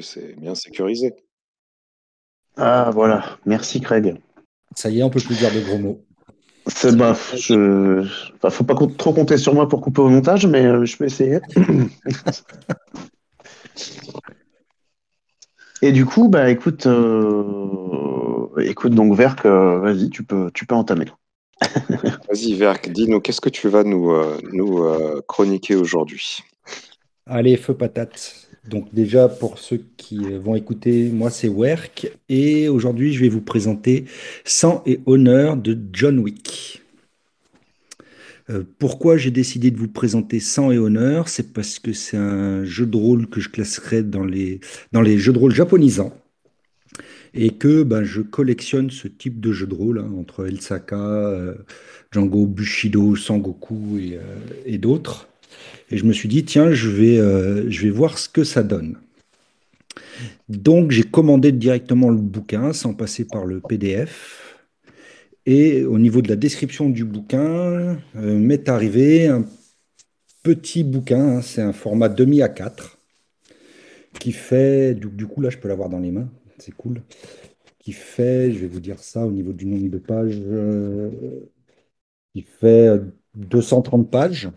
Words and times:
c'est 0.00 0.38
bien 0.38 0.54
sécurisé. 0.54 1.14
Ah 2.56 2.90
voilà, 2.92 3.38
merci 3.44 3.80
Craig. 3.80 4.16
Ça 4.74 4.90
y 4.90 5.00
est, 5.00 5.02
on 5.02 5.10
peut 5.10 5.20
plus 5.20 5.38
dire 5.38 5.52
de 5.52 5.60
gros 5.60 5.78
mots. 5.78 6.02
C'est 6.68 6.96
bah, 6.96 7.16
je... 7.34 8.00
enfin, 8.34 8.50
faut 8.50 8.64
pas 8.64 8.74
trop 8.74 9.12
compter 9.12 9.36
sur 9.36 9.54
moi 9.54 9.68
pour 9.68 9.80
couper 9.80 10.00
au 10.00 10.08
montage, 10.08 10.46
mais 10.46 10.66
euh, 10.66 10.84
je 10.84 10.96
peux 10.96 11.04
essayer. 11.04 11.38
Et 15.82 15.92
du 15.92 16.06
coup, 16.06 16.28
bah 16.28 16.50
écoute, 16.50 16.86
euh, 16.86 18.48
écoute 18.58 18.94
donc 18.94 19.14
Verk, 19.14 19.46
euh, 19.46 19.78
vas-y, 19.78 20.10
tu 20.10 20.24
peux, 20.24 20.50
tu 20.52 20.66
peux 20.66 20.74
entamer. 20.74 21.06
vas-y 21.88 22.54
Verk, 22.54 22.90
dis-nous, 22.90 23.20
qu'est-ce 23.20 23.40
que 23.40 23.50
tu 23.50 23.68
vas 23.68 23.84
nous, 23.84 24.12
nous 24.52 24.84
chroniquer 25.28 25.76
aujourd'hui? 25.76 26.38
Allez, 27.26 27.56
feu 27.56 27.74
patate. 27.74 28.45
Donc 28.68 28.92
déjà, 28.92 29.28
pour 29.28 29.58
ceux 29.58 29.84
qui 29.96 30.18
vont 30.18 30.56
écouter, 30.56 31.10
moi 31.10 31.30
c'est 31.30 31.48
Werk 31.48 32.10
et 32.28 32.68
aujourd'hui 32.68 33.12
je 33.12 33.20
vais 33.20 33.28
vous 33.28 33.40
présenter 33.40 34.04
Sang 34.44 34.82
et 34.86 35.00
honneur 35.06 35.56
de 35.56 35.78
John 35.92 36.18
Wick. 36.18 36.82
Euh, 38.48 38.62
pourquoi 38.78 39.16
j'ai 39.16 39.30
décidé 39.30 39.70
de 39.70 39.76
vous 39.76 39.88
présenter 39.88 40.38
Sang 40.40 40.70
et 40.70 40.78
honneur? 40.78 41.28
C'est 41.28 41.52
parce 41.52 41.78
que 41.78 41.92
c'est 41.92 42.16
un 42.16 42.64
jeu 42.64 42.86
de 42.86 42.96
rôle 42.96 43.26
que 43.26 43.40
je 43.40 43.48
classerais 43.48 44.02
dans 44.02 44.24
les, 44.24 44.60
jeux 45.18 45.32
de 45.32 45.38
rôle 45.38 45.54
japonisants 45.54 46.14
et 47.34 47.50
que 47.50 47.82
ben, 47.82 48.02
je 48.02 48.22
collectionne 48.22 48.90
ce 48.90 49.08
type 49.08 49.40
de 49.40 49.52
jeu 49.52 49.66
de 49.66 49.74
rôle 49.74 49.98
hein, 49.98 50.10
entre 50.18 50.46
Elsaka, 50.46 50.96
euh, 50.96 51.54
Django, 52.12 52.46
Bushido, 52.46 53.14
Sangoku 53.16 53.98
euh, 53.98 54.20
et 54.64 54.78
d'autres. 54.78 55.28
Et 55.90 55.98
je 55.98 56.04
me 56.04 56.12
suis 56.12 56.28
dit, 56.28 56.44
tiens, 56.44 56.72
je 56.72 56.88
vais, 56.88 57.18
euh, 57.18 57.70
je 57.70 57.82
vais 57.82 57.90
voir 57.90 58.18
ce 58.18 58.28
que 58.28 58.44
ça 58.44 58.62
donne. 58.62 58.98
Donc 60.48 60.90
j'ai 60.90 61.02
commandé 61.02 61.52
directement 61.52 62.10
le 62.10 62.20
bouquin 62.20 62.72
sans 62.72 62.94
passer 62.94 63.24
par 63.24 63.44
le 63.44 63.60
PDF. 63.60 64.56
Et 65.46 65.84
au 65.84 65.98
niveau 65.98 66.22
de 66.22 66.28
la 66.28 66.36
description 66.36 66.90
du 66.90 67.04
bouquin, 67.04 67.98
euh, 68.16 68.38
m'est 68.38 68.68
arrivé 68.68 69.28
un 69.28 69.44
petit 70.42 70.84
bouquin, 70.84 71.38
hein, 71.38 71.42
c'est 71.42 71.62
un 71.62 71.72
format 71.72 72.08
demi 72.08 72.42
à 72.42 72.48
4 72.48 72.98
qui 74.18 74.32
fait, 74.32 74.94
du, 74.94 75.26
coup 75.26 75.40
là 75.40 75.50
je 75.50 75.58
peux 75.58 75.68
l'avoir 75.68 75.88
dans 75.88 75.98
les 75.98 76.10
mains, 76.10 76.28
c'est 76.58 76.72
cool, 76.72 77.02
qui 77.78 77.92
fait, 77.92 78.52
je 78.52 78.58
vais 78.60 78.66
vous 78.66 78.80
dire 78.80 78.98
ça 78.98 79.26
au 79.26 79.30
niveau 79.30 79.52
du 79.52 79.66
nombre 79.66 79.90
de 79.90 79.98
pages, 79.98 80.38
euh, 80.40 81.10
qui 82.32 82.42
fait 82.42 83.00
230 83.34 84.10
pages. 84.10 84.48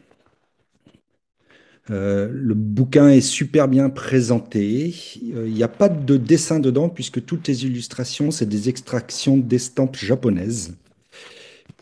Euh, 1.91 2.29
le 2.31 2.53
bouquin 2.53 3.09
est 3.09 3.21
super 3.21 3.67
bien 3.67 3.89
présenté. 3.89 4.93
Euh, 5.35 5.47
il 5.47 5.53
n'y 5.53 5.63
a 5.63 5.67
pas 5.67 5.89
de 5.89 6.17
dessin 6.17 6.59
dedans 6.59 6.89
puisque 6.89 7.25
toutes 7.25 7.47
les 7.47 7.65
illustrations, 7.65 8.31
c'est 8.31 8.47
des 8.47 8.69
extractions 8.69 9.37
d'estampes 9.37 9.97
japonaises. 9.97 10.75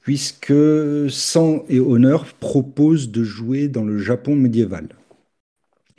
Puisque 0.01 0.53
Sang 1.09 1.65
et 1.67 1.81
Honneur 1.81 2.25
propose 2.39 3.11
de 3.11 3.23
jouer 3.23 3.67
dans 3.67 3.83
le 3.83 3.97
Japon 3.97 4.35
médiéval. 4.35 4.87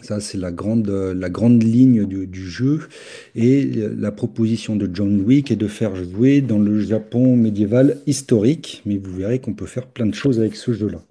Ça, 0.01 0.21
c'est 0.21 0.39
la 0.39 0.53
grande, 0.53 0.89
la 0.89 1.29
grande 1.29 1.63
ligne 1.63 2.07
du, 2.07 2.27
du, 2.27 2.49
jeu. 2.49 2.89
Et 3.35 3.65
la 3.65 4.13
proposition 4.13 4.77
de 4.77 4.89
John 4.91 5.21
Wick 5.21 5.51
est 5.51 5.57
de 5.57 5.67
faire 5.67 5.95
jouer 5.97 6.41
dans 6.41 6.59
le 6.59 6.81
Japon 6.81 7.37
médiéval 7.37 7.99
historique. 8.07 8.81
Mais 8.87 8.97
vous 8.97 9.15
verrez 9.15 9.41
qu'on 9.41 9.55
peut 9.55 9.67
faire 9.67 9.89
plein 9.89 10.07
de 10.07 10.15
choses 10.15 10.39
avec 10.39 10.57
ce 10.57 10.73
jeu-là. 10.73 11.03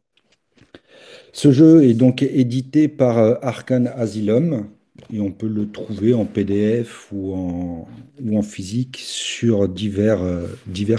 Ce 1.34 1.52
jeu 1.52 1.84
est 1.84 1.94
donc 1.94 2.22
édité 2.22 2.88
par 2.88 3.18
euh, 3.18 3.36
Arkane 3.42 3.88
Asylum 3.96 4.68
et 5.14 5.20
on 5.20 5.32
peut 5.32 5.48
le 5.48 5.72
trouver 5.72 6.14
en 6.14 6.26
PDF 6.26 7.10
ou 7.12 7.34
en, 7.34 8.42
physique 8.42 8.98
sur 8.98 9.70
divers, 9.70 10.22
euh, 10.22 10.48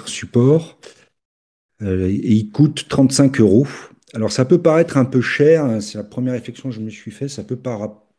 supports. 0.07 0.79
Euh, 1.83 2.11
il 2.11 2.51
coûte 2.51 2.87
35 2.89 3.41
euros. 3.41 3.67
Alors 4.15 4.33
ça 4.33 4.45
peut 4.45 4.61
paraître 4.61 4.97
un 4.97 5.05
peu 5.05 5.21
cher, 5.21 5.65
hein, 5.65 5.81
c'est 5.81 5.99
la 5.99 6.05
première 6.05 6.33
réflexion 6.33 6.71
que 6.71 6.75
je 6.75 6.81
me 6.81 6.91
suis 6.91 7.11
fait, 7.11 7.29
ça 7.29 7.45
peut 7.45 7.59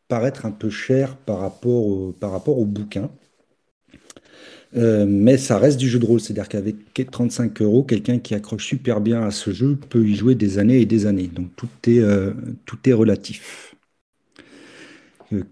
paraître 0.08 0.46
un 0.46 0.52
peu 0.52 0.70
cher 0.70 1.16
par 1.16 1.40
rapport 1.40 2.58
au 2.58 2.64
bouquin. 2.64 3.10
Euh, 4.76 5.04
mais 5.08 5.36
ça 5.36 5.58
reste 5.58 5.78
du 5.78 5.88
jeu 5.88 5.98
de 5.98 6.06
rôle, 6.06 6.20
c'est-à-dire 6.20 6.48
qu'avec 6.48 6.76
35 7.10 7.60
euros, 7.62 7.82
quelqu'un 7.82 8.18
qui 8.18 8.34
accroche 8.34 8.66
super 8.66 9.00
bien 9.00 9.22
à 9.22 9.30
ce 9.30 9.50
jeu 9.50 9.76
peut 9.76 10.06
y 10.06 10.14
jouer 10.14 10.34
des 10.34 10.58
années 10.58 10.80
et 10.80 10.86
des 10.86 11.06
années. 11.06 11.26
Donc 11.26 11.48
tout 11.56 11.68
est, 11.86 11.98
euh, 11.98 12.32
tout 12.66 12.78
est 12.88 12.92
relatif. 12.92 13.74
Euh, 15.32 15.42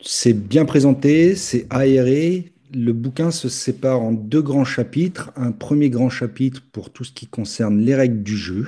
c'est 0.00 0.32
bien 0.32 0.64
présenté, 0.64 1.34
c'est 1.34 1.66
aéré. 1.70 2.52
Le 2.74 2.92
bouquin 2.92 3.30
se 3.30 3.48
sépare 3.48 4.00
en 4.02 4.12
deux 4.12 4.42
grands 4.42 4.64
chapitres. 4.64 5.30
Un 5.36 5.52
premier 5.52 5.90
grand 5.90 6.10
chapitre 6.10 6.62
pour 6.72 6.90
tout 6.90 7.04
ce 7.04 7.12
qui 7.12 7.26
concerne 7.26 7.80
les 7.80 7.94
règles 7.94 8.22
du 8.22 8.36
jeu, 8.36 8.66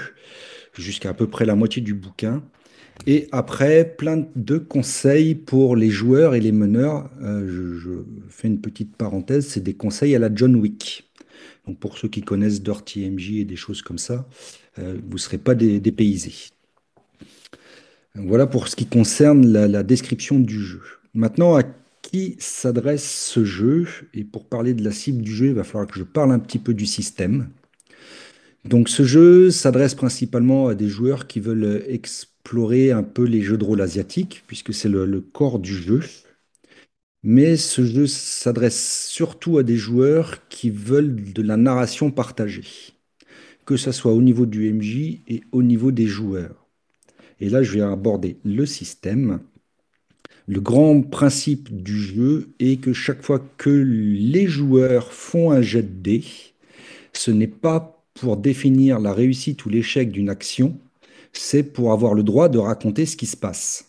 jusqu'à 0.74 1.10
à 1.10 1.14
peu 1.14 1.26
près 1.26 1.44
la 1.44 1.54
moitié 1.54 1.82
du 1.82 1.94
bouquin. 1.94 2.42
Et 3.06 3.28
après, 3.32 3.94
plein 3.96 4.26
de 4.36 4.58
conseils 4.58 5.34
pour 5.34 5.76
les 5.76 5.90
joueurs 5.90 6.34
et 6.34 6.40
les 6.40 6.52
meneurs. 6.52 7.10
Euh, 7.22 7.78
je, 7.78 7.90
fais 8.28 8.48
une 8.48 8.60
petite 8.60 8.96
parenthèse, 8.96 9.46
c'est 9.46 9.62
des 9.62 9.74
conseils 9.74 10.14
à 10.14 10.18
la 10.18 10.30
John 10.34 10.56
Wick. 10.56 11.10
Donc 11.66 11.78
pour 11.78 11.98
ceux 11.98 12.08
qui 12.08 12.22
connaissent 12.22 12.62
Dirty 12.62 13.08
MJ 13.10 13.32
et 13.32 13.44
des 13.44 13.56
choses 13.56 13.82
comme 13.82 13.98
ça, 13.98 14.26
euh, 14.78 14.98
vous 15.06 15.14
ne 15.14 15.18
serez 15.18 15.38
pas 15.38 15.54
dépaysés. 15.54 16.50
Voilà 18.14 18.46
pour 18.46 18.68
ce 18.68 18.76
qui 18.76 18.86
concerne 18.86 19.46
la, 19.46 19.82
description 19.82 20.38
du 20.38 20.60
jeu. 20.60 20.82
Maintenant, 21.14 21.56
à 21.56 21.62
qui 22.02 22.36
s'adresse 22.38 23.08
ce 23.08 23.44
jeu? 23.44 23.86
Et 24.14 24.24
pour 24.24 24.46
parler 24.46 24.74
de 24.74 24.82
la 24.82 24.90
cible 24.90 25.22
du 25.22 25.32
jeu, 25.32 25.46
il 25.46 25.54
va 25.54 25.64
falloir 25.64 25.86
que 25.86 25.98
je 25.98 26.04
parle 26.04 26.32
un 26.32 26.38
petit 26.38 26.58
peu 26.58 26.74
du 26.74 26.86
système. 26.86 27.48
Donc 28.64 28.88
ce 28.88 29.04
jeu 29.04 29.50
s'adresse 29.50 29.94
principalement 29.94 30.68
à 30.68 30.74
des 30.74 30.88
joueurs 30.88 31.26
qui 31.26 31.40
veulent 31.40 31.82
explorer 32.50 32.90
un 32.90 33.04
peu 33.04 33.22
les 33.22 33.42
jeux 33.42 33.56
de 33.56 33.64
rôle 33.64 33.80
asiatiques, 33.80 34.42
puisque 34.48 34.74
c'est 34.74 34.88
le, 34.88 35.20
corps 35.20 35.60
du 35.60 35.72
jeu. 35.72 36.00
Mais 37.22 37.56
ce 37.56 37.84
jeu 37.84 38.08
s'adresse 38.08 39.06
surtout 39.06 39.58
à 39.58 39.62
des 39.62 39.76
joueurs 39.76 40.48
qui 40.48 40.68
veulent 40.68 41.32
de 41.32 41.42
la 41.42 41.56
narration 41.56 42.10
partagée, 42.10 42.64
que 43.66 43.76
ce 43.76 43.92
soit 43.92 44.12
au 44.12 44.20
niveau 44.20 44.46
du 44.46 44.68
MJ 44.72 45.20
et 45.28 45.42
au 45.52 45.62
niveau 45.62 45.92
des 45.92 46.08
joueurs. 46.08 46.66
Et 47.38 47.50
là, 47.50 47.62
je 47.62 47.74
vais 47.74 47.82
aborder 47.82 48.36
le 48.44 48.66
système. 48.66 49.38
Le 50.48 50.60
grand 50.60 51.02
principe 51.02 51.72
du 51.84 51.96
jeu 52.00 52.48
est 52.58 52.80
que 52.80 52.92
chaque 52.92 53.22
fois 53.22 53.38
que 53.58 53.70
les 53.70 54.48
joueurs 54.48 55.12
font 55.12 55.52
un 55.52 55.62
jet 55.62 55.82
de 55.82 56.02
dés, 56.02 56.24
ce 57.12 57.30
n'est 57.30 57.46
pas 57.46 58.02
pour 58.14 58.36
définir 58.36 58.98
la 58.98 59.12
réussite 59.12 59.64
ou 59.66 59.68
l'échec 59.68 60.10
d'une 60.10 60.30
action, 60.30 60.76
c'est 61.32 61.62
pour 61.62 61.92
avoir 61.92 62.14
le 62.14 62.22
droit 62.22 62.48
de 62.48 62.58
raconter 62.58 63.06
ce 63.06 63.16
qui 63.16 63.26
se 63.26 63.36
passe. 63.36 63.86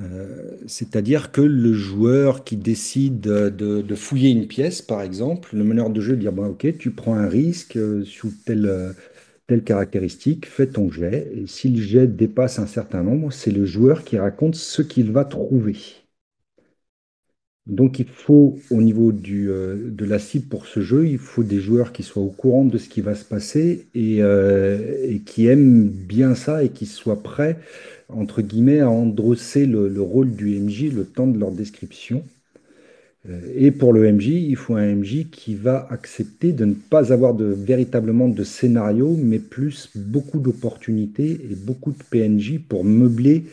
Euh, 0.00 0.56
c'est-à-dire 0.66 1.32
que 1.32 1.40
le 1.40 1.72
joueur 1.72 2.44
qui 2.44 2.56
décide 2.56 3.20
de, 3.20 3.94
fouiller 3.96 4.30
une 4.30 4.46
pièce, 4.46 4.80
par 4.82 5.02
exemple, 5.02 5.56
le 5.56 5.64
meneur 5.64 5.90
de 5.90 6.00
jeu 6.00 6.16
dit 6.16 6.28
bon, 6.28 6.46
Ok, 6.50 6.78
tu 6.78 6.90
prends 6.92 7.14
un 7.14 7.28
risque 7.28 7.76
euh, 7.76 8.04
sous 8.04 8.32
telle, 8.44 8.94
telle 9.48 9.64
caractéristique, 9.64 10.46
fais 10.46 10.68
ton 10.68 10.90
jet. 10.90 11.32
Et 11.34 11.46
si 11.46 11.70
le 11.70 11.80
jet 11.82 12.06
dépasse 12.06 12.58
un 12.58 12.66
certain 12.66 13.02
nombre, 13.02 13.32
c'est 13.32 13.50
le 13.50 13.64
joueur 13.64 14.04
qui 14.04 14.18
raconte 14.18 14.54
ce 14.54 14.82
qu'il 14.82 15.10
va 15.10 15.24
trouver. 15.24 15.76
Donc 17.68 17.98
il 17.98 18.06
faut, 18.06 18.58
au 18.70 18.80
niveau 18.80 19.12
euh, 19.12 19.90
de 19.90 20.04
la 20.06 20.18
cible 20.18 20.46
pour 20.46 20.66
ce 20.66 20.80
jeu, 20.80 21.06
il 21.06 21.18
faut 21.18 21.42
des 21.42 21.60
joueurs 21.60 21.92
qui 21.92 22.02
soient 22.02 22.22
au 22.22 22.30
courant 22.30 22.64
de 22.64 22.78
ce 22.78 22.88
qui 22.88 23.02
va 23.02 23.14
se 23.14 23.26
passer 23.26 23.86
et, 23.94 24.22
euh, 24.22 25.18
qui 25.26 25.46
aiment 25.46 25.86
bien 25.86 26.34
ça 26.34 26.64
et 26.64 26.70
qui 26.70 26.86
soient 26.86 27.22
prêts, 27.22 27.58
entre 28.08 28.40
guillemets, 28.40 28.80
à 28.80 28.88
endosser 28.88 29.66
le, 29.66 30.00
rôle 30.00 30.30
du 30.30 30.58
MJ 30.58 30.90
le 30.94 31.04
temps 31.04 31.26
de 31.26 31.38
leur 31.38 31.50
description. 31.50 32.22
Euh, 33.28 33.38
et 33.54 33.70
pour 33.70 33.92
le 33.92 34.10
MJ, 34.10 34.28
il 34.28 34.56
faut 34.56 34.76
un 34.76 34.94
MJ 34.94 35.26
qui 35.30 35.54
va 35.54 35.86
accepter 35.90 36.52
de 36.52 36.64
ne 36.64 36.72
pas 36.72 37.12
avoir 37.12 37.34
de, 37.34 37.44
véritablement 37.44 38.28
de 38.28 38.44
scénario, 38.44 39.14
mais 39.22 39.40
plus 39.40 39.90
beaucoup 39.94 40.38
d'opportunités 40.38 41.32
et 41.50 41.54
beaucoup 41.54 41.92
de 41.92 42.02
PNJ 42.10 42.60
pour 42.66 42.82
meubler 42.82 43.44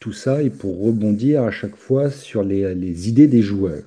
tout 0.00 0.12
ça 0.12 0.42
et 0.42 0.50
pour 0.50 0.82
rebondir 0.82 1.44
à 1.44 1.50
chaque 1.50 1.76
fois 1.76 2.10
sur 2.10 2.42
les, 2.42 3.08
idées 3.08 3.28
des 3.28 3.42
joueurs. 3.42 3.84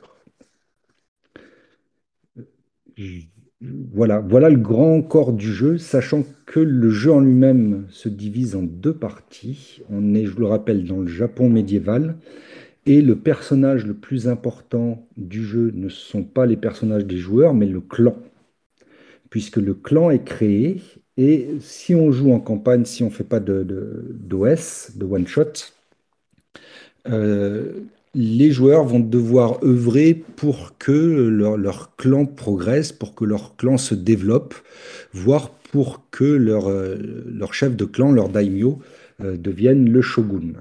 Voilà, 3.94 4.20
voilà 4.20 4.50
le 4.50 4.60
grand 4.60 5.02
corps 5.02 5.34
du 5.34 5.52
jeu, 5.52 5.78
sachant 5.78 6.24
que 6.46 6.60
le 6.60 6.90
jeu 6.90 7.12
en 7.12 7.20
lui-même 7.20 7.88
se 7.90 8.10
divise 8.10 8.56
en 8.56 8.62
deux 8.64 8.94
parties. 8.94 9.82
On 9.90 10.14
est, 10.14 10.26
je 10.26 10.38
le 10.38 10.46
rappelle, 10.46 10.86
dans 10.86 11.00
le 11.02 11.08
Japon 11.08 11.50
médiéval. 11.50 12.18
Et 12.86 13.02
le 13.02 13.16
personnage 13.16 13.86
le 13.86 13.94
plus 13.94 14.28
important 14.28 15.08
du 15.16 15.44
jeu 15.44 15.72
ne 15.74 15.90
sont 15.90 16.24
pas 16.24 16.46
les 16.46 16.58
personnages 16.58 17.06
des 17.06 17.18
joueurs, 17.18 17.54
mais 17.54 17.66
le 17.66 17.82
clan. 17.82 18.18
Puisque 19.30 19.58
le 19.58 19.74
clan 19.74 20.12
est 20.12 20.26
créé, 20.26 20.82
et 21.18 21.48
si 21.60 21.96
on 21.96 22.12
joue 22.12 22.32
en 22.34 22.40
campagne, 22.40 22.86
si 22.86 23.04
on 23.04 23.08
ne 23.08 23.12
fait 23.12 23.24
pas 23.24 23.40
d'OS, 23.40 24.92
de, 24.96 25.06
one-shot, 25.06 25.54
les 28.16 28.52
joueurs 28.52 28.84
vont 28.86 29.00
devoir 29.00 29.64
œuvrer 29.64 30.14
pour 30.14 30.78
que 30.78 30.92
leur, 30.92 31.58
leur 31.58 31.96
clan 31.96 32.26
progresse, 32.26 32.92
pour 32.92 33.16
que 33.16 33.26
leur 33.26 33.56
clan 33.56 33.78
se 33.78 33.96
développe, 33.96 34.54
voire 35.14 35.50
pour 35.72 36.10
que 36.12 36.24
leur, 36.24 36.70
euh, 36.70 36.98
leur 37.28 37.54
chef 37.54 37.76
de 37.76 37.86
clan, 37.86 38.12
leur 38.12 38.30
daimyo, 38.30 38.80
euh, 39.22 39.38
devienne 39.38 39.90
le 39.90 40.02
shogun. 40.02 40.54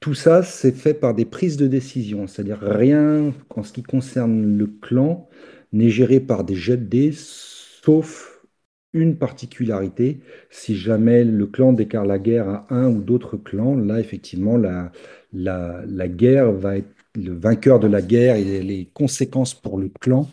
Tout 0.00 0.14
ça, 0.14 0.42
c'est 0.42 0.72
fait 0.72 0.94
par 0.94 1.14
des 1.14 1.24
prises 1.24 1.56
de 1.56 1.66
décision, 1.66 2.26
c'est-à-dire 2.26 2.58
rien 2.60 3.32
en 3.50 3.62
ce 3.62 3.72
qui 3.72 3.82
concerne 3.82 4.56
le 4.58 4.66
clan 4.66 5.28
n'est 5.72 5.90
géré 5.90 6.20
par 6.20 6.44
des 6.44 6.54
jets 6.54 6.76
de 6.76 6.84
dés, 6.84 7.12
sauf 7.14 8.44
une 8.92 9.16
particularité. 9.16 10.20
Si 10.50 10.76
jamais 10.76 11.24
le 11.24 11.46
clan 11.46 11.72
déclare 11.72 12.04
la 12.04 12.18
guerre 12.18 12.48
à 12.48 12.66
un 12.70 12.90
ou 12.90 13.00
d'autres 13.00 13.36
clans, 13.36 13.76
là, 13.76 14.00
effectivement, 14.00 14.56
la, 14.56 14.92
la, 15.32 16.08
guerre 16.08 16.52
va 16.52 16.78
être 16.78 16.94
le 17.14 17.32
vainqueur 17.32 17.80
de 17.80 17.86
la 17.86 18.02
guerre 18.02 18.36
et 18.36 18.62
les 18.62 18.86
conséquences 18.92 19.54
pour 19.54 19.78
le 19.78 19.88
clan 19.88 20.30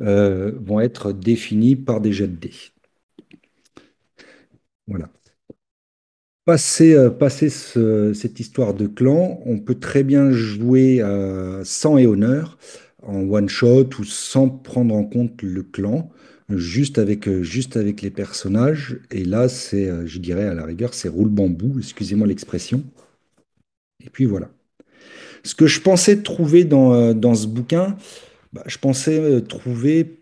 euh, 0.00 0.52
vont 0.60 0.80
être 0.80 1.12
définies 1.12 1.76
par 1.76 2.00
des 2.00 2.12
jets 2.12 2.28
de 2.28 2.36
dés. 2.36 2.52
Voilà. 4.86 5.08
Passer, 6.44 6.94
euh, 6.94 8.14
cette 8.14 8.40
histoire 8.40 8.74
de 8.74 8.86
clan, 8.88 9.40
on 9.46 9.58
peut 9.60 9.76
très 9.76 10.02
bien 10.02 10.32
jouer 10.32 11.00
à 11.00 11.60
sang 11.64 11.98
et 11.98 12.06
honneur 12.06 12.58
en 13.02 13.20
one 13.28 13.48
shot 13.48 13.90
ou 13.98 14.04
sans 14.04 14.48
prendre 14.48 14.94
en 14.94 15.04
compte 15.04 15.42
le 15.42 15.62
clan, 15.62 16.10
juste 16.48 16.98
avec, 16.98 17.28
euh, 17.28 17.44
les 18.02 18.10
personnages. 18.10 18.98
Et 19.10 19.24
là, 19.24 19.48
c'est, 19.48 20.06
je 20.06 20.18
dirais 20.18 20.46
à 20.46 20.54
la 20.54 20.64
rigueur, 20.64 20.94
c'est 20.94 21.08
roule 21.08 21.28
bambou, 21.28 21.78
excusez-moi 21.78 22.26
l'expression. 22.26 22.82
Et 24.04 24.10
puis 24.10 24.24
voilà. 24.24 24.50
Ce 25.44 25.54
que 25.54 25.66
je 25.66 25.80
pensais 25.80 26.22
trouver 26.22 26.64
dans, 26.64 26.94
euh, 26.94 27.14
dans 27.14 27.34
ce 27.34 27.46
bouquin, 27.46 27.96
bah, 28.52 28.64
je 28.66 28.78
pensais 28.78 29.18
euh, 29.20 29.40
trouver 29.40 30.20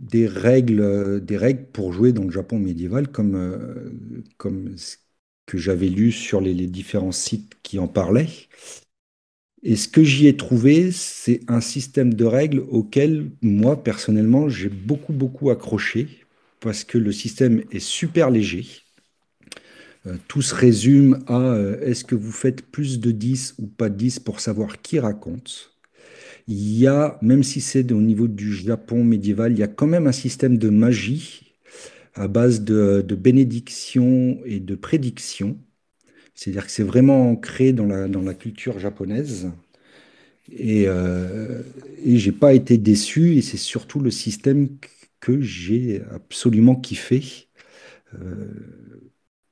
des 0.00 0.26
règles, 0.26 0.80
euh, 0.80 1.20
des 1.20 1.36
règles 1.36 1.66
pour 1.72 1.92
jouer 1.92 2.12
dans 2.12 2.24
le 2.24 2.30
Japon 2.30 2.58
médiéval, 2.58 3.08
comme, 3.08 3.92
comme 4.38 4.76
ce 4.76 4.96
que 5.46 5.58
j'avais 5.58 5.88
lu 5.88 6.12
sur 6.12 6.40
les, 6.40 6.54
les 6.54 6.66
différents 6.66 7.12
sites 7.12 7.54
qui 7.62 7.78
en 7.78 7.88
parlaient. 7.88 8.28
Et 9.64 9.74
ce 9.74 9.88
que 9.88 10.04
j'y 10.04 10.28
ai 10.28 10.36
trouvé, 10.36 10.92
c'est 10.92 11.40
un 11.48 11.60
système 11.60 12.14
de 12.14 12.24
règles 12.24 12.60
auquel 12.68 13.30
moi, 13.42 13.82
personnellement, 13.82 14.48
j'ai 14.48 14.68
beaucoup, 14.68 15.12
beaucoup 15.12 15.50
accroché, 15.50 16.08
parce 16.60 16.84
que 16.84 16.98
le 16.98 17.10
système 17.12 17.64
est 17.72 17.80
super 17.80 18.30
léger. 18.30 18.66
Euh, 20.06 20.16
tout 20.28 20.42
se 20.42 20.54
résume 20.54 21.20
à 21.26 21.38
euh, 21.40 21.80
est-ce 21.80 22.04
que 22.04 22.14
vous 22.14 22.32
faites 22.32 22.62
plus 22.62 23.00
de 23.00 23.10
10 23.10 23.54
ou 23.58 23.66
pas 23.66 23.88
de 23.88 23.96
10 23.96 24.18
pour 24.20 24.40
savoir 24.40 24.82
qui 24.82 24.98
raconte? 24.98 25.72
Il 26.48 26.78
y 26.78 26.86
a, 26.86 27.18
même 27.22 27.42
si 27.44 27.60
c'est 27.60 27.92
au 27.92 28.00
niveau 28.00 28.28
du 28.28 28.52
Japon 28.54 29.04
médiéval, 29.04 29.52
il 29.52 29.58
y 29.58 29.62
a 29.62 29.68
quand 29.68 29.86
même 29.86 30.06
un 30.06 30.12
système 30.12 30.58
de 30.58 30.70
magie 30.70 31.54
à 32.14 32.28
base 32.28 32.62
de, 32.62 33.04
de 33.06 33.14
bénédiction 33.16 34.40
et 34.44 34.60
de 34.60 34.74
prédiction. 34.76 35.58
C'est-à-dire 36.34 36.66
que 36.66 36.72
c'est 36.72 36.84
vraiment 36.84 37.30
ancré 37.30 37.72
dans 37.72 37.86
la, 37.86 38.08
dans 38.08 38.22
la 38.22 38.34
culture 38.34 38.78
japonaise. 38.80 39.50
Et, 40.52 40.84
euh, 40.86 41.62
et 42.04 42.18
j'ai 42.18 42.32
pas 42.32 42.52
été 42.54 42.76
déçu, 42.78 43.36
et 43.36 43.42
c'est 43.42 43.56
surtout 43.56 44.00
le 44.00 44.10
système 44.10 44.68
que 45.20 45.40
j'ai 45.40 46.02
absolument 46.12 46.74
kiffé. 46.76 47.48
Euh, 48.14 48.46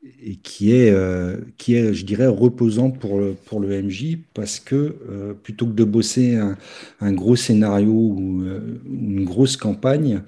et 0.02 0.36
qui 0.36 0.72
est, 0.72 0.90
euh, 0.90 1.36
qui 1.58 1.74
est, 1.74 1.94
je 1.94 2.04
dirais, 2.04 2.26
reposant 2.26 2.90
pour 2.90 3.20
le, 3.20 3.34
pour 3.34 3.60
le 3.60 3.82
MJ 3.82 4.18
parce 4.34 4.58
que 4.58 4.96
euh, 5.08 5.32
plutôt 5.34 5.66
que 5.66 5.72
de 5.72 5.84
bosser 5.84 6.34
un, 6.34 6.56
un 7.00 7.12
gros 7.12 7.36
scénario 7.36 7.92
ou 7.92 8.42
euh, 8.42 8.80
une 8.86 9.24
grosse 9.24 9.56
campagne, 9.56 10.22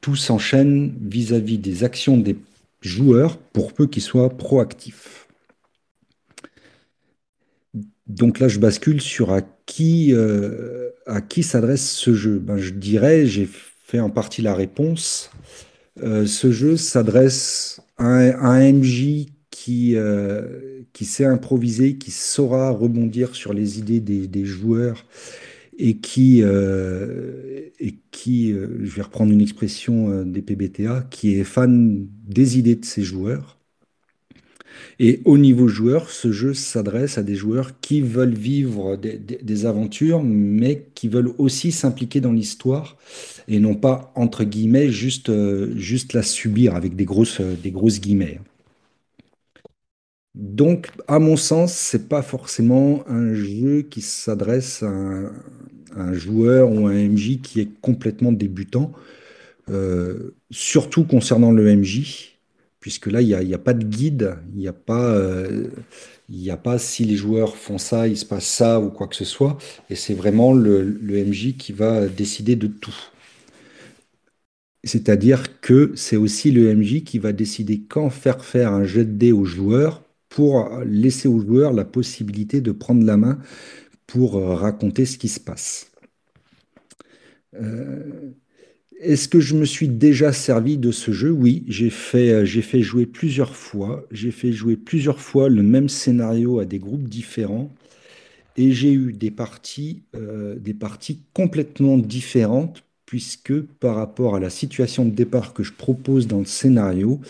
tout 0.00 0.14
s'enchaîne 0.16 0.94
vis-à-vis 1.00 1.58
des 1.58 1.82
actions 1.82 2.16
des 2.16 2.36
joueurs 2.80 3.38
pour 3.38 3.72
peu 3.72 3.86
qu'ils 3.88 4.02
soient 4.02 4.30
proactifs. 4.30 5.26
Donc 8.06 8.38
là, 8.38 8.48
je 8.48 8.58
bascule 8.58 9.00
sur 9.00 9.32
à 9.32 9.42
qui, 9.66 10.14
à 11.06 11.20
qui 11.20 11.42
s'adresse 11.42 11.90
ce 11.90 12.14
jeu. 12.14 12.38
Ben, 12.38 12.56
je 12.56 12.70
dirais, 12.70 13.26
j'ai 13.26 13.46
fait 13.84 14.00
en 14.00 14.08
partie 14.08 14.40
la 14.40 14.54
réponse. 14.54 15.30
Ce 16.00 16.50
jeu 16.50 16.78
s'adresse 16.78 17.82
un, 17.98 18.34
un 18.40 18.72
MJ 18.72 19.26
qui, 19.50 19.96
euh, 19.96 20.82
qui 20.92 21.04
sait 21.04 21.24
improviser, 21.24 21.96
qui 21.96 22.10
saura 22.10 22.70
rebondir 22.70 23.34
sur 23.34 23.52
les 23.52 23.78
idées 23.78 24.00
des, 24.00 24.26
des 24.26 24.44
joueurs 24.44 25.04
et 25.78 25.98
qui, 25.98 26.42
euh, 26.42 27.70
et 27.80 27.96
qui 28.10 28.52
euh, 28.52 28.78
je 28.84 28.94
vais 28.96 29.02
reprendre 29.02 29.32
une 29.32 29.40
expression 29.40 30.10
euh, 30.10 30.24
des 30.24 30.42
PBTA, 30.42 31.06
qui 31.10 31.38
est 31.38 31.44
fan 31.44 32.06
des 32.26 32.58
idées 32.58 32.76
de 32.76 32.84
ses 32.84 33.02
joueurs. 33.02 33.57
Et 34.98 35.20
au 35.24 35.38
niveau 35.38 35.68
joueur, 35.68 36.10
ce 36.10 36.32
jeu 36.32 36.54
s'adresse 36.54 37.18
à 37.18 37.22
des 37.22 37.34
joueurs 37.34 37.80
qui 37.80 38.00
veulent 38.00 38.34
vivre 38.34 38.96
des, 38.96 39.66
aventures, 39.66 40.22
mais 40.22 40.86
qui 40.94 41.08
veulent 41.08 41.32
aussi 41.38 41.72
s'impliquer 41.72 42.20
dans 42.20 42.32
l'histoire 42.32 42.96
et 43.48 43.60
non 43.60 43.74
pas, 43.74 44.12
entre 44.14 44.44
guillemets, 44.44 44.90
juste, 44.90 45.30
euh, 45.30 45.72
juste 45.76 46.12
la 46.12 46.22
subir 46.22 46.74
avec 46.74 46.96
des 46.96 47.04
grosses, 47.04 47.40
euh, 47.40 47.54
des 47.62 47.70
guillemets. 47.70 48.40
Donc, 50.34 50.90
à 51.08 51.18
mon 51.18 51.36
sens, 51.36 51.72
c'est 51.74 52.08
pas 52.08 52.22
forcément 52.22 53.02
un 53.08 53.34
jeu 53.34 53.82
qui 53.82 54.00
s'adresse 54.02 54.82
à 54.82 54.88
un, 54.88 55.32
à 55.96 56.02
un 56.02 56.12
joueur 56.12 56.70
ou 56.70 56.86
à 56.86 56.90
un 56.92 57.08
MJ 57.08 57.40
qui 57.40 57.60
est 57.60 57.68
complètement 57.80 58.32
débutant, 58.32 58.92
euh, 59.70 60.34
surtout 60.50 61.04
concernant 61.04 61.52
le 61.52 61.68
MJ, 61.68 62.37
puisque 62.88 63.08
là, 63.08 63.20
il 63.20 63.28
n'y 63.46 63.52
a, 63.54 63.58
pas 63.58 63.74
de 63.74 63.84
guide, 63.84 64.38
il 64.54 64.60
n'y 64.60 64.66
a 64.66 64.72
pas, 64.72 65.14
euh, 65.14 65.68
a 66.48 66.56
pas 66.56 66.78
si 66.78 67.04
les 67.04 67.16
joueurs 67.16 67.54
font 67.54 67.76
ça, 67.76 68.08
il 68.08 68.16
se 68.16 68.24
passe 68.24 68.46
ça 68.46 68.80
ou 68.80 68.88
quoi 68.88 69.08
que 69.08 69.14
ce 69.14 69.26
soit, 69.26 69.58
et 69.90 69.94
c'est 69.94 70.14
vraiment 70.14 70.54
le, 70.54 70.82
le 70.82 71.22
MJ 71.22 71.54
qui 71.58 71.72
va 71.74 72.08
décider 72.08 72.56
de 72.56 72.66
tout. 72.66 72.96
C'est-à-dire 74.84 75.60
que 75.60 75.92
c'est 75.96 76.16
aussi 76.16 76.50
le 76.50 76.74
MJ 76.74 77.04
qui 77.04 77.18
va 77.18 77.32
décider 77.32 77.82
quand 77.88 78.10
faire 78.10 78.44
faire 78.44 78.72
un 78.72 78.84
jet 78.84 79.04
de 79.04 79.12
dés 79.12 79.32
aux 79.32 79.44
joueurs 79.44 80.02
pour 80.30 80.70
laisser 80.86 81.28
aux 81.28 81.40
joueurs 81.40 81.72
la 81.72 81.84
possibilité 81.84 82.60
de 82.60 82.72
prendre 82.72 83.04
la 83.04 83.16
main 83.16 83.38
pour 84.06 84.36
euh, 84.36 84.54
raconter 84.54 85.06
ce 85.06 85.18
qui 85.18 85.28
se 85.28 85.40
passe. 85.40 85.90
Euh, 87.54 88.32
est-ce 89.00 89.28
que 89.28 89.40
je 89.40 89.54
me 89.54 89.64
suis 89.64 89.88
déjà 89.88 90.32
servi 90.32 90.78
de 90.78 90.90
ce 90.92 91.12
jeu? 91.12 91.30
Oui, 91.30 91.64
j'ai 91.68 91.90
fait, 91.90 92.30
euh, 92.30 92.44
j'ai 92.44 92.62
fait 92.62 92.82
jouer 92.82 93.06
plusieurs 93.06 93.54
fois. 93.56 94.04
J'ai 94.10 94.30
fait 94.30 94.52
jouer 94.52 94.76
plusieurs 94.76 95.20
fois 95.20 95.48
le 95.48 95.62
même 95.62 95.88
scénario 95.88 96.58
à 96.60 96.64
des 96.64 96.78
groupes 96.78 97.08
différents. 97.08 97.72
Et 98.56 98.72
j'ai 98.72 98.92
eu 98.92 99.12
des 99.12 99.30
parties, 99.30 100.02
euh, 100.16 100.56
complètement 101.32 101.98
différentes, 101.98 102.82
puisque 103.06 103.58
par 103.60 103.96
rapport 103.96 104.36
à 104.36 104.40
la 104.40 104.50
situation 104.50 105.04
de 105.04 105.10
départ 105.10 105.54
que 105.54 105.62
je 105.62 105.72
propose 105.72 106.26
dans 106.26 106.40
le 106.40 106.44
scénario, 106.44 107.20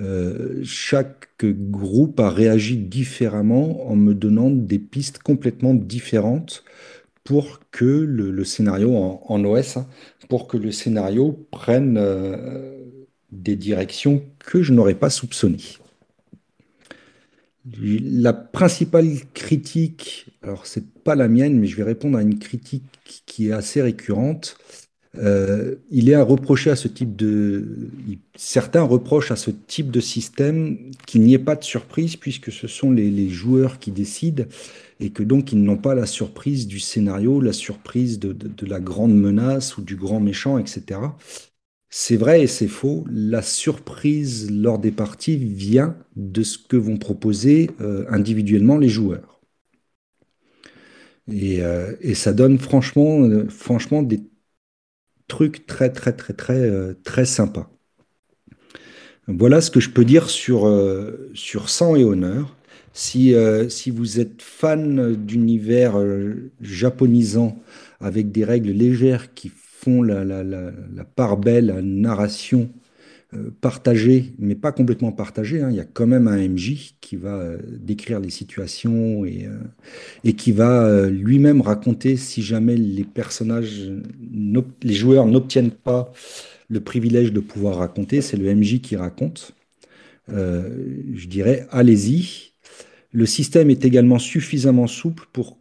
euh, 0.00 0.60
chaque 0.64 1.28
groupe 1.42 2.20
a 2.20 2.30
réagi 2.30 2.76
différemment 2.78 3.90
en 3.90 3.96
me 3.96 4.14
donnant 4.14 4.50
des 4.50 4.78
pistes 4.78 5.18
complètement 5.18 5.74
différentes 5.74 6.64
pour 7.26 7.60
que 7.72 7.84
le, 7.84 8.44
scénario 8.44 8.94
en, 8.94 9.44
OS, 9.44 9.76
hein, 9.76 9.86
pour 10.28 10.46
que 10.46 10.56
le 10.56 10.70
scénario 10.70 11.46
prenne 11.50 11.96
euh, 11.98 12.78
des 13.32 13.56
directions 13.56 14.22
que 14.38 14.62
je 14.62 14.72
n'aurais 14.72 14.94
pas 14.94 15.10
soupçonnées. 15.10 15.76
La 17.80 18.32
principale 18.32 19.08
critique, 19.34 20.30
alors 20.40 20.66
c'est 20.66 20.88
pas 21.02 21.16
la 21.16 21.26
mienne, 21.26 21.58
mais 21.58 21.66
je 21.66 21.76
vais 21.76 21.82
répondre 21.82 22.16
à 22.16 22.22
une 22.22 22.38
critique 22.38 22.84
qui 23.26 23.48
est 23.48 23.52
assez 23.52 23.82
récurrente. 23.82 24.56
Euh, 25.18 25.74
il 25.90 26.08
est 26.08 26.14
à 26.14 26.22
reprocher 26.22 26.70
à 26.70 26.76
ce 26.76 26.86
type 26.86 27.16
de, 27.16 27.88
certains 28.36 28.82
reprochent 28.82 29.32
à 29.32 29.36
ce 29.36 29.50
type 29.50 29.90
de 29.90 29.98
système 29.98 30.92
qu'il 31.06 31.22
n'y 31.22 31.34
ait 31.34 31.40
pas 31.40 31.56
de 31.56 31.64
surprise 31.64 32.14
puisque 32.14 32.52
ce 32.52 32.68
sont 32.68 32.92
les 32.92 33.28
joueurs 33.30 33.80
qui 33.80 33.90
décident 33.90 34.44
et 35.00 35.10
que 35.10 35.22
donc 35.22 35.52
ils 35.52 35.62
n'ont 35.62 35.76
pas 35.76 35.94
la 35.94 36.06
surprise 36.06 36.66
du 36.66 36.80
scénario, 36.80 37.40
la 37.40 37.52
surprise 37.52 38.18
de, 38.18 38.32
de- 38.32 38.66
la 38.66 38.80
grande 38.80 39.14
menace 39.14 39.76
ou 39.78 39.82
du 39.82 39.96
grand 39.96 40.20
méchant, 40.20 40.58
etc. 40.58 41.16
C'est 41.90 42.16
vrai 42.16 42.42
et 42.42 42.46
c'est 42.46 42.68
faux. 42.68 43.04
La 43.10 43.42
surprise 43.42 44.50
lors 44.50 44.78
des 44.78 44.92
parties 44.92 45.36
vient 45.38 45.96
de 46.16 46.42
ce 46.42 46.58
que 46.58 46.76
vont 46.76 46.96
proposer 46.98 47.70
euh, 47.80 48.04
individuellement 48.10 48.78
les 48.78 48.88
joueurs. 48.88 49.40
Et, 51.30 51.62
euh, 51.62 51.92
et 52.00 52.14
ça 52.14 52.32
donne 52.32 52.58
franchement, 52.58 53.20
euh, 53.22 53.48
franchement 53.48 54.02
des 54.02 54.20
trucs 55.28 55.66
très, 55.66 55.92
très, 55.92 56.12
très, 56.16 56.32
très, 56.32 56.94
très 57.04 57.26
sympas. 57.26 57.70
Voilà 59.28 59.60
ce 59.60 59.70
que 59.70 59.80
je 59.80 59.90
peux 59.90 60.04
dire 60.04 60.30
sur, 60.30 60.68
sur 61.34 61.68
sang 61.68 61.96
et 61.96 62.04
honneur. 62.04 62.54
Si, 62.96 63.34
euh, 63.34 63.68
si 63.68 63.90
vous 63.90 64.20
êtes 64.20 64.40
fan 64.42 65.14
d'univers 65.16 65.98
euh, 65.98 66.50
japonisant 66.62 67.58
avec 68.00 68.32
des 68.32 68.44
règles 68.44 68.70
légères 68.70 69.34
qui 69.34 69.50
font 69.54 70.02
la, 70.02 70.24
la, 70.24 70.42
la, 70.42 70.72
la 70.94 71.04
part 71.04 71.36
belle 71.36 71.70
à 71.70 71.80
une 71.80 72.00
narration 72.00 72.70
euh, 73.34 73.50
partagée, 73.60 74.34
mais 74.38 74.54
pas 74.54 74.72
complètement 74.72 75.12
partagée, 75.12 75.62
hein, 75.62 75.70
il 75.70 75.76
y 75.76 75.80
a 75.80 75.84
quand 75.84 76.06
même 76.06 76.28
un 76.28 76.38
MJ 76.38 76.96
qui 77.00 77.16
va 77.16 77.36
euh, 77.36 77.58
décrire 77.80 78.20
les 78.20 78.30
situations 78.30 79.24
et, 79.26 79.46
euh, 79.46 79.58
et 80.24 80.34
qui 80.34 80.52
va 80.52 80.84
euh, 80.86 81.10
lui-même 81.10 81.60
raconter 81.62 82.16
si 82.16 82.42
jamais 82.42 82.76
les 82.76 83.04
personnages, 83.04 83.90
les 84.82 84.94
joueurs 84.94 85.26
n'obtiennent 85.26 85.70
pas 85.72 86.12
le 86.68 86.80
privilège 86.80 87.32
de 87.32 87.40
pouvoir 87.40 87.76
raconter, 87.78 88.22
c'est 88.22 88.36
le 88.36 88.48
MJ 88.50 88.80
qui 88.80 88.96
raconte. 88.96 89.52
Euh, 90.30 91.02
je 91.14 91.28
dirais, 91.28 91.66
allez-y. 91.70 92.54
Le 93.16 93.24
système 93.24 93.70
est 93.70 93.86
également 93.86 94.18
suffisamment 94.18 94.86
souple 94.86 95.24
pour 95.32 95.56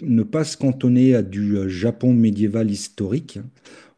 ne 0.00 0.24
pas 0.24 0.42
se 0.42 0.56
cantonner 0.56 1.14
à 1.14 1.22
du 1.22 1.56
euh, 1.56 1.68
Japon 1.68 2.12
médiéval 2.12 2.68
historique. 2.68 3.38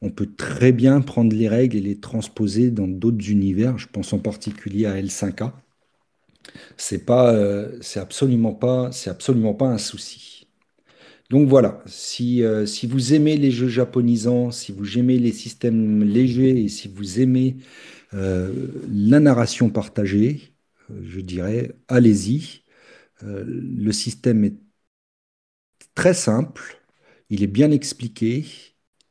On 0.03 0.11
peut 0.11 0.29
très 0.37 0.73
bien 0.73 1.01
prendre 1.01 1.35
les 1.35 1.49
règles 1.49 1.79
et 1.79 1.81
les 1.81 1.99
transposer 2.01 2.71
dans 2.71 2.87
d'autres 2.87 3.31
univers. 3.31 3.79
Je 3.79 3.89
pense 3.89 4.13
en 4.13 4.19
particulier 4.19 4.85
à 4.85 4.99
L5A. 4.99 5.55
C'est 6.77 7.07
pas, 7.07 7.33
euh, 7.35 7.79
c'est 7.81 7.99
absolument 7.99 8.53
pas, 8.53 8.93
c'est 8.93 9.09
absolument 9.09 9.55
pas 9.55 9.69
un 9.69 9.79
souci. 9.79 10.47
Donc 11.31 11.49
voilà, 11.49 11.83
si, 11.87 12.45
euh, 12.45 12.67
si 12.67 12.87
vous 12.87 13.15
aimez 13.15 13.39
les 13.39 13.51
jeux 13.53 13.69
japonisants, 13.69 14.51
si 14.51 14.73
vous 14.73 14.99
aimez 14.99 15.19
les 15.19 15.33
systèmes 15.33 16.05
légers 16.05 16.63
et 16.65 16.69
si 16.69 16.89
vous 16.89 17.21
aimez 17.21 17.57
la 18.13 19.21
narration 19.21 19.71
partagée, 19.71 20.53
je 21.03 21.21
dirais, 21.21 21.73
allez-y. 21.89 22.63
Euh, 23.23 23.45
le 23.47 23.93
système 23.93 24.45
est 24.45 24.57
très 25.95 26.15
simple, 26.15 26.81
il 27.31 27.43
est 27.43 27.47
bien 27.49 27.71
expliqué, 27.71 28.47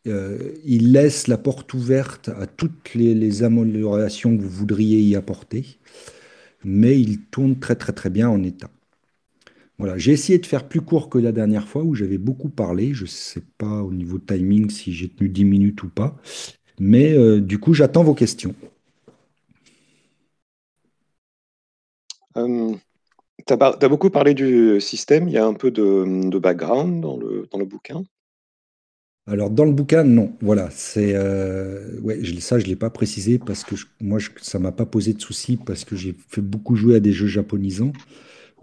euh, 0.07 0.53
il 0.65 0.91
laisse 0.91 1.27
la 1.27 1.37
porte 1.37 1.73
ouverte 1.73 2.29
à 2.29 2.47
toutes 2.47 2.93
les, 2.95 3.43
améliorations 3.43 4.35
que 4.37 4.41
vous 4.41 4.49
voudriez 4.49 5.01
y 5.01 5.15
apporter, 5.15 5.79
mais 6.63 6.99
il 6.99 7.21
tourne 7.27 7.59
très 7.59 7.75
très 7.75 7.93
très 7.93 8.09
bien 8.11 8.29
en 8.29 8.43
état. 8.43 8.71
Voilà, 9.77 9.97
j'ai 9.97 10.11
essayé 10.11 10.39
de 10.39 10.45
faire 10.45 10.67
plus 10.67 10.81
court 10.81 11.09
que 11.09 11.19
la 11.19 11.31
dernière 11.31 11.67
fois 11.67 11.83
où 11.83 11.93
j'avais 11.93 12.17
beaucoup 12.17 12.49
parlé. 12.49 12.93
Je 12.93 13.03
ne 13.03 13.07
sais 13.09 13.43
pas 13.57 13.83
au 13.83 13.93
niveau 13.93 14.17
timing 14.17 14.69
si 14.71 14.91
j'ai 14.93 15.09
tenu 15.09 15.29
10 15.29 15.45
minutes 15.45 15.83
ou 15.83 15.89
pas, 15.89 16.17
mais 16.79 17.13
euh, 17.13 17.41
du 17.41 17.59
coup 17.59 17.73
j'attends 17.73 18.03
vos 18.03 18.15
questions. 18.15 18.55
Tu 23.47 23.53
as, 23.53 23.89
beaucoup 23.89 24.09
parlé 24.09 24.33
du 24.33 24.79
système, 24.81 25.27
il 25.27 25.33
y 25.33 25.37
a 25.37 25.45
un 25.45 25.53
peu 25.53 25.71
de, 25.71 26.37
background 26.39 27.01
dans 27.01 27.17
le, 27.17 27.47
dans 27.51 27.59
le 27.59 27.65
bouquin? 27.65 28.03
Alors 29.29 29.49
dans 29.49 29.65
le 29.65 29.73
bouquin, 29.73 30.03
non. 30.03 30.33
Voilà, 30.41 30.69
c'est 30.71 31.13
euh, 31.15 31.99
ouais, 32.01 32.19
je- 32.23 32.39
ça 32.39 32.59
je 32.59 32.65
l'ai 32.65 32.77
pas 32.77 32.89
précisé 32.89 33.39
parce 33.39 33.63
que 33.63 33.75
moi 33.99 34.19
ça 34.41 34.57
m'a 34.59 34.71
pas 34.71 34.85
posé 34.85 35.13
de 35.13 35.21
souci 35.21 35.57
parce 35.57 35.83
que 35.83 35.95
j'ai 35.97 36.15
fait 36.29 36.41
beaucoup 36.41 36.75
jouer 36.75 36.95
à 36.95 36.99
des 37.01 37.11
jeux 37.11 37.27
japonisants 37.27 37.91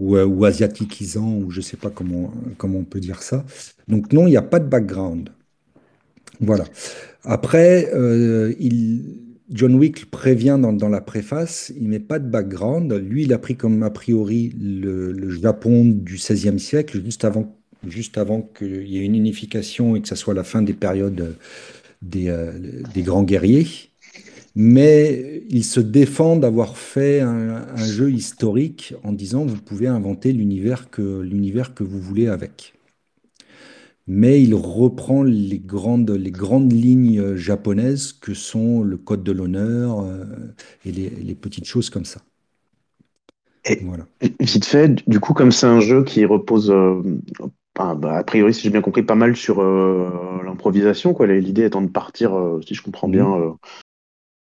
ou, 0.00 0.16
euh, 0.16 0.24
ou 0.26 0.44
asiatikisants 0.46 1.36
ou 1.38 1.50
je 1.50 1.60
sais 1.60 1.76
pas 1.76 1.90
comment 1.90 2.32
comment 2.58 2.78
on 2.80 2.84
peut 2.84 3.00
dire 3.00 3.22
ça. 3.22 3.44
Donc 3.88 4.12
non, 4.12 4.26
il 4.26 4.30
n'y 4.30 4.36
a 4.38 4.42
pas 4.42 4.60
de 4.60 4.68
background. 4.68 5.30
Voilà. 6.40 6.64
Après, 7.24 7.90
euh, 7.94 8.54
il, 8.60 9.23
John 9.50 9.74
Wick 9.74 10.10
prévient 10.10 10.58
dans, 10.60 10.88
la 10.88 11.00
préface, 11.00 11.72
il 11.76 11.88
met 11.88 12.00
pas 12.00 12.18
de 12.18 12.28
background. 12.28 12.92
Lui, 12.92 13.24
il 13.24 13.32
a 13.32 13.38
pris 13.38 13.56
comme 13.56 13.82
a 13.82 13.90
priori 13.90 14.54
le, 14.58 15.28
Japon 15.30 15.84
du 15.84 16.14
XVIe 16.14 16.58
siècle, 16.58 17.02
juste 17.04 17.24
avant, 17.24 17.54
juste 17.86 18.16
avant 18.16 18.40
qu'il 18.40 18.88
y 18.88 18.98
ait 18.98 19.04
une 19.04 19.14
unification 19.14 19.96
et 19.96 20.00
que 20.00 20.08
ça 20.08 20.16
soit 20.16 20.34
la 20.34 20.44
fin 20.44 20.62
des 20.62 20.72
périodes 20.72 21.36
des, 22.00 22.28
euh, 22.28 22.52
des 22.94 23.02
grands 23.02 23.22
guerriers. 23.22 23.66
Mais 24.56 25.42
il 25.50 25.64
se 25.64 25.80
défend 25.80 26.36
d'avoir 26.36 26.78
fait 26.78 27.20
un, 27.20 27.66
un 27.76 27.84
jeu 27.84 28.10
historique 28.10 28.94
en 29.02 29.12
disant 29.12 29.44
vous 29.44 29.60
pouvez 29.60 29.88
inventer 29.88 30.32
l'univers 30.32 30.90
que, 30.90 31.20
l'univers 31.20 31.74
que 31.74 31.82
vous 31.82 32.00
voulez 32.00 32.28
avec 32.28 32.74
mais 34.06 34.42
il 34.42 34.54
reprend 34.54 35.22
les 35.22 35.58
grandes, 35.60 36.10
les 36.10 36.30
grandes 36.30 36.72
lignes 36.72 37.36
japonaises 37.36 38.12
que 38.12 38.34
sont 38.34 38.82
le 38.82 38.96
code 38.98 39.24
de 39.24 39.32
l'honneur 39.32 40.00
euh, 40.00 40.24
et 40.84 40.92
les, 40.92 41.10
les 41.10 41.34
petites 41.34 41.66
choses 41.66 41.90
comme 41.90 42.04
ça. 42.04 42.22
Et 43.66 43.80
Voilà. 43.80 44.08
vite 44.40 44.64
fait, 44.66 45.08
du 45.08 45.20
coup, 45.20 45.32
comme 45.34 45.52
c'est 45.52 45.66
un 45.66 45.80
jeu 45.80 46.04
qui 46.04 46.24
repose, 46.24 46.70
euh, 46.70 47.02
bah, 47.76 47.96
a 48.18 48.24
priori, 48.24 48.52
si 48.54 48.62
j'ai 48.62 48.70
bien 48.70 48.82
compris, 48.82 49.02
pas 49.02 49.14
mal 49.14 49.36
sur 49.36 49.60
euh, 49.60 50.42
l'improvisation, 50.44 51.14
quoi. 51.14 51.26
L'idée 51.26 51.64
étant 51.64 51.82
de 51.82 51.88
partir, 51.88 52.34
euh, 52.36 52.60
si 52.66 52.74
je 52.74 52.82
comprends 52.82 53.08
bien. 53.08 53.26
Mhm. 53.26 53.34
euh. 53.34 53.52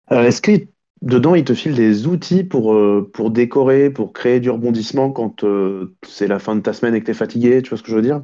Alors, 0.07 0.23
est-ce 0.23 0.41
que 0.41 0.51
dedans, 1.01 1.35
il 1.35 1.43
te 1.45 1.53
file 1.53 1.75
des 1.75 2.07
outils 2.07 2.43
pour, 2.43 2.73
euh, 2.73 3.09
pour 3.13 3.31
décorer, 3.31 3.89
pour 3.89 4.13
créer 4.13 4.39
du 4.39 4.49
rebondissement 4.49 5.11
quand 5.11 5.43
euh, 5.43 5.95
c'est 6.07 6.27
la 6.27 6.39
fin 6.39 6.55
de 6.55 6.61
ta 6.61 6.73
semaine 6.73 6.95
et 6.95 7.01
que 7.01 7.05
t'es 7.05 7.13
fatigué, 7.13 7.61
tu 7.61 7.69
vois 7.69 7.77
ce 7.77 7.83
que 7.83 7.91
je 7.91 7.95
veux 7.95 8.01
dire? 8.01 8.21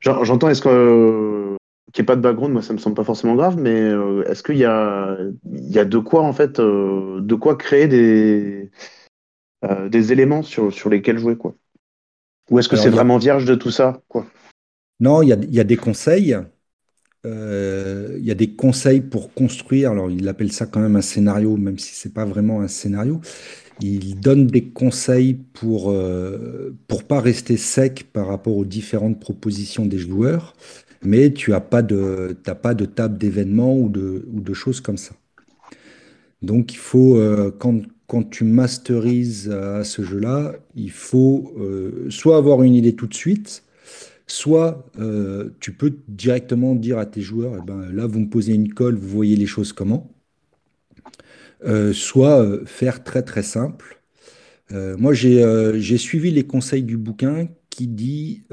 J'entends, 0.00 0.48
est-ce 0.48 0.62
que 0.62 0.68
euh, 0.68 1.56
qu'il 1.92 2.02
n'y 2.02 2.04
ait 2.04 2.06
pas 2.06 2.16
de 2.16 2.20
background, 2.20 2.52
moi 2.52 2.62
ça 2.62 2.72
me 2.72 2.78
semble 2.78 2.96
pas 2.96 3.04
forcément 3.04 3.34
grave, 3.34 3.56
mais 3.58 3.80
euh, 3.80 4.22
est-ce 4.28 4.42
qu'il 4.42 4.58
y 4.58 4.64
a, 4.64 5.16
il 5.52 5.70
y 5.70 5.78
a 5.78 5.84
de 5.84 5.98
quoi 5.98 6.22
en 6.22 6.32
fait, 6.32 6.60
euh, 6.60 7.20
de 7.20 7.34
quoi 7.34 7.56
créer 7.56 7.88
des, 7.88 8.70
euh, 9.64 9.88
des 9.88 10.12
éléments 10.12 10.42
sur, 10.42 10.72
sur 10.72 10.90
lesquels 10.90 11.18
jouer, 11.18 11.36
quoi? 11.36 11.54
Ou 12.50 12.58
est-ce 12.58 12.68
que 12.68 12.76
c'est 12.76 12.88
a, 12.88 12.92
vraiment 12.92 13.18
vierge 13.18 13.44
de 13.44 13.54
tout 13.54 13.70
ça, 13.70 14.00
quoi? 14.08 14.26
non, 15.00 15.22
il 15.22 15.28
y 15.28 15.32
a, 15.32 15.36
y 15.48 15.60
a 15.60 15.64
des 15.64 15.76
conseils. 15.76 16.36
il 17.24 18.24
y 18.24 18.30
a 18.30 18.34
des 18.34 18.54
conseils 18.54 19.00
pour 19.00 19.34
construire. 19.34 19.90
Alors, 19.90 20.10
il 20.10 20.26
appelle 20.28 20.52
ça 20.52 20.66
quand 20.66 20.80
même 20.80 20.96
un 20.96 21.02
scénario, 21.02 21.56
même 21.56 21.78
si 21.78 21.94
c'est 21.94 22.12
pas 22.12 22.24
vraiment 22.24 22.60
un 22.60 22.68
scénario. 22.68 23.20
Il 23.80 24.18
donne 24.20 24.46
des 24.46 24.64
conseils 24.64 25.34
pour 25.34 25.90
euh, 25.90 26.76
pour 26.88 27.04
pas 27.04 27.20
rester 27.20 27.56
sec 27.56 28.08
par 28.12 28.26
rapport 28.26 28.56
aux 28.56 28.64
différentes 28.64 29.20
propositions 29.20 29.86
des 29.86 29.98
joueurs, 29.98 30.54
mais 31.02 31.32
tu 31.32 31.52
as 31.54 31.60
pas 31.60 31.82
de 31.82 32.36
t'as 32.42 32.54
pas 32.54 32.74
de 32.74 32.84
table 32.86 33.18
d'événements 33.18 33.76
ou 33.76 33.88
de 33.88 34.54
choses 34.54 34.80
comme 34.80 34.98
ça. 34.98 35.14
Donc, 36.42 36.72
il 36.72 36.78
faut, 36.78 37.16
euh, 37.16 37.50
quand, 37.58 37.82
tu 38.30 38.44
masterises 38.44 39.50
à 39.50 39.84
ce 39.84 40.02
jeu-là, 40.02 40.54
il 40.74 40.90
faut 40.90 41.52
euh, 41.58 42.06
soit 42.10 42.36
avoir 42.36 42.62
une 42.62 42.74
idée 42.74 42.94
tout 42.94 43.06
de 43.06 43.14
suite, 43.14 43.64
soit 44.26 44.90
euh, 44.98 45.50
tu 45.60 45.72
peux 45.72 45.94
directement 46.08 46.74
dire 46.74 46.98
à 46.98 47.06
tes 47.06 47.20
joueurs, 47.20 47.54
eh 47.58 47.62
ben, 47.62 47.90
là, 47.92 48.06
vous 48.06 48.20
me 48.20 48.28
posez 48.28 48.54
une 48.54 48.72
colle, 48.72 48.96
vous 48.96 49.08
voyez 49.08 49.36
les 49.36 49.46
choses 49.46 49.72
comment. 49.72 50.10
Euh, 51.64 51.92
soit 51.92 52.40
euh, 52.40 52.64
faire 52.66 53.02
très 53.02 53.22
très 53.22 53.42
simple. 53.42 54.00
Euh, 54.72 54.96
moi, 54.98 55.14
j'ai 55.14 55.98
suivi 55.98 56.30
les 56.30 56.46
conseils 56.46 56.84
du 56.84 56.96
bouquin 56.98 57.48
qui 57.70 57.88
dit 57.88 58.44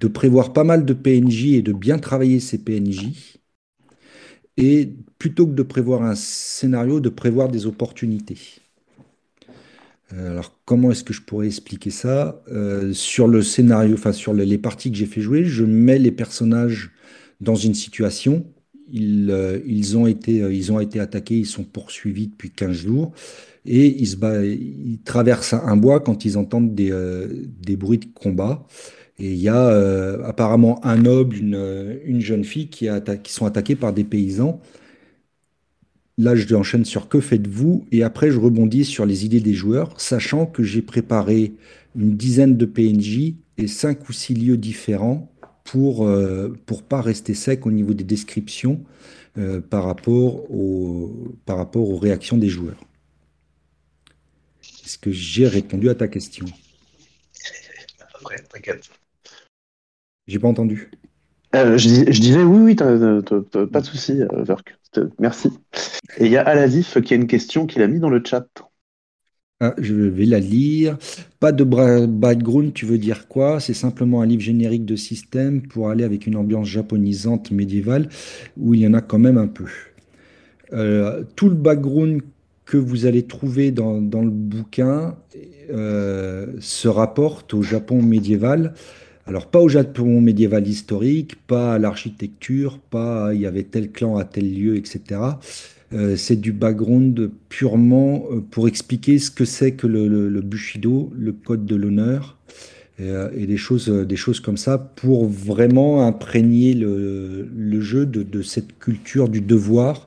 de 0.00 0.06
prévoir 0.08 0.52
pas 0.52 0.64
mal 0.64 0.84
de 0.84 0.92
PNJ 0.92 1.54
et 1.54 1.62
de 1.62 1.72
bien 1.72 1.98
travailler 1.98 2.40
ces 2.40 2.58
PNJ 2.58 3.40
et 4.56 4.94
plutôt 5.18 5.46
que 5.46 5.52
de 5.52 5.62
prévoir 5.62 6.02
un 6.02 6.14
scénario, 6.14 7.00
de 7.00 7.08
prévoir 7.08 7.48
des 7.48 7.66
opportunités. 7.66 8.38
Alors, 10.10 10.58
comment 10.66 10.90
est-ce 10.90 11.04
que 11.04 11.14
je 11.14 11.22
pourrais 11.22 11.46
expliquer 11.46 11.90
ça? 11.90 12.42
Sur 12.92 13.28
le 13.28 13.42
scénario, 13.42 13.94
enfin 13.94 14.12
sur 14.12 14.32
le- 14.34 14.44
les 14.44 14.58
parties 14.58 14.90
que 14.90 14.96
j'ai 14.98 15.06
fait 15.06 15.20
jouer, 15.20 15.44
je 15.44 15.64
mets 15.64 15.98
les 15.98 16.12
personnages 16.12 16.90
dans 17.40 17.54
une 17.54 17.74
situation. 17.74 18.44
Ils, 18.92 19.30
euh, 19.30 19.58
ils 19.66 19.96
ont 19.96 20.06
été, 20.06 20.42
euh, 20.42 20.52
ils 20.52 20.70
ont 20.70 20.78
été 20.78 21.00
attaqués, 21.00 21.38
ils 21.38 21.46
sont 21.46 21.64
poursuivis 21.64 22.28
depuis 22.28 22.50
15 22.50 22.76
jours 22.76 23.12
et 23.64 23.86
ils, 23.86 24.98
traversent 25.04 25.54
un 25.54 25.76
bois 25.76 26.00
quand 26.00 26.24
ils 26.24 26.36
entendent 26.36 26.74
des, 26.74 26.90
euh, 26.92 27.46
bruits 27.78 27.98
de 27.98 28.06
combat. 28.14 28.66
Et 29.18 29.32
il 29.32 29.38
y 29.38 29.48
a 29.48 29.68
apparemment 30.24 30.84
un 30.84 30.96
noble, 30.96 31.36
une, 31.36 32.00
une 32.04 32.20
jeune 32.20 32.44
fille 32.44 32.68
qui, 32.68 32.88
qui 33.22 33.32
sont 33.32 33.46
attaqués 33.46 33.76
par 33.76 33.92
des 33.92 34.04
paysans. 34.04 34.60
Là, 36.18 36.34
je 36.34 36.54
enchaîne 36.54 36.84
sur 36.84 37.08
que 37.08 37.20
faites-vous? 37.20 37.86
Et 37.92 38.02
après, 38.02 38.30
je 38.30 38.38
rebondis 38.38 38.84
sur 38.84 39.06
les 39.06 39.24
idées 39.24 39.40
des 39.40 39.54
joueurs, 39.54 39.98
sachant 40.00 40.46
que 40.46 40.62
j'ai 40.62 40.82
préparé 40.82 41.52
une 41.96 42.16
dizaine 42.16 42.56
de 42.56 42.66
PNJ 42.66 43.34
et 43.58 43.66
cinq 43.66 44.08
ou 44.08 44.12
six 44.12 44.34
lieux 44.34 44.56
différents 44.56 45.31
pour 45.64 46.06
euh, 46.06 46.56
pour 46.66 46.82
pas 46.82 47.00
rester 47.00 47.34
sec 47.34 47.66
au 47.66 47.70
niveau 47.70 47.94
des 47.94 48.04
descriptions 48.04 48.82
euh, 49.38 49.60
par 49.60 49.84
rapport 49.84 50.50
au, 50.50 51.12
par 51.46 51.56
rapport 51.56 51.88
aux 51.88 51.98
réactions 51.98 52.36
des 52.36 52.48
joueurs. 52.48 52.80
Est-ce 54.84 54.98
que 54.98 55.10
j'ai 55.12 55.46
répondu 55.46 55.88
à 55.88 55.94
ta 55.94 56.08
question? 56.08 56.46
Après, 58.14 58.36
t'inquiète. 58.50 58.90
J'ai 60.26 60.38
pas 60.38 60.48
entendu. 60.48 60.90
Euh, 61.54 61.76
je, 61.76 61.88
dis- 61.88 62.12
je 62.12 62.20
disais 62.20 62.42
oui, 62.42 62.58
oui, 62.60 62.76
t'as- 62.76 62.98
t'as- 62.98 63.22
t'as- 63.22 63.42
t'as 63.50 63.66
pas 63.66 63.80
de 63.80 63.86
souci, 63.86 64.22
euh, 64.22 64.42
Verk. 64.42 64.76
Merci. 65.18 65.50
Et 66.18 66.26
il 66.26 66.32
y 66.32 66.36
a 66.36 66.42
Alasif 66.42 67.00
qui 67.00 67.14
a 67.14 67.16
une 67.16 67.26
question 67.26 67.66
qu'il 67.66 67.82
a 67.82 67.88
mis 67.88 67.98
dans 68.00 68.10
le 68.10 68.22
chat. 68.24 68.46
Ah, 69.64 69.76
je 69.78 69.94
vais 69.94 70.24
la 70.24 70.40
lire. 70.40 70.98
Pas 71.38 71.52
de 71.52 71.62
background, 71.62 72.74
tu 72.74 72.84
veux 72.84 72.98
dire 72.98 73.28
quoi? 73.28 73.60
C'est 73.60 73.74
simplement 73.74 74.20
un 74.20 74.26
livre 74.26 74.42
générique 74.42 74.84
de 74.84 74.96
système 74.96 75.62
pour 75.62 75.88
aller 75.88 76.02
avec 76.02 76.26
une 76.26 76.34
ambiance 76.34 76.66
japonisante 76.66 77.52
médiévale 77.52 78.08
où 78.56 78.74
il 78.74 78.80
y 78.80 78.86
en 78.88 78.94
a 78.94 79.00
quand 79.00 79.20
même 79.20 79.38
un 79.38 79.46
peu. 79.46 79.66
Euh, 80.72 81.22
tout 81.36 81.48
le 81.48 81.54
background 81.54 82.22
que 82.64 82.76
vous 82.76 83.06
allez 83.06 83.22
trouver 83.22 83.70
dans, 83.70 84.00
dans 84.02 84.22
le 84.22 84.30
bouquin 84.30 85.14
euh, 85.70 86.46
se 86.58 86.88
rapporte 86.88 87.54
au 87.54 87.62
Japon 87.62 88.02
médiéval. 88.02 88.74
Alors, 89.26 89.46
pas 89.46 89.60
au 89.60 89.68
Japon 89.68 90.20
médiéval 90.20 90.66
historique, 90.66 91.36
pas 91.46 91.74
à 91.74 91.78
l'architecture, 91.78 92.80
pas 92.80 93.32
il 93.32 93.42
y 93.42 93.46
avait 93.46 93.62
tel 93.62 93.92
clan 93.92 94.16
à 94.16 94.24
tel 94.24 94.52
lieu, 94.52 94.76
etc. 94.76 95.20
Euh, 95.94 96.16
c'est 96.16 96.36
du 96.36 96.52
background 96.52 97.30
purement 97.48 98.24
euh, 98.30 98.40
pour 98.50 98.66
expliquer 98.68 99.18
ce 99.18 99.30
que 99.30 99.44
c'est 99.44 99.72
que 99.72 99.86
le, 99.86 100.08
le- 100.08 100.28
le 100.28 100.40
Bushido, 100.40 101.12
le 101.18 101.32
code 101.32 101.66
de 101.66 101.76
l'honneur, 101.76 102.38
et, 102.98 103.02
euh, 103.10 103.28
et 103.36 103.46
des 103.46 103.56
choses, 103.58 103.88
des 103.88 104.16
choses 104.16 104.40
comme 104.40 104.56
ça, 104.56 104.78
pour 104.78 105.26
vraiment 105.26 106.06
imprégner 106.06 106.74
le, 106.74 107.80
jeu 107.80 108.06
de, 108.06 108.42
cette 108.42 108.78
culture 108.78 109.28
du 109.28 109.40
devoir 109.40 110.06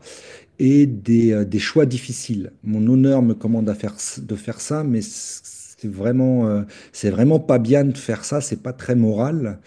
et 0.60 0.86
des, 0.88 1.60
choix 1.60 1.86
difficiles. 1.86 2.52
Mon 2.64 2.88
honneur 2.88 3.22
me 3.22 3.34
commande 3.34 3.66
de 3.66 4.36
faire 4.36 4.62
ça, 4.62 4.84
mais 4.84 5.02
c'est 5.02 5.90
vraiment, 5.90 6.64
c'est 6.94 7.10
vraiment 7.10 7.40
pas 7.40 7.60
bien 7.60 7.84
de 7.84 7.98
faire 7.98 8.24
ça, 8.24 8.40
c'est 8.42 8.62
pas 8.64 8.72
très 8.74 8.96
moral. 8.96 9.60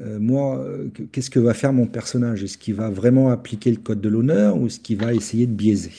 Euh, 0.00 0.18
moi, 0.20 0.58
euh, 0.58 0.88
que- 0.94 1.02
qu'est-ce 1.02 1.30
que 1.30 1.40
va 1.40 1.54
faire 1.54 1.72
mon 1.72 1.86
personnage? 1.86 2.42
Est-ce 2.44 2.58
qu'il 2.58 2.74
va 2.74 2.90
vraiment 2.90 3.30
appliquer 3.30 3.70
le 3.70 3.78
code 3.78 4.00
de 4.00 4.08
l'honneur 4.08 4.56
ou 4.56 4.66
est-ce 4.66 4.80
qu'il 4.80 4.98
va 4.98 5.12
essayer 5.14 5.46
de 5.46 5.52
biaiser? 5.52 5.92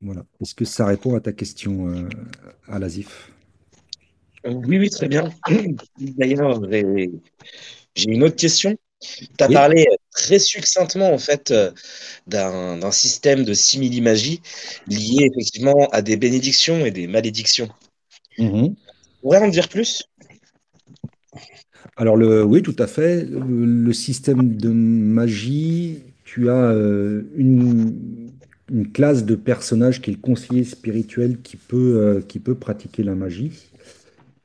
Voilà. 0.00 0.24
Est-ce 0.40 0.56
que 0.56 0.64
ça 0.64 0.86
répond 0.86 1.14
à 1.14 1.20
ta 1.20 1.32
question, 1.32 1.86
euh, 1.88 2.08
Alasif? 2.66 3.30
Euh, 4.46 4.52
Oui, 4.52 4.78
oui, 4.78 4.90
très 4.90 5.08
bien. 5.08 5.24
D'ailleurs, 5.98 6.60
j'ai 7.94 8.10
une 8.12 8.22
autre 8.22 8.36
question. 8.36 8.76
Tu 9.38 9.44
as 9.44 9.48
Oui. 9.48 9.50
parlé 9.50 9.86
très 10.12 10.38
succinctement 10.38 11.12
en 11.12 11.18
fait 11.18 11.52
d'un 12.28 12.92
système 12.92 13.44
de 13.44 13.54
simili-magie 13.54 14.42
lié 14.88 15.28
effectivement 15.32 15.88
à 15.92 16.02
des 16.02 16.16
bénédictions 16.18 16.86
et 16.86 16.90
des 16.92 17.06
malédictions. 17.08 17.68
Mhm. 18.38 18.76
Tu 19.06 19.20
pourrais 19.22 19.38
en 19.38 19.48
dire 19.48 19.68
plus? 19.68 20.02
Alors 21.98 22.16
le, 22.16 22.44
oui, 22.44 22.62
tout 22.62 22.76
à 22.78 22.86
fait. 22.86 23.26
Le, 23.28 23.92
système 23.92 24.56
de 24.56 24.68
magie, 24.68 25.98
tu 26.24 26.48
as 26.48 26.70
euh, 26.70 27.22
une, 27.36 27.92
classe 28.92 29.24
de 29.24 29.34
personnage 29.34 30.00
qui 30.00 30.10
est 30.10 30.14
le 30.14 30.20
conseiller 30.20 30.62
spirituel 30.62 31.38
qui 31.42 31.56
peut, 31.56 32.22
euh, 32.24 32.54
pratiquer 32.54 33.02
la 33.02 33.16
magie. 33.16 33.50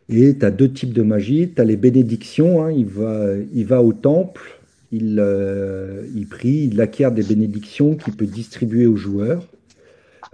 Et 0.10 0.36
tu 0.36 0.44
as 0.44 0.50
deux 0.50 0.72
types 0.72 0.94
de 0.94 1.04
magie. 1.04 1.52
Tu 1.56 1.62
as 1.62 1.66
les 1.66 1.78
bénédictions, 1.78 2.64
hein, 2.66 2.72
il 2.72 2.88
va, 2.88 3.34
il 3.54 3.68
va 3.68 3.84
au 3.84 3.94
temple, 3.94 4.60
il, 4.92 5.18
euh, 5.20 6.08
il 6.16 6.26
prie, 6.26 6.70
il 6.72 6.82
acquiert 6.82 7.12
des 7.12 7.24
bénédictions 7.24 7.96
qu'il 7.96 8.16
peut 8.16 8.26
distribuer 8.26 8.88
aux 8.88 8.96
joueurs. 8.96 9.48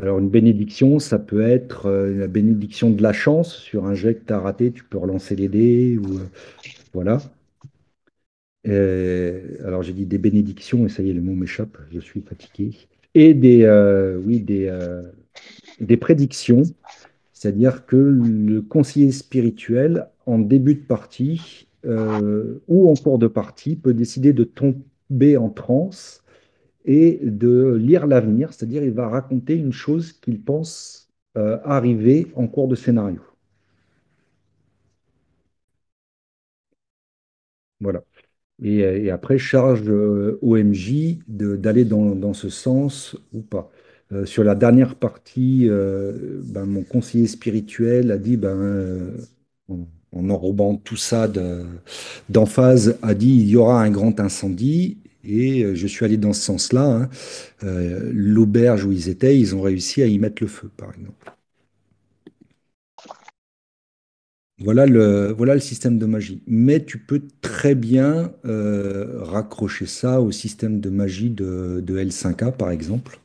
Alors 0.01 0.19
une 0.19 0.29
bénédiction, 0.29 0.99
ça 0.99 1.19
peut 1.19 1.41
être 1.41 1.89
la 1.89 2.27
bénédiction 2.27 2.89
de 2.89 3.03
la 3.03 3.11
chance 3.11 3.55
sur 3.55 3.85
un 3.85 3.95
jet 3.95 4.13
que 4.13 4.25
tu 4.25 4.31
as 4.31 4.39
raté, 4.39 4.71
tu 4.71 4.85
peux 4.85 4.97
relancer 4.97 5.35
les 5.35 5.49
dés 5.49 5.99
voilà. 6.93 7.19
Alors 8.65 9.83
j'ai 9.83 9.93
dit 9.93 10.05
des 10.05 10.17
bénédictions 10.17 10.85
et 10.85 10.89
ça 10.89 11.01
y 11.03 11.09
est, 11.09 11.13
le 11.13 11.21
mot 11.21 11.33
m'échappe, 11.33 11.77
je 11.91 11.99
suis 11.99 12.21
fatigué. 12.21 12.71
Et 13.15 13.33
des, 13.33 13.63
euh, 13.63 14.17
oui, 14.23 14.39
des, 14.39 14.67
euh, 14.67 15.03
des 15.79 15.97
prédictions, 15.97 16.63
c'est-à-dire 17.33 17.85
que 17.85 17.95
le 17.95 18.61
conseiller 18.61 19.11
spirituel, 19.11 20.07
en 20.25 20.39
début 20.39 20.75
de 20.75 20.85
partie 20.85 21.67
euh, 21.85 22.59
ou 22.67 22.89
en 22.89 22.95
cours 22.95 23.19
de 23.19 23.27
partie, 23.27 23.75
peut 23.75 23.93
décider 23.93 24.33
de 24.33 24.43
tomber 24.43 25.37
en 25.37 25.49
transe 25.49 26.23
et 26.85 27.19
de 27.23 27.75
lire 27.75 28.07
l'avenir, 28.07 28.53
c'est-à-dire 28.53 28.83
il 28.83 28.91
va 28.91 29.07
raconter 29.09 29.55
une 29.55 29.73
chose 29.73 30.13
qu'il 30.13 30.41
pense 30.41 31.09
arriver 31.63 32.27
en 32.35 32.47
cours 32.47 32.67
de 32.67 32.75
scénario. 32.75 33.21
Voilà. 37.79 38.03
Et, 38.63 38.83
euh, 38.85 38.99
et 39.03 39.11
après, 39.11 39.37
charge 39.37 39.83
euh, 39.89 40.39
au 40.41 40.57
MJ 40.57 41.19
de- 41.27 41.55
d'aller 41.57 41.85
dans, 41.85 42.15
dans 42.15 42.33
ce 42.33 42.49
sens 42.49 43.17
ou 43.33 43.41
pas. 43.41 43.71
Euh, 44.13 44.25
sur 44.25 44.43
la 44.45 44.55
dernière 44.55 44.95
partie, 44.95 45.67
ben, 45.69 46.65
mon 46.65 46.83
conseiller 46.83 47.27
spirituel 47.27 48.11
a 48.11 48.17
dit, 48.17 48.37
ben, 48.37 49.11
en, 49.69 49.87
en 50.13 50.29
enrobant 50.29 50.75
tout 50.77 50.95
ça 50.97 51.27
de- 51.27 51.63
d'emphase, 52.29 52.97
a 53.01 53.13
dit 53.15 53.29
il 53.35 53.49
y 53.49 53.55
aura 53.57 53.83
un 53.83 53.91
grand 53.91 54.19
incendie. 54.19 54.97
Et 55.25 55.75
je 55.75 55.87
suis 55.87 56.05
allé 56.05 56.17
dans 56.17 56.33
ce 56.33 56.41
sens-là. 56.41 57.09
hein. 57.63 57.69
L'auberge 58.13 58.85
où 58.85 58.91
ils 58.91 59.09
étaient, 59.09 59.37
ils 59.39 59.55
ont 59.55 59.61
réussi 59.61 60.01
à 60.01 60.07
y 60.07 60.17
mettre 60.19 60.41
le 60.43 60.47
feu, 60.49 60.69
par 60.77 60.89
exemple. 60.93 61.38
Voilà 64.59 64.85
le, 64.85 65.31
voilà 65.37 65.53
le 65.53 65.59
système 65.61 65.97
de 65.99 66.05
magie. 66.05 66.43
Mais 66.47 66.83
tu 66.83 66.99
peux 66.99 67.21
très 67.41 67.75
bien 67.75 68.33
euh, 68.45 69.23
raccrocher 69.23 69.85
ça 69.85 70.19
au 70.21 70.31
système 70.31 70.81
de 70.81 70.89
magie 70.89 71.29
de, 71.29 71.81
de 71.85 71.97
L5A, 71.97 72.51
par 72.51 72.69
exemple, 72.71 73.19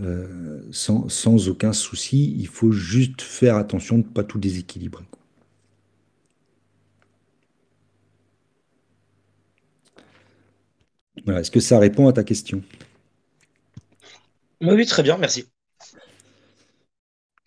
euh, 0.00 0.60
sans, 0.72 1.08
sans 1.08 1.48
aucun 1.48 1.72
souci. 1.72 2.34
Il 2.38 2.48
faut 2.48 2.72
juste 2.72 3.22
faire 3.22 3.56
attention 3.56 3.98
de 3.98 4.04
ne 4.04 4.08
pas 4.12 4.24
tout 4.24 4.38
déséquilibrer. 4.38 5.04
Voilà. 11.24 11.40
Est-ce 11.40 11.50
que 11.50 11.60
ça 11.60 11.78
répond 11.78 12.08
à 12.08 12.12
ta 12.12 12.24
question? 12.24 12.62
Oui, 14.60 14.70
oui, 14.74 14.86
très 14.86 15.02
bien, 15.04 15.16
merci. 15.18 15.48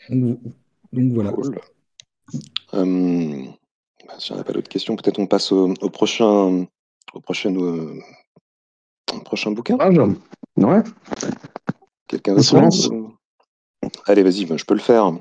Donc, 0.09 0.39
donc 0.91 1.13
voilà. 1.13 1.31
Cool. 1.31 1.59
Bah, 2.73 4.15
si 4.19 4.31
on 4.31 4.35
n'a 4.35 4.43
pas 4.43 4.53
d'autres 4.53 4.69
questions, 4.69 4.95
peut-être 4.95 5.19
on 5.19 5.27
passe 5.27 5.51
au, 5.51 5.73
au 5.81 5.89
prochain, 5.89 6.65
au 7.13 7.19
prochain, 7.21 7.53
euh, 7.55 7.99
au 9.13 9.19
prochain 9.19 9.51
bouquin. 9.51 9.77
Ah, 9.79 9.89
ouais. 9.89 10.83
Quelqu'un 12.07 12.41
se 12.41 12.55
lance. 12.55 12.89
Allez, 14.05 14.23
vas-y, 14.23 14.45
ben, 14.45 14.57
je 14.57 14.65
peux 14.65 14.73
le 14.73 14.79
faire. 14.79 15.11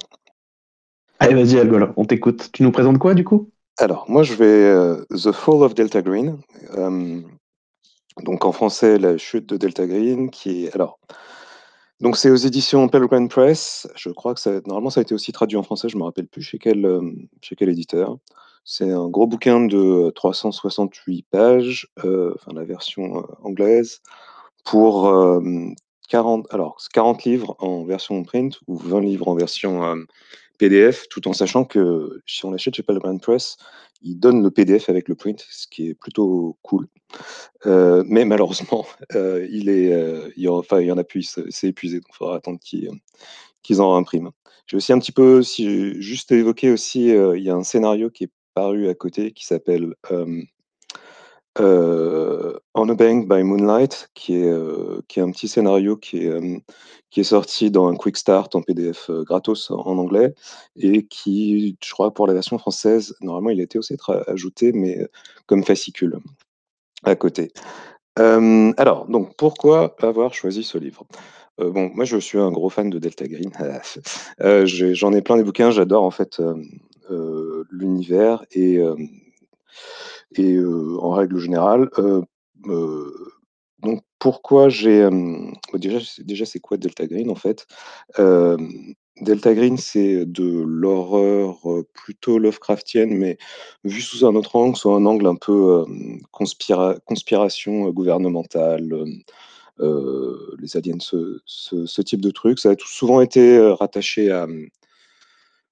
Allez, 1.19 1.35
vas-y, 1.35 1.59
Algol, 1.59 1.93
on 1.97 2.05
t'écoute. 2.05 2.51
Tu 2.53 2.63
nous 2.63 2.71
présentes 2.73 2.99
quoi, 2.99 3.15
du 3.15 3.25
coup? 3.25 3.51
Alors, 3.79 4.09
moi, 4.09 4.23
je 4.23 4.35
vais 4.35 4.45
euh, 4.45 5.05
The 5.11 5.33
Fall 5.33 5.63
of 5.63 5.75
Delta 5.75 6.03
Green. 6.03 6.39
euh, 6.77 7.21
donc, 8.23 8.45
en 8.45 8.53
français, 8.53 8.99
la 8.99 9.19
chute 9.19 9.47
de 9.47 9.57
Delta 9.57 9.87
Green, 9.87 10.31
qui 10.31 10.65
est. 10.65 10.75
Alors, 10.75 10.99
donc, 12.01 12.17
c'est 12.17 12.31
aux 12.31 12.37
éditions 12.37 12.89
Pelgrane 12.89 13.29
Press. 13.29 13.89
Je 13.97 14.11
crois 14.11 14.35
que 14.35 14.41
ça, 14.41 14.61
normalement, 14.67 14.91
ça 14.91 15.01
a 15.01 15.03
été 15.03 15.15
aussi 15.15 15.33
traduit 15.33 15.57
en 15.57 15.63
français. 15.63 15.89
Je 15.89 15.97
me 15.97 16.05
rappelle 16.05 16.27
plus 16.27 16.43
chez 16.43 16.59
quel, 16.59 16.85
euh, 16.85 17.01
chez 17.41 17.57
quel 17.57 17.71
éditeur. 17.71 18.19
C'est 18.65 18.91
un 18.91 19.09
gros 19.09 19.27
bouquin 19.27 19.65
de 19.65 20.11
368 20.15 21.27
pages, 21.31 21.89
euh, 22.05 22.35
enfin, 22.35 22.53
la 22.55 22.65
version 22.65 23.19
euh, 23.19 23.23
anglaise, 23.43 24.01
pour 24.65 25.07
euh, 25.09 25.41
40, 26.09 26.47
alors, 26.53 26.77
c'est 26.81 26.93
40 26.93 27.25
livres 27.25 27.57
en 27.61 27.85
version 27.85 28.23
print 28.25 28.59
ou 28.67 28.77
20 28.77 29.01
livres 29.01 29.29
en 29.29 29.35
version 29.35 29.85
euh, 29.85 29.97
PDF, 30.57 31.09
tout 31.09 31.29
en 31.29 31.33
sachant 31.33 31.65
que 31.65 32.21
si 32.27 32.45
on 32.45 32.51
l'achète 32.51 32.75
chez 32.75 32.83
Pelgrane 32.83 33.21
Press, 33.21 33.57
ils 34.03 34.19
donnent 34.19 34.43
le 34.43 34.51
PDF 34.51 34.89
avec 34.89 35.09
le 35.09 35.15
print, 35.15 35.45
ce 35.51 35.67
qui 35.67 35.89
est 35.89 35.95
plutôt 35.95 36.57
cool. 36.63 36.87
Euh, 37.67 38.05
mais 38.07 38.25
malheureusement, 38.25 38.87
euh, 39.15 39.47
il 39.51 39.69
est, 39.69 39.93
euh, 39.93 40.31
il 40.37 40.45
y 40.45 40.49
en, 40.49 40.63
il 40.79 40.87
y 40.87 40.91
a 40.91 41.05
plus, 41.05 41.39
c'est 41.51 41.69
épuisé, 41.69 41.99
donc 41.99 42.09
il 42.11 42.17
faudra 42.17 42.37
attendre 42.37 42.61
qu'ils 42.61 43.81
en 43.81 43.97
impriment. 43.97 44.31
J'ai 44.67 44.77
aussi 44.77 44.93
un 44.93 44.99
petit 44.99 45.13
peu, 45.13 45.43
si, 45.43 46.01
juste 46.01 46.33
évoqué 46.33 46.71
aussi, 46.71 47.09
il 47.09 47.43
y 47.43 47.51
a 47.51 47.55
un 47.55 47.63
scénario 47.63 48.11
qui 48.11 48.25
est 48.25 48.31
paru 48.55 48.89
à 48.89 48.95
côté 48.95 49.33
qui 49.33 49.47
s'appelle 49.47 49.95
On 51.59 52.89
a 52.89 52.95
Bank 52.95 53.29
by 53.29 53.43
Moonlight, 53.43 54.11
qui 54.15 54.37
est, 54.37 54.53
qui 55.09 55.21
est 55.21 55.23
un 55.23 55.31
petit 55.31 55.49
scénario 55.49 55.97
qui 55.97 56.19
est, 56.19 56.63
qui 57.11 57.21
est 57.21 57.25
sorti 57.25 57.71
dans 57.71 57.89
un 57.89 57.97
Quick 57.97 58.17
Start 58.17 58.55
en 58.55 58.63
PDF 58.63 59.11
gratos 59.11 59.71
en, 59.71 59.99
anglais 59.99 60.35
et 60.77 61.07
qui, 61.07 61.77
je 61.83 61.93
crois, 61.93 62.13
pour 62.13 62.27
la 62.27 62.35
version 62.35 62.59
française, 62.59 63.15
normalement, 63.21 63.51
il 63.51 63.61
a 63.61 63.65
été 63.65 63.79
aussi 63.79 63.97
ajouté, 64.27 64.73
mais 64.73 65.09
comme 65.47 65.65
fascicule 65.65 66.19
à 67.05 67.17
côté. 67.17 67.53
Alors, 68.17 69.07
donc, 69.09 69.37
pourquoi 69.37 69.95
avoir 70.01 70.35
choisi 70.35 70.63
ce 70.63 70.79
livre? 70.79 71.07
Bon, 71.59 71.91
moi, 71.95 72.05
je 72.05 72.19
suis 72.19 72.39
un 72.39 72.51
gros 72.51 72.69
fan 72.69 72.91
de 72.91 72.99
Delta 72.99 73.27
Green. 73.27 73.51
Euh, 74.43 74.67
J'en 74.67 75.13
ai 75.13 75.23
plein 75.23 75.39
des 75.39 75.45
bouquins, 75.45 75.71
j'adore 75.71 76.05
en 76.05 76.11
fait 76.11 76.43
l'univers 77.71 78.45
et, 78.53 78.79
et 80.35 80.59
en 80.59 81.11
règle 81.11 81.39
générale, 81.39 81.89
donc 83.83 84.03
pourquoi 84.19 84.69
j'ai, 84.69 85.09
déjà 85.75 85.99
déjà 86.19 86.47
c'est 86.47 86.61
quoi 86.61 86.77
Delta 86.79 87.07
Green 87.07 87.31
en 87.31 87.35
fait? 87.35 87.67
Delta 89.21 89.55
Green 89.55 89.77
c'est 89.79 90.27
de 90.27 90.63
l'horreur, 90.63 91.59
plutôt 91.95 92.39
Lovecraftienne, 92.39 93.17
mais 93.17 93.39
vue 93.85 94.01
sous 94.01 94.27
un 94.27 94.35
autre 94.35 94.57
angle, 94.57 94.77
sous 94.77 94.91
un 94.91 95.07
angle 95.07 95.27
un 95.27 95.37
peu, 95.37 95.85
conspiration, 96.33 97.89
gouvernementale, 97.91 99.05
les 99.79 100.77
aliens, 100.77 100.99
ce 101.01 102.03
type 102.03 102.21
de 102.21 102.31
truc. 102.31 102.59
Ça 102.59 102.71
a 102.71 102.77
tout 102.77 102.89
souvent 102.89 103.21
été, 103.21 103.59
rattaché 103.79 104.31
à, 104.31 104.47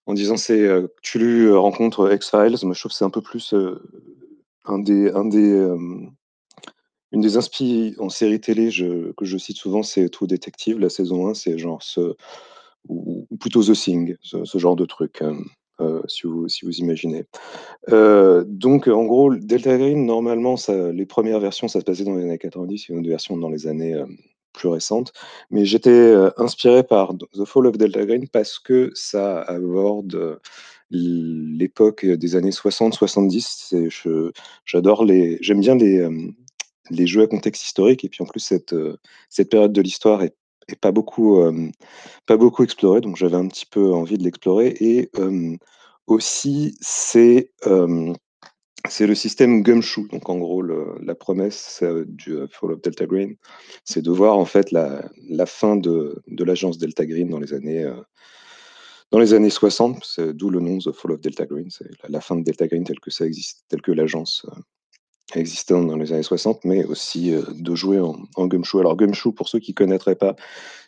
en 0.07 0.15
disant 0.15 0.37
c'est, 0.37 0.69
Cthulhu, 1.03 1.55
rencontre 1.55 2.13
X-Files. 2.13 2.57
Moi 2.63 2.75
je 2.75 2.81
trouve 2.81 2.93
que 2.93 2.97
c'est 2.97 3.05
un 3.05 3.11
peu 3.11 3.23
plus, 3.23 3.55
un 4.67 4.79
des 4.79 5.11
un 5.11 5.29
une 7.13 7.21
des 7.23 7.37
en 7.99 8.09
série 8.11 8.41
télé 8.41 8.71
que 9.17 9.25
je 9.25 9.39
cite 9.39 9.57
souvent, 9.59 9.83
c'est 9.83 10.09
True 10.11 10.27
Detective, 10.27 10.79
la 10.81 10.91
saison 10.91 11.29
1, 11.29 11.35
c'est 11.35 11.59
genre 11.59 11.83
ce 11.83 12.17
ou 12.89 13.27
plutôt 13.41 13.63
The 13.65 13.73
Thing, 13.75 14.17
ce 14.23 14.59
genre 14.59 14.77
de 14.77 14.85
truc, 14.87 15.23
heu, 15.81 16.03
si 16.09 16.27
vous 16.27 16.49
si 16.49 16.67
vous 16.67 16.77
imaginez. 16.79 17.27
Heu, 17.91 18.45
donc 18.49 18.89
en 18.89 19.05
gros, 19.07 19.35
Delta 19.35 19.77
Green, 19.79 20.07
normalement, 20.07 20.57
les 20.95 21.07
premières 21.07 21.41
versions, 21.41 21.69
ça 21.69 21.81
se 21.81 21.85
passait 21.87 22.05
dans 22.05 22.17
les 22.17 22.25
années 22.25 22.39
90, 22.39 22.89
il 22.89 22.93
y 22.93 22.95
a 22.97 22.99
une 23.01 23.09
version 23.09 23.37
dans 23.39 23.51
les 23.51 23.67
années, 23.69 24.03
plus 24.55 24.69
récentes. 24.69 25.13
Mais 25.51 25.65
j'étais, 25.67 26.15
inspiré 26.39 26.83
par 26.85 27.15
The 27.35 27.45
Fall 27.47 27.67
of 27.69 27.79
Delta 27.79 28.07
Green 28.07 28.29
parce 28.29 28.59
que 28.59 28.91
ça 28.95 29.43
aborde, 29.43 30.41
l'époque 30.95 32.07
des 32.07 32.37
années 32.37 32.51
60-70. 32.51 33.67
C'est 33.69 33.91
je 33.91 34.31
j'adore 34.65 35.05
les 35.05 35.39
j'aime 35.41 35.61
bien 35.61 35.75
les, 35.75 35.97
hem, 35.97 36.35
les 36.91 37.07
jeux 37.07 37.23
à 37.23 37.27
contexte 37.27 37.65
historique 37.65 38.05
et 38.05 38.09
puis 38.09 38.23
en 38.23 38.27
plus 38.27 38.41
cette, 38.41 38.73
heu, 38.73 38.99
cette 39.29 39.51
période 39.51 39.73
de 39.73 39.83
l'histoire 39.83 40.23
est 40.23 40.35
pas 40.81 40.93
beaucoup, 40.93 41.41
hem, 41.43 41.73
pas 42.27 42.37
beaucoup 42.37 42.65
explorée, 42.65 43.01
donc 43.01 43.17
j'avais 43.17 43.37
un 43.37 43.49
petit 43.49 43.67
peu 43.67 43.93
envie 43.93 44.19
de 44.19 44.25
l'explorer 44.25 44.69
et 44.81 45.11
aussi 46.07 46.77
c'est, 46.81 47.53
c'est 48.89 49.07
le 49.07 49.15
système 49.15 49.63
Gumshoe. 49.63 50.09
Donc 50.11 50.29
en 50.31 50.39
gros 50.39 50.63
la 50.63 51.15
promesse, 51.15 51.83
du 52.07 52.37
Fall 52.51 52.73
of 52.73 52.83
Delta 52.83 53.07
Green, 53.07 53.37
c'est 53.85 54.03
de 54.03 54.11
voir 54.11 54.39
en 54.39 54.47
fait 54.47 54.73
la 54.73 55.11
la 55.29 55.47
fin 55.47 55.77
de 55.77 56.23
de 56.29 56.45
l'agence 56.45 56.79
Delta 56.79 57.05
Green 57.05 57.29
dans 57.29 57.41
les 57.41 57.53
années, 57.53 57.91
dans 59.15 59.21
les 59.21 59.33
années 59.33 59.49
60. 59.49 60.05
C'est 60.05 60.37
d'où 60.37 60.51
le 60.51 60.59
nom 60.59 60.79
The 60.79 60.91
Fall 60.91 61.13
of 61.13 61.21
Delta 61.21 61.47
Green, 61.47 61.71
c'est 61.71 61.89
la 62.09 62.21
fin 62.21 62.35
de 62.35 62.43
Delta 62.43 62.67
Green 62.67 62.83
telle 62.83 62.99
que 62.99 63.13
ça 63.13 63.25
existe, 63.25 63.65
telle 63.69 63.81
que 63.81 63.93
l'agence, 63.93 64.45
heu, 64.49 64.61
existait 65.39 65.75
dans 65.75 65.97
les 65.97 66.13
années 66.13 66.25
60, 66.25 66.65
mais 66.65 66.85
aussi, 66.85 67.33
heu, 67.33 67.47
de 67.55 67.75
jouer 67.77 68.01
en 68.01 68.17
en 68.35 68.49
Gumshoe. 68.49 68.81
Alors 68.81 68.97
Gumshoe, 68.97 69.33
pour 69.33 69.49
ceux 69.49 69.61
qui 69.61 69.73
connaîtraient 69.73 70.17
pas, 70.17 70.35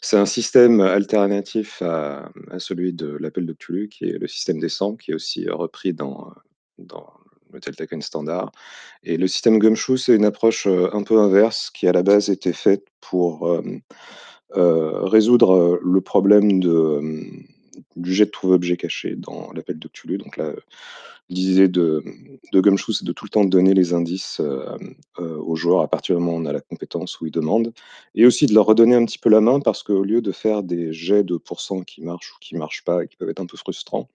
c'est 0.01 0.17
un 0.17 0.27
système 0.27 0.81
alternatif 0.81 1.81
à 1.83 2.29
celui 2.59 2.93
de 2.93 3.17
l'appel 3.21 3.47
de 3.47 3.57
qui 3.87 4.07
est 4.07 4.19
le 4.19 4.27
système 4.27 4.59
des 4.59 4.71
cendres, 4.71 4.99
qui 4.99 5.13
est 5.13 5.15
aussi 5.15 5.49
repris 5.49 5.93
dans, 5.95 6.33
le 7.53 7.61
Delta 7.61 7.87
Green 7.87 8.03
standard 8.03 8.51
et 9.05 9.17
le 9.19 9.29
système 9.29 9.61
Gumshoe, 9.61 9.99
c'est 9.99 10.17
une 10.17 10.25
approche, 10.25 10.67
heu, 10.67 10.93
un 10.93 11.05
peu 11.05 11.17
inverse 11.21 11.71
qui 11.71 11.87
à 11.87 11.93
la 11.93 12.03
base 12.03 12.29
était 12.29 12.53
faite 12.53 12.89
pour, 13.01 13.49
résoudre, 14.51 15.79
le 15.83 16.01
problème 16.01 16.61
de, 16.61 17.01
du 17.97 18.15
jet 18.15 18.27
de 18.27 18.31
trouver 18.31 18.55
objet 18.55 18.77
caché 18.77 19.17
dans 19.17 19.53
l'appel 19.53 19.79
de 19.79 19.89
Cthulhu. 19.89 20.19
Donc 20.19 20.37
là, 20.37 20.53
l'idée 21.29 21.69
de 21.69 22.03
de 22.53 22.61
Gumshoe, 22.61 22.93
c'est 22.93 23.05
de 23.05 23.13
tout 23.13 23.25
le 23.25 23.31
temps 23.31 23.45
donner 23.45 23.75
les 23.75 23.93
indices, 23.93 24.41
hem, 24.41 24.95
heu, 25.19 25.37
aux 25.41 25.57
joueurs 25.57 25.81
à 25.83 25.89
partir 25.89 26.17
du 26.17 26.23
moment 26.23 26.37
où 26.39 26.41
on 26.43 26.47
a 26.47 26.53
la 26.53 26.61
compétence 26.61 27.21
où 27.21 27.27
ils 27.27 27.33
demandent 27.33 27.73
et 28.15 28.25
aussi 28.25 28.47
de 28.47 28.55
leur 28.55 28.67
redonner 28.67 28.95
un 28.95 29.05
petit 29.05 29.19
peu 29.19 29.29
la 29.31 29.41
main 29.41 29.59
parce 29.61 29.83
qu'au 29.83 30.05
lieu 30.05 30.21
de 30.23 30.31
faire 30.33 30.63
des 30.63 30.93
jets 30.93 31.25
de 31.25 31.37
pourcents 31.37 31.81
qui 31.83 32.03
marchent 32.03 32.33
ou 32.35 32.39
qui 32.41 32.55
marchent 32.57 32.85
pas 32.85 33.03
et 33.05 33.09
qui 33.09 33.17
peuvent 33.17 33.29
être 33.31 33.41
un 33.41 33.47
peu 33.47 33.57
frustrants, 33.57 34.09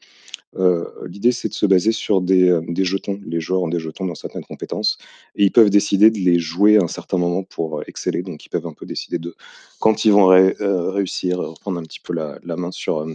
heu, 0.58 0.88
l'idée 1.08 1.32
c'est 1.32 1.50
de 1.50 1.54
se 1.54 1.66
baser 1.66 1.92
sur 1.94 2.22
des, 2.22 2.60
des 2.68 2.86
jetons. 2.86 3.20
Les 3.26 3.42
joueurs 3.42 3.64
ont 3.64 3.68
des 3.70 3.80
jetons 3.80 4.06
dans 4.06 4.16
certaines 4.16 4.46
compétences 4.46 4.98
et 5.36 5.44
ils 5.46 5.52
peuvent 5.52 5.70
décider 5.72 6.12
de 6.12 6.20
les 6.20 6.40
jouer 6.40 6.78
à 6.78 6.84
un 6.84 6.88
certain 6.90 7.18
moment 7.18 7.44
pour 7.44 7.84
exceller. 7.88 8.24
Donc 8.24 8.46
ils 8.46 8.50
peuvent 8.50 8.68
un 8.68 8.74
peu 8.74 8.86
décider 8.86 9.20
de 9.20 9.36
quand 9.80 10.06
ils 10.06 10.12
vont 10.14 10.28
réussir, 10.28 11.40
reprendre 11.40 11.80
un 11.80 11.84
petit 11.84 12.00
peu 12.02 12.14
la 12.14 12.40
la 12.44 12.58
main 12.58 12.72
sur, 12.72 13.06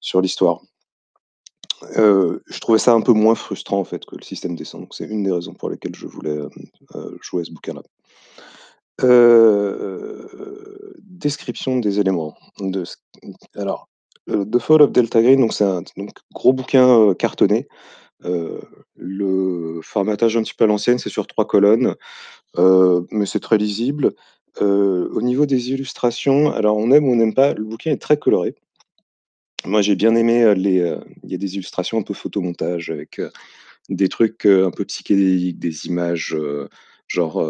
sur 0.00 0.20
l'histoire. 0.20 0.62
Heu, 1.96 2.42
je 2.46 2.60
trouvais 2.60 2.78
ça 2.78 2.92
un 2.92 3.00
peu 3.00 3.12
moins 3.12 3.34
frustrant 3.34 3.78
en 3.80 3.84
fait 3.84 4.04
que 4.04 4.16
le 4.16 4.22
système 4.22 4.54
des 4.56 4.64
cendres, 4.64 4.84
donc 4.84 4.94
c'est 4.94 5.04
une 5.06 5.22
des 5.24 5.32
raisons 5.32 5.54
pour 5.54 5.70
lesquelles 5.70 5.94
je 5.96 6.06
voulais, 6.06 6.34
hem, 6.36 6.50
heu, 6.94 7.18
jouer 7.22 7.42
à 7.42 7.44
ce 7.44 7.52
bouquin-là. 7.52 7.82
Description 11.02 11.78
des 11.78 12.00
éléments 12.00 12.34
alors, 13.56 13.88
The 14.28 14.58
Fall 14.58 14.82
of 14.82 14.92
Delta 14.92 15.22
Green, 15.22 15.40
donc 15.40 15.52
c'est 15.52 15.64
un 15.64 15.82
gros 16.34 16.52
bouquin, 16.52 17.14
cartonné. 17.14 17.68
Le 18.96 19.80
formatage 19.82 20.36
un 20.36 20.42
petit 20.42 20.54
peu 20.54 20.64
à 20.64 20.66
l'ancienne, 20.68 20.98
c'est 20.98 21.10
sur 21.10 21.26
3 21.26 21.46
colonnes, 21.46 21.94
mais 23.12 23.26
c'est 23.26 23.40
très 23.40 23.58
lisible. 23.58 24.14
Au 24.60 25.22
niveau 25.22 25.46
des 25.46 25.70
illustrations, 25.72 26.52
alors 26.52 26.76
on 26.78 26.90
aime 26.92 27.08
ou 27.08 27.12
on 27.12 27.16
n'aime 27.16 27.34
pas, 27.34 27.54
le 27.54 27.64
bouquin 27.64 27.92
est 27.92 28.02
très 28.02 28.18
coloré. 28.18 28.54
Moi, 29.66 29.80
j'ai 29.82 29.94
bien 29.96 30.14
aimé, 30.14 30.42
heu, 30.44 30.52
les, 30.52 30.80
heu, 30.80 31.00
il 31.22 31.30
y 31.30 31.34
a 31.34 31.38
des 31.38 31.54
illustrations 31.54 31.98
un 31.98 32.02
peu 32.02 32.12
photomontage 32.12 32.90
avec, 32.90 33.18
heu, 33.18 33.30
des 33.90 34.08
trucs, 34.08 34.46
un 34.46 34.70
peu 34.70 34.84
psychédéliques, 34.86 35.58
des 35.60 35.86
images, 35.86 36.36
genre, 37.08 37.44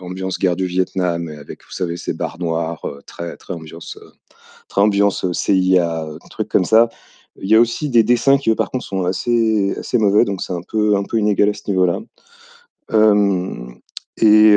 ambiance 0.00 0.38
guerre 0.38 0.56
du 0.56 0.66
Vietnam 0.66 1.28
et 1.30 1.36
avec, 1.38 1.64
vous 1.64 1.72
savez, 1.72 1.96
ces 1.98 2.14
barres 2.14 2.38
noires, 2.40 2.86
très 3.06 3.36
très 3.38 3.54
ambiance, 3.54 3.98
très 4.68 4.82
ambiance, 4.82 5.30
CIA, 5.32 6.06
heu, 6.06 6.18
trucs 6.30 6.48
comme 6.48 6.64
ça. 6.66 6.88
Il 7.42 7.48
y 7.50 7.56
a 7.56 7.60
aussi 7.60 7.90
des 7.90 8.04
dessins 8.04 8.38
qui, 8.38 8.50
eux, 8.50 8.56
par 8.56 8.70
contre, 8.70 8.84
sont 8.86 9.04
assez 9.04 9.74
assez 9.78 9.98
mauvais, 9.98 10.24
donc 10.26 10.42
c'est 10.42 10.52
un 10.54 10.62
peu 10.68 10.96
un 10.96 11.04
peu 11.04 11.18
inégal 11.18 11.50
à 11.50 11.54
ce 11.54 11.62
niveau-là. 11.68 12.00
Hem 12.92 13.78
et 14.22 14.56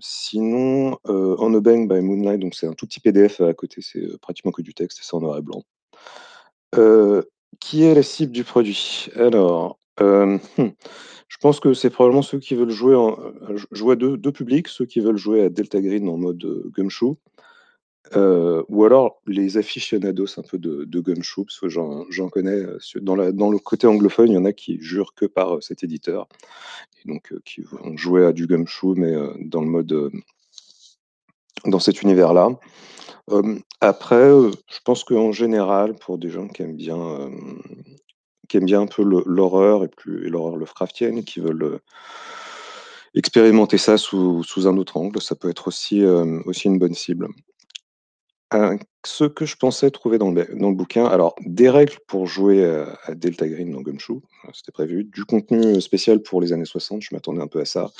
sinon, 0.00 0.98
On 1.06 1.54
a 1.54 1.60
Bank 1.60 1.88
by 1.92 2.00
Moonlight, 2.02 2.40
donc 2.40 2.54
c'est 2.56 2.66
un 2.68 2.74
tout 2.74 2.86
petit 2.86 3.00
PDF 3.00 3.40
à 3.42 3.54
côté, 3.54 3.82
c'est, 3.82 4.02
pratiquement 4.22 4.52
que 4.52 4.62
du 4.62 4.74
texte 4.74 5.00
c'est 5.02 5.14
en 5.16 5.20
noir 5.22 5.38
et 5.38 5.42
blanc. 5.42 5.64
Heu, 6.76 7.24
qui 7.60 7.84
est 7.84 7.94
la 7.94 8.02
cible 8.02 8.32
du 8.32 8.44
produit? 8.44 9.08
Alors, 9.16 9.78
hem, 10.00 10.38
mmh, 10.58 10.68
je 11.28 11.36
pense 11.40 11.58
que 11.60 11.74
c'est 11.74 11.90
probablement 11.90 12.22
ceux 12.22 12.38
qui 12.38 12.54
veulent 12.54 12.70
jouer 12.70 12.94
en 12.94 13.18
heu, 13.20 13.56
je 13.56 13.66
je 13.72 13.82
vois 13.82 13.96
2- 13.96 14.16
2 14.16 14.32
publics, 14.32 14.68
ceux 14.68 14.86
qui 14.86 15.00
veulent 15.00 15.16
jouer 15.16 15.42
à 15.44 15.48
Delta 15.48 15.80
Green 15.80 16.08
en 16.08 16.16
mode, 16.16 16.44
heu, 16.44 16.70
Gumshoe, 16.76 17.16
heu, 18.16 18.64
ou 18.68 18.84
alors 18.84 19.20
les 19.26 19.58
aficionados 19.58 20.38
un 20.38 20.42
peu 20.42 20.58
de 20.58 21.00
Gumshoe, 21.00 21.44
parce 21.46 21.60
que 21.60 21.68
j'en 21.68 22.30
connais, 22.30 22.56
heu, 22.62 22.78
dans 23.02 23.16
le 23.16 23.58
côté 23.58 23.86
anglophone, 23.88 24.30
il 24.30 24.34
y 24.34 24.38
en 24.38 24.44
a 24.46 24.52
qui 24.54 24.78
jurent 24.80 25.14
que 25.14 25.26
par, 25.26 25.56
heu, 25.56 25.60
cet 25.62 25.84
éditeur 25.84 26.28
et 27.04 27.08
donc 27.08 27.32
heu, 27.32 27.40
qui 27.44 27.62
vont 27.62 27.96
jouer 27.96 28.26
à 28.26 28.32
du 28.32 28.46
Gumshoe, 28.48 28.94
mais 28.96 29.12
heu, 29.14 29.34
dans 29.40 29.62
le 29.62 29.68
mode, 29.68 30.10
dans 31.66 31.78
cet 31.80 32.02
univers-là. 32.02 32.50
Hem, 33.32 33.60
après, 33.80 34.16
heu, 34.30 34.52
je 34.68 34.78
pense 34.84 35.04
qu'en 35.04 35.32
général, 35.32 35.94
pour 35.96 36.18
des 36.18 36.30
gens 36.30 36.48
qui 36.48 36.62
aiment 36.62 36.76
bien, 36.76 36.96
hem, 36.96 37.62
qui 38.48 38.58
aiment 38.58 38.66
bien 38.66 38.82
un 38.82 38.86
peu 38.86 39.02
l'horreur 39.04 39.84
et 39.84 39.88
plus 39.88 40.26
et 40.26 40.30
l'horreur 40.30 40.56
Lovecraftienne, 40.56 41.24
qui 41.24 41.40
veulent, 41.40 41.80
expérimenter 43.14 43.78
ça 43.78 43.98
sous 43.98 44.42
sous 44.44 44.68
un 44.68 44.76
autre 44.76 44.96
angle, 44.96 45.20
ça 45.20 45.34
peut 45.36 45.50
être 45.50 45.68
aussi, 45.68 46.04
aussi 46.46 46.66
une 46.68 46.78
bonne 46.78 46.94
cible. 46.94 47.28
Heu, 48.52 48.78
ce 49.06 49.24
que 49.24 49.46
je 49.46 49.56
pensais 49.56 49.90
trouver 49.92 50.18
dans 50.18 50.32
le 50.32 50.44
dans 50.56 50.70
le 50.70 50.74
bouquin, 50.74 51.04
alors 51.06 51.36
des 51.46 51.70
règles 51.70 51.94
pour 52.08 52.26
jouer, 52.26 52.64
heu, 52.64 52.84
à 53.04 53.14
Delta 53.14 53.48
Green 53.48 53.70
dans 53.70 53.80
Gumshoe, 53.80 54.20
c'était 54.52 54.72
prévu, 54.72 55.04
du 55.04 55.24
contenu 55.24 55.80
spécial 55.80 56.20
pour 56.20 56.40
les 56.40 56.52
années 56.52 56.64
60, 56.64 57.00
je 57.02 57.14
m'attendais 57.14 57.40
un 57.42 57.46
peu 57.46 57.60
à 57.60 57.64
ça. 57.64 57.90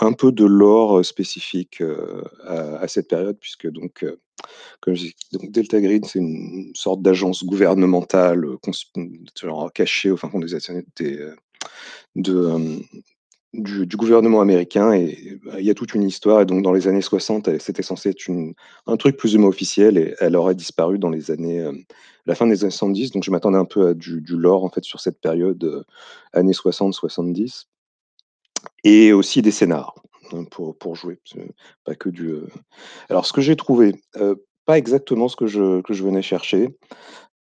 Un 0.00 0.12
peu 0.12 0.32
de 0.32 0.44
lore 0.44 1.04
spécifique, 1.04 1.82
à 2.46 2.88
cette 2.88 3.08
période 3.08 3.36
puisque 3.40 3.68
donc, 3.70 4.04
comme 4.80 4.94
dis, 4.94 5.14
donc 5.32 5.52
Delta 5.52 5.80
Green, 5.80 6.04
c'est 6.04 6.20
une 6.20 6.72
sorte 6.74 7.02
d'agence 7.02 7.44
gouvernementale, 7.44 8.44
heu, 8.46 8.58
consp 8.62 8.88
genre 9.42 9.72
cachée 9.72 10.10
au 10.12 10.16
fin 10.18 10.30
fond 10.30 10.40
des 10.40 10.54
des, 10.98 11.18
du 13.54 13.96
gouvernement 13.96 14.40
américain 14.40 14.92
et 14.92 15.40
bah, 15.44 15.54
il 15.58 15.66
y 15.66 15.70
a 15.70 15.74
toute 15.74 15.94
une 15.94 16.04
histoire. 16.04 16.40
Et 16.42 16.46
donc 16.46 16.62
dans 16.62 16.72
les 16.72 16.86
années 16.88 17.00
60, 17.02 17.48
elle 17.48 17.60
c'était 17.60 17.82
censé 17.82 18.10
être 18.10 18.28
une 18.28 18.54
un 18.86 18.96
truc 18.96 19.16
plus 19.16 19.34
ou 19.36 19.40
moins 19.40 19.48
officiel 19.48 19.98
et 19.98 20.14
elle 20.20 20.36
aurait 20.36 20.54
disparu 20.54 20.98
dans 21.00 21.10
les 21.10 21.30
années, 21.32 21.56
hem, 21.56 21.82
la 22.26 22.34
fin 22.36 22.46
des 22.46 22.62
années 22.62 22.70
70, 22.70 23.10
donc 23.10 23.24
je 23.24 23.30
m'attendais 23.32 23.58
un 23.58 23.64
peu 23.64 23.88
à 23.88 23.94
du 23.94 24.22
lore, 24.36 24.64
en 24.64 24.68
fait, 24.70 24.84
sur 24.84 25.00
cette 25.00 25.20
période, 25.20 25.62
heu, 25.64 25.84
années 26.32 26.52
60-70 26.52 27.64
et 28.84 29.12
aussi 29.12 29.42
des 29.42 29.50
scénars, 29.50 29.94
pour 30.50 30.76
pour 30.78 30.96
jouer, 30.96 31.18
pas 31.84 31.94
que 31.94 32.08
du, 32.08 32.28
heu 32.30 32.48
alors 33.10 33.26
ce 33.26 33.32
que 33.32 33.40
j'ai 33.42 33.56
trouvé, 33.56 33.94
heu, 34.18 34.44
pas 34.66 34.78
exactement 34.78 35.28
ce 35.28 35.36
que 35.36 35.46
je 35.46 35.82
que 35.82 35.94
je 35.94 36.04
venais 36.04 36.22
chercher. 36.22 36.76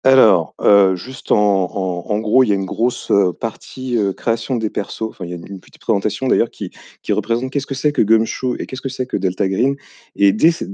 Alors, 0.08 0.54
heu, 0.62 0.96
juste 0.96 1.32
en 1.32 2.18
gros, 2.20 2.42
il 2.42 2.48
y 2.48 2.52
a 2.52 2.54
une 2.54 2.64
grosse, 2.64 3.10
heu, 3.10 3.34
partie, 3.34 3.94
heu, 3.98 4.14
création 4.14 4.56
des 4.56 4.70
persos. 4.70 5.02
Enfin, 5.02 5.26
il 5.26 5.30
y 5.32 5.34
a 5.34 5.36
une 5.36 5.60
petite 5.60 5.82
présentation 5.82 6.28
d'ailleurs 6.28 6.48
qui 6.50 6.72
représente 7.10 7.52
qu'est-ce 7.52 7.66
que 7.66 7.74
c'est 7.74 7.92
que 7.92 8.00
Gumshoe 8.00 8.56
et 8.58 8.64
qu'est-ce 8.64 8.80
que 8.80 8.88
c'est 8.88 9.04
que 9.04 9.18
Delta 9.18 9.46
Green 9.46 9.76
et 10.16 10.32
dès 10.32 10.50
ce 10.50 10.64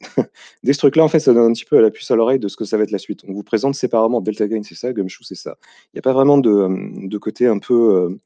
truc-là, 0.78 1.04
en 1.04 1.08
fait, 1.08 1.20
ça 1.20 1.34
donne 1.34 1.50
un 1.50 1.52
petit 1.52 1.66
peu 1.66 1.78
la 1.78 1.90
puce 1.90 2.10
à 2.10 2.16
l'oreille 2.16 2.38
de 2.38 2.48
ce 2.48 2.56
que 2.56 2.64
ça 2.64 2.78
va 2.78 2.84
être 2.84 2.90
la 2.90 2.96
suite. 2.98 3.20
On 3.28 3.34
vous 3.34 3.42
présente 3.42 3.74
séparément 3.74 4.22
Delta 4.22 4.48
Green, 4.48 4.64
c'est 4.64 4.74
ça, 4.74 4.94
Gumshoe, 4.94 5.24
c'est 5.24 5.34
ça. 5.34 5.58
Il 5.92 5.96
y 5.96 5.98
a 5.98 6.02
pas 6.02 6.14
vraiment 6.14 6.38
de, 6.38 7.18
côté 7.18 7.48
un 7.48 7.58
peu, 7.58 7.74
heu 7.74 8.20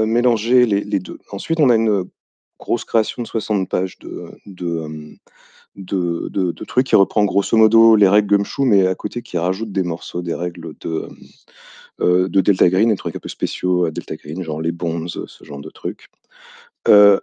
heu, 0.00 0.04
mélanger 0.06 0.66
les 0.66 0.82
les 0.82 0.98
2. 0.98 1.18
Ensuite, 1.30 1.60
on 1.60 1.70
a 1.70 1.76
une, 1.76 2.06
grosse 2.58 2.84
création 2.84 3.22
de 3.22 3.26
60 3.28 3.68
pages 3.68 3.98
de 3.98 5.18
de 5.76 6.64
trucs 6.64 6.86
qui 6.88 6.96
reprend 6.96 7.24
grosso 7.24 7.56
modo 7.56 7.96
les 7.96 8.08
règles 8.08 8.28
Gumshoe, 8.38 8.64
mais 8.64 8.86
à 8.86 8.94
côté 8.94 9.22
qui 9.22 9.38
rajoute 9.38 9.72
des 9.72 9.82
morceaux 9.84 10.22
des 10.22 10.34
règles 10.34 10.74
heu, 12.00 12.28
de 12.28 12.40
Delta 12.42 12.68
Green, 12.70 12.88
des 12.90 12.96
trucs 12.96 13.16
un 13.16 13.20
peu 13.20 13.28
spéciaux 13.30 13.86
à 13.86 13.90
Delta 13.92 14.16
Green, 14.16 14.42
genre 14.42 14.60
les 14.62 14.72
bonds, 14.72 15.08
ce 15.08 15.44
genre 15.44 15.60
de 15.60 15.70
trucs. 15.70 16.08
Heu, 16.88 17.20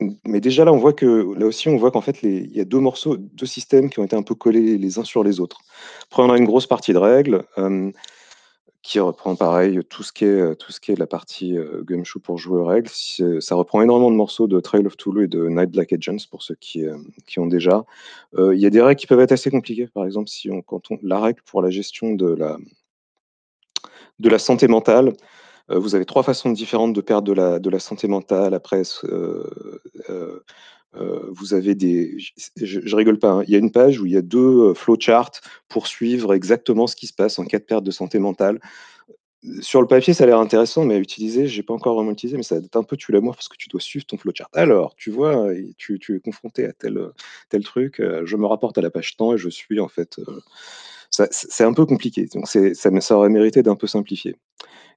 m 0.00 0.16
mais 0.26 0.40
déjà 0.40 0.64
là, 0.66 0.72
on 0.74 0.78
voit 0.78 0.94
que 0.94 1.34
là 1.38 1.46
aussi, 1.46 1.68
on 1.70 1.76
voit 1.78 1.90
qu'en 1.92 2.02
fait 2.02 2.22
il 2.24 2.52
y 2.56 2.60
a 2.60 2.64
2 2.66 2.80
morceaux, 2.80 3.16
2 3.18 3.46
systèmes 3.46 3.90
qui 3.90 4.00
ont 4.00 4.04
été 4.04 4.16
un 4.16 4.22
peu 4.24 4.34
collés 4.36 4.78
les 4.78 4.98
uns 5.00 5.04
sur 5.04 5.24
les 5.24 5.40
autres. 5.40 5.60
Après 6.10 6.22
on 6.24 6.30
a 6.32 6.38
une 6.38 6.46
grosse 6.46 6.66
partie 6.68 6.92
de 6.94 6.98
règles, 6.98 7.44
hem, 7.58 7.92
qui 8.82 8.98
reprend 9.00 9.36
pareil 9.36 9.80
tout 9.88 10.02
ce 10.02 10.12
qui 10.12 10.24
est, 10.24 10.28
heu, 10.40 10.56
tout 10.56 10.72
ce 10.72 10.80
qui 10.80 10.90
est 10.92 10.98
la 10.98 11.06
partie, 11.06 11.56
heu, 11.56 11.82
Gumshoe 11.86 12.18
pour 12.20 12.38
jouer 12.38 12.58
aux 12.60 12.64
règles. 12.66 12.88
Ça 13.40 13.54
reprend 13.54 13.80
énormément 13.82 14.10
de 14.10 14.16
morceaux 14.16 14.48
de 14.48 14.58
Trail 14.60 14.86
of 14.86 14.96
Toulouse 14.96 15.24
et 15.24 15.28
de 15.28 15.46
Night 15.48 15.70
Black 15.70 15.92
Agents 15.92 16.16
pour 16.30 16.42
ceux 16.42 16.56
qui, 16.56 16.82
hem, 16.84 17.06
qui 17.26 17.38
ont 17.40 17.46
déjà. 17.46 17.84
Heu, 18.36 18.54
il 18.56 18.60
y 18.60 18.66
a 18.66 18.70
des 18.70 18.82
règles 18.82 19.00
qui 19.00 19.06
peuvent 19.06 19.20
être 19.20 19.32
assez 19.32 19.50
compliquées. 19.50 19.88
Par 19.94 20.04
exemple, 20.06 20.28
si 20.28 20.50
on 20.50 20.62
quand 20.62 20.90
on 20.90 20.98
la 21.02 21.20
règle 21.20 21.42
pour 21.46 21.62
la 21.62 21.70
gestion 21.70 22.14
de 22.14 22.26
la 22.34 22.58
de 24.20 24.28
la 24.28 24.38
santé 24.38 24.68
mentale, 24.68 25.12
vous 25.70 25.94
avez 25.94 26.04
3 26.06 26.22
façons 26.24 26.50
différentes 26.52 26.92
de 26.94 27.00
perdre 27.00 27.28
de 27.28 27.32
la 27.34 27.58
de 27.58 27.70
la 27.70 27.80
santé 27.80 28.08
mentale. 28.08 28.54
Après 28.54 28.82
heu, 30.96 31.28
vous 31.32 31.54
avez 31.54 31.74
des 31.74 32.16
je 32.56 32.96
rigole 32.96 33.18
pas, 33.18 33.30
hein, 33.32 33.42
il 33.46 33.50
y 33.52 33.56
a 33.56 33.58
une 33.58 33.72
page 33.72 34.00
où 34.00 34.06
il 34.06 34.12
y 34.12 34.16
a 34.16 34.22
2, 34.22 34.70
heu, 34.70 34.74
flowcharts 34.74 35.40
pour 35.68 35.86
suivre 35.86 36.34
exactement 36.34 36.86
ce 36.86 36.96
qui 36.96 37.06
se 37.06 37.14
passe 37.14 37.38
en 37.38 37.44
cas 37.46 37.58
de 37.58 37.64
perte 37.64 37.84
de 37.84 37.90
santé 37.90 38.18
mentale. 38.18 38.60
Sur 39.60 39.80
le 39.80 39.88
papier, 39.88 40.14
ça 40.14 40.22
a 40.22 40.26
l'air 40.28 40.38
intéressant, 40.38 40.84
mais 40.84 40.94
à 40.94 40.98
utiliser, 40.98 41.48
j'ai 41.48 41.64
pas 41.64 41.74
encore 41.74 41.96
vraiment 41.96 42.12
utilisé, 42.12 42.36
mais 42.36 42.44
ça 42.44 42.56
être 42.56 42.76
un 42.76 42.84
peu 42.84 42.96
tue 42.96 43.10
l'amour 43.10 43.34
parce 43.34 43.48
que 43.48 43.56
tu 43.56 43.68
dois 43.68 43.80
suivre 43.80 44.06
ton 44.06 44.16
flowchart. 44.16 44.48
Alors, 44.52 44.94
tu 44.94 45.10
vois, 45.10 45.48
tu 45.78 45.98
es 46.16 46.20
confronté 46.20 46.64
à 46.64 46.72
tel, 46.72 47.00
tel 47.48 47.64
truc, 47.64 47.98
heu, 48.00 48.22
je 48.24 48.36
me 48.36 48.46
rapporte 48.46 48.78
à 48.78 48.82
la 48.82 48.90
page 48.90 49.16
temps 49.16 49.34
et 49.34 49.38
je 49.38 49.48
suis 49.48 49.80
en 49.80 49.88
fait, 49.88 50.18
c'est 51.12 51.64
un 51.64 51.74
peu 51.74 51.86
compliqué, 51.86 52.26
donc 52.34 52.46
ça 52.48 53.16
aurait 53.16 53.28
mérité 53.28 53.62
d'un 53.62 53.76
peu 53.76 53.86
simplifier. 53.86 54.36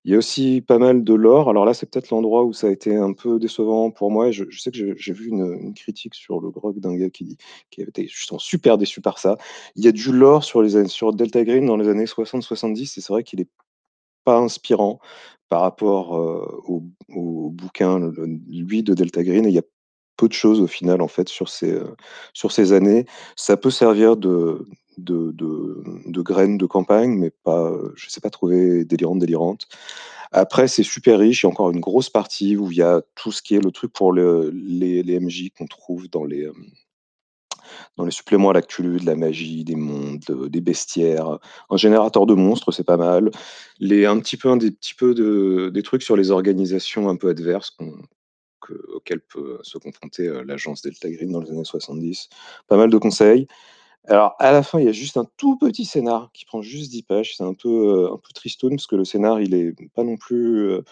Il 0.05 0.11
y 0.11 0.15
a 0.15 0.19
aussi 0.19 0.61
pas 0.61 0.77
mal 0.77 1.03
de 1.03 1.13
lore. 1.15 1.49
Alors 1.49 1.65
là, 1.65 1.73
c'est 1.73 1.89
peut-être 1.89 2.11
l'endroit 2.11 2.43
où 2.43 2.53
ça 2.53 2.67
a 2.67 2.69
été 2.69 2.95
un 2.95 3.13
peu 3.13 3.39
décevant 3.39 3.89
pour 3.89 4.11
moi. 4.11 4.29
Je 4.29 4.45
sais 4.59 4.69
que 4.69 4.95
j'ai 4.95 5.13
vu 5.13 5.29
une, 5.29 5.73
critique 5.73 6.13
sur 6.13 6.39
le 6.39 6.51
grog 6.51 6.79
d'un 6.79 6.95
gars 6.95 7.09
qui 7.09 7.37
qui 7.71 7.81
avait 7.81 7.89
été 7.89 8.07
justement 8.07 8.39
super 8.39 8.77
déçu 8.77 9.01
par 9.01 9.17
ça. 9.17 9.37
Il 9.75 9.83
y 9.83 9.87
a 9.87 9.91
du 9.91 10.11
lore 10.11 10.43
sur 10.43 10.61
les 10.61 10.87
sur 10.87 11.11
Delta 11.13 11.43
Green 11.43 11.65
dans 11.65 11.75
les 11.77 11.89
années 11.89 12.05
60-70 12.05 12.83
et 12.83 13.01
c'est 13.01 13.13
vrai 13.13 13.23
qu'il 13.23 13.41
est 13.41 13.49
pas 14.25 14.37
inspirant 14.39 14.99
par 15.49 15.61
rapport, 15.61 16.17
heu, 16.17 16.61
au 16.67 16.83
au 17.15 17.49
bouquin, 17.51 17.99
lui 18.47 18.83
de 18.83 18.93
Delta 18.93 19.23
Green 19.23 19.45
et 19.45 19.49
il 19.49 19.55
y 19.55 19.59
a 19.59 19.63
peu 20.17 20.27
de 20.27 20.33
choses 20.33 20.61
au 20.61 20.67
final 20.67 21.01
en 21.01 21.07
fait 21.07 21.29
sur 21.29 21.49
ces, 21.49 21.71
heu, 21.71 21.95
sur 22.33 22.51
ces 22.51 22.73
années. 22.73 23.05
Ça 23.35 23.57
peut 23.57 23.71
servir 23.71 24.17
de 24.17 24.65
de 24.97 26.21
graines 26.21 26.57
de 26.57 26.65
campagne, 26.65 27.11
mais 27.17 27.31
pas, 27.43 27.71
heu, 27.71 27.93
je 27.95 28.09
sais 28.09 28.21
pas 28.21 28.29
trouver 28.29 28.85
délirante, 28.85 29.19
délirante. 29.19 29.67
Après, 30.31 30.67
c'est 30.67 30.83
super 30.83 31.19
riche, 31.19 31.43
il 31.43 31.47
y 31.47 31.49
a 31.49 31.51
encore 31.51 31.71
une 31.71 31.79
grosse 31.81 32.09
partie 32.09 32.57
où 32.57 32.71
il 32.71 32.77
y 32.77 32.81
a 32.83 33.01
tout 33.15 33.31
ce 33.31 33.41
qui 33.41 33.55
est 33.55 33.63
le 33.63 33.71
truc 33.71 33.93
pour 33.93 34.11
le 34.13 34.51
les 34.53 35.19
MJ 35.19 35.51
qu'on 35.57 35.67
trouve 35.67 36.09
dans 36.09 36.25
les, 36.25 36.43
hem, 36.43 36.53
dans 37.97 38.05
les 38.05 38.11
suppléments 38.11 38.49
à 38.49 38.53
l'actu, 38.53 38.83
de 38.83 39.05
la 39.05 39.15
magie, 39.15 39.63
des 39.63 39.75
mondes, 39.75 40.23
des 40.49 40.61
bestiaires, 40.61 41.39
un 41.69 41.77
générateur 41.77 42.25
de 42.25 42.33
monstres, 42.33 42.71
c'est 42.71 42.83
pas 42.83 42.97
mal. 42.97 43.31
Les 43.79 44.05
un 44.05 44.19
petit 44.19 44.37
peu 44.37 44.49
un 44.49 44.57
des 44.57 44.71
peu 44.97 45.13
de 45.13 45.71
des 45.73 45.83
trucs 45.83 46.03
sur 46.03 46.15
les 46.17 46.31
organisations 46.31 47.09
un 47.09 47.15
peu 47.15 47.29
adverses 47.29 47.69
qu'on 47.71 47.93
que 48.61 48.73
auxquelles 48.95 49.21
peut 49.21 49.59
se 49.63 49.77
confronter, 49.79 50.27
heu, 50.27 50.43
l'agence 50.43 50.81
Delta 50.83 51.09
Green 51.11 51.31
dans 51.31 51.41
les 51.41 51.51
années 51.51 51.65
70. 51.65 52.29
Pas 52.67 52.77
mal 52.77 52.89
de 52.91 52.97
conseils. 52.99 53.47
Alors 54.07 54.35
à 54.39 54.51
la 54.51 54.61
fin, 54.61 54.79
il 54.79 54.85
y 54.85 54.89
a 54.89 54.91
juste 54.91 55.17
un 55.17 55.25
tout 55.37 55.57
petit 55.57 55.85
scénar 55.85 56.29
qui 56.33 56.45
prend 56.45 56.61
juste 56.61 56.91
10 56.91 57.01
pages. 57.01 57.35
C'est 57.35 57.43
un 57.43 57.53
peu, 57.53 57.69
heu, 57.69 58.05
un 58.11 58.17
peu 58.17 58.29
parce 58.69 58.87
que 58.87 58.95
le 58.95 59.05
scénar, 59.05 59.41
il 59.41 59.53
est 59.55 59.73
pas 59.95 60.03
non 60.03 60.15
plus, 60.17 60.57
heu, 60.69 60.83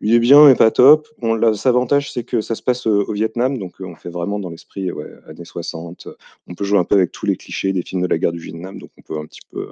il 0.00 0.14
est 0.14 0.18
bien 0.20 0.44
mais 0.46 0.54
pas 0.54 0.70
top. 0.70 1.08
L'avantage, 1.22 2.12
c'est 2.12 2.24
que 2.24 2.40
ça 2.40 2.54
se 2.54 2.62
passe, 2.62 2.86
heu, 2.86 3.04
au 3.08 3.12
Vietnam, 3.12 3.58
donc 3.58 3.80
heu, 3.80 3.86
on 3.86 3.96
fait 3.96 4.08
vraiment 4.10 4.38
dans 4.38 4.50
l'esprit, 4.50 4.92
ouais, 4.92 5.10
années 5.28 5.44
60. 5.44 6.08
On 6.48 6.54
peut 6.54 6.64
jouer 6.64 6.78
un 6.78 6.84
peu 6.84 6.94
avec 6.96 7.12
tous 7.12 7.26
les 7.26 7.36
clichés 7.36 7.72
des 7.72 7.82
films 7.82 8.02
de 8.02 8.06
la 8.08 8.18
guerre 8.18 8.32
du 8.32 8.38
Vietnam, 8.40 8.78
donc 8.78 8.90
on 8.98 9.02
peut 9.02 9.18
un 9.18 9.26
petit 9.26 9.40
peu, 9.50 9.68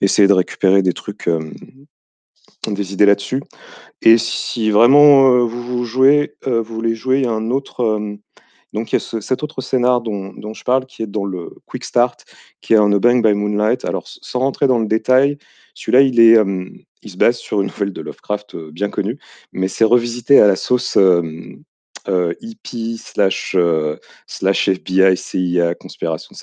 essayer 0.00 0.28
de 0.28 0.34
récupérer 0.34 0.82
des 0.82 0.94
trucs, 0.94 1.30
des 2.68 2.92
idées 2.92 3.06
là-dessus 3.06 3.42
et 4.02 4.18
si 4.18 4.70
vraiment, 4.70 5.46
vous 5.46 5.62
vous 5.62 5.84
jouez, 5.84 6.36
vous 6.46 6.64
voulez 6.64 6.94
jouer, 6.94 7.18
il 7.20 7.24
y 7.24 7.28
a 7.28 7.32
un 7.32 7.50
autre, 7.50 8.00
donc 8.72 8.92
il 8.92 8.96
y 8.96 8.96
a 8.96 9.00
ce 9.00 9.20
cet 9.20 9.42
autre 9.42 9.60
scénar 9.60 10.00
dont 10.00 10.54
je 10.54 10.64
parle 10.64 10.86
qui 10.86 11.02
est 11.02 11.06
dans 11.06 11.24
le 11.24 11.50
quick 11.66 11.84
start, 11.84 12.24
qui 12.60 12.74
est 12.74 12.76
un 12.76 12.92
A 12.92 12.98
Bang 12.98 13.24
by 13.24 13.34
Moonlight. 13.34 13.84
Alors 13.84 14.06
sans 14.06 14.40
rentrer 14.40 14.66
dans 14.66 14.78
le 14.78 14.86
détail, 14.86 15.38
celui-là, 15.74 16.02
il 16.02 16.20
est, 16.20 16.36
il 17.02 17.10
se 17.10 17.16
base 17.16 17.36
sur 17.36 17.60
une 17.60 17.68
nouvelle 17.72 17.92
de 17.92 18.00
Lovecraft, 18.00 18.56
bien 18.56 18.90
connue, 18.90 19.18
mais 19.52 19.68
c'est 19.68 19.84
revisité 19.84 20.40
à 20.40 20.46
la 20.46 20.56
sauce, 20.56 20.98
hippie 22.40 22.98
slash, 22.98 23.56
slash 24.26 24.68
FBI, 24.68 25.16
CIA, 25.16 25.74
conspiration. 25.74 26.34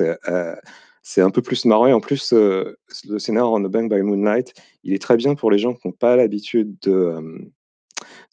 C'est, 1.06 1.22
un 1.22 1.32
peu 1.32 1.42
plus 1.42 1.66
marrant 1.66 1.88
et 1.88 1.94
en 1.94 2.00
plus, 2.00 2.32
le 2.34 2.78
scénar 3.20 3.52
en 3.52 3.64
A 3.64 3.68
Bang 3.68 3.94
by 3.94 4.02
Moonlight, 4.02 4.54
il 4.84 4.94
est 4.94 5.02
très 5.02 5.18
bien 5.18 5.36
pour 5.36 5.52
les 5.52 5.58
gens 5.58 5.74
qui 5.74 5.88
ont 5.88 5.92
pas 5.92 6.16
l'habitude 6.16 6.78
de, 6.82 7.52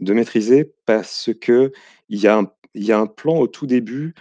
de 0.01 0.13
maîtriser 0.15 0.73
parce 0.87 1.31
qu'il 1.41 1.71
y 2.09 2.27
a 2.27 2.37
un 2.37 2.51
il 2.75 2.85
y 2.85 2.93
a 2.93 2.99
un 2.99 3.07
plan 3.07 3.39
au 3.39 3.47
tout 3.47 3.67
début, 3.67 4.15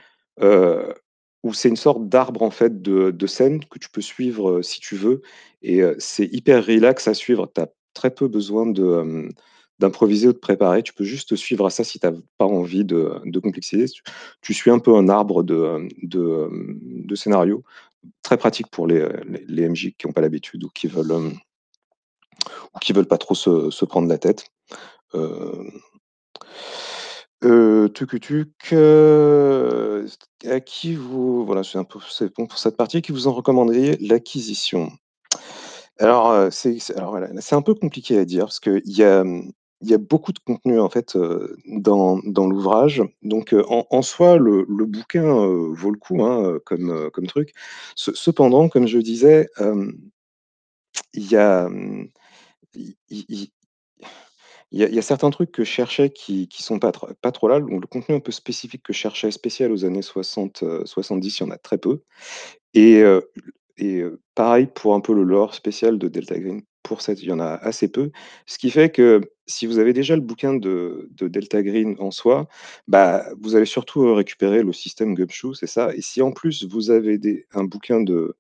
où 1.44 1.54
c'est 1.54 1.70
une 1.70 1.76
sorte 1.76 2.08
d'arbre 2.10 2.42
en 2.42 2.52
fait 2.52 2.82
de 2.82 3.12
de 3.12 3.28
scène 3.28 3.64
que 3.66 3.80
tu 3.80 3.90
peux 3.90 4.02
suivre, 4.02 4.62
si 4.62 4.80
tu 4.80 4.96
veux 4.96 5.22
et 5.62 5.82
c'est 5.98 6.26
hyper 6.26 6.66
relax 6.66 7.08
à 7.08 7.14
suivre. 7.14 7.52
Tu 7.54 7.62
as 7.62 7.70
très 7.94 8.12
peu 8.12 8.28
besoin 8.28 8.66
de, 8.66 9.30
d'improviser 9.80 10.28
ou 10.28 10.34
de 10.34 10.38
préparer. 10.38 10.84
Tu 10.84 10.94
peux 10.94 11.04
juste 11.04 11.36
suivre 11.36 11.66
à 11.66 11.70
ça 11.70 11.84
si 11.84 12.00
tu 12.00 12.08
as 12.08 12.14
pas 12.38 12.46
envie 12.46 12.86
de 12.86 13.22
de 13.26 13.40
complexiser. 13.40 13.86
Tu 14.42 14.54
suis 14.54 14.72
un 14.72 14.80
peu 14.80 14.96
un 14.96 15.10
arbre 15.10 15.44
de, 15.44 15.88
de, 16.04 17.16
scénario. 17.16 17.64
Très 18.24 18.38
pratique 18.38 18.68
pour 18.68 18.88
les, 18.88 19.08
les 19.48 19.68
MJ 19.68 19.94
qui 19.98 20.08
ont 20.08 20.14
pas 20.14 20.22
l'habitude 20.22 20.64
ou 20.64 20.70
qui 20.70 20.88
veulent, 20.88 21.12
ou 21.12 22.80
qui 22.80 22.94
veulent 22.94 23.08
pas 23.08 23.18
trop 23.18 23.36
se 23.36 23.70
se 23.70 23.86
prendre 23.86 24.08
la 24.08 24.18
tête. 24.18 24.46
Heu, 27.42 27.90
heu, 28.74 30.06
à 30.46 30.60
qui 30.60 30.96
vous 30.96 31.46
voilà, 31.46 31.64
c'est 31.64 31.78
un 31.78 31.86
peu 31.86 32.00
c'est 32.10 32.34
bon 32.36 32.46
pour 32.48 32.58
cette 32.60 32.76
partie. 32.76 33.02
Qui 33.02 33.14
vous 33.14 33.28
en 33.28 33.34
recommanderiez 33.34 33.98
l'acquisition? 34.02 34.92
Alors, 36.00 36.32
heu, 36.32 36.50
c'est 36.52 36.78
alors 36.98 37.12
voilà, 37.12 37.30
c'est 37.42 37.56
un 37.56 37.62
peu 37.62 37.74
compliqué 37.76 38.18
à 38.20 38.26
dire 38.26 38.46
parce 38.46 38.60
qu'il 38.60 38.82
y 38.86 39.04
a, 39.04 39.24
mmh, 39.24 39.52
il 39.82 39.90
y 39.90 39.94
a 39.94 39.98
beaucoup 39.98 40.34
de 40.34 40.40
contenu 40.40 40.80
en 40.80 40.90
fait, 40.90 41.16
heu, 41.16 41.58
dans 41.68 42.20
dans 42.26 42.48
l'ouvrage. 42.48 43.04
Donc, 43.24 43.54
en 43.70 44.02
soi, 44.02 44.38
le 44.38 44.66
le 44.70 44.86
bouquin, 44.86 45.24
vaut 45.24 45.92
le 45.92 45.98
coup, 46.00 46.24
hein, 46.26 46.60
comme, 46.66 47.10
comme 47.12 47.28
truc. 47.28 47.54
Ce 47.96 48.14
cependant, 48.14 48.70
comme 48.70 48.88
je 48.88 49.00
disais, 49.00 49.50
il 51.14 51.32
y 51.32 51.36
a, 51.36 51.70
mmh, 51.70 52.10
il 54.72 54.80
y 54.94 55.00
a 55.00 55.02
certains 55.02 55.30
trucs 55.32 55.52
que 55.52 55.64
je 55.64 55.70
cherchais 55.72 56.10
qui 56.12 56.48
qui 56.48 56.64
sont 56.64 56.80
pas 56.80 56.92
tr 56.92 57.08
pas 57.22 57.32
trop 57.32 57.48
là. 57.48 57.60
Donc 57.60 57.82
le 57.82 57.88
contenu 57.88 58.16
un 58.16 58.20
peu 58.20 58.32
spécifique 58.32 58.84
que 58.84 58.94
je 58.94 59.00
cherchais, 59.00 59.32
spécial 59.32 59.72
aux 59.72 59.86
années 59.86 60.02
60, 60.04 60.64
heu, 60.64 60.84
70, 60.86 61.40
il 61.40 61.44
y 61.44 61.46
en 61.48 61.52
a 61.52 61.58
très 61.58 61.78
peu 61.80 62.02
et 62.76 63.02
heu 63.04 63.30
et 63.78 64.00
heu, 64.02 64.22
pareil 64.36 64.68
pour 64.74 64.96
un 64.96 65.02
peu 65.02 65.14
le 65.16 65.24
lore 65.24 65.56
spécial 65.56 65.98
de 66.00 66.08
Delta 66.10 66.40
Green. 66.40 66.62
Pour 66.84 67.02
cette, 67.02 67.22
il 67.24 67.30
y 67.30 67.32
en 67.34 67.40
a 67.42 67.48
assez 67.56 67.90
peu. 67.92 68.12
Ce 68.48 68.58
qui 68.60 68.72
fait 68.72 68.90
que 68.92 69.22
si 69.48 69.68
vous 69.68 69.80
avez 69.80 69.94
déjà 69.94 70.16
le 70.16 70.22
bouquin 70.24 70.56
de 70.56 71.10
de 71.14 71.28
Delta 71.30 71.64
Green 71.64 71.96
en 72.00 72.12
soi, 72.12 72.48
bah, 72.88 73.26
vous 73.42 73.56
allez 73.56 73.66
surtout, 73.68 74.14
récupérer 74.16 74.64
le 74.64 74.74
système 74.74 75.16
Gumshoe, 75.16 75.56
c'est 75.56 75.68
ça 75.68 75.94
et 75.96 76.02
si 76.02 76.22
en 76.24 76.32
plus 76.34 76.66
vous 76.68 76.92
avez 76.92 77.18
des 77.20 77.48
un 77.54 77.66
bouquin 77.66 78.02
de 78.02 78.36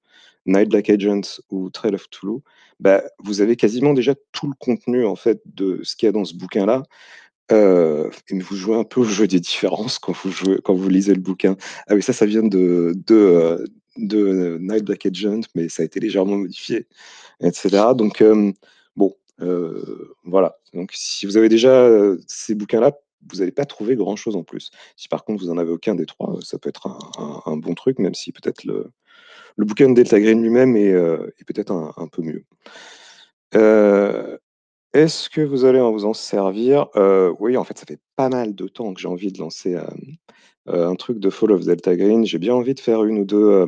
Night 0.49 0.69
Black 0.69 0.89
Agents 0.89 1.41
ou 1.49 1.69
Trail 1.69 1.95
of 1.95 2.09
Toulouse, 2.09 2.41
bah, 2.79 3.03
vous 3.19 3.41
avez 3.41 3.55
quasiment 3.55 3.93
déjà 3.93 4.15
tout 4.31 4.47
le 4.47 4.53
contenu 4.57 5.05
en 5.05 5.15
fait 5.15 5.41
de 5.45 5.81
ce 5.83 5.95
qu'il 5.95 6.07
y 6.07 6.09
a 6.09 6.11
dans 6.11 6.25
ce 6.25 6.35
bouquin-là. 6.35 6.83
Heu, 7.51 8.09
et 8.29 8.39
vous 8.39 8.55
jouez 8.55 8.75
un 8.75 8.83
peu 8.83 9.01
au 9.01 9.05
jeu 9.05 9.27
des 9.27 9.39
différences 9.39 9.99
quand 9.99 10.13
vous 10.13 10.89
lisez 10.89 11.13
le 11.13 11.21
bouquin. 11.21 11.55
Ah 11.87 11.95
oui, 11.95 12.03
ça, 12.03 12.13
ça 12.13 12.25
vient 12.25 12.43
de 12.43 12.93
de 13.97 14.57
Night 14.61 14.85
Black 14.85 15.05
Agent, 15.05 15.41
mais 15.55 15.67
ça 15.69 15.81
a 15.81 15.85
été 15.85 15.99
légèrement 15.99 16.37
modifié, 16.37 16.87
etc. 17.41 17.93
Donc, 17.95 18.23
bon, 18.95 19.15
voilà. 20.23 20.57
Donc, 20.73 20.91
si 20.93 21.25
vous 21.25 21.37
avez 21.37 21.49
déjà 21.49 21.89
ces 22.27 22.55
bouquins-là, 22.55 22.93
vous 23.29 23.39
n'allez 23.39 23.51
pas 23.51 23.65
trouver 23.65 23.95
grand-chose 23.95 24.35
en 24.35 24.43
plus. 24.43 24.71
Si 24.95 25.07
par 25.07 25.25
contre 25.25 25.43
vous 25.43 25.49
en 25.49 25.57
avez 25.57 25.71
aucun 25.71 25.95
des 25.95 26.05
trois, 26.05 26.39
ça 26.41 26.57
peut 26.57 26.69
être 26.69 26.87
un, 27.45 27.57
bon 27.57 27.73
truc, 27.73 27.99
même 27.99 28.13
si 28.13 28.31
peut-être 28.31 28.63
le, 28.63 28.91
le 29.57 29.65
bouquin 29.65 29.89
de 29.89 29.93
Delta 29.93 30.19
Green 30.19 30.41
lui-même 30.41 30.75
est, 30.75 30.91
est 30.91 31.43
peut-être 31.45 31.71
un, 31.71 32.07
peu 32.07 32.21
mieux. 32.21 32.45
Est-ce 34.93 35.29
que 35.29 35.41
vous 35.41 35.65
allez 35.65 35.79
vous 35.79 36.05
en 36.05 36.13
servir? 36.13 36.87
Oui, 37.39 37.57
en 37.57 37.63
fait, 37.63 37.77
ça 37.77 37.85
fait 37.85 37.99
pas 38.15 38.29
mal 38.29 38.55
de 38.55 38.67
temps 38.67 38.93
que 38.93 39.01
j'ai 39.01 39.07
envie 39.07 39.31
de 39.31 39.39
lancer 39.39 39.77
un 40.67 40.95
truc 40.95 41.19
de 41.19 41.29
Fall 41.29 41.51
of 41.51 41.65
Delta 41.65 41.95
Green. 41.95 42.25
J'ai 42.25 42.39
bien 42.39 42.53
envie 42.53 42.73
de 42.73 42.79
faire 42.79 43.03
une 43.03 43.19
ou 43.19 43.25
deux. 43.25 43.65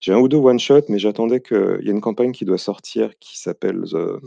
j'ai 0.00 0.12
un 0.12 0.18
ou 0.18 0.28
deux 0.28 0.36
one 0.36 0.58
shot, 0.58 0.82
mais 0.88 0.98
j'attendais 0.98 1.40
qu'il 1.40 1.80
y 1.82 1.88
ait 1.88 1.92
une 1.92 2.00
campagne 2.00 2.32
qui 2.32 2.44
doit 2.44 2.58
sortir 2.58 3.18
qui 3.18 3.38
s'appelle 3.38 3.82
The, 3.90 4.20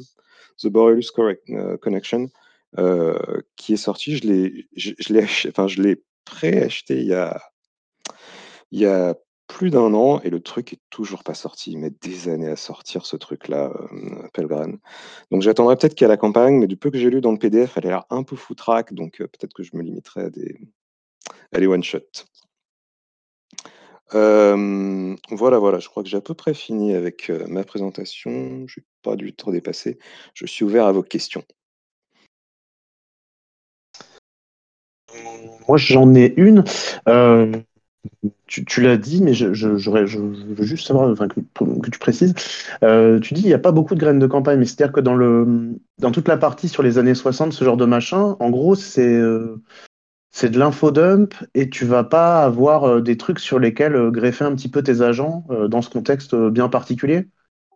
The 0.62 0.68
Borrelius 0.68 1.12
Connection, 1.12 2.30
qui 3.56 3.74
est 3.74 3.78
sortie. 3.78 4.18
Je 4.18 4.28
l'ai, 4.28 4.68
je, 4.76 5.14
l'ai, 5.14 5.24
enfin, 5.48 5.68
je 5.68 5.82
l'ai 5.82 6.04
pré-acheté 6.26 7.00
il 7.00 7.08
y 7.08 7.14
a, 7.14 7.42
il 8.72 8.80
y 8.80 8.86
a 8.86 9.16
plus 9.52 9.70
d'un 9.70 9.94
an 9.94 10.22
et 10.22 10.30
le 10.30 10.40
truc 10.40 10.72
est 10.72 10.80
toujours 10.90 11.24
pas 11.24 11.34
sorti. 11.34 11.72
Il 11.72 11.80
met 11.80 11.90
des 11.90 12.30
années 12.30 12.48
à 12.48 12.56
sortir 12.56 13.06
ce 13.06 13.18
truc-là, 13.18 13.72
euh. 13.92 14.78
Donc 15.30 15.42
j'attendrai 15.42 15.76
peut-être 15.76 15.94
qu'il 15.94 16.06
y 16.06 16.06
a 16.06 16.08
la 16.08 16.18
campagne, 16.18 16.58
mais 16.58 16.68
du 16.68 16.78
peu 16.78 16.90
que 16.90 16.98
j'ai 16.98 17.10
lu 17.10 17.20
dans 17.20 17.34
le 17.34 17.38
PDF, 17.38 17.78
elle 17.78 17.88
a 17.88 17.90
l'air 17.90 18.06
un 18.10 18.24
peu 18.24 18.38
foutraque, 18.38 18.94
donc 18.94 19.20
euh, 19.20 19.28
peut-être 19.28 19.54
que 19.54 19.62
je 19.62 19.76
me 19.76 19.82
limiterai 19.82 20.22
à 20.22 20.30
des, 20.30 21.68
one-shot. 21.68 22.00
Euh, 24.14 25.16
voilà, 25.30 25.60
voilà, 25.60 25.80
je 25.80 25.90
crois 25.90 26.02
que 26.02 26.10
j'ai 26.10 26.18
à 26.18 26.22
peu 26.22 26.34
près 26.34 26.54
fini 26.54 26.96
avec 26.96 27.30
ma 27.30 27.64
présentation. 27.64 28.66
Je 28.68 28.80
n'ai 28.80 28.86
pas 29.04 29.18
du 29.18 29.34
tout 29.34 29.52
dépassé. 29.52 30.00
Je 30.34 30.46
suis 30.46 30.64
ouvert 30.64 30.86
à 30.86 30.92
vos 30.94 31.04
questions. 31.04 31.44
Moi, 35.68 35.78
j'en 35.78 36.16
ai 36.16 36.34
une. 36.38 36.64
Tu, 38.48 38.82
l'as 38.82 38.98
dit, 38.98 39.22
mais 39.22 39.34
je, 39.34 39.48
veux 39.48 40.64
juste 40.64 40.88
savoir 40.88 41.16
que, 41.16 41.90
tu 41.90 42.00
précises. 42.00 42.34
Euh, 42.84 43.20
tu 43.20 43.34
dis 43.34 43.42
il 43.42 43.48
n'y 43.48 43.54
a 43.54 43.60
pas 43.60 43.72
beaucoup 43.72 43.96
de 43.96 44.00
graines 44.00 44.20
de 44.20 44.28
campagne, 44.28 44.60
mais 44.60 44.66
c'est-à-dire 44.66 44.92
que 44.92 45.00
dans, 45.00 45.16
le, 45.16 45.78
dans 46.00 46.12
toute 46.12 46.28
la 46.28 46.38
partie 46.38 46.68
sur 46.68 46.84
les 46.84 46.98
années 46.98 47.16
60, 47.16 47.54
ce 47.54 47.64
genre 47.64 47.78
de 47.78 47.86
machin, 47.86 48.36
en 48.40 48.50
gros, 48.50 48.76
c'est 48.76 49.16
euh, 49.16 49.62
c'est 50.32 50.50
de 50.50 50.60
l'infodump 50.60 51.34
et 51.54 51.70
tu 51.70 51.86
vas 51.86 52.04
pas 52.04 52.44
avoir 52.44 52.84
euh, 52.84 53.02
des 53.02 53.18
trucs 53.18 53.40
sur 53.40 53.60
lesquels 53.60 54.12
greffer 54.12 54.46
un 54.46 54.56
petit 54.56 54.70
peu 54.70 54.84
tes 54.84 55.02
agents 55.02 55.46
dans 55.70 55.82
ce 55.82 55.90
contexte 55.90 56.36
bien 56.36 56.68
particulier 56.68 57.28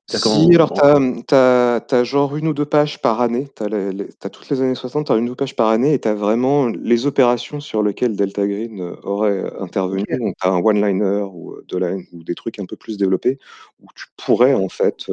si, 0.08 0.54
alors 0.54 0.72
tu 0.74 1.36
as, 1.36 2.04
genre 2.04 2.36
une 2.36 2.48
ou 2.48 2.54
deux 2.54 2.65
pages 2.65 3.02
par 3.02 3.22
année. 3.22 3.48
Tu 3.56 3.63
as, 3.63 4.30
toutes 4.30 4.50
les 4.50 4.62
années 4.62 4.76
60, 4.76 5.08
tu 5.08 5.12
as 5.12 5.15
une 5.15 5.26
ou 5.26 5.30
deux 5.30 5.36
pages 5.36 5.56
par 5.56 5.70
année 5.70 5.94
et 5.94 6.00
tu 6.00 6.08
as 6.08 6.13
vraiment 6.13 6.68
les 6.68 7.08
opérations 7.08 7.60
sur 7.60 7.82
lesquelles 7.82 8.15
Delta 8.15 8.46
Green 8.46 8.82
euh, 8.82 8.96
aurait 9.04 9.32
euh, 9.32 9.62
intervenu. 9.62 10.04
Donc 10.20 10.36
tu 10.39 10.48
as 10.48 10.52
un 10.52 10.60
one-liner 10.60 11.26
ou, 11.32 11.54
euh, 11.54 11.65
deux 11.68 11.80
ou 12.13 12.24
des 12.24 12.36
trucs 12.36 12.60
un 12.60 12.65
peu 12.65 12.76
plus 12.76 12.98
développés 12.98 13.39
où 13.82 13.88
tu 13.96 14.06
pourrais 14.18 14.54
en 14.54 14.70
fait 14.70 15.06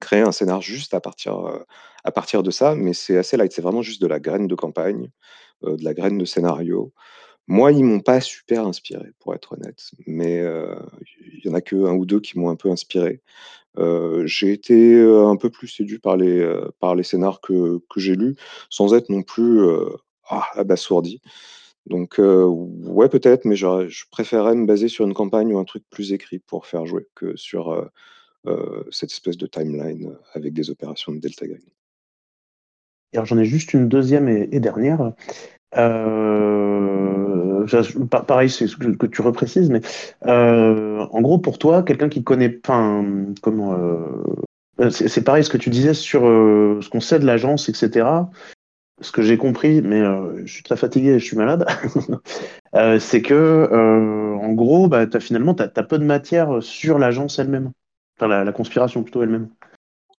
créer 0.00 0.20
un 0.20 0.32
scénar 0.32 0.60
juste 0.60 0.92
à 0.94 1.00
partir, 1.00 1.38
à 2.04 2.12
partir 2.12 2.42
de 2.42 2.50
ça, 2.50 2.74
mais 2.74 2.92
c'est 2.92 3.16
assez 3.16 3.36
light. 3.36 3.52
C'est 3.52 3.62
vraiment 3.62 3.82
juste 3.82 4.02
de 4.02 4.06
la 4.06 4.20
graine 4.20 4.46
de 4.48 4.54
campagne, 4.54 5.10
de 5.62 5.82
la 5.84 5.94
graine 5.94 6.18
de 6.18 6.24
scénario. 6.24 6.92
Moi, 7.48 7.72
ils 7.72 7.84
m'ont 7.84 8.00
pas 8.00 8.20
super 8.20 8.66
inspiré, 8.66 9.12
pour 9.20 9.34
être 9.34 9.52
honnête, 9.52 9.90
mais 10.06 10.42
il 11.20 11.44
y 11.44 11.48
en 11.48 11.54
a 11.54 11.60
que 11.60 11.76
un 11.76 11.94
ou 11.94 12.06
deux 12.06 12.20
qui 12.20 12.38
m'ont 12.38 12.50
un 12.50 12.56
peu 12.56 12.70
inspiré. 12.70 13.20
j'ai 14.24 14.52
été, 14.52 15.00
un 15.00 15.36
peu 15.36 15.50
plus 15.50 15.68
séduit 15.68 15.98
par 15.98 16.16
les, 16.16 16.44
par 16.80 16.94
les 16.94 17.04
scénars 17.04 17.40
que 17.40 17.78
que 17.90 18.00
j'ai 18.00 18.16
lus, 18.16 18.36
sans 18.70 18.94
être 18.94 19.10
non 19.10 19.22
plus, 19.22 19.60
ah, 20.28 20.46
abasourdi. 20.54 21.20
Donc 21.86 22.16
ouais, 22.18 23.08
peut-être, 23.08 23.44
mais 23.44 23.56
je 23.56 24.04
préférerais 24.10 24.56
me 24.56 24.66
baser 24.66 24.88
sur 24.88 25.06
une 25.06 25.14
campagne 25.14 25.52
ou 25.54 25.58
un 25.58 25.64
truc 25.64 25.84
plus 25.90 26.12
écrit 26.12 26.40
pour 26.40 26.66
faire 26.66 26.86
jouer 26.86 27.06
que 27.14 27.36
sur, 27.36 27.90
cette 28.90 29.12
espèce 29.12 29.36
de 29.36 29.46
timeline, 29.46 30.16
avec 30.34 30.52
des 30.52 30.70
opérations 30.70 31.12
de 31.12 31.18
Delta 31.18 31.46
Green. 31.46 31.75
J'en 33.24 33.38
ai 33.38 33.44
juste 33.44 33.74
une 33.74 33.88
deuxième 33.88 34.28
et 34.28 34.60
dernière. 34.60 35.12
Euh, 35.76 37.66
pareil, 38.26 38.48
c'est 38.48 38.66
ce 38.66 38.76
que, 38.76 39.06
tu 39.06 39.22
reprécises, 39.22 39.70
mais 39.70 39.80
euh, 40.26 41.06
en 41.10 41.20
gros, 41.20 41.38
pour 41.38 41.58
toi, 41.58 41.82
quelqu'un 41.82 42.08
qui 42.08 42.24
connaît, 42.24 42.60
enfin, 42.64 43.04
comment, 43.42 43.74
euh, 43.74 44.90
c'est 44.90 45.24
pareil 45.24 45.44
ce 45.44 45.50
que 45.50 45.58
tu 45.58 45.70
disais 45.70 45.94
sur 45.94 46.22
ce 46.22 46.88
qu'on 46.88 47.00
sait 47.00 47.18
de 47.18 47.26
l'agence, 47.26 47.68
etc. 47.68 48.06
Ce 49.02 49.12
que 49.12 49.22
j'ai 49.22 49.36
compris, 49.36 49.82
mais 49.82 50.02
je 50.44 50.52
suis 50.52 50.62
très 50.62 50.76
fatigué, 50.76 51.18
je 51.18 51.24
suis 51.24 51.36
malade, 51.36 51.66
c'est 53.00 53.22
que, 53.22 53.68
en 54.40 54.52
gros, 54.52 54.88
bah, 54.88 55.06
as, 55.12 55.20
finalement, 55.20 55.54
tu 55.54 55.62
as, 55.62 55.82
peu 55.82 55.98
de 55.98 56.04
matière 56.04 56.62
sur 56.62 56.98
l'agence 56.98 57.38
elle-même, 57.38 57.72
enfin 58.18 58.44
la, 58.44 58.52
conspiration 58.52 59.02
plutôt 59.02 59.22
elle-même. 59.22 59.48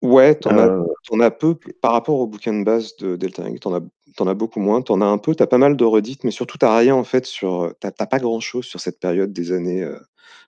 Ouais, 0.06 0.34
t'en 0.36 0.56
as, 0.58 0.84
en 1.10 1.20
as 1.20 1.30
peu 1.30 1.56
par 1.80 1.92
rapport 1.92 2.20
au 2.20 2.26
bouquin 2.26 2.52
de 2.56 2.64
base 2.64 2.96
de 2.96 3.16
Delta 3.16 3.42
Ring, 3.42 3.58
t'en 3.58 3.74
as 3.74 3.80
t'en 4.16 4.26
as 4.26 4.34
beaucoup 4.34 4.60
moins. 4.60 4.82
T'en 4.82 5.00
as 5.00 5.06
un 5.06 5.18
peu, 5.18 5.34
t'as 5.34 5.46
pas 5.46 5.58
mal 5.58 5.76
de 5.76 5.84
redites, 5.84 6.24
mais 6.24 6.30
surtout 6.30 6.58
t'as 6.58 6.76
rien 6.76 6.94
en 6.94 7.04
fait 7.04 7.26
sur. 7.26 7.74
T'as 7.80 7.90
pas 7.90 8.18
grand 8.18 8.40
chose 8.40 8.64
sur 8.64 8.80
cette 8.80 9.00
période 9.00 9.32
des 9.32 9.52
années 9.52 9.86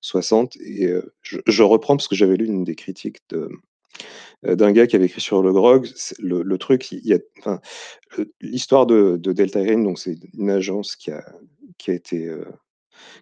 60. 0.00 0.56
Et 0.56 0.90
je, 1.22 1.62
reprends 1.62 1.96
parce 1.96 2.08
que 2.08 2.14
j'avais 2.14 2.36
lu 2.36 2.46
une 2.46 2.64
des 2.64 2.74
critiques 2.74 3.18
de, 3.30 3.50
d'un 4.42 4.72
gars 4.72 4.86
qui 4.86 4.96
avait 4.96 5.06
écrit 5.06 5.20
sur 5.20 5.42
le 5.42 5.52
grog. 5.52 5.88
Le, 6.20 6.56
truc, 6.56 6.92
il 6.92 7.06
y 7.06 7.14
a, 7.14 7.18
enfin, 7.40 7.60
l'histoire 8.40 8.86
de, 8.86 9.16
Delta 9.16 9.62
Green, 9.62 9.82
donc 9.82 9.98
c'est 9.98 10.16
une 10.36 10.50
agence 10.50 10.96
qui 10.96 11.10
a, 11.10 11.24
qui 11.78 11.90
a 11.90 11.94
été 11.94 12.30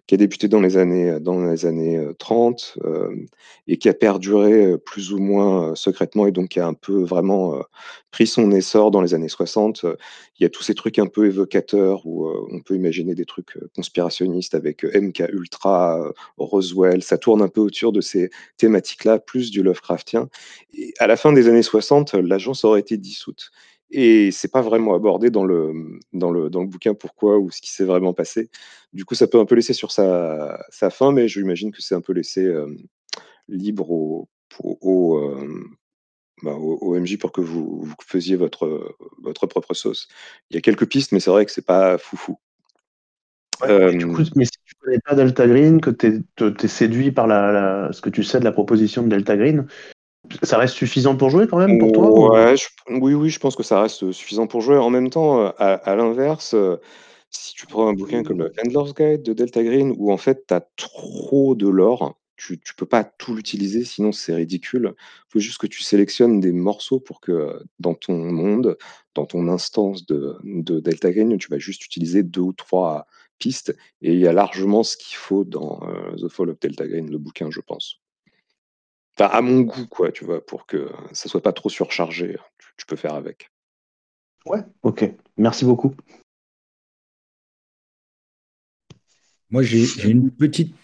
qui 0.07 0.15
a 0.15 0.17
débuté 0.17 0.47
dans 0.47 0.61
les 0.61 0.77
années, 0.77 1.19
dans 1.19 1.43
les 1.43 1.65
années 1.65 1.99
30 2.19 2.77
et 3.67 3.77
qui 3.77 3.89
a 3.89 3.93
perduré 3.93 4.77
plus 4.85 5.13
ou 5.13 5.19
moins 5.19 5.75
secrètement 5.75 6.27
et 6.27 6.31
donc 6.31 6.49
qui 6.49 6.59
a 6.59 6.67
un 6.67 6.73
peu 6.73 7.03
vraiment 7.03 7.61
pris 8.11 8.27
son 8.27 8.51
essor 8.51 8.91
dans 8.91 9.01
les 9.01 9.13
années 9.13 9.29
60. 9.29 9.85
Il 10.39 10.43
y 10.43 10.45
a 10.45 10.49
tous 10.49 10.63
ces 10.63 10.75
trucs 10.75 10.99
un 10.99 11.07
peu 11.07 11.25
évocateurs 11.25 12.05
où 12.05 12.27
on 12.51 12.61
peut 12.61 12.75
imaginer 12.75 13.15
des 13.15 13.25
trucs 13.25 13.57
conspirationnistes 13.75 14.55
avec 14.55 14.83
MK 14.83 15.23
Ultra, 15.31 16.11
Roswell. 16.37 17.03
Ça 17.03 17.17
tourne 17.17 17.41
un 17.41 17.49
peu 17.49 17.61
autour 17.61 17.91
de 17.91 18.01
ces 18.01 18.29
thématiques-là, 18.57 19.19
plus 19.19 19.51
du 19.51 19.63
Lovecraftien. 19.63 20.29
Et 20.73 20.93
à 20.99 21.07
la 21.07 21.17
fin 21.17 21.33
des 21.33 21.47
années 21.47 21.63
60, 21.63 22.13
l'agence 22.13 22.63
aurait 22.63 22.79
été 22.79 22.97
dissoute. 22.97 23.51
Et 23.89 24.31
c'est 24.31 24.51
pas 24.51 24.61
vraiment 24.61 24.95
abordé 24.95 25.29
dans 25.29 25.45
le, 25.45 25.99
dans 26.13 26.31
le, 26.31 26.49
dans 26.49 26.61
le 26.61 26.67
bouquin 26.67 26.93
pourquoi 26.93 27.37
ou 27.37 27.51
ce 27.51 27.61
qui 27.61 27.71
s'est 27.71 27.85
vraiment 27.85 28.13
passé. 28.13 28.49
Du 28.93 29.05
coup, 29.05 29.15
ça 29.15 29.27
peut 29.27 29.39
un 29.39 29.45
peu 29.45 29.55
laisser 29.55 29.73
sur 29.73 29.91
sa, 29.91 30.65
sa 30.69 30.89
fin, 30.89 31.11
mais 31.11 31.27
j'imagine 31.27 31.71
que 31.71 31.81
c'est 31.81 31.95
un 31.95 32.01
peu 32.01 32.13
laissé 32.13 32.43
euh, 32.43 32.67
libre 33.47 33.89
au, 33.89 34.27
au, 34.59 35.17
euh, 35.17 35.63
bah, 36.43 36.53
au, 36.53 36.99
MJ 36.99 37.17
pour 37.17 37.31
que 37.31 37.41
vous, 37.41 37.81
vous, 37.81 37.95
faisiez 38.05 38.35
votre, 38.35 38.95
votre 39.21 39.47
propre 39.47 39.73
sauce. 39.73 40.09
Il 40.49 40.55
y 40.55 40.57
a 40.57 40.61
quelques 40.61 40.87
pistes, 40.87 41.13
mais 41.13 41.19
c'est 41.19 41.31
vrai 41.31 41.45
que 41.45 41.51
c'est 41.51 41.65
pas 41.65 41.97
foufou. 41.97 42.37
Euh, 43.63 43.91
du 43.91 44.05
coup, 44.05 44.21
mais 44.35 44.45
si 44.45 44.51
tu 44.65 44.75
connais 44.75 44.99
pas 44.99 45.15
Delta 45.15 45.47
Green, 45.47 45.81
que 45.81 45.89
tu 45.89 46.23
es, 46.63 46.67
séduit 46.67 47.11
par 47.11 47.25
la, 47.25 47.89
ce 47.91 48.01
que 48.01 48.09
tu 48.09 48.23
sais 48.23 48.39
de 48.39 48.43
la 48.43 48.51
proposition 48.51 49.01
de 49.03 49.09
Delta 49.09 49.35
Green, 49.35 49.67
ça 50.43 50.57
reste 50.57 50.75
suffisant 50.75 51.15
pour 51.15 51.29
jouer 51.29 51.47
quand 51.47 51.57
même 51.57 51.79
pour 51.79 51.91
toi 51.91 52.53
oui, 52.89 53.13
oui, 53.13 53.29
je 53.29 53.39
pense 53.39 53.55
que 53.55 53.63
ça 53.63 53.81
reste 53.81 54.11
suffisant 54.11 54.47
pour 54.47 54.61
jouer. 54.61 54.77
En 54.77 54.89
même 54.89 55.09
temps, 55.09 55.41
euh, 55.41 55.51
à, 55.57 55.95
l'inverse, 55.95 56.53
euh, 56.53 56.77
si 57.29 57.53
tu 57.53 57.67
prends 57.67 57.87
un 57.87 57.93
bouquin 57.93 58.23
comme 58.23 58.39
le 58.39 58.53
Handler's 58.63 58.93
Guide 58.93 59.23
de 59.23 59.33
Delta 59.33 59.63
Green, 59.63 59.93
où 59.97 60.11
en 60.11 60.17
fait 60.17 60.45
tu 60.47 60.53
as 60.53 60.61
trop 60.75 61.55
de 61.55 61.67
lore, 61.67 62.17
tu, 62.37 62.53
ne 62.53 62.57
peux 62.77 62.85
pas 62.85 63.03
tout 63.03 63.35
l'utiliser, 63.35 63.83
sinon 63.83 64.11
c'est 64.11 64.33
ridicule. 64.33 64.93
Il 64.97 65.31
faut 65.31 65.39
juste 65.39 65.57
que 65.57 65.67
tu 65.67 65.83
sélectionnes 65.83 66.39
des 66.39 66.51
morceaux 66.51 66.99
pour 66.99 67.19
que 67.19 67.59
dans 67.79 67.95
ton 67.95 68.17
monde, 68.17 68.77
dans 69.15 69.25
ton 69.25 69.47
instance 69.49 70.05
de, 70.05 70.37
de 70.43 70.79
Delta 70.79 71.11
Green, 71.11 71.37
tu 71.37 71.49
vas 71.49 71.59
juste 71.59 71.85
utiliser 71.85 72.23
deux 72.23 72.41
ou 72.41 72.53
trois 72.53 73.07
pistes, 73.39 73.75
et 74.01 74.13
il 74.13 74.19
y 74.19 74.27
a 74.27 74.33
largement 74.33 74.83
ce 74.83 74.97
qu'il 74.97 75.17
faut 75.17 75.43
dans 75.43 75.81
euh, 75.83 76.15
The 76.15 76.29
Fall 76.29 76.49
of 76.49 76.59
Delta 76.59 76.87
Green, 76.87 77.09
le 77.09 77.17
bouquin, 77.17 77.49
je 77.51 77.61
pense 77.61 78.01
à 79.25 79.41
mon 79.41 79.61
goût, 79.61 79.87
quoi, 79.87 80.11
tu 80.11 80.25
vois, 80.25 80.45
pour 80.45 80.65
que 80.65 80.89
ça 81.11 81.29
soit 81.29 81.41
pas 81.41 81.53
trop 81.53 81.69
surchargé. 81.69 82.37
Tu, 82.77 82.85
peux 82.85 82.95
faire 82.95 83.15
avec. 83.15 83.49
Ouais, 84.45 84.59
ok. 84.83 85.11
Merci 85.37 85.65
beaucoup. 85.65 85.95
Moi, 89.49 89.63
j'ai 89.63 90.09
une 90.09 90.29
petite. 90.29 90.75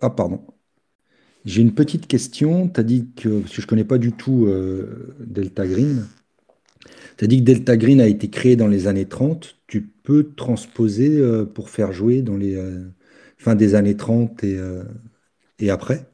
Ah, 0.00 0.10
pardon. 0.10 0.46
J'ai 1.44 1.62
une 1.62 1.74
petite 1.74 2.06
question. 2.06 2.68
Tu 2.68 2.80
as 2.80 2.84
dit 2.84 3.10
que, 3.16 3.40
parce 3.40 3.56
que 3.56 3.62
je 3.62 3.66
connais 3.66 3.84
pas 3.84 3.98
du 3.98 4.12
tout 4.12 4.46
euh, 4.46 5.16
Delta 5.18 5.66
Green, 5.66 6.06
tu 7.18 7.24
as 7.24 7.26
dit 7.26 7.38
que 7.38 7.44
Delta 7.44 7.76
Green 7.76 8.00
a 8.00 8.06
été 8.06 8.30
créé 8.30 8.54
dans 8.54 8.68
les 8.68 8.86
années 8.86 9.08
30. 9.08 9.56
Tu 9.66 9.82
peux 9.82 10.32
transposer 10.34 11.18
euh, 11.18 11.44
pour 11.44 11.70
faire 11.70 11.92
jouer 11.92 12.22
dans 12.22 12.36
les 12.36 12.54
euh, 12.54 12.84
fins 13.38 13.56
des 13.56 13.74
années 13.74 13.96
30 13.96 14.44
et 14.44 14.60
Et 15.58 15.70
après? 15.70 16.06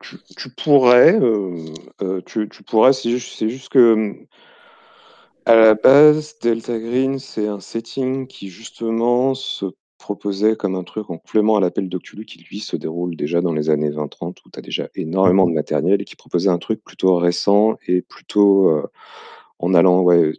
Tu, 0.00 0.16
tu 0.36 0.48
pourrais, 0.50 1.14
euh, 1.20 1.74
euh, 2.02 2.20
tu, 2.24 2.48
tu 2.48 2.62
pourrais, 2.62 2.92
c'est 2.92 3.10
juste, 3.10 3.68
que 3.68 3.92
hum, 3.92 4.26
à 5.44 5.54
la 5.54 5.74
base, 5.74 6.38
Delta 6.40 6.78
Green, 6.78 7.18
c'est 7.18 7.46
un 7.46 7.60
setting 7.60 8.26
qui 8.26 8.48
justement 8.48 9.34
se 9.34 9.66
proposait 9.98 10.56
comme 10.56 10.74
un 10.74 10.84
truc 10.84 11.10
en 11.10 11.18
complément 11.18 11.56
à 11.56 11.60
l'appel 11.60 11.88
d'Octulu 11.88 12.24
qui 12.24 12.42
lui 12.42 12.60
se 12.60 12.76
déroule 12.76 13.16
déjà 13.16 13.42
dans 13.42 13.52
les 13.52 13.68
années 13.68 13.90
20-30 13.90 14.38
où 14.46 14.50
tu 14.50 14.58
as 14.58 14.62
déjà 14.62 14.88
énormément 14.94 15.46
de 15.46 15.52
matériel 15.52 16.00
et 16.00 16.04
qui 16.04 16.16
proposait 16.16 16.48
un 16.48 16.58
truc 16.58 16.82
plutôt 16.82 17.16
récent 17.16 17.76
et 17.86 18.00
plutôt 18.00 18.70
euh, 18.70 18.90
en 19.60 19.74
allant, 19.74 20.00
ouais, 20.02 20.32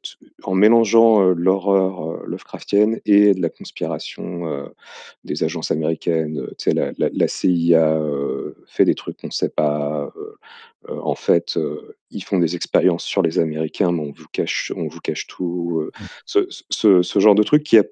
en 0.44 0.56
mélangeant 0.56 1.22
euh, 1.24 1.34
l'horreur 1.38 2.26
Lovecraftienne 2.28 3.00
et 3.06 3.34
de 3.36 3.42
la 3.42 3.50
conspiration 3.50 4.68
des 5.24 5.44
agences 5.44 5.72
américaines. 5.72 6.48
Tu 6.58 6.72
sais, 6.72 6.74
la, 6.74 6.92
la- 6.98 7.10
la 7.14 7.28
CIA 7.28 8.00
fait 8.68 8.86
des 8.86 8.96
trucs 8.96 9.18
qu'on 9.20 9.28
ne 9.28 9.32
sait 9.34 9.50
pas. 9.50 10.12
en 10.90 11.16
fait, 11.16 11.58
ils 12.12 12.24
font 12.24 12.40
des 12.40 12.56
expériences 12.56 13.04
sur 13.04 13.22
les 13.22 13.40
Américains, 13.40 13.92
mais 13.92 14.02
on 14.02 14.12
vous 14.12 14.26
cache, 14.32 14.72
on 14.76 14.88
vous 14.88 15.00
cache 15.00 15.28
tout. 15.28 15.80
euh, 15.82 15.92
ce, 16.26 16.48
ce- 16.70 17.02
ce 17.04 17.20
genre 17.20 17.36
de 17.36 17.44
truc 17.44 17.64
qui 17.64 17.78
a, 17.78 17.84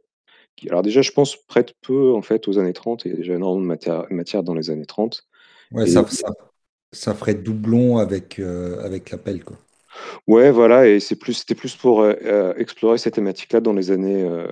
alors 0.70 0.82
déjà, 0.84 1.02
je 1.02 1.12
pense, 1.12 1.36
prête 1.38 1.74
peu 1.82 2.14
en 2.14 2.22
fait 2.22 2.48
aux 2.48 2.60
années 2.60 2.74
30. 2.74 3.06
Il 3.06 3.12
y 3.12 3.14
a 3.14 3.18
déjà 3.18 3.36
énormément 3.36 3.62
de 3.64 3.68
matière, 3.68 4.06
matière 4.12 4.44
dans 4.44 4.54
les 4.56 4.70
années 4.72 4.86
30. 4.86 5.28
Ouais, 5.72 5.86
Et 5.86 5.88
ça, 5.88 6.06
ça, 6.10 6.28
ça 6.94 7.14
ferait 7.16 7.36
doublon 7.36 7.98
avec, 8.00 8.40
euh, 8.40 8.82
avec 8.84 9.12
l'appel, 9.12 9.44
quoi. 9.44 9.58
Ouais, 10.28 10.52
voilà, 10.52 10.88
et 10.88 11.00
c'est 11.00 11.16
plus, 11.16 11.34
c'était 11.34 11.56
plus 11.56 11.76
pour 11.76 12.02
euh, 12.02 12.14
euh, 12.24 12.54
explorer 12.58 12.98
cette 12.98 13.16
thématique-là 13.16 13.62
dans 13.62 13.74
les 13.74 13.92
années, 13.92 14.24
euh, 14.24 14.48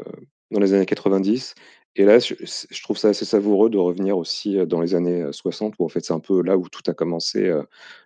dans 0.52 0.60
les 0.60 0.74
années 0.74 0.86
90. 0.86 1.56
Et 2.00 2.06
là, 2.06 2.20
je, 2.20 2.36
je 2.70 2.84
trouve 2.84 2.98
ça 2.98 3.10
assez 3.10 3.26
savoureux 3.26 3.72
de 3.72 3.78
revenir 3.78 4.18
aussi 4.18 4.56
dans 4.68 4.82
les 4.82 4.94
années 4.94 5.24
euh, 5.24 5.32
60, 5.32 5.76
où 5.80 5.86
en 5.86 5.90
fait 5.90 6.06
c'est 6.06 6.14
un 6.14 6.20
peu 6.20 6.44
là 6.44 6.58
où 6.58 6.70
tout 6.70 6.84
a 6.88 6.94
commencé 6.94 7.52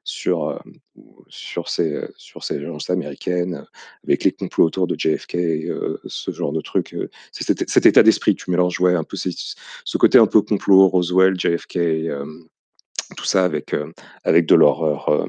sur, 0.03 0.61
sur 1.27 1.69
ces, 1.69 1.93
euh, 1.93 2.07
sur 2.17 2.43
ces 2.43 2.59
américaines, 2.89 3.65
avec 4.05 4.23
les 4.23 4.31
complots 4.31 4.65
autour 4.65 4.87
de 4.87 4.95
JFK, 4.97 5.37
ce 6.05 6.31
genre 6.31 6.53
de 6.53 6.61
truc. 6.61 6.95
c'est 7.31 7.59
cet, 7.69 7.85
état 7.85 8.03
d'esprit, 8.03 8.35
tu 8.35 8.49
mélanges 8.51 8.79
ouais, 8.79 8.95
un 8.95 9.03
peu 9.03 9.17
ce 9.17 9.97
côté 9.97 10.17
un 10.17 10.27
peu 10.27 10.41
complot, 10.41 10.87
Roswell, 10.87 11.37
JFK, 11.37 11.79
tout 13.17 13.25
ça 13.25 13.43
avec, 13.43 13.75
avec 14.23 14.45
de 14.45 14.55
l'horreur. 14.55 15.27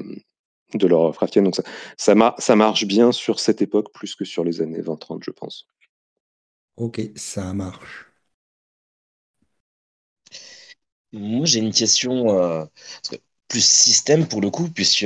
De 0.77 0.87
leur 0.87 1.03
Lovecraftienne. 1.03 1.45
Donc 1.45 1.55
ça, 1.55 1.63
ça, 1.97 2.15
mar- 2.15 2.35
ça 2.39 2.55
marche 2.55 2.85
bien 2.85 3.11
sur 3.11 3.39
cette 3.39 3.61
époque 3.61 3.91
plus 3.93 4.15
que 4.15 4.25
sur 4.25 4.43
les 4.43 4.61
années 4.61 4.81
20-30, 4.81 5.23
je 5.23 5.31
pense. 5.31 5.67
Ok, 6.75 7.01
ça 7.15 7.51
marche. 7.53 8.05
Moi, 11.13 11.45
j'ai 11.45 11.59
une 11.59 11.71
question 11.73 12.29
euh, 12.39 12.65
plus 13.47 13.63
système 13.65 14.27
pour 14.27 14.41
le 14.41 14.49
coup, 14.49 14.69
puisque 14.69 15.05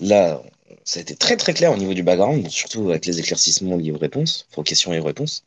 là, 0.00 0.42
ça 0.84 0.98
a 1.00 1.02
été 1.02 1.16
très 1.16 1.36
très 1.36 1.54
clair 1.54 1.72
au 1.72 1.76
niveau 1.76 1.94
du 1.94 2.02
background, 2.02 2.48
surtout 2.50 2.90
avec 2.90 3.06
les 3.06 3.20
éclaircissements 3.20 3.76
liés 3.76 3.92
aux 3.92 3.98
réponses, 3.98 4.46
aux 4.56 4.62
questions 4.62 4.92
et 4.92 5.00
aux 5.00 5.04
réponses. 5.04 5.44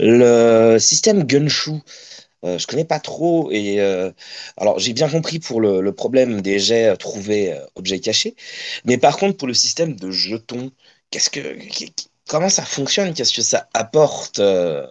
Le 0.00 0.78
système 0.80 1.24
Gunshoe, 1.24 1.80
euh, 2.44 2.58
je 2.58 2.66
connais 2.66 2.84
pas 2.84 3.00
trop 3.00 3.50
et 3.50 3.80
euh, 3.80 4.10
alors 4.56 4.78
j'ai 4.78 4.92
bien 4.92 5.08
compris 5.08 5.38
pour 5.38 5.60
le, 5.60 5.80
le 5.80 5.92
problème 5.92 6.40
des 6.40 6.58
jets 6.58 6.88
euh, 6.90 6.96
trouvés 6.96 7.52
euh, 7.52 7.64
objets 7.76 8.00
cachés, 8.00 8.34
mais 8.84 8.98
par 8.98 9.16
contre 9.18 9.36
pour 9.36 9.48
le 9.48 9.54
système 9.54 9.94
de 9.96 10.10
jetons, 10.10 10.70
qu'est-ce 11.10 11.30
que 11.30 11.40
qu- 11.68 11.90
comment 12.28 12.48
ça 12.48 12.64
fonctionne? 12.64 13.14
Qu'est-ce 13.14 13.34
que 13.34 13.42
ça 13.42 13.68
apporte? 13.74 14.38
euh, 14.38 14.86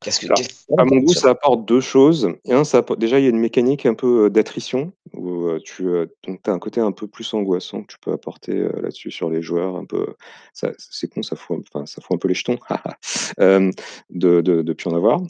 qu'est-ce 0.00 0.20
que 0.20 0.26
Alors, 0.26 0.40
à 0.78 0.84
mon 0.84 0.96
goût, 0.98 1.14
ça 1.14 1.30
apporte 1.30 1.64
deux 1.66 1.80
choses. 1.80 2.28
Et 2.44 2.52
un, 2.52 2.64
ça 2.64 2.78
apporte- 2.78 2.98
déjà, 3.00 3.18
il 3.18 3.24
y 3.24 3.26
a 3.26 3.30
une 3.30 3.38
mécanique 3.38 3.86
un 3.86 3.94
peu 3.94 4.28
d'attrition, 4.30 4.92
où 5.14 5.48
tu 5.64 5.88
as 5.98 6.50
un 6.50 6.58
côté 6.58 6.80
un 6.80 6.92
peu 6.92 7.06
plus 7.06 7.32
angoissant 7.34 7.82
que 7.82 7.92
tu 7.94 7.98
peux 8.00 8.12
apporter 8.12 8.52
là-dessus 8.82 9.10
sur 9.10 9.30
les 9.30 9.42
joueurs. 9.42 9.76
Un 9.76 9.84
peu, 9.84 10.14
ça, 10.52 10.72
c'est 10.78 11.08
con, 11.08 11.22
ça 11.22 11.36
fout, 11.36 11.58
un- 11.58 11.62
enfin, 11.74 11.86
ça 11.86 12.00
fout 12.02 12.14
un 12.16 12.18
peu 12.18 12.28
les 12.28 12.34
jetons 12.34 12.58
de, 13.38 13.72
de, 14.10 14.40
de 14.62 14.72
plus 14.72 14.90
en 14.90 14.96
avoir. 14.96 15.20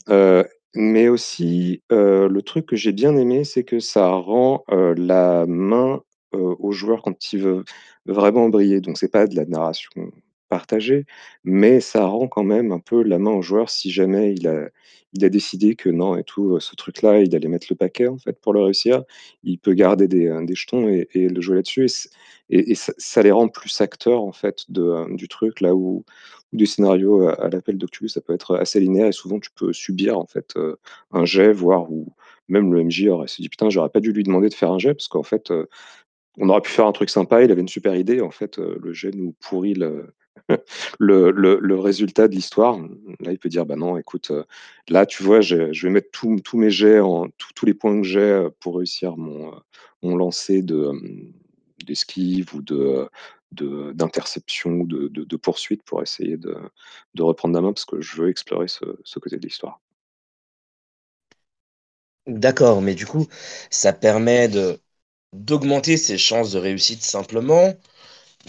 Mais 0.79 1.07
aussi, 1.07 1.81
le 1.89 2.39
truc 2.41 2.67
que 2.67 2.75
j'ai 2.75 2.91
bien 2.91 3.15
aimé, 3.17 3.43
c'est 3.43 3.63
que 3.63 3.79
ça 3.79 4.09
rend 4.09 4.63
la 4.69 5.45
main 5.47 6.01
euh, 6.35 6.55
au 6.59 6.71
joueur 6.71 7.01
quand 7.01 7.33
il 7.33 7.39
veut 7.41 7.63
vraiment 8.05 8.49
briller. 8.49 8.81
Donc, 8.81 8.97
c'est 8.97 9.11
pas 9.11 9.27
de 9.27 9.35
la 9.35 9.45
narration 9.45 9.91
partagée, 10.49 11.05
mais 11.43 11.79
ça 11.81 12.05
rend 12.05 12.27
quand 12.27 12.43
même 12.43 12.71
un 12.71 12.79
peu 12.79 13.01
la 13.03 13.17
main 13.19 13.31
au 13.31 13.41
joueur 13.41 13.69
si 13.69 13.91
jamais 13.91 14.33
il 14.33 14.47
a, 14.47 14.69
décidé 15.29 15.75
que 15.75 15.89
non 15.89 16.15
et 16.15 16.23
tout, 16.23 16.59
ce 16.59 16.75
truc-là, 16.75 17.19
il 17.21 17.35
allait 17.35 17.47
mettre 17.47 17.67
le 17.69 17.75
paquet 17.75 18.07
en 18.07 18.17
fait 18.17 18.39
pour 18.39 18.53
le 18.53 18.61
réussir. 18.61 19.03
Il 19.43 19.57
peut 19.57 19.73
garder 19.73 20.07
des, 20.07 20.31
jetons 20.53 20.87
et, 20.89 21.07
le 21.13 21.41
jouer 21.41 21.55
là-dessus. 21.57 21.89
Et, 22.49 22.75
ça, 22.75 23.23
les 23.23 23.31
rend 23.31 23.47
plus 23.47 23.81
acteurs 23.81 24.21
en 24.21 24.31
fait 24.31 24.65
du 24.69 25.27
truc, 25.27 25.61
là 25.61 25.73
où, 25.75 26.05
où 26.53 26.57
des 26.57 26.65
scénarios 26.65 27.27
à, 27.27 27.49
l'appel 27.49 27.77
d'Octulus, 27.77 28.09
ça 28.09 28.21
peut 28.21 28.33
être 28.33 28.55
assez 28.55 28.79
linéaire 28.79 29.07
et 29.07 29.11
souvent 29.11 29.39
tu 29.39 29.51
peux 29.51 29.73
subir 29.73 30.17
en 30.17 30.25
fait 30.25 30.53
un 31.11 31.25
jet, 31.25 31.51
voire 31.51 31.91
où 31.91 32.13
même 32.47 32.73
le 32.73 32.83
MJ 32.83 33.07
aurait 33.09 33.27
se 33.27 33.41
dit 33.41 33.49
putain, 33.49 33.69
j'aurais 33.69 33.89
pas 33.89 33.99
dû 33.99 34.11
lui 34.11 34.23
demander 34.23 34.49
de 34.49 34.53
faire 34.53 34.71
un 34.71 34.79
jet 34.79 34.93
parce 34.93 35.07
qu'en 35.07 35.23
fait, 35.23 35.51
on 36.37 36.49
aurait 36.49 36.61
pu 36.61 36.71
faire 36.71 36.85
un 36.85 36.91
truc 36.91 37.09
sympa, 37.09 37.43
il 37.43 37.51
avait 37.51 37.61
une 37.61 37.67
super 37.67 37.95
idée, 37.95 38.21
en 38.21 38.31
fait, 38.31 38.57
le 38.57 38.93
jet 38.93 39.11
nous 39.13 39.33
pourrit 39.41 39.73
le, 40.99 41.75
résultat 41.75 42.27
de 42.27 42.35
l'histoire. 42.35 42.77
Là, 43.19 43.31
il 43.31 43.39
peut 43.39 43.49
dire, 43.49 43.65
bah 43.65 43.75
non, 43.75 43.97
écoute, 43.97 44.31
là, 44.87 45.05
tu 45.05 45.23
vois, 45.23 45.41
je 45.41 45.81
vais 45.81 45.89
mettre 45.89 46.09
tous 46.11 46.57
mes 46.57 46.69
jets, 46.69 46.99
en, 46.99 47.27
tous 47.55 47.65
les 47.65 47.73
points 47.73 47.99
que 47.99 48.07
j'ai 48.07 48.47
pour 48.59 48.77
réussir 48.77 49.17
mon, 49.17 49.51
mon 50.03 50.15
lancer 50.15 50.61
de, 50.61 50.91
d'esquive 51.85 52.55
ou 52.55 52.61
de- 52.61 53.07
d'interception 53.51 54.71
ou 54.71 54.87
de, 54.87 55.07
de- 55.09 55.35
poursuite 55.37 55.83
pour 55.83 56.01
essayer 56.01 56.37
de, 56.37 56.55
reprendre 57.19 57.55
la 57.55 57.61
main 57.61 57.73
parce 57.73 57.85
que 57.85 58.01
je 58.01 58.21
veux 58.21 58.29
explorer 58.29 58.67
ce, 58.67 58.85
ce 59.03 59.19
côté 59.19 59.37
de 59.37 59.41
l'histoire. 59.43 59.79
D'accord, 62.27 62.81
mais 62.81 62.93
du 62.95 63.05
coup, 63.07 63.27
ça 63.71 63.91
permet 63.93 64.49
d'augmenter 65.33 65.97
ses 65.97 66.17
chances 66.17 66.51
de 66.53 66.59
réussite 66.59 67.03
simplement, 67.03 67.73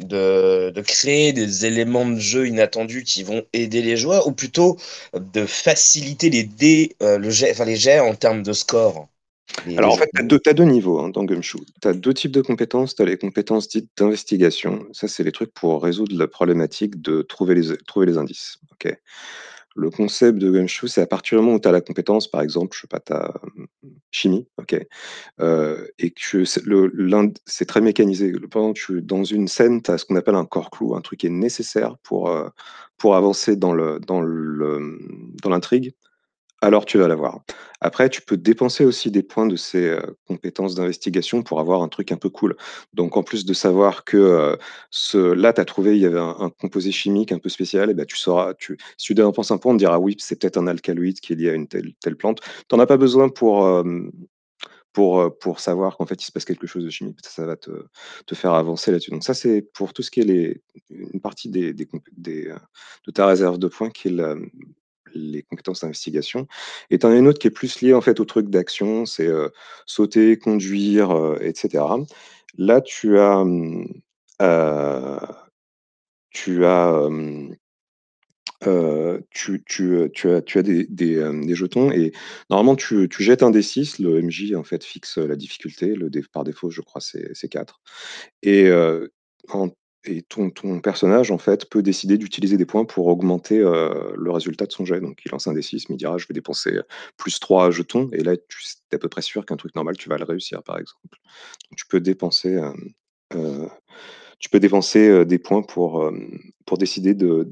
de, 0.01 0.73
créer 0.87 1.33
des 1.35 1.67
éléments 1.67 2.07
de 2.09 2.17
jeu 2.21 2.49
inattendus 2.49 3.05
qui 3.05 3.23
vont 3.25 3.45
aider 3.55 3.83
les 3.83 3.97
joueurs, 3.99 4.27
ou 4.29 4.33
plutôt 4.33 4.79
de 5.15 5.47
faciliter 5.47 6.31
les 6.31 6.45
dés, 6.45 6.97
euh, 7.03 7.19
les 7.19 7.77
jets 7.77 8.01
en 8.01 8.15
termes 8.17 8.43
de 8.45 8.53
score? 8.55 9.09
Alors 9.77 9.95
en 9.95 9.97
fait, 9.97 10.11
tu 10.15 10.49
as 10.49 10.53
deux, 10.53 10.65
niveaux 10.65 11.01
hein, 11.01 11.11
dans 11.11 11.25
Gumshoe. 11.25 11.65
Tu 11.81 11.89
as 11.89 11.93
deux 11.93 12.15
types 12.15 12.33
de 12.33 12.41
compétences. 12.41 12.95
Tu 12.95 13.03
as 13.03 13.05
les 13.05 13.17
compétences 13.17 13.69
dites 13.69 13.91
d'investigation. 13.97 14.87
Ça, 14.93 15.09
c'est 15.09 15.25
les 15.25 15.33
trucs 15.33 15.53
pour 15.53 15.83
résoudre 15.83 16.17
la 16.17 16.29
problématique 16.29 17.01
de 17.01 17.23
trouver 17.23 17.55
les, 17.55 17.77
trouver 17.87 18.07
les 18.07 18.19
indices. 18.19 18.59
ok? 18.73 18.97
Le 19.77 19.91
concept 19.91 20.39
de 20.39 20.51
Gumshoe, 20.51 20.89
c'est 20.89 21.03
à 21.03 21.07
partir 21.07 21.39
du 21.39 21.45
moment 21.45 21.57
où 21.57 21.61
tu 21.61 21.69
as 21.69 21.73
la 21.73 21.81
compétence, 21.81 22.29
par 22.29 22.43
exemple, 22.43 22.75
je 22.75 22.81
sais 22.81 22.89
pas, 22.89 22.99
tu 22.99 23.13
as 23.13 23.33
chimie, 24.11 24.49
ok, 24.57 24.77
euh, 25.41 25.87
et 26.01 26.11
que 26.11 26.45
c'est 26.45 27.65
très 27.65 27.81
mécanisé. 27.81 28.33
Que 28.33 28.73
tu, 28.73 29.03
dans 29.03 29.23
une 29.23 29.47
scène, 29.47 29.81
tu 29.81 29.93
as 29.93 29.99
ce 29.99 30.05
qu'on 30.05 30.17
appelle 30.17 30.35
un 30.35 30.47
corps 30.47 30.71
clou, 30.71 30.97
un 30.97 31.01
truc 31.01 31.21
qui 31.21 31.29
est 31.29 31.31
nécessaire 31.31 31.97
pour, 32.03 32.29
euh, 32.29 32.49
pour 32.97 33.15
avancer 33.15 33.55
dans 33.55 33.73
le, 33.73 34.01
dans 34.01 34.21
le, 34.21 34.99
dans 35.43 35.51
l'intrigue 35.51 35.93
alors 36.61 36.85
tu 36.85 36.99
vas 36.99 37.09
l'avoir. 37.09 37.41
Après, 37.81 38.09
tu 38.11 38.21
peux 38.23 38.37
dépenser 38.37 38.85
aussi 38.85 39.11
des 39.11 39.23
points 39.23 39.47
de 39.47 39.55
ces 39.57 39.87
euh, 39.89 40.01
compétences 40.27 40.75
d'investigation 40.75 41.43
pour 41.43 41.61
avoir 41.61 41.83
un 41.83 41.89
truc 41.89 42.11
un 42.11 42.17
peu 42.17 42.29
cool. 42.29 42.57
Donc, 42.93 43.17
en 43.17 43.23
plus 43.23 43.45
de 43.45 43.55
savoir 43.55 44.05
que 44.05 44.17
euh, 44.17 44.57
ce, 44.91 45.19
là, 45.19 45.53
tu 45.53 45.61
as 45.61 45.65
trouvé, 45.65 45.97
il 45.97 46.03
y 46.03 46.07
avait 46.07 46.19
un, 46.19 46.51
composé 46.61 46.91
chimique 46.91 47.31
un 47.31 47.39
peu 47.39 47.49
spécial, 47.49 47.91
et 47.91 47.95
ben, 47.95 48.07
tu 48.07 48.17
sauras, 48.17 48.55
tu, 48.55 48.77
si 48.97 49.07
tu 49.07 49.15
dépenses 49.15 49.53
un 49.53 49.59
point, 49.59 49.73
on 49.73 49.77
te 49.77 49.79
dira 49.79 50.01
oui, 50.01 50.17
c'est 50.19 50.41
peut-être 50.41 50.57
un 50.57 50.67
alcaloïde 50.67 51.21
qui 51.21 51.33
est 51.35 51.37
lié 51.37 51.51
à 51.51 51.55
une 51.55 51.69
telle, 51.69 51.95
telle 52.01 52.17
plante. 52.17 52.41
Tu 52.41 52.75
n'en 52.75 52.83
as 52.83 52.87
pas 52.87 52.97
besoin 52.97 53.29
pour, 53.29 53.85
pour, 54.93 55.21
euh, 55.21 55.31
pour 55.31 55.61
savoir 55.61 55.97
qu'en 55.97 56.07
fait, 56.07 56.21
il 56.21 56.27
se 56.27 56.33
passe 56.33 56.45
quelque 56.45 56.67
chose 56.67 56.85
de 56.85 56.91
chimique. 56.91 57.19
Ça, 57.23 57.31
ça 57.31 57.47
va 57.47 57.57
te, 57.57 57.71
te 58.27 58.35
faire 58.35 58.55
avancer 58.55 58.91
là-dessus. 58.91 59.13
Donc, 59.13 59.23
ça, 59.23 59.35
c'est 59.35 59.63
pour 59.63 59.93
tout 59.93 60.03
ce 60.03 60.11
qui 60.11 60.21
est 60.21 60.63
une 60.91 61.21
partie 61.21 61.49
des, 61.49 61.73
de 61.73 63.11
ta 63.13 63.27
réserve 63.27 63.59
de 63.59 63.69
points 63.69 63.91
qui 63.91 64.09
est 64.09 64.17
les 65.15 65.43
compétences 65.43 65.81
d'investigation. 65.81 66.47
Et 66.91 66.99
tu 66.99 67.07
en 67.07 67.11
as 67.11 67.17
une 67.17 67.29
autre 67.29 67.39
qui 67.39 67.49
est 67.49 67.53
plus 67.53 67.81
liée 67.81 67.95
en 67.95 68.01
fait 68.01 68.21
au 68.21 68.25
truc 68.25 68.49
d'action, 68.49 69.07
c'est 69.07 69.29
sauter, 69.87 70.39
conduire, 70.39 71.37
etc. 71.41 71.85
Là, 72.57 72.81
tu 72.81 73.19
as, 73.19 73.45
euh, 74.43 75.19
tu 76.31 76.65
as, 76.65 77.09
euh, 78.67 79.21
tu, 79.31 79.63
as, 80.03 80.09
tu 80.43 80.59
as 80.59 80.63
des, 80.63 81.17
euh, 81.17 81.55
jetons 81.55 81.91
et 81.93 82.13
normalement 82.51 82.77
tu, 82.77 83.09
jettes 83.19 83.43
un 83.43 83.51
D6, 83.51 84.03
le 84.03 84.23
MJ 84.23 84.55
en 84.55 84.65
fait 84.65 84.85
fixe 84.85 85.19
la 85.19 85.37
difficulté, 85.37 85.95
par 86.33 86.45
défaut 86.45 86.71
je 86.71 86.81
crois 86.81 87.01
c'est 87.01 87.31
c'est 87.35 87.49
4. 87.49 87.81
Et 88.43 88.71
en 89.49 89.71
et 90.05 90.23
ton, 90.23 90.51
personnage, 90.81 91.31
en 91.31 91.39
fait, 91.39 91.69
peut 91.69 91.83
décider 91.83 92.19
d'utiliser 92.19 92.57
des 92.57 92.67
points 92.67 92.85
pour 92.85 93.09
augmenter 93.09 93.59
le 93.59 94.31
résultat 94.31 94.67
de 94.67 94.73
son 94.73 94.85
jet. 94.85 95.01
Donc, 95.01 95.21
il 95.25 95.31
lance 95.31 95.47
un 95.47 95.55
D6, 95.55 95.87
mais 95.89 95.97
il 95.97 95.99
dira, 95.99 96.19
je 96.19 96.27
vais 96.27 96.35
dépenser 96.35 96.81
plus 97.17 97.41
3 97.41 97.71
jetons, 97.71 98.09
et 98.13 98.23
là, 98.23 98.37
tu 98.37 98.59
es 98.93 98.97
à 98.97 98.99
peu 98.99 99.09
près 99.09 99.23
sûr 99.23 99.45
qu'un 99.45 99.57
truc 99.57 99.75
normal, 99.75 99.97
tu 99.97 100.09
vas 100.09 100.17
le 100.17 100.25
réussir, 100.25 100.63
par 100.63 100.79
exemple. 100.79 101.19
tu 101.77 101.87
peux 101.87 102.01
dépenser, 102.01 102.59
des 105.27 105.39
points 105.39 105.63
pour, 105.63 106.11
décider 106.79 107.15
de, 107.15 107.51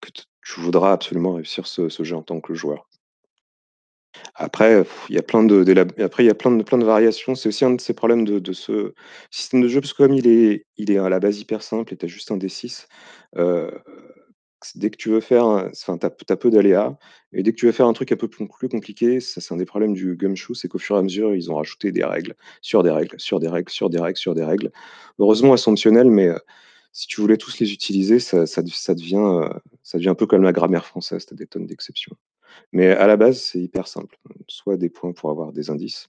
que 0.00 0.10
tu 0.10 0.60
voudras 0.60 0.92
absolument 0.92 1.34
réussir 1.34 1.66
ce, 1.66 1.88
ce 1.88 2.02
jet 2.02 2.14
en 2.14 2.22
tant 2.22 2.40
que 2.40 2.54
joueur. 2.54 2.87
Après, 4.40 4.84
il 5.08 5.14
y 5.16 5.18
a 5.18 5.22
plein 5.22 5.42
de 5.42 5.64
après 6.02 6.22
il 6.24 6.26
y 6.26 6.30
a 6.30 6.34
plein 6.34 6.52
de 6.52 6.62
plein 6.62 6.78
de 6.78 6.84
variations. 6.84 7.34
C'est 7.34 7.48
aussi 7.48 7.64
un 7.64 7.70
de 7.72 7.80
ces 7.80 7.92
problèmes 7.94 8.24
de 8.24 8.52
ce 8.52 8.94
système 9.30 9.62
de 9.62 9.68
jeu, 9.68 9.80
parce 9.80 9.92
que 9.92 10.02
comme 10.04 10.14
il 10.14 10.26
est 10.28 10.64
il 10.76 10.90
est 10.92 10.98
à 10.98 11.08
la 11.08 11.18
base 11.18 11.40
hyper 11.40 11.62
simple 11.62 11.92
et 11.92 11.96
tu 11.96 12.06
as 12.06 12.08
juste 12.08 12.30
un 12.30 12.36
D6, 12.36 12.86
heu, 13.36 13.70
dès 14.76 14.90
que 14.90 14.96
tu 14.96 15.10
veux 15.10 15.20
faire 15.20 15.46
enfin, 15.46 15.98
tu 15.98 16.06
as 16.06 16.36
peu 16.36 16.50
d'aléas 16.50 16.96
et 17.32 17.42
dès 17.42 17.52
que 17.52 17.56
tu 17.58 17.66
veux 17.66 17.72
faire 17.72 17.86
un 17.88 17.92
truc 17.94 18.12
un 18.12 18.16
peu 18.16 18.28
plus 18.28 18.48
compliqué, 18.68 19.20
c'est 19.20 19.52
un 19.52 19.56
des 19.58 19.66
problèmes 19.66 19.94
du 19.94 20.16
Gumshoe, 20.16 20.54
c'est 20.54 20.68
qu'au 20.68 20.78
fur 20.78 20.96
et 20.96 21.00
à 21.00 21.02
mesure, 21.02 21.34
ils 21.34 21.50
ont 21.52 21.56
rajouté 21.56 21.92
des 21.92 22.04
règles, 22.04 22.34
sur 22.62 22.82
des 22.84 22.90
règles, 22.90 23.16
sur 23.20 23.40
des 23.40 23.48
règles, 23.48 23.70
sur 23.70 23.90
des 23.90 23.98
règles, 24.00 24.18
sur 24.18 24.34
des 24.36 24.44
règles. 24.44 24.70
Heureusement, 25.18 25.52
elles 25.54 25.58
sont 25.58 25.72
optionnelles, 25.72 26.10
mais, 26.10 26.28
heu, 26.28 26.38
si 26.92 27.06
tu 27.08 27.20
voulais 27.20 27.36
tous 27.38 27.58
les 27.60 27.72
utiliser, 27.72 28.18
ça 28.20 28.44
devient, 28.94 29.16
heu, 29.18 29.50
ça 29.84 29.98
devient 29.98 30.10
un 30.10 30.14
peu 30.16 30.26
comme 30.26 30.42
la 30.44 30.52
grammaire 30.52 30.86
française, 30.86 31.26
tu 31.26 31.34
as 31.34 31.36
des 31.36 31.46
tonnes 31.48 31.66
d'exceptions. 31.66 32.16
Mais 32.72 32.88
à 32.88 33.06
la 33.06 33.16
base, 33.16 33.40
c'est 33.40 33.60
hyper 33.60 33.88
simple. 33.88 34.16
Soit 34.48 34.76
des 34.76 34.90
points 34.90 35.12
pour 35.12 35.30
avoir 35.30 35.52
des 35.52 35.70
indices, 35.70 36.08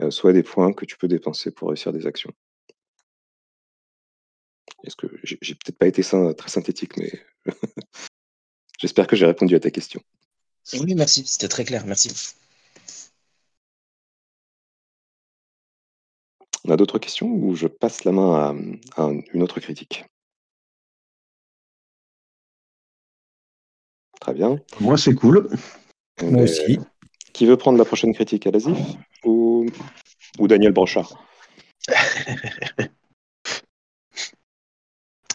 heu, 0.00 0.10
soit 0.10 0.32
des 0.32 0.42
points 0.42 0.72
que 0.72 0.84
tu 0.84 0.96
peux 0.96 1.08
dépenser 1.08 1.50
pour 1.50 1.68
réussir 1.68 1.92
des 1.92 2.06
actions. 2.06 2.32
Est-ce 4.84 4.96
que 4.96 5.06
j'ai 5.22 5.38
j'ai 5.40 5.54
peut-être 5.54 5.78
pas 5.78 5.88
été 5.88 6.02
syn 6.02 6.32
très 6.34 6.50
synthétique, 6.50 6.96
mais 6.96 7.12
j'espère 8.78 9.06
que 9.06 9.16
j'ai 9.16 9.26
répondu 9.26 9.54
à 9.54 9.60
ta 9.60 9.70
question. 9.70 10.00
Oui, 10.74 10.94
merci, 10.94 11.26
c'était 11.26 11.48
très 11.48 11.64
clair, 11.64 11.84
merci. 11.86 12.10
On 16.64 16.70
a 16.70 16.76
d'autres 16.76 16.98
questions 16.98 17.28
ou 17.28 17.54
je 17.54 17.66
passe 17.66 18.04
la 18.04 18.12
main 18.12 18.34
à, 18.96 19.02
à 19.02 19.10
une 19.32 19.42
autre 19.42 19.60
critique? 19.60 20.04
Très 24.28 24.36
bien. 24.36 24.58
Moi, 24.80 24.98
c'est 24.98 25.14
cool. 25.14 25.48
Eh 26.22 26.26
Moi 26.26 26.42
aussi. 26.42 26.78
Qui 27.32 27.46
veut 27.46 27.56
prendre 27.56 27.78
la 27.78 27.86
prochaine 27.86 28.12
critique? 28.12 28.46
À 28.46 28.50
l'ASIF 28.50 28.76
ou, 29.24 29.64
ou 30.38 30.46
Daniel 30.46 30.72
Brochard 30.72 31.14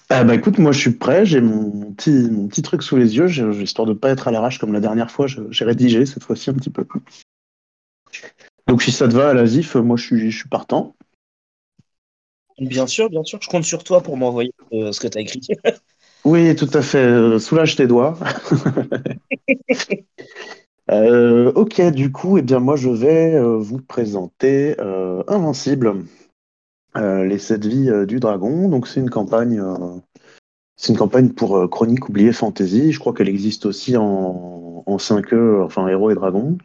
Ah 0.09 0.23
bah 0.23 0.35
écoute, 0.35 0.59
moi 0.59 0.71
je 0.71 0.79
suis 0.79 0.91
prêt, 0.91 1.25
j'ai 1.25 1.41
mon 1.41 1.91
petit, 1.93 2.29
mon 2.29 2.47
petit 2.47 2.61
truc 2.61 2.83
sous 2.83 2.97
les 2.97 3.17
yeux, 3.17 3.27
histoire 3.63 3.87
de 3.87 3.93
ne 3.93 3.97
pas 3.97 4.11
être 4.11 4.27
à 4.27 4.31
l'arrache 4.31 4.59
comme 4.59 4.71
la 4.73 4.79
dernière 4.79 5.09
fois, 5.09 5.25
j'ai 5.25 5.65
rédigé 5.65 6.05
cette 6.05 6.23
fois-ci 6.23 6.51
un 6.51 6.53
petit 6.53 6.69
peu. 6.69 6.85
Donc 8.67 8.83
si 8.83 8.91
ça 8.91 9.07
te 9.07 9.13
va 9.13 9.29
à 9.31 9.33
l'ASIF, 9.33 9.73
moi 9.73 9.97
je 9.97 10.05
suis, 10.05 10.29
je 10.29 10.37
suis 10.37 10.49
partant. 10.49 10.95
Bien 12.59 12.85
sûr, 12.85 13.09
bien 13.09 13.23
sûr, 13.23 13.39
je 13.41 13.49
compte 13.49 13.63
sur 13.63 13.83
toi 13.83 14.03
pour 14.03 14.15
m'envoyer 14.17 14.53
euh, 14.73 14.91
ce 14.91 14.99
que 14.99 15.07
tu 15.07 15.17
as 15.17 15.21
écrit. 15.21 15.41
Oui, 16.25 16.55
tout 16.55 16.69
à 16.73 16.81
fait. 16.81 16.99
Euh, 16.99 17.39
soulage 17.39 17.75
tes 17.75 17.87
doigts. 17.87 18.17
Euh, 20.91 21.53
ok, 21.53 21.81
du 21.91 22.11
coup, 22.11 22.37
eh 22.37 22.41
bien, 22.41 22.59
moi, 22.59 22.75
je 22.75 22.89
vais 22.89 23.35
euh, 23.35 23.55
vous 23.55 23.79
présenter 23.79 24.75
Invincible, 25.29 26.03
les 26.93 27.39
sept 27.39 27.65
vies 27.65 28.05
du 28.05 28.19
dragon. 28.19 28.67
Donc, 28.67 28.89
c'est 28.89 28.99
une 28.99 29.09
campagne, 29.09 29.63
c'est 30.75 30.91
une 30.91 30.99
campagne 30.99 31.29
pour 31.29 31.69
Chronique 31.69 32.09
oubliée 32.09 32.33
fantasy. 32.33 32.91
Je 32.91 32.99
crois 32.99 33.13
qu'elle 33.13 33.29
existe 33.29 33.65
aussi 33.65 33.95
en, 33.95 34.83
en 34.85 34.97
5e, 34.97 35.63
enfin 35.63 35.87
héros 35.87 36.11
et 36.11 36.15
dragons. 36.15 36.57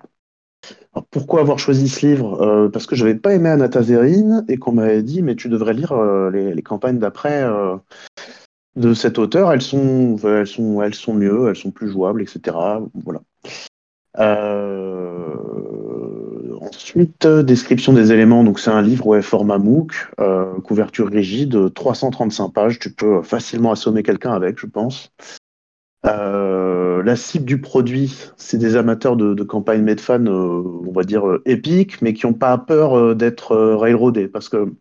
pourquoi 1.12 1.40
avoir 1.40 1.60
choisi 1.60 1.88
ce 1.88 2.04
livre? 2.04 2.68
Parce 2.72 2.88
que 2.88 2.96
je 2.96 3.04
n'avais 3.04 3.16
pas 3.16 3.34
aimé 3.34 3.50
Anatazerine 3.50 4.44
et 4.48 4.56
qu'on 4.56 4.72
m'avait 4.72 5.04
dit, 5.04 5.22
mais 5.22 5.36
tu 5.36 5.48
devrais 5.48 5.74
lire 5.74 5.94
les, 6.32 6.54
les, 6.54 6.62
campagnes 6.62 6.98
d'après 6.98 7.46
de 8.78 8.94
cet 8.94 9.18
auteur, 9.18 9.52
elles 9.52 9.60
sont, 9.60 10.16
mieux, 10.16 11.48
elles 11.48 11.56
sont 11.56 11.70
plus 11.70 11.90
jouables, 11.90 12.22
etc. 12.22 12.56
Voilà. 13.04 13.20
Euh, 14.18 15.34
ensuite, 16.60 17.26
description 17.26 17.92
des 17.92 18.12
éléments. 18.12 18.44
Donc, 18.44 18.60
c'est 18.60 18.70
un 18.70 18.82
livre 18.82 19.06
ouais, 19.06 19.22
format 19.22 19.58
MOOC, 19.58 19.92
euh, 20.20 20.60
couverture 20.60 21.08
rigide, 21.08 21.74
335 21.74 22.48
pages. 22.50 22.78
Tu 22.78 22.92
peux 22.92 23.22
facilement 23.22 23.72
assommer 23.72 24.02
quelqu'un 24.02 24.32
avec, 24.32 24.58
je 24.58 24.66
pense. 24.66 25.12
Euh, 26.06 27.02
la 27.02 27.16
cible 27.16 27.44
du 27.44 27.60
produit, 27.60 28.16
c'est 28.36 28.58
des 28.58 28.76
amateurs 28.76 29.16
de, 29.16 29.34
de 29.34 29.42
campagne 29.42 29.82
Medfan, 29.82 30.26
on 30.26 30.92
va 30.92 31.02
dire 31.02 31.24
épiques, 31.44 32.00
mais 32.02 32.14
qui 32.14 32.24
n'ont 32.26 32.34
pas 32.34 32.56
peur 32.56 33.16
d'être 33.16 33.56
railroadés. 33.56 34.28
Parce 34.28 34.48
que 34.48 34.72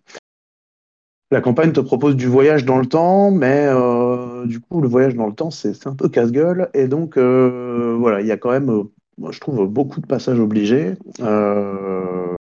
la 1.31 1.41
campagne 1.41 1.73
te 1.73 1.81
propose 1.81 2.15
du 2.15 2.27
voyage 2.27 2.63
dans 2.63 2.77
le 2.77 2.85
temps, 2.85 3.31
mais 3.31 3.65
euh, 3.67 4.45
du 4.45 4.61
coup, 4.61 4.81
le 4.81 4.87
voyage 4.87 5.15
dans 5.15 5.27
le 5.27 5.33
temps, 5.33 5.51
c'est 5.51 5.85
un 5.85 5.93
peu 5.93 6.07
casse-gueule. 6.07 6.69
Et 6.73 6.87
donc, 6.87 7.17
euh, 7.17 7.95
voilà, 7.99 8.21
il 8.21 8.27
y 8.27 8.31
a 8.31 8.37
quand 8.37 8.51
même, 8.51 8.69
euh, 8.69 8.83
moi, 9.17 9.31
je 9.31 9.39
trouve, 9.39 9.67
beaucoup 9.67 9.99
de 9.99 10.07
passages 10.07 10.39
obligés. 10.39 10.93
as, 11.19 12.35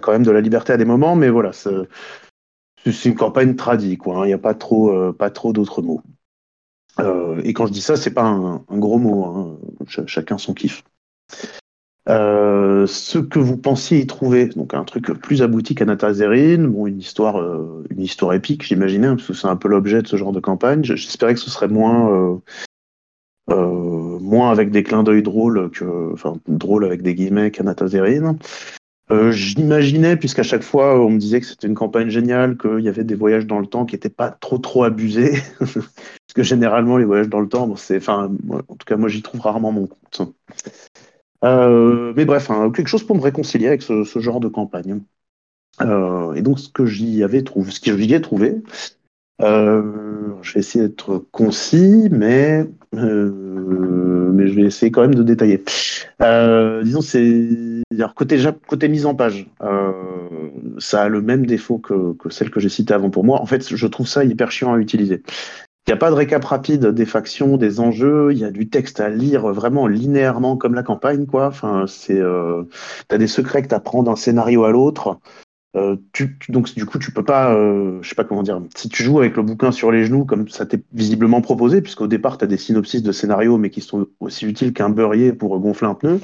quand 0.00 0.12
même 0.12 0.22
de 0.22 0.30
la 0.30 0.40
liberté 0.40 0.72
à 0.72 0.76
des 0.76 0.84
moments, 0.84 1.16
mais 1.16 1.28
voilà, 1.28 1.50
c'est 1.52 3.04
une 3.04 3.16
campagne 3.16 3.56
tradie, 3.56 3.96
quoi. 3.96 4.18
Hein. 4.18 4.24
Il 4.24 4.28
n'y 4.28 4.34
a 4.34 4.38
pas 4.38 4.54
trop, 4.54 5.12
pas 5.12 5.30
trop 5.30 5.52
d'autres 5.52 5.82
mots. 5.82 6.02
et 7.42 7.52
quand 7.52 7.66
je 7.66 7.72
dis 7.72 7.82
ça, 7.82 7.96
c'est 7.96 8.14
pas 8.14 8.26
un, 8.26 8.62
gros 8.70 8.98
mot. 8.98 9.24
Hein. 9.24 9.58
chacun 10.06 10.38
son 10.38 10.54
kiff. 10.54 10.84
Euh, 12.08 12.86
ce 12.86 13.18
que 13.18 13.38
vous 13.38 13.58
pensiez 13.58 14.00
y 14.00 14.06
trouver, 14.06 14.46
donc 14.46 14.72
un 14.72 14.84
truc 14.84 15.12
plus 15.20 15.42
abouti 15.42 15.74
qu'Anatazerine, 15.74 16.66
bon, 16.66 16.86
une 16.86 17.00
histoire, 17.00 17.38
euh, 17.38 17.84
une 17.90 18.00
histoire 18.00 18.32
épique, 18.32 18.62
j'imaginais, 18.62 19.08
hein, 19.08 19.16
parce 19.16 19.28
que 19.28 19.34
c'est 19.34 19.46
un 19.46 19.56
peu 19.56 19.68
l'objet 19.68 20.00
de 20.00 20.06
ce 20.06 20.16
genre 20.16 20.32
de 20.32 20.40
campagne. 20.40 20.82
J'espérais 20.84 21.34
que 21.34 21.40
ce 21.40 21.50
serait 21.50 21.68
moins, 21.68 22.40
euh, 23.50 24.18
moins 24.20 24.50
avec 24.50 24.70
des 24.70 24.82
clins 24.82 25.02
d'œil 25.02 25.22
drôles 25.22 25.70
enfin, 26.12 26.34
drôle 26.46 26.84
avec 26.86 27.02
des 27.02 27.14
guillemets 27.14 27.50
qu'Anatazerine. 27.50 28.38
J'imaginais, 29.10 30.16
puisqu'à 30.16 30.42
chaque 30.42 30.62
fois 30.62 31.02
on 31.02 31.08
me 31.08 31.18
disait 31.18 31.40
que 31.40 31.46
c'était 31.46 31.66
une 31.66 31.74
campagne 31.74 32.10
géniale, 32.10 32.58
qu'il 32.58 32.80
y 32.80 32.88
avait 32.88 33.04
des 33.04 33.14
voyages 33.14 33.46
dans 33.46 33.58
le 33.58 33.66
temps 33.66 33.86
qui 33.86 33.94
n'étaient 33.94 34.10
pas 34.10 34.30
trop 34.30 34.58
trop 34.58 34.84
abusés, 34.84 35.38
parce 35.58 36.34
que 36.34 36.42
généralement 36.42 36.98
les 36.98 37.06
voyages 37.06 37.30
dans 37.30 37.40
le 37.40 37.48
temps, 37.48 37.74
c'est, 37.76 37.96
enfin, 37.96 38.30
en 38.50 38.74
tout 38.74 38.84
cas 38.86 38.96
moi 38.96 39.08
j'y 39.08 39.22
trouve 39.22 39.40
rarement 39.40 39.72
mon 39.72 39.86
compte. 39.86 40.34
Euh, 41.44 42.12
mais 42.16 42.24
bref, 42.24 42.50
hein, 42.50 42.70
quelque 42.70 42.88
chose 42.88 43.04
pour 43.04 43.16
me 43.16 43.20
réconcilier 43.20 43.68
avec 43.68 43.82
ce, 43.82 44.04
genre 44.18 44.40
de 44.40 44.48
campagne. 44.48 45.00
Euh, 45.80 46.32
et 46.34 46.42
donc, 46.42 46.58
ce 46.58 46.68
que 46.68 46.86
j'y 46.86 47.22
avais 47.22 47.42
trouvé, 47.42 47.70
ce 47.70 47.80
que 47.80 47.96
j'y 47.96 48.12
ai 48.12 48.20
trouvé, 48.20 48.56
euh, 49.40 50.32
je 50.42 50.54
vais 50.54 50.60
essayer 50.60 50.88
d'être 50.88 51.24
concis, 51.30 52.08
mais, 52.10 52.66
mais 52.92 54.48
je 54.48 54.54
vais 54.54 54.62
essayer 54.62 54.90
quand 54.90 55.02
même 55.02 55.14
de 55.14 55.22
détailler. 55.22 55.62
disons, 56.82 57.00
c'est 57.00 57.82
côté, 58.16 58.42
côté 58.66 58.88
mise 58.88 59.06
en 59.06 59.14
page, 59.14 59.48
ça 60.78 61.02
a 61.02 61.08
le 61.08 61.22
même 61.22 61.46
défaut 61.46 61.78
que, 61.78 62.14
que 62.14 62.30
celle 62.30 62.50
que 62.50 62.58
j'ai 62.58 62.68
citée 62.68 62.94
avant 62.94 63.10
pour 63.10 63.24
moi. 63.24 63.40
En 63.40 63.46
fait, 63.46 63.74
je 63.74 63.86
trouve 63.86 64.08
ça 64.08 64.24
hyper 64.24 64.50
chiant 64.50 64.72
à 64.72 64.78
utiliser. 64.78 65.22
Il 65.86 65.90
n'y 65.90 65.94
a 65.94 65.96
pas 65.96 66.10
de 66.10 66.16
récap 66.16 66.44
rapide 66.44 66.86
des 66.86 67.06
factions, 67.06 67.56
des 67.56 67.80
enjeux. 67.80 68.32
Il 68.32 68.38
y 68.38 68.44
a 68.44 68.50
du 68.50 68.68
texte 68.68 69.00
à 69.00 69.08
lire 69.08 69.46
vraiment 69.48 69.86
linéairement 69.86 70.56
comme 70.56 70.74
la 70.74 70.82
campagne, 70.82 71.26
quoi. 71.26 71.46
Enfin, 71.46 71.86
c'est, 71.86 72.18
euh, 72.18 72.64
t'as 73.08 73.16
des 73.16 73.26
secrets 73.26 73.62
que 73.62 73.68
t'apprends 73.68 74.02
d'un 74.02 74.16
scénario 74.16 74.64
à 74.64 74.70
l'autre. 74.70 75.18
Euh, 75.76 75.96
donc 76.48 76.74
du 76.74 76.86
coup, 76.86 76.98
tu 76.98 77.12
peux 77.12 77.24
pas, 77.24 77.54
euh, 77.54 77.98
je 78.02 78.08
sais 78.08 78.14
pas 78.14 78.24
comment 78.24 78.42
dire. 78.42 78.60
Si 78.74 78.88
tu 78.88 79.02
joues 79.02 79.18
avec 79.18 79.36
le 79.36 79.42
bouquin 79.42 79.70
sur 79.70 79.90
les 79.90 80.04
genoux, 80.04 80.24
comme 80.24 80.48
ça 80.48 80.66
t'est 80.66 80.82
visiblement 80.92 81.40
proposé, 81.40 81.82
puisqu'au 81.82 82.06
départ 82.06 82.38
t'as 82.38 82.46
des 82.46 82.56
synopsis 82.56 83.02
de 83.02 83.12
scénario, 83.12 83.58
mais 83.58 83.70
qui 83.70 83.80
sont 83.80 84.06
aussi 84.20 84.46
utiles 84.46 84.72
qu'un 84.72 84.88
beurrier 84.90 85.32
pour 85.32 85.58
gonfler 85.60 85.88
un 85.88 85.94
pneu. 85.94 86.20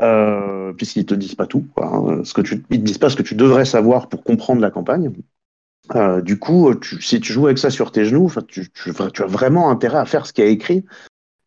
Euh, 0.00 0.72
puisqu'ils 0.74 1.06
te 1.06 1.14
disent 1.14 1.34
pas 1.34 1.46
tout, 1.46 1.66
quoi, 1.74 1.86
hein. 1.86 2.24
ce 2.24 2.34
que 2.34 2.42
tu, 2.42 2.62
ils 2.70 2.80
te 2.80 2.84
disent 2.84 2.98
pas 2.98 3.08
ce 3.08 3.16
que 3.16 3.22
tu 3.22 3.34
devrais 3.34 3.64
savoir 3.64 4.08
pour 4.08 4.22
comprendre 4.22 4.60
la 4.60 4.70
campagne. 4.70 5.10
Euh, 5.94 6.20
du 6.20 6.38
coup, 6.38 6.72
si 7.00 7.20
tu 7.20 7.32
joues 7.32 7.46
avec 7.46 7.58
ça 7.58 7.70
sur 7.70 7.92
tes 7.92 8.04
genoux, 8.04 8.30
tu, 8.48 8.68
as 8.90 9.26
vraiment 9.26 9.70
intérêt 9.70 9.98
à 9.98 10.04
faire 10.04 10.26
ce 10.26 10.32
qui 10.32 10.42
est 10.42 10.52
écrit 10.52 10.84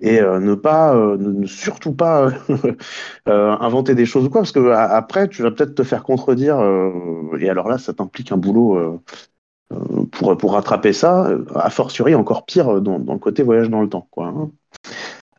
et 0.01 0.21
euh, 0.21 0.39
ne 0.39 0.55
pas, 0.55 0.95
euh, 0.95 1.45
surtout 1.45 1.93
pas 1.93 2.31
inventer 3.25 3.95
des 3.95 4.05
choses 4.05 4.25
ou 4.25 4.29
quoi, 4.29 4.41
parce 4.41 4.53
que 4.53 4.69
après, 4.71 5.27
tu 5.27 5.43
vas 5.43 5.51
peut-être 5.51 5.75
te 5.75 5.83
faire 5.83 6.03
contredire. 6.03 6.59
et 7.39 7.49
alors 7.49 7.67
là, 7.67 7.77
ça 7.77 7.93
t'implique 7.93 8.31
un 8.31 8.37
boulot 8.37 9.01
pour, 10.11 10.37
pour 10.37 10.53
rattraper 10.53 10.93
ça, 10.93 11.29
a 11.53 11.69
fortiori 11.69 12.15
encore 12.15 12.45
pire 12.45 12.81
dans, 12.81 12.97
le 12.97 13.19
côté 13.19 13.43
voyage 13.43 13.69
dans 13.69 13.81
le 13.81 13.89
temps. 13.89 14.07
Quoi, 14.09 14.27
hein. 14.27 14.51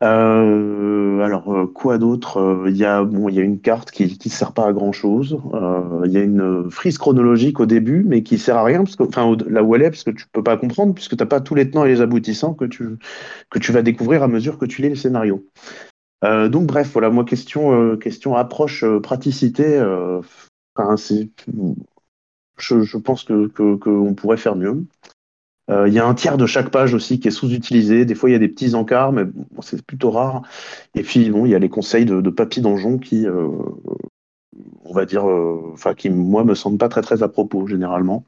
Euh, 0.03 1.19
alors 1.19 1.53
euh, 1.53 1.67
quoi 1.67 1.99
d'autre 1.99 2.37
Euh, 2.37 2.69
Il 2.69 2.77
y 2.77 2.85
a 2.85 3.03
bon, 3.03 3.29
y 3.29 3.39
a 3.39 3.43
une 3.43 3.59
carte 3.59 3.91
qui 3.91 4.17
qui 4.17 4.29
sert 4.29 4.51
pas 4.53 4.67
à 4.67 4.73
grand 4.73 4.91
chose. 4.91 5.39
Il 6.05 6.11
y 6.11 6.17
a 6.17 6.23
une 6.23 6.69
frise 6.71 6.97
chronologique 6.97 7.59
au 7.59 7.65
début, 7.65 8.03
mais 8.03 8.23
qui 8.23 8.37
sert 8.39 8.57
à 8.57 8.63
rien 8.63 8.83
parce 8.83 8.95
que 8.95 9.03
enfin 9.03 9.35
là 9.47 9.63
où 9.63 9.75
elle 9.75 9.83
est, 9.83 9.91
parce 9.91 10.03
que 10.03 10.11
tu 10.11 10.25
peux 10.31 10.43
pas 10.43 10.57
comprendre 10.57 10.93
puisque 10.95 11.15
t'as 11.17 11.25
pas 11.25 11.41
tous 11.41 11.55
les 11.55 11.69
tenants 11.69 11.85
et 11.85 11.89
les 11.89 12.01
aboutissants 12.01 12.53
que 12.53 12.65
tu 12.65 12.97
que 13.49 13.59
tu 13.59 13.71
vas 13.71 13.83
découvrir 13.83 14.23
à 14.23 14.27
mesure 14.27 14.57
que 14.57 14.65
tu 14.65 14.81
lis 14.81 14.89
le 14.89 14.95
scénario. 14.95 15.45
Donc 16.23 16.67
bref, 16.67 16.91
voilà, 16.93 17.09
moi 17.09 17.25
question 17.25 17.97
question 17.97 18.35
approche 18.35 18.85
praticité. 19.03 19.83
je, 22.57 22.81
je 22.81 22.97
pense 22.97 23.23
que 23.23 23.47
que 23.47 23.75
qu'on 23.75 24.13
pourrait 24.15 24.37
faire 24.37 24.55
mieux. 24.55 24.85
Euh, 25.69 25.87
Il 25.87 25.93
y 25.93 25.99
a 25.99 26.05
un 26.05 26.13
tiers 26.13 26.37
de 26.37 26.45
chaque 26.45 26.69
page 26.69 26.93
aussi 26.93 27.19
qui 27.19 27.27
est 27.27 27.31
sous-utilisé. 27.31 28.05
Des 28.05 28.15
fois, 28.15 28.29
il 28.29 28.33
y 28.33 28.35
a 28.35 28.39
des 28.39 28.47
petits 28.47 28.75
encarts, 28.75 29.11
mais 29.11 29.23
c'est 29.61 29.81
plutôt 29.85 30.11
rare. 30.11 30.41
Et 30.95 31.03
puis, 31.03 31.29
bon, 31.29 31.45
il 31.45 31.51
y 31.51 31.55
a 31.55 31.59
les 31.59 31.69
conseils 31.69 32.05
de, 32.05 32.29
Papy 32.29 32.61
Donjon 32.61 32.97
qui, 32.97 33.27
euh, 33.27 33.47
on 34.83 34.93
va 34.93 35.05
dire, 35.05 35.29
euh, 35.29 35.71
enfin, 35.73 35.93
qui, 35.93 36.09
moi, 36.09 36.43
me 36.43 36.55
semblent 36.55 36.77
pas 36.77 36.89
très, 36.89 37.01
très 37.01 37.23
à 37.23 37.27
propos, 37.27 37.67
généralement. 37.67 38.25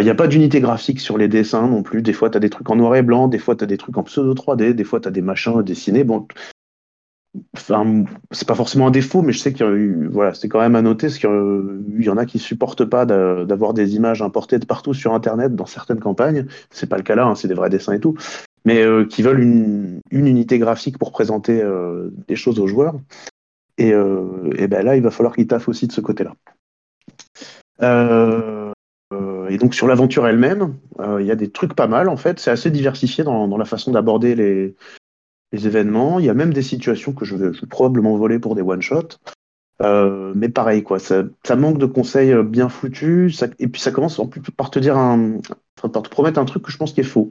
Il 0.00 0.02
n'y 0.04 0.10
a 0.10 0.14
pas 0.16 0.26
d'unité 0.26 0.60
graphique 0.60 0.98
sur 0.98 1.18
les 1.18 1.28
dessins 1.28 1.68
non 1.68 1.84
plus. 1.84 2.02
Des 2.02 2.12
fois, 2.12 2.28
tu 2.28 2.36
as 2.36 2.40
des 2.40 2.50
trucs 2.50 2.68
en 2.68 2.74
noir 2.74 2.96
et 2.96 3.02
blanc, 3.02 3.28
des 3.28 3.38
fois, 3.38 3.54
tu 3.54 3.62
as 3.62 3.66
des 3.68 3.76
trucs 3.76 3.96
en 3.96 4.02
pseudo 4.02 4.34
3D, 4.34 4.74
des 4.74 4.82
fois, 4.82 4.98
tu 4.98 5.06
as 5.06 5.12
des 5.12 5.22
machins 5.22 5.62
dessinés. 5.62 6.02
Bon, 6.02 6.26
Enfin, 7.56 8.04
c'est 8.30 8.46
pas 8.46 8.54
forcément 8.54 8.86
un 8.86 8.90
défaut, 8.92 9.22
mais 9.22 9.32
je 9.32 9.40
sais 9.40 9.52
qu'il 9.52 9.66
y 9.66 9.68
a 9.68 10.08
voilà, 10.10 10.34
c'est 10.34 10.48
quand 10.48 10.60
même 10.60 10.76
à 10.76 10.82
noter, 10.82 11.08
parce 11.08 11.18
qu'il 11.18 12.04
y 12.04 12.08
en 12.08 12.16
a 12.16 12.26
qui 12.26 12.38
supportent 12.38 12.84
pas 12.84 13.06
d'a- 13.06 13.44
d'avoir 13.44 13.74
des 13.74 13.96
images 13.96 14.22
importées 14.22 14.58
de 14.58 14.66
partout 14.66 14.94
sur 14.94 15.14
Internet 15.14 15.56
dans 15.56 15.66
certaines 15.66 15.98
campagnes. 15.98 16.46
C'est 16.70 16.88
pas 16.88 16.96
le 16.96 17.02
cas 17.02 17.16
là, 17.16 17.26
hein, 17.26 17.34
c'est 17.34 17.48
des 17.48 17.54
vrais 17.54 17.70
dessins 17.70 17.92
et 17.92 18.00
tout, 18.00 18.14
mais 18.64 18.82
euh, 18.82 19.04
qui 19.04 19.22
veulent 19.22 19.40
une, 19.40 20.00
unité 20.12 20.58
graphique 20.58 20.96
pour 20.96 21.10
présenter 21.10 21.60
euh, 21.60 22.10
des 22.28 22.36
choses 22.36 22.60
aux 22.60 22.68
joueurs. 22.68 22.94
Et, 23.78 23.92
euh, 23.92 24.50
et 24.56 24.68
ben 24.68 24.84
là, 24.84 24.94
il 24.96 25.02
va 25.02 25.10
falloir 25.10 25.34
qu'ils 25.34 25.48
taffent 25.48 25.68
aussi 25.68 25.88
de 25.88 25.92
ce 25.92 26.00
côté-là. 26.00 26.34
Et 29.50 29.58
donc 29.58 29.74
sur 29.74 29.86
l'aventure 29.86 30.26
elle-même, 30.26 30.74
il 31.20 31.26
y 31.26 31.30
a 31.30 31.36
des 31.36 31.50
trucs 31.50 31.74
pas 31.74 31.86
mal 31.86 32.08
en 32.08 32.16
fait. 32.16 32.40
C'est 32.40 32.50
assez 32.50 32.70
diversifié 32.70 33.24
dans 33.24 33.58
la 33.58 33.64
façon 33.64 33.92
d'aborder 33.92 34.34
les, 34.34 34.74
les 35.54 35.66
événements. 35.66 36.18
Il 36.18 36.26
y 36.26 36.30
a 36.30 36.34
même 36.34 36.52
des 36.52 36.62
situations 36.62 37.12
que 37.12 37.24
je 37.24 37.36
vais, 37.36 37.50
probablement 37.68 38.16
voler 38.16 38.38
pour 38.38 38.54
des 38.54 38.62
one-shots. 38.62 39.18
Euh, 39.82 40.32
mais 40.36 40.48
pareil, 40.48 40.82
quoi, 40.82 40.98
ça, 40.98 41.24
manque 41.56 41.78
de 41.78 41.86
conseils 41.86 42.32
euh, 42.32 42.42
bien 42.42 42.68
foutus. 42.68 43.42
et 43.58 43.66
puis 43.68 43.80
ça 43.80 43.90
commence 43.90 44.18
en 44.18 44.26
plus 44.26 44.40
par 44.40 44.70
te 44.70 44.78
dire 44.78 44.96
un, 44.96 45.38
par 45.80 46.02
te 46.02 46.08
promettre 46.08 46.38
un 46.38 46.44
truc 46.44 46.62
que 46.62 46.70
je 46.70 46.76
pense 46.76 46.92
qui 46.92 47.00
est 47.00 47.04
faux. 47.04 47.30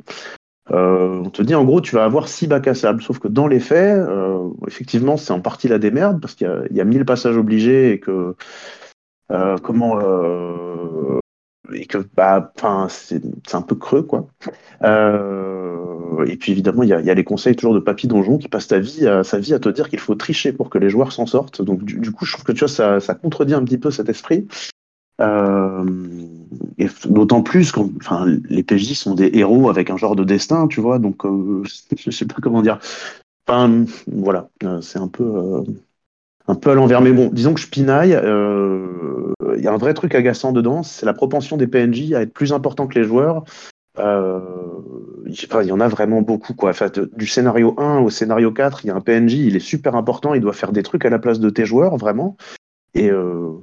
Euh, 0.71 1.21
on 1.26 1.30
te 1.30 1.41
dit 1.41 1.55
en 1.55 1.63
gros, 1.63 1.82
tu 1.82 1.95
vas 1.95 2.05
avoir 2.05 2.28
six 2.28 2.47
bacs 2.47 2.67
à 2.67 2.76
sable. 2.76 3.01
Sauf 3.01 3.19
que 3.19 3.28
dans 3.28 3.47
les 3.47 3.59
faits, 3.59 3.99
effectivement, 4.67 5.17
c'est 5.17 5.34
en 5.34 5.41
partie 5.41 5.67
la 5.67 5.80
démerde 5.80 6.21
parce 6.21 6.36
qu'il 6.36 6.47
y 6.47 6.49
a, 6.49 6.63
il 6.69 6.76
y 6.76 6.82
a 6.82 6.86
1000 6.86 7.05
passages 7.05 7.38
obligés 7.38 7.93
et 7.93 7.99
que 7.99 8.36
comment 9.61 9.99
et 11.74 11.86
que 11.86 11.99
bah, 12.16 12.51
c'est 12.89 13.22
un 13.53 13.61
peu 13.61 13.76
creux, 13.76 14.03
quoi. 14.03 14.28
Euh, 14.84 16.26
et 16.26 16.36
puis 16.36 16.51
évidemment, 16.51 16.84
il 16.84 16.89
y 16.89 16.93
a, 16.93 17.14
les 17.14 17.24
conseils 17.24 17.55
toujours 17.55 17.74
de 17.74 17.80
Papy 17.80 18.07
Donjon 18.07 18.38
qui 18.38 18.49
passe 18.49 18.68
ta 18.68 18.80
vie 18.80 19.07
sa 19.24 19.39
vie 19.39 19.53
à 19.53 19.59
te 19.59 19.70
dire 19.70 19.89
qu'il 19.89 19.99
faut 19.99 20.16
tricher 20.16 20.51
pour 20.51 20.70
que 20.70 20.78
les 20.78 20.89
joueurs 20.89 21.11
s'en 21.11 21.26
sortent. 21.26 21.61
Donc 21.61 21.84
du, 21.84 22.11
coup, 22.11 22.26
je 22.26 22.34
trouve 22.34 22.45
que 22.45 22.51
tu 22.51 22.66
vois, 22.66 22.99
ça, 22.99 23.16
contredit 23.16 23.53
un 23.53 23.64
petit 23.64 23.78
peu 23.78 23.91
cet 23.91 24.09
esprit. 24.09 24.47
Euh, 25.22 25.86
et 26.78 26.88
d'autant 27.05 27.43
plus 27.43 27.72
que 27.72 27.80
enfin, 27.97 28.26
les 28.49 28.64
PJ 28.64 28.93
sont 28.93 29.14
des 29.14 29.30
héros 29.34 29.70
avec 29.70 29.89
un 29.89 29.97
genre 29.97 30.16
de 30.16 30.24
destin, 30.24 30.68
tu 30.68 30.82
vois. 30.82 30.99
Donc 30.99 31.26
euh, 31.26 31.64
je 31.97 32.11
sais 32.11 32.26
pas 32.26 32.38
comment 32.41 32.61
dire. 32.61 32.80
Enfin, 33.47 33.86
voilà, 34.07 34.49
euh, 34.64 34.82
c'est 34.82 34.99
un 34.99 35.07
peu. 35.07 35.64
Un 36.54 36.56
peu 36.56 36.72
à 36.72 36.76
l'envers. 36.76 37.01
Mais 37.01 37.12
bon, 37.12 37.30
disons 37.32 37.54
que 37.54 37.60
je 37.60 37.68
pinaille. 37.68 38.14
euh, 38.14 39.34
Il 39.58 39.64
y 39.64 39.68
a 39.68 39.74
un 39.74 39.78
vrai 39.78 39.93
truc 39.93 40.16
agaçant 40.16 40.51
dedans, 40.51 40.84
c'est 40.84 41.06
la 41.06 41.14
propension 41.14 41.58
des 41.58 41.68
PNJ 41.68 42.14
à 42.14 42.22
être 42.22 42.34
plus 42.34 42.54
important 42.54 42.88
que 42.88 42.97
les 42.97 43.06
joueurs. 43.06 43.43
Euh, 43.99 44.39
il 45.28 45.68
y 45.68 45.72
en 45.72 45.80
a 45.80 45.88
vraiment 45.88 46.22
beaucoup. 46.22 46.54
Quoi. 46.54 46.72
Du 47.16 47.28
scénario 47.28 47.76
1 47.78 47.99
au 47.99 48.10
scénario 48.10 48.51
4, 48.51 48.84
il 48.84 48.88
y 48.88 48.91
a 48.91 48.95
un 48.95 49.01
PNJ, 49.01 49.34
il 49.34 49.56
est 49.56 49.60
super 49.60 49.95
important, 49.95 50.34
il 50.34 50.41
doit 50.41 50.54
faire 50.54 50.72
des 50.72 50.84
trucs 50.84 51.06
à 51.06 51.10
la 51.10 51.20
place 51.20 51.39
de 51.39 51.49
tes 51.49 51.66
joueurs, 51.66 51.97
vraiment. 51.97 52.38
Et 52.93 53.10
euh, 53.10 53.54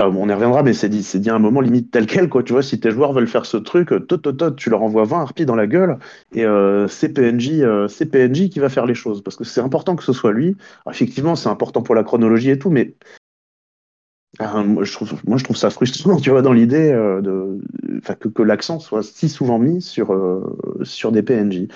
on 0.00 0.28
y 0.28 0.32
reviendra, 0.32 0.62
mais 0.62 0.72
c'est 0.72 0.88
dit, 0.88 1.06
dit 1.14 1.30
à 1.30 1.34
un 1.34 1.38
moment 1.38 1.60
limite 1.60 1.90
tel 1.90 2.06
quel. 2.06 2.28
Quoi. 2.28 2.42
Tu 2.42 2.52
vois, 2.52 2.62
si 2.62 2.80
tes 2.80 2.90
joueurs 2.90 3.12
veulent 3.12 3.28
faire 3.28 3.46
ce 3.46 3.56
truc, 3.56 3.92
euh, 3.92 4.00
tot, 4.00 4.18
tot, 4.18 4.32
tot, 4.32 4.50
tu 4.52 4.70
leur 4.70 4.82
envoies 4.82 5.04
20 5.04 5.20
harpies 5.20 5.46
dans 5.46 5.54
la 5.54 5.66
gueule, 5.66 5.98
et 6.32 6.44
euh, 6.44 6.88
c'est 6.88 7.10
PNJ, 7.10 7.60
euh, 7.60 7.86
qui 7.88 8.58
va 8.58 8.68
faire 8.68 8.86
les 8.86 8.94
choses. 8.94 9.22
Parce 9.22 9.36
que 9.36 9.44
c'est 9.44 9.60
important 9.60 9.94
que 9.94 10.02
ce 10.02 10.12
soit 10.12 10.32
lui. 10.32 10.56
Effectivement, 10.90 11.36
c'est 11.36 11.48
important 11.48 11.82
pour 11.82 11.94
la 11.94 12.02
chronologie 12.02 12.50
et 12.50 12.58
tout, 12.58 12.70
mais 12.70 12.94
ah, 14.40 14.64
moi, 14.64 14.82
je 14.82 14.92
trouve, 14.92 15.56
ça 15.56 15.70
frustrant, 15.70 16.16
tu 16.20 16.30
vois, 16.30 16.42
dans 16.42 16.52
l'idée 16.52 16.90
de, 16.90 17.60
que, 18.18 18.28
que 18.28 18.42
l'accent 18.42 18.80
soit 18.80 19.04
si 19.04 19.28
souvent 19.28 19.60
mis 19.60 19.80
sur, 19.80 20.12
des 21.12 21.22
PNJ. 21.22 21.68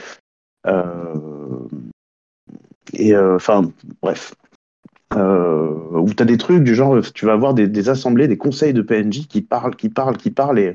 Et 2.94 3.16
enfin, 3.16 3.70
bref. 4.02 4.34
Euh, 5.14 5.72
où 5.92 6.12
tu 6.12 6.22
as 6.22 6.26
des 6.26 6.36
trucs 6.36 6.62
du 6.62 6.74
genre, 6.74 7.00
tu 7.14 7.24
vas 7.24 7.32
avoir 7.32 7.54
des, 7.54 7.88
assemblées, 7.88 8.28
des 8.28 8.36
conseils 8.36 8.74
de 8.74 8.82
PNJ 8.82 9.26
qui 9.26 9.40
parlent, 9.40 9.74
qui 9.74 9.88
parlent, 9.88 10.16
qui 10.16 10.30
parlent, 10.30 10.58
et 10.58 10.74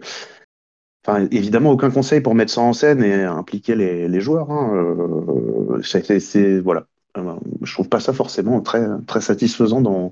enfin, 1.05 1.27
évidemment, 1.31 1.71
aucun 1.71 1.91
conseil 1.91 2.21
pour 2.21 2.33
mettre 2.33 2.51
ça 2.51 2.61
en 2.61 2.73
scène 2.73 3.03
et 3.03 3.23
impliquer 3.23 3.75
les, 3.75 4.21
joueurs. 4.21 4.51
Hein, 4.51 4.71
euh, 4.73 5.81
c'est, 5.83 6.59
voilà. 6.59 6.87
Euh, 7.17 7.35
je 7.61 7.73
trouve 7.73 7.89
pas 7.89 7.99
ça 7.99 8.11
forcément 8.11 8.61
très, 8.61 8.87
satisfaisant 9.21 9.81
dans 9.81 10.09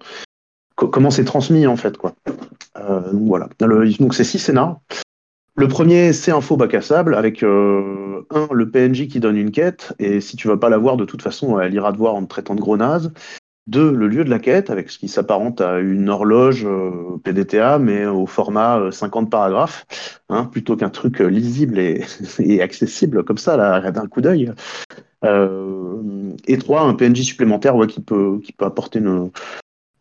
co- 0.76 0.88
comment 0.88 1.10
c'est 1.10 1.26
transmis 1.26 1.66
en 1.66 1.76
fait, 1.76 1.98
quoi. 1.98 2.14
Euh, 2.78 3.12
donc 3.12 3.28
voilà. 3.28 3.50
Donc 3.60 4.14
c'est 4.14 4.24
six 4.24 4.38
scénars. 4.40 4.80
Le 5.56 5.68
premier, 5.68 6.14
c'est 6.14 6.32
un 6.32 6.42
faux 6.42 6.58
bac 6.58 6.74
à 6.76 6.82
sable 6.82 7.16
avec 7.16 7.44
euh, 7.44 8.26
un, 8.30 8.48
le 8.52 8.70
PNJ 8.70 9.08
qui 9.08 9.20
donne 9.20 9.36
une 9.36 9.52
quête, 9.52 9.94
et 10.00 10.22
si 10.22 10.38
tu 10.38 10.48
vas 10.48 10.58
pas 10.58 10.70
la 10.70 10.78
voir, 10.78 10.96
de 10.96 11.06
toute 11.06 11.22
façon, 11.22 11.60
elle 11.60 11.74
ira 11.74 11.92
te 11.92 11.98
voir 11.98 12.16
en 12.16 12.24
te 12.24 12.30
traitant 12.30 12.56
de 12.56 12.62
gros 12.62 12.78
naze. 12.78 13.12
Deux, 13.68 13.92
le 13.92 14.08
lieu 14.08 14.26
de 14.26 14.30
la 14.30 14.40
quête, 14.40 14.70
avec 14.70 14.90
ce 14.90 14.98
qui 14.98 15.08
s'apparente 15.08 15.62
à 15.62 15.80
une 15.80 16.10
horloge 16.10 16.66
euh, 16.66 17.18
PDTA, 17.24 17.78
mais 17.80 18.06
au 18.06 18.26
format 18.26 18.80
euh, 18.80 18.92
50 18.92 19.30
paragraphes, 19.30 19.86
hein, 20.30 20.46
plutôt 20.46 20.76
qu'un 20.76 20.90
truc 20.90 21.22
euh, 21.22 21.28
lisible 21.28 21.80
et, 21.80 22.04
accessible 22.62 23.24
comme 23.24 23.38
ça, 23.38 23.82
d'un 23.92 24.08
coup 24.08 24.22
d'œil. 24.22 24.52
Euh, 25.24 26.34
et 26.48 26.58
trois, 26.58 26.82
un 26.82 26.96
PNJ 26.96 27.22
supplémentaire 27.22 27.76
qui, 27.88 28.02
peut, 28.02 28.42
apporter 28.60 29.00
une, 29.00 29.30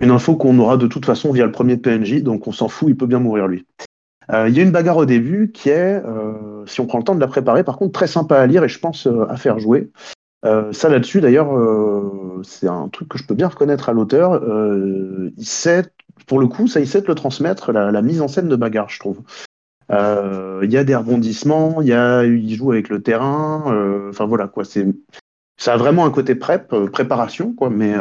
une 0.00 0.10
info 0.10 0.36
qu'on 0.36 0.58
aura 0.58 0.76
de 0.76 0.86
toute 0.86 1.04
façon 1.04 1.30
via 1.30 1.44
le 1.44 1.52
premier 1.52 1.76
PNJ, 1.76 2.22
donc 2.22 2.46
on 2.46 2.52
s'en 2.52 2.68
fout, 2.68 2.88
il 2.88 2.96
peut 2.96 3.06
bien 3.06 3.20
mourir 3.20 3.46
lui. 3.46 3.66
Euh, 4.32 4.48
Il 4.48 4.56
y 4.56 4.60
a 4.60 4.62
une 4.62 4.70
bagarre 4.70 4.96
au 4.96 5.06
début 5.06 5.50
qui 5.52 5.70
est, 5.70 6.02
euh, 6.04 6.64
si 6.66 6.80
on 6.80 6.86
prend 6.86 6.98
le 6.98 7.04
temps 7.04 7.14
de 7.14 7.20
la 7.20 7.26
préparer, 7.26 7.64
par 7.64 7.76
contre 7.76 7.92
très 7.92 8.06
sympa 8.06 8.38
à 8.38 8.46
lire 8.46 8.64
et 8.64 8.68
je 8.68 8.78
pense 8.78 9.06
euh, 9.06 9.26
à 9.28 9.36
faire 9.36 9.58
jouer. 9.58 9.90
Euh, 10.44 10.72
ça 10.72 10.88
là-dessus, 10.88 11.20
d'ailleurs, 11.20 11.54
euh, 11.56 12.40
c'est 12.42 12.68
un 12.68 12.88
truc 12.88 13.08
que 13.08 13.18
je 13.18 13.24
peux 13.24 13.34
bien 13.34 13.48
reconnaître 13.48 13.88
à 13.88 13.92
l'auteur. 13.92 14.32
Euh, 14.32 15.30
il 15.36 15.46
sait, 15.46 15.84
pour 16.26 16.38
le 16.38 16.46
coup, 16.46 16.66
ça, 16.66 16.80
il 16.80 16.88
sait 16.88 17.02
te 17.02 17.08
le 17.08 17.14
transmettre, 17.14 17.72
la, 17.72 18.02
mise 18.02 18.20
en 18.20 18.28
scène 18.28 18.48
de 18.48 18.56
bagarre, 18.56 18.88
je 18.88 18.98
trouve. 18.98 19.20
Euh, 19.90 20.60
Il 20.62 20.72
y 20.72 20.76
a 20.76 20.84
des 20.84 20.94
rebondissements, 20.94 21.82
il 21.82 21.88
y 21.88 21.92
a, 21.92 22.24
il 22.24 22.54
joue 22.54 22.72
avec 22.72 22.88
le 22.88 23.02
terrain. 23.02 23.64
euh, 23.72 24.10
Enfin 24.10 24.24
voilà 24.24 24.46
quoi, 24.46 24.64
c'est, 24.64 24.86
ça 25.56 25.74
a 25.74 25.76
vraiment 25.76 26.06
un 26.06 26.10
côté 26.10 26.34
prep, 26.34 26.72
euh, 26.72 26.86
préparation 26.86 27.52
quoi, 27.52 27.70
mais 27.70 27.94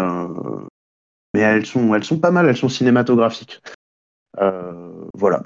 mais 1.34 1.42
elles 1.42 1.66
sont, 1.66 1.94
elles 1.94 2.04
sont 2.04 2.20
pas 2.20 2.32
mal, 2.32 2.48
elles 2.48 2.58
sont 2.58 2.70
cinématographiques. 2.70 3.62
Voilà. 5.16 5.44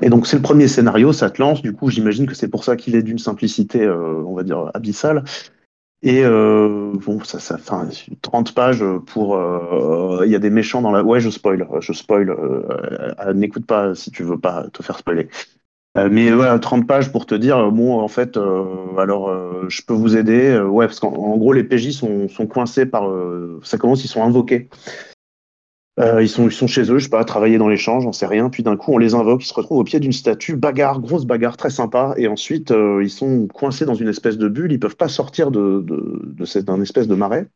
Et 0.00 0.08
donc 0.08 0.26
c'est 0.26 0.36
le 0.36 0.42
premier 0.42 0.68
scénario, 0.68 1.12
ça 1.12 1.30
te 1.30 1.40
lance. 1.40 1.62
Du 1.62 1.72
coup, 1.72 1.90
j'imagine 1.90 2.26
que 2.26 2.34
c'est 2.34 2.48
pour 2.48 2.64
ça 2.64 2.76
qu'il 2.76 2.94
est 2.94 3.02
d'une 3.02 3.18
simplicité, 3.18 3.88
on 3.88 4.34
va 4.34 4.42
dire 4.42 4.70
abyssale. 4.74 5.24
Et 6.04 6.24
euh, 6.24 6.92
bon, 6.94 7.22
ça, 7.22 7.38
ça, 7.38 7.54
enfin, 7.54 7.88
30 8.22 8.54
pages 8.54 8.84
pour. 9.06 9.36
euh, 9.36 10.22
Il 10.26 10.32
y 10.32 10.34
a 10.34 10.40
des 10.40 10.50
méchants 10.50 10.82
dans 10.82 10.90
la. 10.90 11.02
Ouais, 11.04 11.20
je 11.20 11.30
spoil, 11.30 11.66
je 11.80 11.92
spoil. 11.92 12.30
euh, 12.30 12.66
euh, 13.20 13.32
N'écoute 13.34 13.66
pas 13.66 13.94
si 13.94 14.10
tu 14.10 14.24
veux 14.24 14.38
pas 14.38 14.68
te 14.72 14.82
faire 14.82 14.98
spoiler. 14.98 15.28
Euh, 15.98 16.08
mais 16.10 16.30
voilà, 16.32 16.58
30 16.58 16.86
pages 16.86 17.12
pour 17.12 17.26
te 17.26 17.34
dire, 17.34 17.70
bon, 17.72 18.00
en 18.00 18.08
fait, 18.08 18.38
alors, 18.98 19.30
je 19.70 19.82
peux 19.82 19.94
vous 19.94 20.16
aider. 20.16 20.58
Ouais, 20.60 20.86
parce 20.86 21.00
qu'en 21.00 21.12
en 21.14 21.36
gros, 21.38 21.52
les 21.52 21.64
PJ 21.64 21.92
sont, 21.92 22.28
sont 22.28 22.46
coincés 22.46 22.86
par. 22.86 23.04
ça 23.64 23.78
commence, 23.78 24.04
ils 24.04 24.08
sont 24.08 24.24
invoqués. 24.24 24.68
Euh, 26.00 26.22
ils, 26.22 26.28
sont, 26.28 26.48
chez 26.48 26.90
eux, 26.90 26.98
je 26.98 27.04
sais 27.04 27.10
pas, 27.10 27.22
travailler 27.24 27.58
dans 27.58 27.68
l'échange, 27.68 28.04
j'en 28.04 28.12
sais 28.12 28.26
rien. 28.26 28.48
Puis 28.48 28.62
d'un 28.62 28.76
coup, 28.76 28.92
on 28.94 28.98
les 28.98 29.14
invoque, 29.14 29.44
ils 29.44 29.48
se 29.48 29.54
retrouvent 29.54 29.78
au 29.78 29.84
pied 29.84 30.00
d'une 30.00 30.12
statue, 30.12 30.56
bagarre, 30.56 31.00
grosse 31.00 31.26
bagarre, 31.26 31.56
très 31.56 31.70
sympa. 31.70 32.14
Et 32.16 32.28
ensuite, 32.28 32.70
euh, 32.70 33.02
ils 33.02 33.10
sont 33.10 33.46
coincés 33.48 33.84
dans 33.84 33.94
une 33.94 34.08
espèce 34.08 34.38
de 34.38 34.48
bulle, 34.48 34.72
ils 34.72 34.80
peuvent 34.80 34.96
pas 34.96 35.08
sortir 35.08 35.50
de, 35.50 35.84
d'un 36.60 36.80
espèce 36.80 37.08
de 37.08 37.14
marais. 37.14 37.46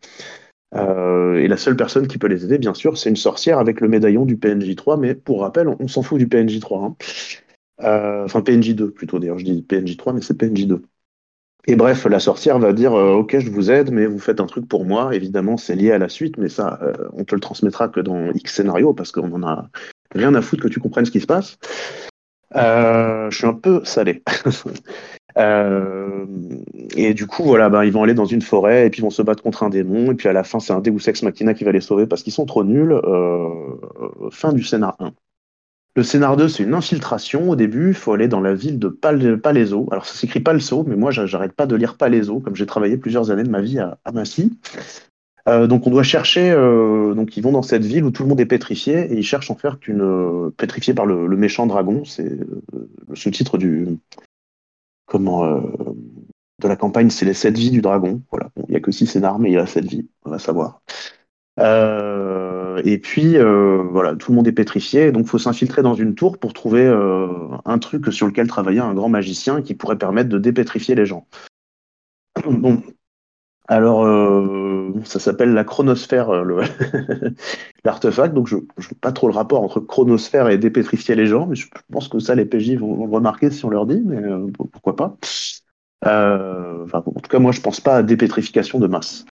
Euh, 0.75 1.37
et 1.37 1.49
la 1.49 1.57
seule 1.57 1.77
personne 1.77 2.09
qui 2.09 2.19
peut 2.19 2.27
les 2.27 2.45
aider, 2.45 2.59
bien 2.59 2.75
sûr, 2.75 2.99
c'est 2.99 3.09
une 3.09 3.17
sorcière 3.17 3.59
avec 3.59 3.81
le 3.81 3.89
médaillon 3.89 4.27
du 4.27 4.37
PNJ3. 4.37 5.01
Mais 5.01 5.15
pour 5.15 5.41
rappel, 5.41 5.69
on, 5.69 5.89
s'en 5.89 6.03
fout 6.03 6.19
du 6.19 6.27
PNJ3. 6.27 6.85
hein. 6.85 6.97
Enfin, 8.25 8.41
PNJ2 8.41 8.91
plutôt, 8.91 9.19
d'ailleurs. 9.19 9.39
Je 9.39 9.45
dis 9.45 9.65
PNJ3, 9.67 10.15
mais 10.15 10.21
c'est 10.21 10.39
PNJ2. 10.39 10.81
Et 11.67 11.77
bref, 11.77 12.07
la 12.07 12.21
sorcière 12.21 12.59
va 12.59 12.73
dire 12.73 12.93
Ok, 12.93 13.39
je 13.39 13.51
vous 13.51 13.71
aide, 13.71 13.91
mais 13.91 14.07
vous 14.07 14.19
faites 14.19 14.41
un 14.41 14.47
truc 14.47 14.69
pour 14.69 14.85
moi. 14.85 15.15
Évidemment, 15.15 15.57
c'est 15.57 15.75
lié 15.75 15.93
à 15.93 15.99
la 15.99 16.09
suite, 16.09 16.39
mais 16.39 16.49
ça, 16.49 16.79
on 17.13 17.25
te 17.25 17.35
le 17.35 17.41
transmettra 17.41 17.89
que 17.89 18.01
dans 18.01 18.31
X 18.33 18.55
scénario 18.55 18.95
parce 18.95 19.11
qu'on 19.11 19.33
en 19.33 19.43
a 19.43 19.69
rien 20.15 20.35
à 20.35 20.43
foutre 20.43 20.63
que 20.63 20.69
tu 20.69 20.81
comprennes 20.81 21.07
ce 21.07 21.11
qui 21.11 21.21
se 21.21 21.27
passe. 21.27 21.59
je 22.55 23.29
suis 23.33 23.47
un 23.47 23.55
peu 23.55 23.85
salé. 23.85 24.23
et 26.97 27.15
du 27.15 27.27
coup, 27.27 27.43
voilà, 27.43 27.69
ben, 27.69 27.85
ils 27.85 27.93
vont 27.93 28.05
aller 28.05 28.15
dans 28.15 28.27
une 28.27 28.43
forêt 28.43 28.87
et 28.87 28.91
puis 28.91 29.01
ils 29.01 29.05
vont 29.05 29.11
se 29.11 29.23
battre 29.23 29.43
contre 29.43 29.65
un 29.65 29.71
démon. 29.71 30.13
Et 30.13 30.15
puis 30.15 30.29
à 30.29 30.33
la 30.33 30.45
fin, 30.45 30.61
c'est 30.61 30.73
un 30.73 30.81
Deus 30.81 31.09
Ex 31.09 31.23
Machina 31.25 31.53
qui 31.53 31.65
va 31.65 31.73
les 31.73 31.81
sauver 31.81 32.07
parce 32.07 32.23
qu'ils 32.23 32.33
sont 32.33 32.47
trop 32.47 32.63
nuls. 32.63 32.95
fin 34.31 34.53
du 34.53 34.63
scénar 34.63 34.97
1. 35.01 35.13
Le 35.97 36.03
scénar 36.03 36.37
2, 36.37 36.49
c'est 36.49 36.63
une 36.63 36.75
infiltration. 36.75 37.49
Au 37.49 37.57
début, 37.57 37.89
il 37.89 37.95
faut 37.95 38.13
aller 38.13 38.29
dans 38.29 38.41
la 38.41 38.55
ville 38.55 38.79
de 38.79 38.89
Pal 38.89 39.41
Palaiso. 39.41 39.89
Alors, 39.91 40.05
ça 40.05 40.15
s'écrit 40.15 40.41
Palso, 40.41 40.85
mais 40.87 40.95
moi, 40.95 41.11
j'arrête 41.11 41.55
pas 41.55 41.65
de 41.65 41.75
lire 41.75 41.97
Palaiso, 41.97 42.39
comme 42.41 42.55
j'ai 42.55 42.67
travaillé 42.67 42.99
plusieurs 42.99 43.31
années 43.31 43.45
de 43.45 43.49
ma 43.49 43.63
vie 43.63 43.79
à, 43.79 43.97
Massy. 44.13 44.59
Euh, 45.49 45.67
donc, 45.67 45.87
on 45.87 45.91
doit 45.91 46.03
chercher. 46.03 46.51
Euh, 46.51 47.15
donc, 47.15 47.39
ils 47.39 47.43
vont 47.43 47.53
dans 47.53 47.63
cette 47.63 47.85
ville 47.87 48.05
où 48.05 48.11
tout 48.11 48.25
le 48.25 48.29
monde 48.29 48.41
est 48.41 48.47
pétrifié 48.47 49.11
et 49.11 49.15
ils 49.15 49.25
cherchent 49.25 49.51
en 49.51 49.55
faire 49.55 49.79
qu'une. 49.79 50.03
Euh, 50.03 50.51
pétrifié 50.59 50.93
par 50.93 51.07
le, 51.07 51.35
méchant 51.35 51.67
dragon. 51.67 52.05
C'est 52.05 52.29
le 52.29 53.17
sous-titre 53.17 53.57
du. 53.57 53.99
Comment. 55.07 55.47
de 56.61 56.69
la 56.69 56.77
campagne, 56.77 57.09
c'est 57.09 57.25
les 57.25 57.33
sept 57.33 57.57
vies 57.57 57.71
du 57.71 57.81
dragon. 57.81 58.21
Voilà. 58.31 58.51
Il 58.69 58.71
n'y 58.73 58.77
a 58.77 58.81
que 58.81 58.93
six 58.93 59.07
scénars, 59.07 59.39
mais 59.39 59.51
il 59.51 59.55
y 59.55 59.59
a 59.59 59.67
sept 59.67 59.87
vies. 59.87 60.07
On 60.27 60.31
va 60.31 60.39
savoir. 60.39 60.83
Euh, 61.59 62.83
et 62.85 62.99
puis, 62.99 63.37
euh, 63.37 63.83
voilà, 63.91 64.15
tout 64.15 64.31
le 64.33 64.37
monde 64.37 64.49
est 64.49 64.53
pétrifié, 64.53 65.13
donc 65.13 65.27
faut 65.27 65.39
s'infiltrer 65.39 65.83
dans 65.83 65.95
une 65.95 66.15
tour 66.15 66.39
pour 66.39 66.53
trouver 66.53 66.85
euh, 66.85 67.29
un 67.65 67.79
truc 67.79 68.13
sur 68.13 68.27
lequel 68.27 68.47
travaillait 68.47 68.81
un 68.81 68.95
grand 68.95 69.09
magicien 69.09 69.63
qui 69.63 69.75
pourrait 69.75 69.99
permettre 69.99 70.29
de 70.29 70.39
dépétrifier 70.39 70.95
les 70.95 71.07
gens. 71.07 71.27
Bon, 72.45 72.83
alors, 73.69 74.07
ça 75.05 75.19
s'appelle 75.19 75.53
la 75.53 75.65
chronosphère, 75.65 76.31
l'artefact, 77.85 78.35
donc 78.35 78.47
je 78.47 78.57
vois 78.57 78.99
pas 79.01 79.11
trop 79.11 79.27
le 79.27 79.35
rapport 79.35 79.63
entre 79.63 79.81
chronosphère 79.81 80.49
et 80.49 80.59
dépétrifier 80.59 81.17
les 81.17 81.27
gens, 81.27 81.47
mais 81.47 81.57
je 81.57 81.67
pense 81.91 82.07
que 82.07 82.21
ça, 82.21 82.37
les 82.37 82.45
PJ 82.45 82.75
vont, 82.75 83.11
remarquer 83.11 83.51
si 83.51 83.65
on 83.65 83.71
leur 83.71 83.87
dit, 83.87 84.03
mais 84.05 84.23
pourquoi 84.73 84.95
pas. 84.95 85.17
en 86.05 86.87
tout 86.87 87.29
cas, 87.29 87.39
moi, 87.41 87.51
je 87.51 87.61
pense 87.61 87.81
pas 87.81 87.97
à 87.97 88.03
dépétrification 88.05 88.79
de 88.79 88.87
masse. 88.87 89.25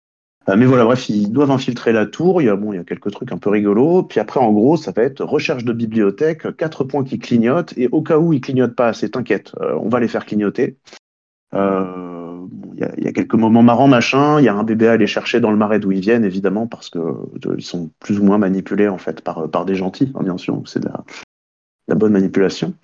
Euh, 0.48 0.56
mais 0.56 0.66
voilà, 0.66 0.84
bref, 0.84 1.08
ils 1.08 1.30
doivent 1.30 1.50
infiltrer 1.50 1.92
la 1.92 2.06
tour. 2.06 2.42
Il 2.42 2.46
y 2.46 2.48
a, 2.48 2.56
bon, 2.56 2.72
il 2.72 2.76
y 2.76 2.78
a 2.78 2.84
quelques 2.84 3.10
trucs 3.10 3.32
un 3.32 3.38
peu 3.38 3.50
rigolos. 3.50 4.02
Puis 4.04 4.20
après, 4.20 4.40
en 4.40 4.52
gros, 4.52 4.76
ça 4.76 4.92
va 4.92 5.02
être 5.02 5.24
recherche 5.24 5.64
de 5.64 5.72
bibliothèque, 5.72 6.56
quatre 6.56 6.84
points 6.84 7.04
qui 7.04 7.18
clignotent. 7.18 7.74
Et 7.76 7.88
au 7.88 8.02
cas 8.02 8.18
où 8.18 8.32
ils 8.32 8.40
clignotent 8.40 8.76
pas 8.76 8.88
assez, 8.88 9.10
t'inquiète, 9.10 9.52
euh, 9.60 9.78
on 9.80 9.88
va 9.88 10.00
les 10.00 10.08
faire 10.08 10.26
clignoter. 10.26 10.76
Euh, 11.54 12.46
il 12.74 13.04
y, 13.04 13.08
a 13.08 13.12
quelques 13.12 13.34
moments 13.34 13.62
marrants, 13.62 13.86
machin. 13.86 14.40
Il 14.40 14.44
y 14.44 14.48
a 14.48 14.54
un 14.54 14.64
bébé 14.64 14.88
à 14.88 14.92
aller 14.92 15.06
chercher 15.06 15.38
dans 15.38 15.50
le 15.50 15.56
marais 15.56 15.78
d'où 15.78 15.92
ils 15.92 16.00
viennent, 16.00 16.24
évidemment, 16.24 16.66
parce 16.66 16.90
que 16.90 16.98
ils 17.56 17.62
sont 17.62 17.90
plus 18.00 18.18
ou 18.18 18.24
moins 18.24 18.38
manipulés 18.38 18.88
en 18.88 18.98
fait 18.98 19.20
par, 19.20 19.48
par 19.48 19.64
des 19.64 19.76
gentils, 19.76 20.10
hein, 20.14 20.22
bien 20.24 20.36
sûr. 20.36 20.60
C'est 20.66 20.80
de 20.80 20.88
la, 21.88 21.94
bonne 21.94 22.12
manipulation. 22.12 22.74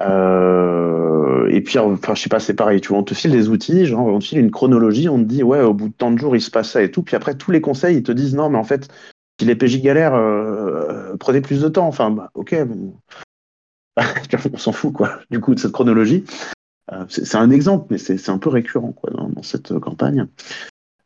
Euh, 0.00 1.48
et 1.50 1.60
puis, 1.60 1.78
enfin, 1.78 2.14
je 2.14 2.22
sais 2.22 2.28
pas, 2.28 2.40
c'est 2.40 2.54
pareil, 2.54 2.80
tu 2.80 2.88
vois, 2.88 2.98
on 2.98 3.02
te 3.02 3.14
file 3.14 3.32
des 3.32 3.48
outils, 3.48 3.86
genre, 3.86 4.06
on 4.06 4.18
te 4.18 4.24
file 4.24 4.38
une 4.38 4.50
chronologie, 4.50 5.08
on 5.08 5.18
te 5.18 5.24
dit, 5.24 5.42
ouais, 5.42 5.60
au 5.60 5.74
bout 5.74 5.88
de 5.88 5.94
tant 5.94 6.10
de 6.10 6.18
jours, 6.18 6.36
il 6.36 6.40
se 6.40 6.50
passe 6.50 6.70
ça 6.70 6.82
et 6.82 6.90
tout. 6.90 7.02
Puis 7.02 7.16
après, 7.16 7.36
tous 7.36 7.50
les 7.50 7.60
conseils, 7.60 7.96
ils 7.96 8.02
te 8.02 8.12
disent, 8.12 8.34
non, 8.34 8.50
mais 8.50 8.58
en 8.58 8.64
fait, 8.64 8.88
si 9.40 9.46
les 9.46 9.54
PJ 9.54 9.80
galèrent, 9.80 10.14
euh, 10.14 11.16
prenez 11.18 11.40
plus 11.40 11.60
de 11.60 11.68
temps. 11.68 11.86
Enfin, 11.86 12.10
bah, 12.10 12.30
ok, 12.34 12.64
bon. 12.64 12.94
on 14.52 14.58
s'en 14.58 14.72
fout, 14.72 14.92
quoi, 14.92 15.20
du 15.30 15.40
coup, 15.40 15.54
de 15.54 15.60
cette 15.60 15.72
chronologie. 15.72 16.24
Euh, 16.92 17.04
c'est 17.08 17.36
un 17.36 17.50
exemple, 17.50 17.86
mais 17.90 17.98
c'est 17.98 18.30
un 18.30 18.38
peu 18.38 18.48
récurrent, 18.48 18.92
quoi, 18.92 19.10
dans 19.10 19.42
cette 19.42 19.78
campagne. 19.78 20.26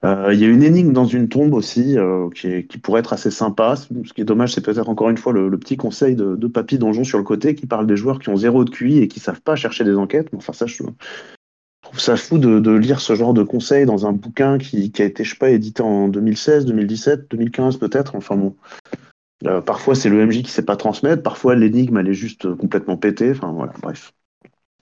Euh, 0.05 0.35
il 0.35 0.41
y 0.41 0.45
a 0.45 0.49
une 0.49 0.65
énigme 0.65 0.93
dans 0.93 1.05
une 1.05 1.29
tombe 1.29 1.55
aussi 1.55 1.97
euh, 1.97 2.29
qui, 2.31 2.79
pourrait 2.79 3.01
être 3.01 3.13
assez 3.13 3.31
sympa. 3.31 3.77
Ce 3.77 4.13
qui 4.13 4.21
est 4.21 4.25
dommage, 4.25 4.53
c'est 4.53 4.61
peut-être 4.61 4.89
encore 4.89 5.11
une 5.11 5.17
fois 5.17 5.33
le, 5.33 5.57
petit 5.59 5.77
conseil 5.77 6.17
de, 6.17 6.47
Papy 6.49 6.79
Donjon 6.79 7.05
sur 7.05 7.19
le 7.19 7.25
côté 7.25 7.55
qui 7.55 7.67
parle 7.67 7.87
des 7.87 7.97
joueurs 7.97 8.19
qui 8.19 8.29
ont 8.29 8.37
zéro 8.37 8.65
de 8.65 8.71
QI 8.71 8.99
et 8.99 9.09
qui 9.09 9.21
savent 9.21 9.41
pas 9.41 9.55
chercher 9.55 9.85
des 9.85 9.95
enquêtes. 9.95 10.29
enfin, 10.35 10.53
ça, 10.53 10.67
je, 10.67 10.83
trouve 11.83 12.01
ça 12.01 12.17
fou 12.17 12.39
de, 12.39 12.71
lire 12.73 13.01
ce 13.01 13.15
genre 13.15 13.33
de 13.33 13.45
conseil 13.45 13.87
dans 13.87 14.07
un 14.07 14.13
bouquin 14.13 14.59
qui, 14.59 14.93
a 14.99 15.05
été, 15.05 15.23
je 15.23 15.31
sais 15.31 15.37
pas, 15.37 15.51
édité 15.51 15.83
en 15.83 16.09
2016, 16.09 16.67
2017, 16.67 17.31
2015 17.31 17.77
peut-être. 17.77 18.17
Enfin 18.17 18.37
bon. 18.37 18.57
Euh, 19.47 19.61
parfois, 19.61 19.95
c'est 19.95 20.09
le 20.09 20.25
MJ 20.27 20.43
qui 20.43 20.51
sait 20.51 20.65
pas 20.65 20.77
transmettre. 20.77 21.23
Parfois, 21.23 21.55
l'énigme, 21.55 21.99
elle 21.99 22.09
est 22.09 22.15
juste 22.15 22.53
complètement 22.57 22.97
pétée. 22.97 23.31
Enfin, 23.31 23.53
voilà, 23.53 23.73
bref. 23.81 24.13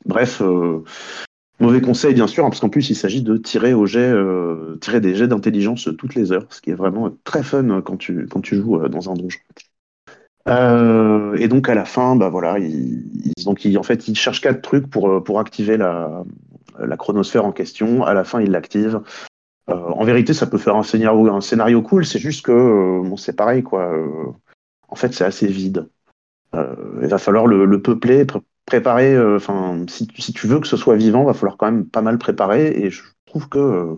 Bref, 0.06 0.40
Mauvais 1.61 1.82
conseil, 1.82 2.14
bien 2.14 2.26
sûr, 2.26 2.44
hein, 2.44 2.48
parce 2.48 2.61
qu'en 2.61 2.70
plus, 2.70 2.88
il 2.88 2.94
s'agit 2.96 3.22
de 3.22 3.34
euh, 3.34 4.76
tirer 4.80 5.00
des 5.00 5.14
jets 5.14 5.28
d'intelligence 5.28 5.90
toutes 5.98 6.14
les 6.14 6.32
heures, 6.32 6.46
ce 6.48 6.62
qui 6.62 6.70
est 6.70 6.74
vraiment 6.74 7.11
très 7.24 7.42
fun 7.42 7.82
quand 7.82 7.98
tu, 7.98 8.26
quand 8.28 8.40
tu 8.40 8.56
joues 8.56 8.80
euh, 8.80 8.88
dans 8.88 9.11
un 9.11 9.14
donjon. 9.14 9.38
Euh, 10.48 11.36
et 11.36 11.48
donc, 11.48 11.68
à 11.68 11.74
la 11.74 11.84
fin, 11.84 12.16
bah 12.16 12.30
voilà, 12.30 12.58
ils, 12.58 13.04
donc, 13.44 13.68
en 13.76 13.82
fait, 13.82 14.14
cherchent 14.14 14.40
quatre 14.40 14.62
trucs 14.62 14.88
pour, 14.88 15.22
pour 15.22 15.38
activer 15.38 15.76
la, 15.76 16.24
la 16.78 16.96
chronosphère 16.96 17.44
en 17.44 17.52
question. 17.52 18.04
À 18.04 18.14
la 18.14 18.24
fin, 18.24 18.40
ils 18.40 18.50
l'activent. 18.50 19.02
en 19.68 20.04
vérité, 20.04 20.32
ça 20.32 20.46
peut 20.46 20.56
faire 20.56 20.76
un 20.76 20.82
scénario, 20.82 21.30
un 21.30 21.42
scénario 21.42 21.82
cool, 21.82 22.06
c'est 22.06 22.18
juste 22.18 22.42
que 22.42 23.02
bon, 23.02 23.18
c'est 23.18 23.36
pareil, 23.36 23.62
quoi. 23.62 23.92
en 24.88 24.94
fait, 24.94 25.12
c'est 25.12 25.24
assez 25.24 25.46
vide. 25.46 25.90
il 26.54 27.08
va 27.08 27.18
falloir 27.18 27.46
le 27.46 27.82
peupler, 27.82 28.24
préparer, 28.70 29.12
euh, 29.14 29.36
enfin, 29.36 29.84
si, 29.88 30.06
tu 30.06 30.46
veux 30.46 30.60
que 30.60 30.68
ce 30.68 30.76
soit 30.76 30.94
vivant, 30.94 31.24
va 31.24 31.34
falloir 31.34 31.56
quand 31.56 31.66
même 31.66 31.86
pas 31.86 32.02
mal 32.02 32.18
préparer. 32.18 32.68
Et 32.68 32.90
je 32.90 33.02
trouve 33.26 33.48
que 33.48 33.58
euh, 33.58 33.94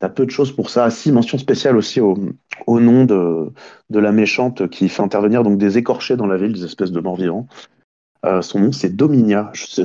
tu 0.00 0.08
peu 0.08 0.24
de 0.26 0.30
choses 0.30 0.54
pour 0.54 0.70
ça. 0.70 0.88
Si, 0.90 1.10
mention 1.10 1.38
spéciale 1.38 1.76
aussi 1.76 2.00
au, 2.00 2.16
nom 2.68 3.04
de, 3.04 3.50
de, 3.90 3.98
la 3.98 4.12
méchante 4.12 4.68
qui 4.68 4.88
fait 4.88 5.02
intervenir 5.02 5.42
donc 5.42 5.58
des 5.58 5.76
écorchés 5.76 6.16
dans 6.16 6.28
la 6.28 6.36
ville, 6.36 6.52
des 6.52 6.64
espèces 6.64 6.92
de 6.92 7.00
morts 7.00 7.16
vivants. 7.16 7.48
Euh, 8.26 8.42
son 8.42 8.60
nom 8.60 8.70
c'est 8.70 8.94
Dominia. 8.94 9.50
Je 9.54 9.66
sais, 9.66 9.82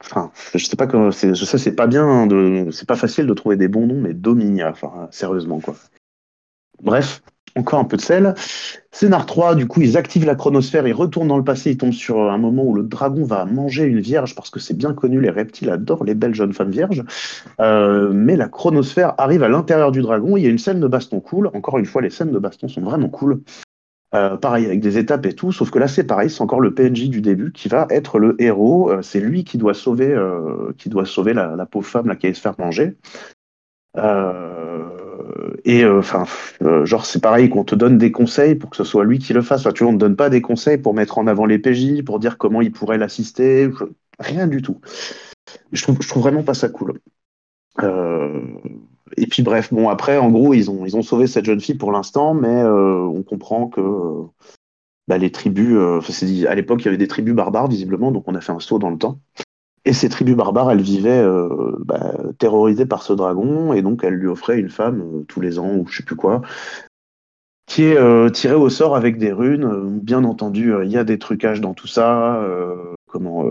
enfin, 0.00 0.30
je 0.54 0.64
sais 0.64 0.76
pas 0.76 0.86
c'est 1.12 1.74
pas 1.74 1.86
bien, 1.86 2.28
c'est 2.70 2.86
pas 2.86 2.96
facile 2.96 3.26
de 3.26 3.34
trouver 3.34 3.56
des 3.56 3.68
bons 3.68 3.86
noms, 3.86 4.00
mais 4.00 4.12
Dominia. 4.12 4.70
Enfin, 4.70 5.08
sérieusement 5.10 5.60
quoi. 5.60 5.74
Bref, 6.82 7.22
encore 7.58 7.80
un 7.80 7.84
peu 7.84 7.96
de 7.96 8.02
sel. 8.02 8.34
Scénar 8.90 9.26
3, 9.26 9.54
du 9.54 9.66
coup, 9.66 9.80
ils 9.82 9.96
activent 9.96 10.24
la 10.24 10.34
chronosphère, 10.34 10.86
ils 10.86 10.92
retournent 10.92 11.28
dans 11.28 11.36
le 11.36 11.44
passé, 11.44 11.72
ils 11.72 11.76
tombent 11.76 11.92
sur 11.92 12.20
un 12.30 12.38
moment 12.38 12.64
où 12.64 12.74
le 12.74 12.82
dragon 12.82 13.24
va 13.24 13.44
manger 13.44 13.84
une 13.84 14.00
vierge, 14.00 14.34
parce 14.34 14.50
que 14.50 14.60
c'est 14.60 14.76
bien 14.76 14.94
connu, 14.94 15.20
les 15.20 15.30
reptiles 15.30 15.70
adorent 15.70 16.04
les 16.04 16.14
belles 16.14 16.34
jeunes 16.34 16.52
femmes 16.52 16.70
vierges. 16.70 17.04
Euh, 17.60 18.10
mais 18.12 18.36
la 18.36 18.48
chronosphère 18.48 19.14
arrive 19.18 19.42
à 19.42 19.48
l'intérieur 19.48 19.92
du 19.92 20.00
dragon, 20.00 20.36
il 20.36 20.42
y 20.42 20.46
a 20.46 20.50
une 20.50 20.58
scène 20.58 20.80
de 20.80 20.88
baston 20.88 21.20
cool. 21.20 21.48
Encore 21.54 21.78
une 21.78 21.86
fois, 21.86 22.02
les 22.02 22.10
scènes 22.10 22.32
de 22.32 22.38
baston 22.38 22.68
sont 22.68 22.80
vraiment 22.80 23.08
cool. 23.08 23.42
Euh, 24.14 24.38
pareil, 24.38 24.64
avec 24.64 24.80
des 24.80 24.96
étapes 24.96 25.26
et 25.26 25.34
tout, 25.34 25.52
sauf 25.52 25.70
que 25.70 25.78
là 25.78 25.86
c'est 25.86 26.04
pareil, 26.04 26.30
c'est 26.30 26.40
encore 26.40 26.60
le 26.60 26.72
PNJ 26.72 27.10
du 27.10 27.20
début 27.20 27.52
qui 27.52 27.68
va 27.68 27.86
être 27.90 28.18
le 28.18 28.40
héros. 28.40 28.90
Euh, 28.90 29.02
c'est 29.02 29.20
lui 29.20 29.44
qui 29.44 29.58
doit 29.58 29.74
sauver, 29.74 30.16
qui 30.78 30.88
doit 30.88 31.04
sauver 31.04 31.34
la, 31.34 31.66
pauvre 31.66 31.86
femme 31.86 32.08
là, 32.08 32.16
qui 32.16 32.26
allait 32.26 32.34
se 32.34 32.40
faire 32.40 32.54
manger. 32.58 32.96
Et 35.64 35.84
euh, 35.84 35.98
enfin, 35.98 36.24
euh, 36.62 36.84
genre 36.84 37.06
c'est 37.06 37.20
pareil 37.20 37.48
qu'on 37.48 37.64
te 37.64 37.74
donne 37.74 37.98
des 37.98 38.12
conseils 38.12 38.54
pour 38.54 38.70
que 38.70 38.76
ce 38.76 38.84
soit 38.84 39.04
lui 39.04 39.18
qui 39.18 39.32
le 39.32 39.42
fasse. 39.42 39.66
tu 39.74 39.84
vois, 39.84 39.90
on 39.90 39.94
ne 39.94 39.98
donne 39.98 40.16
pas 40.16 40.30
des 40.30 40.40
conseils 40.40 40.78
pour 40.78 40.94
mettre 40.94 41.18
en 41.18 41.26
avant 41.26 41.46
les 41.46 41.58
PJ, 41.58 42.02
pour 42.04 42.18
dire 42.18 42.38
comment 42.38 42.60
il 42.60 42.72
pourrait 42.72 42.98
l'assister, 42.98 43.70
rien 44.18 44.46
du 44.46 44.62
tout. 44.62 44.80
Je 45.72 45.82
trouve, 45.82 45.98
vraiment 46.16 46.42
pas 46.42 46.54
ça 46.54 46.68
cool. 46.68 47.00
Euh, 47.82 48.42
et 49.16 49.26
puis 49.26 49.42
bref, 49.42 49.72
bon 49.72 49.88
après, 49.88 50.18
en 50.18 50.30
gros, 50.30 50.54
ils 50.54 50.70
ont, 50.70 50.84
ils 50.84 50.96
ont 50.96 51.02
sauvé 51.02 51.26
cette 51.26 51.44
jeune 51.44 51.60
fille 51.60 51.76
pour 51.76 51.92
l'instant, 51.92 52.34
mais 52.34 52.62
on 52.62 53.22
comprend 53.22 53.68
que 53.68 53.80
bah, 55.06 55.18
les 55.18 55.32
tribus, 55.32 55.78
à 56.46 56.54
l'époque, 56.54 56.82
il 56.82 56.84
y 56.86 56.88
avait 56.88 56.98
des 56.98 57.08
tribus 57.08 57.34
barbares 57.34 57.68
visiblement, 57.68 58.12
donc 58.12 58.24
on 58.26 58.34
a 58.34 58.40
fait 58.40 58.52
un 58.52 58.60
saut 58.60 58.78
dans 58.78 58.90
le 58.90 58.98
temps. 58.98 59.18
Et 59.88 59.94
ces 59.94 60.10
tribus 60.10 60.36
barbares, 60.36 60.70
elles 60.70 60.82
vivaient 60.82 61.22
euh, 61.22 61.74
bah, 61.78 62.12
terrorisées 62.36 62.84
par 62.84 63.02
ce 63.02 63.14
dragon, 63.14 63.72
et 63.72 63.80
donc 63.80 64.04
elles 64.04 64.16
lui 64.16 64.26
offraient 64.26 64.58
une 64.58 64.68
femme 64.68 65.00
euh, 65.00 65.24
tous 65.26 65.40
les 65.40 65.58
ans, 65.58 65.76
ou 65.76 65.86
je 65.88 65.96
sais 65.96 66.02
plus 66.02 66.14
quoi, 66.14 66.42
qui 67.64 67.84
est 67.84 67.96
euh, 67.96 68.28
tirée 68.28 68.54
au 68.54 68.68
sort 68.68 68.94
avec 68.96 69.16
des 69.16 69.32
runes. 69.32 69.98
Bien 70.02 70.24
entendu, 70.24 70.74
il 70.84 70.90
y 70.90 70.98
a 70.98 71.04
des 71.04 71.18
trucages 71.18 71.62
dans 71.62 71.72
tout 71.72 71.86
ça. 71.86 72.38
comment 73.06 73.46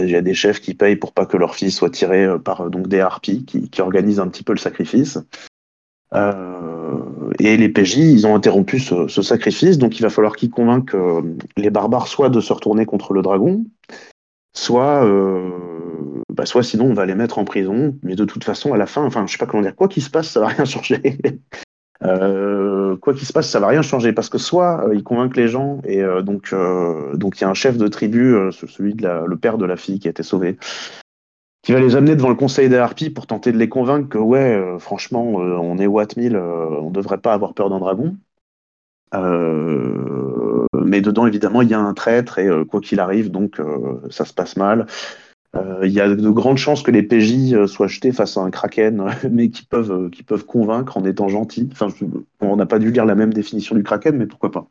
il 0.00 0.10
y 0.10 0.16
a 0.16 0.20
des 0.20 0.34
chefs 0.34 0.60
qui 0.60 0.74
payent 0.74 0.96
pour 0.96 1.12
pas 1.12 1.26
que 1.26 1.36
leur 1.36 1.54
fille 1.54 1.70
soit 1.70 1.90
tirée 1.90 2.26
par 2.40 2.68
donc 2.68 2.88
des 2.88 2.98
harpies 2.98 3.44
qui, 3.44 3.80
organisent 3.80 4.18
un 4.18 4.26
petit 4.26 4.42
peu 4.42 4.52
le 4.52 4.58
sacrifice. 4.58 5.16
et 6.12 7.56
les 7.56 7.68
PJ, 7.68 7.98
ils 7.98 8.26
ont 8.26 8.34
interrompu 8.34 8.80
ce, 8.80 9.06
ce 9.06 9.22
sacrifice, 9.22 9.78
donc 9.78 10.00
il 10.00 10.02
va 10.02 10.10
falloir 10.10 10.34
qu'ils 10.34 10.50
convainquent 10.50 10.96
les 11.56 11.70
barbares 11.70 12.08
soit 12.08 12.30
de 12.30 12.40
se 12.40 12.52
retourner 12.52 12.84
contre 12.84 13.12
le 13.12 13.22
dragon, 13.22 13.64
soit, 14.56 15.04
euh, 15.04 15.50
bah, 16.32 16.46
soit 16.46 16.62
sinon 16.62 16.86
on 16.86 16.94
va 16.94 17.06
les 17.06 17.14
mettre 17.14 17.38
en 17.38 17.44
prison. 17.44 17.96
Mais 18.02 18.16
de 18.16 18.24
toute 18.24 18.44
façon, 18.44 18.72
à 18.72 18.76
la 18.76 18.86
fin, 18.86 19.04
enfin, 19.04 19.26
je 19.26 19.32
sais 19.32 19.38
pas 19.38 19.46
comment 19.46 19.62
dire, 19.62 19.76
quoi 19.76 19.88
qu'il 19.88 20.02
se 20.02 20.10
passe, 20.10 20.28
ça 20.28 20.40
va 20.40 20.48
rien 20.48 20.64
changer. 20.66 21.18
euh, 22.02 22.96
quoi 22.96 23.14
qu'il 23.14 23.26
se 23.26 23.32
passe, 23.32 23.48
ça 23.48 23.60
va 23.60 23.68
rien 23.68 23.82
changer 23.82 24.12
parce 24.12 24.28
que 24.28 24.38
soit 24.38 24.86
euh, 24.88 24.94
ils 24.94 25.02
convainquent 25.02 25.36
les 25.36 25.48
gens 25.48 25.80
et 25.84 26.02
euh, 26.02 26.22
donc 26.22 26.54
donc 27.14 27.38
il 27.38 27.42
y 27.42 27.44
a 27.44 27.48
un 27.48 27.54
chef 27.54 27.76
de 27.78 27.88
tribu, 27.88 28.34
celui 28.52 28.94
de 28.94 29.02
la, 29.02 29.24
le 29.26 29.36
père 29.36 29.58
de 29.58 29.64
la 29.64 29.76
fille 29.76 29.98
qui 29.98 30.08
a 30.08 30.10
été 30.10 30.22
sauvé, 30.22 30.58
qui 31.66 31.72
va 31.72 31.80
les 31.80 31.96
amener 31.96 32.14
devant 32.14 32.28
le 32.28 32.36
conseil 32.36 32.68
des 32.68 32.76
harpies 32.76 33.10
pour 33.10 33.26
tenter 33.26 33.50
de 33.50 33.58
les 33.58 33.68
convaincre 33.68 34.08
que 34.08 34.18
ouais, 34.18 34.54
euh, 34.54 34.78
franchement, 34.78 35.40
euh, 35.40 35.56
on 35.56 35.78
est 35.78 35.88
Watt 35.88 36.16
1000, 36.16 36.36
euh, 36.36 36.68
on 36.80 36.90
devrait 36.90 37.18
pas 37.18 37.34
avoir 37.34 37.54
peur 37.54 37.70
d'un 37.70 37.80
dragon. 37.80 38.16
Mais 40.74 41.00
dedans, 41.00 41.26
évidemment, 41.26 41.62
il 41.62 41.68
y 41.68 41.74
a 41.74 41.80
un 41.80 41.94
traître 41.94 42.38
et 42.38 42.48
quoi 42.68 42.80
qu'il 42.80 43.00
arrive, 43.00 43.30
donc 43.30 43.60
ça 44.10 44.24
se 44.24 44.32
passe 44.32 44.56
mal. 44.56 44.86
Il 45.82 45.90
y 45.90 46.00
a 46.00 46.08
de 46.08 46.30
grandes 46.30 46.58
chances 46.58 46.82
que 46.82 46.90
les 46.90 47.02
PJ 47.02 47.66
soient 47.66 47.86
jetés 47.86 48.12
face 48.12 48.36
à 48.36 48.40
un 48.40 48.50
kraken, 48.50 49.04
mais 49.30 49.48
qui 49.48 49.64
peuvent, 49.64 50.10
qui 50.10 50.22
peuvent 50.22 50.44
convaincre 50.44 50.96
en 50.96 51.04
étant 51.04 51.28
gentils. 51.28 51.68
Enfin, 51.72 51.88
on 52.40 52.56
n'a 52.56 52.66
pas 52.66 52.78
dû 52.78 52.90
lire 52.90 53.06
la 53.06 53.14
même 53.14 53.32
définition 53.32 53.74
du 53.74 53.82
kraken, 53.82 54.16
mais 54.16 54.26
pourquoi 54.26 54.50
pas. 54.50 54.68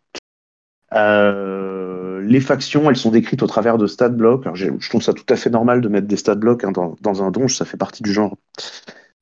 Euh, 0.93 2.21
les 2.21 2.39
factions, 2.39 2.89
elles 2.89 2.95
sont 2.95 3.11
décrites 3.11 3.43
au 3.43 3.47
travers 3.47 3.77
de 3.77 3.87
stat 3.87 4.09
blocks. 4.09 4.47
je, 4.53 4.69
trouve 4.89 5.01
ça 5.01 5.13
tout 5.13 5.25
à 5.29 5.35
fait 5.35 5.49
normal 5.49 5.81
de 5.81 5.87
mettre 5.89 6.07
des 6.07 6.17
stat 6.17 6.35
blocks 6.35 6.63
hein, 6.63 6.71
dans, 7.01 7.23
un 7.23 7.31
donge, 7.31 7.55
ça 7.55 7.65
fait 7.65 7.77
partie 7.77 8.03
du 8.03 8.13
genre. 8.13 8.37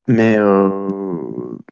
Mais 0.08 0.38
euh, 0.38 1.03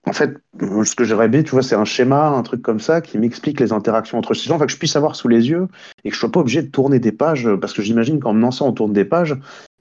en 0.05 0.13
fait, 0.13 0.35
ce 0.59 0.95
que 0.95 1.03
j'aurais 1.03 1.25
aimé, 1.25 1.43
tu 1.43 1.51
vois, 1.51 1.63
c'est 1.63 1.75
un 1.75 1.85
schéma, 1.85 2.29
un 2.29 2.43
truc 2.43 2.61
comme 2.61 2.79
ça, 2.79 3.01
qui 3.01 3.17
m'explique 3.17 3.59
les 3.59 3.71
interactions 3.73 4.17
entre 4.17 4.33
ces 4.33 4.47
gens, 4.47 4.55
enfin, 4.55 4.65
que 4.65 4.71
je 4.71 4.77
puisse 4.77 4.95
avoir 4.95 5.15
sous 5.15 5.27
les 5.27 5.49
yeux 5.49 5.67
et 6.03 6.09
que 6.09 6.15
je 6.15 6.19
sois 6.19 6.31
pas 6.31 6.39
obligé 6.39 6.61
de 6.61 6.69
tourner 6.69 6.99
des 6.99 7.11
pages, 7.11 7.47
parce 7.59 7.73
que 7.73 7.81
j'imagine 7.81 8.19
qu'en 8.19 8.33
menant 8.33 8.51
ça, 8.51 8.65
on 8.65 8.71
tourne 8.71 8.93
des 8.93 9.05
pages. 9.05 9.35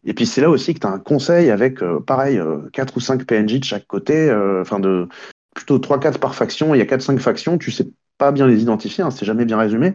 Et 0.04 0.14
puis 0.14 0.26
c'est 0.26 0.40
là 0.40 0.48
aussi 0.48 0.74
que 0.74 0.80
tu 0.80 0.86
as 0.86 0.90
un 0.90 0.98
conseil 0.98 1.50
avec, 1.50 1.82
euh, 1.82 2.00
pareil, 2.00 2.40
4 2.72 2.96
ou 2.96 3.00
5 3.00 3.24
PNJ 3.24 3.60
de 3.60 3.64
chaque 3.64 3.86
côté, 3.86 4.32
enfin, 4.60 4.80
de 4.80 5.08
plutôt 5.54 5.78
3-4 5.78 6.18
par 6.18 6.34
faction, 6.34 6.74
il 6.74 6.78
y 6.78 6.82
a 6.82 6.86
4-5 6.86 7.18
factions, 7.18 7.58
tu 7.58 7.70
sais 7.70 7.88
pas 8.18 8.32
bien 8.32 8.46
les 8.46 8.62
identifier, 8.62 9.02
hein, 9.02 9.10
c'est 9.10 9.24
jamais 9.24 9.44
bien 9.44 9.58
résumé. 9.58 9.94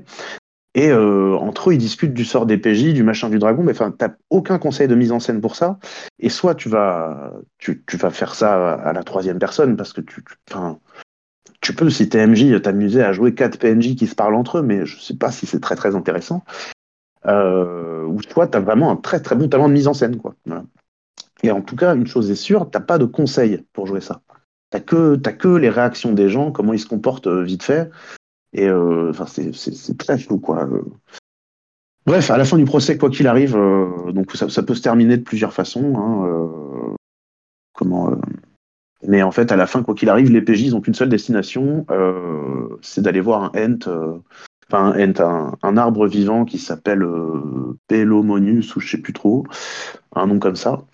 Et 0.76 0.90
euh, 0.90 1.38
entre 1.38 1.70
eux, 1.70 1.74
ils 1.74 1.80
discutent 1.80 2.14
du 2.14 2.26
sort 2.26 2.46
des 2.46 2.58
PJ, 2.58 2.94
du 2.94 3.02
machin 3.02 3.30
du 3.30 3.40
dragon, 3.40 3.64
mais 3.64 3.72
enfin, 3.72 3.92
t'as 3.98 4.10
aucun 4.30 4.60
conseil 4.60 4.90
de 4.90 4.96
mise 4.96 5.14
en 5.14 5.22
scène 5.22 5.40
pour 5.40 5.56
ça. 5.56 5.80
Et 6.20 6.30
soit 6.30 6.54
tu 6.54 6.68
vas, 6.68 7.32
tu, 7.58 7.82
vas 7.94 8.10
faire 8.12 8.36
ça 8.36 8.74
à 8.74 8.92
la 8.92 9.04
troisième 9.04 9.40
personne, 9.40 9.78
parce 9.78 9.94
que 9.94 10.02
tu, 10.02 10.22
enfin, 10.52 10.80
tu 11.62 11.74
peux, 11.74 11.90
si 11.90 12.10
t'es 12.10 12.28
MJ, 12.28 12.62
t'amuser 12.62 13.02
à 13.02 13.14
jouer 13.14 13.34
quatre 13.34 13.58
PNJ 13.58 13.96
qui 13.96 14.06
se 14.06 14.16
parlent 14.16 14.36
entre 14.36 14.58
eux, 14.58 14.62
mais 14.64 14.86
je 14.86 15.00
sais 15.00 15.16
pas 15.16 15.32
si 15.32 15.46
c'est 15.46 15.62
très 15.62 15.78
très 15.78 15.96
intéressant. 15.96 16.44
Euh, 17.26 18.04
ou 18.06 18.22
soit 18.22 18.48
t'as 18.48 18.60
vraiment 18.60 18.92
un 18.92 18.98
très 18.98 19.22
très 19.22 19.36
bon 19.36 19.48
talent 19.48 19.70
de 19.70 19.74
mise 19.74 19.88
en 19.88 19.94
scène, 19.94 20.18
quoi. 20.18 20.36
Et 21.42 21.52
en 21.52 21.62
tout 21.62 21.78
cas, 21.78 21.96
une 21.96 22.06
chose 22.06 22.30
est 22.30 22.36
sûre, 22.36 22.70
t'as 22.70 22.82
pas 22.82 22.98
de 22.98 23.06
conseil 23.06 23.64
pour 23.72 23.88
jouer 23.88 24.02
ça. 24.02 24.22
T'as 24.72 24.82
que, 24.82 25.16
que 25.16 25.48
les 25.48 25.70
réactions 25.70 26.12
des 26.12 26.28
gens, 26.28 26.52
comment 26.52 26.74
ils 26.74 26.80
se 26.80 26.88
comportent 26.88 27.28
euh, 27.28 27.44
vite 27.44 27.64
fait. 27.64 27.90
Et 28.56 28.70
euh, 28.70 29.12
c'est 29.54 29.98
très 29.98 30.18
flou, 30.18 30.40
quoi. 30.40 30.68
Bref, 32.06 32.32
à 32.32 32.38
la 32.38 32.46
fin 32.46 32.58
du 32.58 32.64
procès, 32.64 32.98
quoi 32.98 33.10
qu'il 33.10 33.28
arrive, 33.28 33.58
euh, 33.58 33.90
ça, 34.34 34.64
peut 34.64 34.76
se 34.76 34.82
terminer 34.82 35.18
de 35.18 35.24
plusieurs 35.24 35.54
façons. 35.54 35.94
Hein, 35.98 36.96
comment 37.74 38.16
Mais 39.06 39.22
en 39.24 39.32
fait, 39.32 39.52
à 39.52 39.58
la 39.58 39.68
fin, 39.68 39.84
quoi 39.84 39.94
qu'il 39.94 40.10
arrive, 40.10 40.32
les 40.32 40.42
PJ, 40.42 40.72
n'ont 40.72 40.80
qu'une 40.80 40.94
seule 40.94 41.10
destination, 41.10 41.86
c'est 42.82 43.02
d'aller 43.02 43.20
voir 43.20 43.44
un 43.44 43.52
Ent, 43.58 44.22
enfin 44.72 44.94
un 44.98 45.54
un, 45.62 45.78
arbre 45.78 46.08
vivant 46.08 46.46
qui 46.46 46.58
s'appelle 46.58 47.06
Pelomonus 47.88 48.74
ou 48.78 48.80
je 48.80 48.90
sais 48.90 49.02
plus 49.02 49.14
trop, 49.14 49.46
un 50.16 50.28
nom 50.28 50.40
comme 50.40 50.56
ça, 50.56 50.86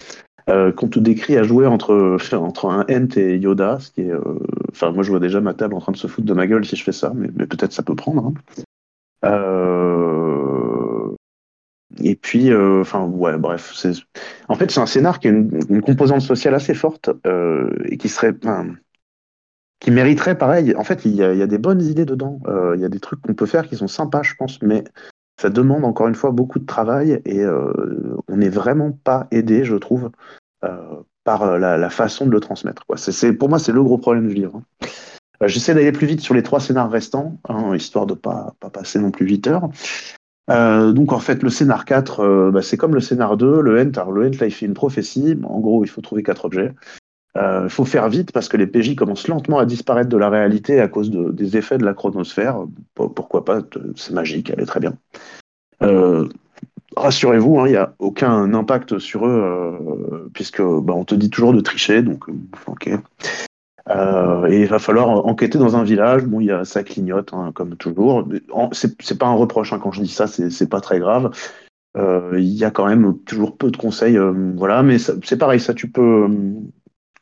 euh, 0.50 0.72
qu'on 0.72 0.88
te 0.88 1.00
décrit 1.00 1.38
à 1.38 1.44
jouer 1.44 1.68
entre, 1.68 2.18
entre 2.34 2.70
un 2.70 2.86
Ent 2.90 3.18
et 3.18 3.38
Yoda, 3.38 3.80
ce 3.80 3.92
qui 3.92 4.02
est. 4.02 4.12
Euh, 4.12 4.40
enfin, 4.72 4.92
moi, 4.92 5.04
je 5.04 5.12
vois 5.12 5.20
déjà 5.20 5.42
ma 5.42 5.54
table 5.54 5.74
en 5.74 5.80
train 5.80 5.92
de 5.92 5.98
se 5.98 6.08
foutre 6.08 6.28
de 6.28 6.34
ma 6.34 6.48
gueule 6.48 6.66
si 6.66 6.76
je 6.76 6.84
fais 6.84 6.92
ça, 6.92 7.14
mais, 7.16 7.28
peut-être 7.28 7.74
ça 7.74 7.84
peut 7.84 7.96
prendre. 7.96 8.26
Hein. 8.28 8.34
Euh, 9.26 11.16
et 12.04 12.16
puis, 12.16 12.54
enfin, 12.56 13.06
ouais, 13.06 13.38
bref. 13.38 13.86
En 14.48 14.56
fait, 14.56 14.72
c'est 14.72 14.80
un 14.80 14.86
scénar 14.86 15.20
qui 15.20 15.28
a 15.28 15.32
une, 15.32 15.82
composante 15.82 16.22
sociale 16.22 16.56
assez 16.56 16.74
forte 16.74 17.10
et 17.86 17.98
qui 17.98 18.10
serait. 18.10 18.34
qui 19.80 19.92
mériterait 19.92 20.38
pareil. 20.38 20.74
En 20.76 20.84
fait, 20.84 21.06
il 21.06 21.16
y, 21.16 21.24
a, 21.24 21.34
il 21.34 21.40
y 21.40 21.44
a 21.44 21.48
des 21.48 21.58
bonnes 21.58 21.82
idées 21.82 22.06
dedans. 22.06 22.40
il 22.76 22.82
y 22.82 22.86
a 22.86 22.90
des 22.90 23.00
trucs 23.00 23.22
qu'on 23.22 23.34
peut 23.34 23.46
faire 23.46 23.68
qui 23.68 23.76
sont 23.76 23.90
sympas, 23.90 24.24
je 24.24 24.34
pense, 24.36 24.62
mais 24.62 24.86
ça 25.42 25.50
demande 25.50 25.86
encore 25.86 26.08
une 26.08 26.16
fois 26.16 26.32
beaucoup 26.32 26.60
de 26.60 26.66
travail 26.66 27.22
et 27.26 27.44
on 27.46 28.38
n'est 28.38 28.50
vraiment 28.50 28.92
pas 28.92 29.28
aidé, 29.32 29.64
je 29.64 29.76
trouve, 29.76 30.12
euh, 30.64 30.78
par 31.24 31.44
euh, 31.44 31.58
la, 31.60 31.90
façon 31.90 32.26
de 32.26 32.32
le 32.32 32.40
transmettre. 32.40 32.86
Pour 33.38 33.50
moi, 33.50 33.60
c'est 33.60 33.72
le 33.72 33.84
gros 33.84 33.98
problème 33.98 34.28
du 34.28 34.34
livre. 34.34 34.58
Hein. 34.58 34.88
Euh, 35.44 35.48
j'essaie 35.48 35.74
d'aller 35.74 35.92
plus 35.92 36.08
vite 36.08 36.22
sur 36.22 36.34
les 36.34 36.44
trois 36.44 36.60
scénars 36.60 36.90
restants, 36.90 37.38
hein, 37.48 37.76
histoire 37.76 38.06
de 38.06 38.14
ne 38.14 38.18
pas, 38.18 38.56
pas 38.60 38.70
passer 38.70 39.00
non 39.00 39.12
plus 39.12 39.26
8 39.28 39.48
heures. 39.48 39.70
donc 40.48 41.14
en 41.14 41.20
fait, 41.20 41.44
le 41.44 41.50
scénar 41.50 41.86
4, 41.86 42.52
bah, 42.52 42.62
c'est 42.62 42.78
comme 42.78 42.94
le 42.94 43.02
scénar 43.02 43.38
2, 43.38 43.62
le 43.62 43.82
Ent. 43.82 43.98
Alors 43.98 44.12
le 44.12 44.28
Ent, 44.28 44.40
là, 44.40 44.48
il 44.48 44.54
fait 44.54 44.66
une 44.66 44.74
prophétie. 44.74 45.38
En 45.44 45.60
gros, 45.60 45.84
il 45.84 45.88
faut 45.88 46.02
trouver 46.02 46.24
quatre 46.24 46.46
objets. 46.46 46.74
Il 47.36 47.70
faut 47.70 47.86
faire 47.86 48.10
vite 48.10 48.34
parce 48.34 48.50
que 48.50 48.58
les 48.58 48.68
PJ 48.68 48.96
commencent 48.96 49.28
lentement 49.28 49.60
à 49.60 49.66
disparaître 49.66 50.10
de 50.10 50.18
la 50.18 50.30
réalité 50.30 50.82
à 50.82 50.90
cause 50.90 51.10
des 51.12 51.56
effets 51.56 51.78
de 51.78 51.86
la 51.86 51.94
chronosphère. 51.94 52.66
Pourquoi 52.94 53.46
pas 53.46 53.62
C'est 53.96 54.14
magique, 54.14 54.50
elle 54.50 54.62
est 54.62 54.66
très 54.66 54.82
bien 54.82 54.94
rassurez-vous, 56.96 57.60
hein, 57.60 57.68
il 57.68 57.72
n'y 57.72 57.78
a 57.78 57.94
aucun 58.00 58.54
impact 58.54 59.00
sur 59.00 59.26
eux, 59.26 59.42
euh, 59.44 60.30
puisque 60.34 60.62
bah, 60.62 60.94
on 60.96 61.06
te 61.06 61.16
dit 61.16 61.30
toujours 61.30 61.54
de 61.54 61.62
tricher, 61.62 62.02
donc 62.02 62.30
euh, 62.30 62.34
ok. 62.68 62.90
Euh, 63.90 64.46
et 64.48 64.62
il 64.62 64.68
va 64.68 64.80
falloir 64.80 65.26
enquêter 65.26 65.58
dans 65.58 65.76
un 65.76 65.84
village. 65.84 66.24
Bon, 66.26 66.40
y 66.40 66.52
a, 66.52 66.66
ça 66.66 66.84
clignote, 66.84 67.34
hein, 67.34 67.52
comme 67.54 67.76
toujours. 67.76 68.28
C'est 68.72 69.18
pas 69.18 69.28
un 69.28 69.34
reproche 69.34 69.74
hein, 69.74 69.80
quand 69.82 69.92
je 69.92 70.02
dis 70.02 70.12
ça, 70.12 70.28
c'est 70.28 70.70
pas 70.70 70.82
très 70.82 71.00
grave. 71.00 71.32
Il 71.98 72.54
y 72.54 72.64
a 72.64 72.72
quand 72.72 72.88
même 72.88 73.18
toujours 73.26 73.58
peu 73.58 73.72
de 73.72 73.78
conseils, 73.78 74.18
voilà. 74.56 74.84
Mais 74.84 74.98
c'est 75.00 75.38
pareil, 75.38 75.60
ça 75.60 75.74
tu 75.74 75.90
peux, 75.90 76.30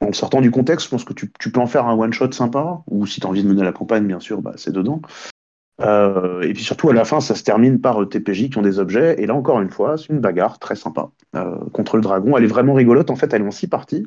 en 0.02 0.14
sortant 0.14 0.42
du 0.42 0.52
contexte, 0.52 0.86
je 0.86 0.92
pense 0.92 1.04
que 1.04 1.14
tu, 1.14 1.28
peux 1.28 1.60
en 1.60 1.68
faire 1.68 1.86
un 1.86 1.98
one 1.98 2.14
shot 2.14 2.32
sympa. 2.32 2.82
Ou 2.88 3.06
si 3.06 3.20
tu 3.20 3.28
as 3.28 3.30
envie 3.30 3.44
de 3.44 3.48
mener 3.48 3.64
la 3.64 3.74
campagne, 3.74 4.06
bien 4.06 4.20
sûr, 4.20 4.42
bah, 4.42 4.54
c'est 4.56 4.72
dedans. 4.72 5.02
Euh, 5.82 6.42
et 6.42 6.54
puis 6.54 6.64
surtout 6.64 6.90
à 6.90 6.94
la 6.94 7.06
fin, 7.06 7.22
ça 7.22 7.36
se 7.36 7.44
termine 7.44 7.80
par 7.80 8.02
euh, 8.02 8.06
TPJ 8.06 8.50
qui 8.50 8.58
ont 8.58 8.62
des 8.62 8.80
objets. 8.80 9.22
Et 9.22 9.26
là 9.26 9.34
encore 9.34 9.62
une 9.62 9.70
fois, 9.70 9.98
c'est 9.98 10.10
une 10.10 10.20
bagarre 10.20 10.60
très 10.60 10.76
sympa 10.76 11.10
euh, 11.36 11.58
contre 11.72 11.96
le 11.96 12.02
dragon. 12.02 12.38
Elle 12.38 12.44
est 12.44 12.48
vraiment 12.48 12.74
rigolote. 12.74 13.10
En 13.10 13.16
fait, 13.16 13.34
elles 13.34 13.44
ont 13.44 13.52
six 13.52 13.68
parties. 13.68 14.06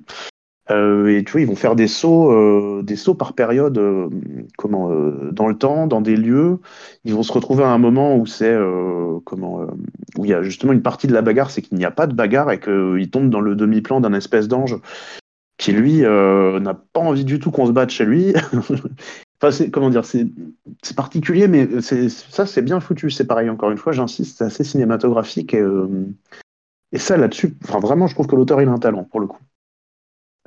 et 0.71 1.23
tu 1.27 1.33
vois, 1.33 1.41
ils 1.41 1.47
vont 1.47 1.57
faire 1.57 1.77
des 1.77 1.89
sauts, 1.89 2.83
des 2.83 2.97
sauts 2.97 3.15
par 3.15 3.35
période, 3.35 3.79
comment, 4.57 4.89
dans 5.31 5.49
le 5.49 5.59
temps, 5.59 5.87
dans 5.87 6.01
des 6.01 6.17
lieux. 6.17 6.61
Ils 7.05 7.15
vont 7.15 7.23
se 7.23 7.33
retrouver 7.33 7.65
à 7.65 7.69
un 7.69 7.79
moment 7.79 8.17
où 8.17 8.25
c'est, 8.25 8.57
comment, 9.25 9.67
où 10.17 10.25
il 10.25 10.31
y 10.31 10.35
a 10.35 10.43
justement 10.43 10.73
une 10.73 10.81
partie 10.81 11.07
de 11.07 11.13
la 11.13 11.21
bagarre, 11.21 11.51
c'est 11.51 11.61
qu'il 11.61 11.77
n'y 11.77 11.85
a 11.85 11.91
pas 11.91 12.07
de 12.07 12.15
bagarre 12.15 12.51
et 12.53 12.61
qu'ils 12.61 13.11
tombent 13.11 13.29
dans 13.29 13.43
le 13.43 13.55
demi-plan 13.55 14.01
d'un 14.01 14.15
espèce 14.15 14.49
d'ange 14.49 14.79
qui 15.59 15.73
lui 15.73 16.01
n'a 16.03 16.75
pas 16.93 17.01
envie 17.01 17.25
du 17.25 17.39
tout 17.39 17.51
qu'on 17.51 17.67
se 17.67 17.73
batte 17.73 17.91
chez 17.91 18.05
lui. 18.05 18.35
Enfin, 19.43 19.65
comment 19.73 19.91
dire, 19.91 20.05
c'est 20.05 20.27
particulier, 20.95 21.49
mais 21.49 21.81
ça, 21.81 22.47
c'est 22.47 22.63
bien 22.63 22.79
foutu. 22.79 23.11
C'est 23.11 23.27
pareil, 23.27 23.51
encore 23.51 23.73
une 23.73 23.79
fois, 23.79 23.93
j'insiste, 23.93 24.39
c'est 24.39 24.45
assez 24.45 24.63
cinématographique. 24.63 25.53
Et, 25.55 25.61
euh, 25.61 26.07
ça, 26.95 27.17
là-dessus, 27.17 27.57
vraiment, 27.61 28.07
je 28.07 28.15
trouve 28.15 28.29
que 28.29 28.37
l'auteur, 28.37 28.63
il 28.63 28.69
a 28.69 28.73
un 28.73 28.79
talent, 28.79 29.05
pour 29.05 29.19
le 29.19 29.27
coup. 29.27 29.41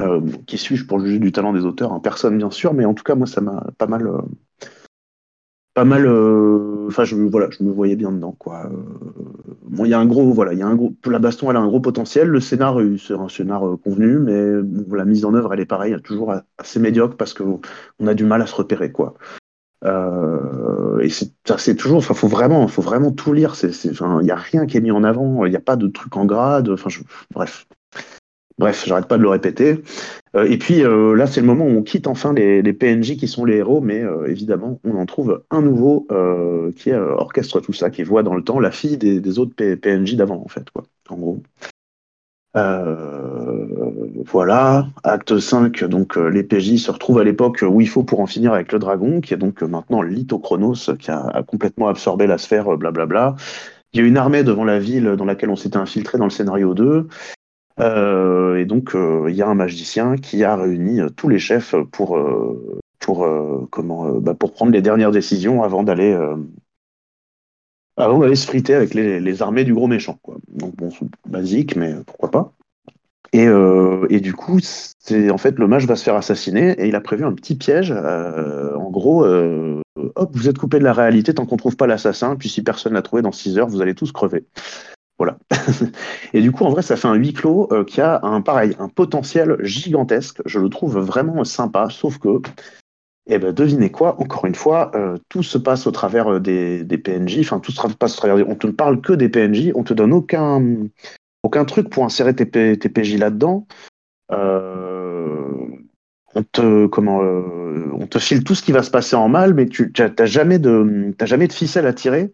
Euh, 0.02 0.22
qui 0.48 0.58
suis-je 0.58 0.86
pour 0.86 1.00
juger 1.00 1.20
du 1.20 1.32
talent 1.34 1.52
des 1.52 1.66
auteurs? 1.66 1.92
Hein, 1.92 2.00
Personne, 2.00 2.38
bien 2.38 2.52
sûr, 2.52 2.74
mais 2.74 2.86
en 2.86 2.94
tout 2.94 3.04
cas, 3.04 3.16
moi, 3.16 3.28
ça 3.28 3.42
m'a 3.42 3.68
pas 3.78 3.88
mal. 3.88 4.10
Euh, 5.78 5.82
pas 5.82 5.86
mal. 5.86 6.08
Enfin, 6.88 7.04
je, 7.04 7.16
voilà, 7.16 7.50
je 7.52 7.64
me 7.64 7.72
voyais 7.72 7.96
bien 7.96 8.12
dedans, 8.12 8.36
quoi. 8.38 8.70
bon, 9.64 9.86
il 9.86 9.92
y 9.92 9.94
a 9.94 10.00
un 10.00 10.06
gros. 10.06 10.32
Voilà, 10.32 10.54
il 10.54 10.60
y 10.60 10.64
a 10.64 10.68
un 10.68 10.76
gros. 10.76 10.94
La 11.06 11.20
baston, 11.20 11.50
elle 11.50 11.58
a 11.58 11.62
un 11.62 11.68
gros 11.68 11.82
potentiel. 11.82 12.28
Le 12.28 12.40
scénar, 12.40 12.78
c'est 13.00 13.14
un 13.14 13.30
scénar 13.30 13.62
convenu, 13.84 14.20
mais 14.20 14.96
la 14.96 15.06
mise 15.06 15.26
en 15.26 15.34
œuvre, 15.34 15.54
elle 15.54 15.60
est 15.60 15.66
pareille, 15.66 15.96
toujours 16.04 16.34
assez 16.58 16.80
médiocre 16.80 17.18
parce 17.18 17.34
qu'on 17.34 17.60
a 18.06 18.14
du 18.14 18.24
mal 18.24 18.42
à 18.42 18.46
se 18.46 18.56
repérer, 18.56 18.92
quoi. 18.92 19.16
Euh, 19.84 21.00
et 21.00 21.10
c'est 21.10 21.76
toujours, 21.76 21.98
enfin, 21.98 22.14
faut 22.14 22.28
vraiment, 22.28 22.68
faut 22.68 22.82
vraiment 22.82 23.12
tout 23.12 23.34
lire. 23.34 23.56
Il 23.64 24.24
n'y 24.24 24.32
a 24.32 24.36
rien 24.36 24.66
qui 24.66 24.78
est 24.78 24.82
mis 24.82 24.92
en 24.92 25.04
avant. 25.04 25.46
Il 25.46 25.50
n'y 25.50 25.56
a 25.56 25.62
pas 25.62 25.76
de 25.76 25.88
truc 25.88 26.16
en 26.18 26.26
grade. 26.26 26.70
Enfin, 26.70 26.90
bref, 27.32 27.68
bref, 28.58 28.86
j'arrête 28.86 29.08
pas 29.08 29.18
de 29.18 29.24
le 29.24 29.30
répéter. 29.30 29.82
Euh, 30.36 30.46
et 30.46 30.58
puis 30.58 30.84
euh, 30.84 31.16
là, 31.16 31.28
c'est 31.28 31.42
le 31.42 31.48
moment 31.48 31.66
où 31.66 31.70
on 31.70 31.84
quitte 31.84 32.08
enfin 32.08 32.34
les, 32.34 32.74
PNJ 32.74 33.18
qui 33.18 33.28
sont 33.28 33.46
les 33.46 33.58
héros, 33.58 33.82
mais 33.82 34.04
évidemment, 34.28 34.80
on 34.84 34.96
en 34.96 35.06
trouve 35.06 35.44
un 35.52 35.62
nouveau 35.62 36.08
qui 36.76 36.92
orchestre 36.94 37.60
tout 37.60 37.74
ça, 37.74 37.90
qui 37.90 38.04
voit 38.04 38.24
dans 38.24 38.36
le 38.36 38.44
temps 38.44 38.60
la 38.60 38.72
fille 38.72 38.98
des, 38.98 39.40
autres 39.40 39.54
PNJ 39.56 40.16
d'avant, 40.16 40.42
en 40.44 40.48
fait, 40.48 40.70
quoi. 40.70 40.84
En 41.10 41.18
gros. 41.18 41.42
Euh, 42.56 43.66
voilà, 44.26 44.88
acte 45.04 45.40
5, 45.40 45.84
donc 45.86 46.18
euh, 46.18 46.30
les 46.30 46.44
PJ 46.44 46.78
se 46.78 46.90
retrouvent 46.90 47.20
à 47.20 47.24
l'époque 47.26 47.64
où 47.68 47.82
il 47.82 47.88
faut 47.88 48.04
pour 48.04 48.22
en 48.22 48.28
finir 48.28 48.54
avec 48.54 48.72
le 48.72 48.80
dragon, 48.80 49.20
qui 49.20 49.34
est 49.34 49.38
donc 49.38 49.62
euh, 49.62 49.68
maintenant 49.68 50.02
Lithochronos, 50.02 50.96
qui 50.98 51.12
a, 51.12 51.44
complètement 51.46 51.90
absorbé 51.90 52.28
la 52.28 52.38
sphère, 52.38 52.78
blablabla. 52.78 53.36
Il 53.92 54.00
y 54.00 54.04
a 54.04 54.08
une 54.08 54.18
armée 54.18 54.44
devant 54.44 54.64
la 54.64 54.80
ville 54.80 55.16
dans 55.18 55.26
laquelle 55.26 55.50
on 55.50 55.56
s'était 55.58 55.78
infiltré 55.78 56.18
dans 56.18 56.26
le 56.26 56.30
scénario 56.30 56.74
2. 56.74 57.08
Et 57.80 58.66
donc, 58.66 58.96
il 58.96 59.36
y 59.36 59.42
a 59.42 59.48
un 59.48 59.56
magicien 59.56 60.16
qui 60.16 60.44
a 60.44 60.56
réuni 60.56 61.02
tous 61.16 61.28
les 61.28 61.40
chefs 61.40 61.76
pour, 61.92 62.18
pour, 63.00 63.28
comment, 63.70 64.12
bah, 64.20 64.34
pour 64.34 64.54
prendre 64.54 64.72
les 64.72 64.82
dernières 64.82 65.12
décisions 65.12 65.64
avant 65.64 65.84
d'aller 65.84 66.18
avant 67.98 68.36
se 68.36 68.46
friter 68.46 68.74
avec 68.74 68.94
les, 68.94 69.42
armées 69.42 69.64
du 69.64 69.74
gros 69.74 69.88
méchant. 69.88 70.20
Quoi. 70.22 70.36
Donc 70.50 70.76
bon, 70.76 70.90
c'est 70.92 71.08
basique, 71.30 71.76
mais 71.76 71.96
pourquoi 72.06 72.32
pas. 72.32 72.52
Et, 73.34 73.48
euh, 73.48 74.06
et, 74.10 74.20
du 74.20 74.34
coup, 74.34 74.60
c'est 74.62 75.30
en 75.30 75.38
fait 75.38 75.58
le 75.60 75.68
mage 75.68 75.86
va 75.88 75.96
se 75.96 76.04
faire 76.04 76.16
assassiner 76.16 76.72
et 76.80 76.88
il 76.88 76.96
a 76.96 77.02
prévu 77.02 77.26
un 77.26 77.34
petit 77.34 77.56
piège. 77.56 77.94
Euh, 77.96 78.76
en 78.76 78.90
gros, 78.90 79.26
euh, 79.26 79.82
hop, 80.16 80.30
vous 80.34 80.48
êtes 80.48 80.58
coupé 80.58 80.80
de 80.80 80.84
la 80.84 80.94
réalité 80.94 81.34
tant 81.34 81.46
qu'on 81.46 81.58
trouve 81.58 81.76
pas 81.76 81.88
l'assassin. 81.88 82.36
Puis 82.38 82.50
si 82.50 82.64
personne 82.64 82.94
l'a 82.94 83.02
trouvé 83.02 83.22
dans 83.22 83.34
6 83.34 83.58
heures, 83.58 83.68
vous 83.68 83.82
allez 83.82 83.96
tous 83.96 84.12
crever. 84.12 84.46
Voilà. 85.18 85.38
et 86.34 86.42
du 86.42 86.52
coup, 86.52 86.66
en 86.66 86.70
vrai, 86.70 86.82
ça 86.82 86.98
fait 86.98 87.08
un 87.08 87.16
huis 87.16 87.34
clos 87.34 87.70
qui 87.88 88.02
a 88.02 88.20
un 88.24 88.42
pareil, 88.42 88.76
un 88.80 88.90
potentiel 88.90 89.58
gigantesque. 89.62 90.42
Je 90.46 90.60
le 90.60 90.70
trouve 90.70 91.00
vraiment 91.00 91.44
sympa, 91.44 91.88
sauf 91.90 92.18
que, 92.18 92.42
eh 93.28 93.38
ben, 93.40 93.54
devinez 93.54 93.92
quoi 93.92 94.20
Encore 94.22 94.46
une 94.46 94.56
fois, 94.56 94.92
tout 95.30 95.44
se 95.44 95.58
passe 95.58 95.88
au 95.88 95.92
travers 95.92 96.42
des, 96.42 96.84
des 96.84 96.98
PNJ. 96.98 97.40
Enfin, 97.40 97.60
tout 97.60 97.72
se 97.72 97.88
passe 97.94 98.16
au 98.16 98.18
travers. 98.18 98.48
On 98.48 98.58
ne 98.62 98.72
parle 98.72 99.00
que 99.00 99.14
des 99.14 99.30
PNJ. 99.30 99.72
On 99.74 99.84
te 99.84 99.94
donne 99.94 100.12
aucun 100.12 100.62
aucun 101.46 101.64
truc 101.64 101.90
pour 101.90 102.04
insérer 102.04 102.36
tes, 102.36 102.46
PJ 102.90 103.18
là-dedans. 103.18 103.68
Euh, 104.32 105.52
on 106.34 106.44
te 106.44 106.88
comment 106.88 107.24
euh, 107.24 107.92
on 107.94 108.08
te 108.08 108.18
file 108.18 108.44
tout 108.44 108.56
ce 108.56 108.64
qui 108.64 108.72
va 108.72 108.82
se 108.82 108.90
passer 108.90 109.16
en 109.16 109.30
mal, 109.30 109.54
mais 109.54 109.68
tu 109.68 109.94
n'as 109.98 110.26
jamais 110.26 110.58
de 110.58 111.14
jamais 111.24 111.48
de 111.48 111.54
ficelle 111.54 111.86
à 111.86 111.94
tirer 111.94 112.34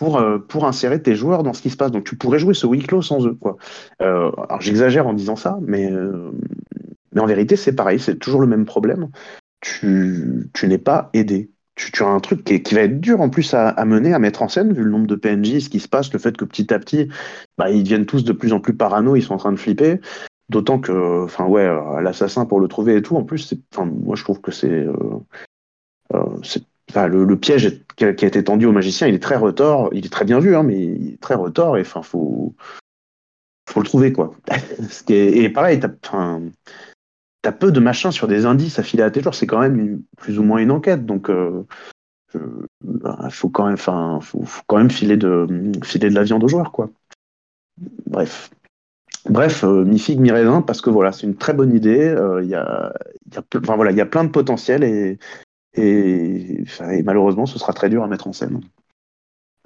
pour 0.00 0.18
euh, 0.18 0.38
pour 0.38 0.64
insérer 0.66 1.02
tes 1.02 1.14
joueurs 1.14 1.42
dans 1.42 1.52
ce 1.52 1.60
qui 1.60 1.68
se 1.68 1.76
passe. 1.76 1.92
Donc 1.92 2.04
tu 2.04 2.16
pourrais 2.16 2.38
jouer 2.38 2.54
ce 2.54 2.66
week 2.66 2.86
clos 2.86 3.02
sans 3.02 3.26
eux 3.26 3.34
quoi. 3.34 3.58
alors 4.00 4.60
j'exagère 4.60 5.06
en 5.06 5.12
disant 5.12 5.36
ça, 5.36 5.58
mais 5.60 5.92
mais 7.12 7.20
en 7.20 7.26
vérité 7.26 7.56
c'est 7.56 7.74
pareil, 7.74 8.00
c'est 8.00 8.16
toujours 8.16 8.40
le 8.40 8.46
même 8.46 8.64
problème. 8.64 9.10
Tu 9.60 10.48
tu 10.54 10.68
n'es 10.68 10.78
pas 10.78 11.10
aidé 11.12 11.50
tu, 11.92 12.02
as 12.02 12.08
un 12.08 12.20
truc 12.20 12.44
qui, 12.44 12.74
va 12.74 12.82
être 12.82 13.00
dur 13.00 13.20
en 13.20 13.30
plus 13.30 13.54
à, 13.54 13.84
mener, 13.86 14.12
à 14.12 14.18
mettre 14.18 14.42
en 14.42 14.48
scène, 14.48 14.72
vu 14.72 14.82
le 14.82 14.90
nombre 14.90 15.06
de 15.06 15.14
PNJ, 15.14 15.60
ce 15.60 15.68
qui 15.70 15.80
se 15.80 15.88
passe, 15.88 16.12
le 16.12 16.18
fait 16.18 16.36
que 16.36 16.44
petit 16.44 16.74
à 16.74 16.78
petit, 16.78 17.08
bah, 17.56 17.70
ils 17.70 17.82
deviennent 17.82 18.04
tous 18.04 18.22
de 18.22 18.32
plus 18.32 18.52
en 18.52 18.60
plus 18.60 18.76
parano, 18.76 19.16
ils 19.16 19.22
sont 19.22 19.32
en 19.32 19.38
train 19.38 19.52
de 19.52 19.58
flipper. 19.58 20.00
D'autant 20.50 20.78
que, 20.78 21.24
enfin 21.24 21.46
ouais, 21.46 21.64
euh, 21.64 22.02
l'assassin 22.02 22.44
pour 22.44 22.60
le 22.60 22.68
trouver 22.68 22.96
et 22.96 23.02
tout, 23.02 23.16
en 23.16 23.24
plus, 23.24 23.54
moi 23.78 24.14
je 24.14 24.24
trouve 24.24 24.42
que 24.42 24.50
c'est, 24.50 24.68
euh, 24.68 26.36
euh, 26.96 27.06
le, 27.08 27.36
piège 27.36 27.82
qui 27.96 28.04
a, 28.04 28.10
été 28.10 28.44
tendu 28.44 28.66
au 28.66 28.72
magicien, 28.72 29.06
il 29.06 29.14
est 29.14 29.22
très 29.22 29.36
retors, 29.36 29.90
il 29.92 30.06
est 30.06 30.10
très 30.10 30.24
bien 30.24 30.40
vu, 30.40 30.56
hein, 30.56 30.62
mais 30.62 30.78
il 30.78 31.14
est 31.14 31.20
très 31.20 31.34
retors 31.34 31.76
et 31.76 31.82
enfin 31.82 32.02
faut, 32.02 32.54
faut 33.68 33.80
le 33.80 33.86
trouver 33.86 34.12
quoi. 34.12 34.34
et 35.08 35.48
pareil, 35.50 35.80
t'as, 35.80 35.90
t'as 37.42 37.52
peu 37.52 37.72
de 37.72 37.80
machins 37.80 38.12
sur 38.12 38.28
des 38.28 38.46
indices 38.46 38.80
filer 38.82 39.02
à 39.02 39.10
tes 39.10 39.20
joueurs. 39.20 39.34
C'est 39.34 39.46
quand 39.46 39.60
même 39.60 40.02
plus 40.16 40.38
ou 40.38 40.42
moins 40.42 40.58
une 40.58 40.70
enquête. 40.70 41.06
Donc, 41.06 41.30
euh, 41.30 41.64
bah, 42.84 43.28
faut, 43.30 43.48
quand 43.48 43.66
même, 43.66 43.76
faut, 43.76 44.20
quand 44.66 44.76
même 44.76 44.90
filer 44.90 45.16
de, 45.16 45.46
filer 45.84 46.10
de 46.10 46.14
la 46.14 46.22
viande 46.22 46.44
aux 46.44 46.48
joueurs. 46.48 46.72
Quoi. 46.72 46.90
Bref. 48.06 48.50
Bref, 49.28 49.64
euh, 49.64 49.84
mi 49.84 49.98
figue, 49.98 50.20
mi 50.20 50.30
raisin, 50.30 50.62
parce 50.62 50.80
que 50.80 50.88
voilà, 50.88 51.12
c'est 51.12 51.26
une 51.26 51.36
très 51.36 51.52
bonne 51.52 51.74
idée. 51.74 52.08
Euh, 52.08 52.42
il 52.42 52.48
y, 52.48 52.54
a, 52.54 52.92
y, 53.32 53.36
a, 53.36 53.42
voilà, 53.74 53.92
y 53.92 54.00
a 54.00 54.06
plein 54.06 54.24
de 54.24 54.30
potentiel 54.30 54.82
et, 54.82 55.18
et, 55.74 56.64
malheureusement, 57.04 57.46
ce 57.46 57.58
sera 57.58 57.72
très 57.72 57.88
dur 57.88 58.02
à 58.02 58.08
mettre 58.08 58.26
en 58.26 58.32
scène. 58.32 58.60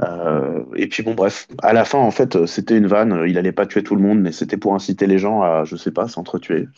Euh, 0.03 0.65
et 0.75 0.89
puis 0.89 1.03
bon, 1.03 1.15
bref, 1.15 1.47
à 1.63 1.73
la 1.73 1.85
fin, 1.85 1.99
en 1.99 2.11
fait, 2.11 2.47
c'était 2.47 2.77
une 2.77 2.87
vanne. 2.87 3.25
Il 3.27 3.39
allait 3.39 3.53
pas 3.53 3.67
tuer 3.67 3.83
tout 3.83 3.95
le 3.95 4.03
monde, 4.03 4.21
mais 4.21 4.33
c'était 4.33 4.57
pour 4.57 4.75
inciter 4.75 5.07
les 5.07 5.19
gens 5.19 5.43
à, 5.43 5.65
je 5.65 5.77
sais 5.77 5.93
pas, 5.93 6.09
s'entretuer. 6.09 6.69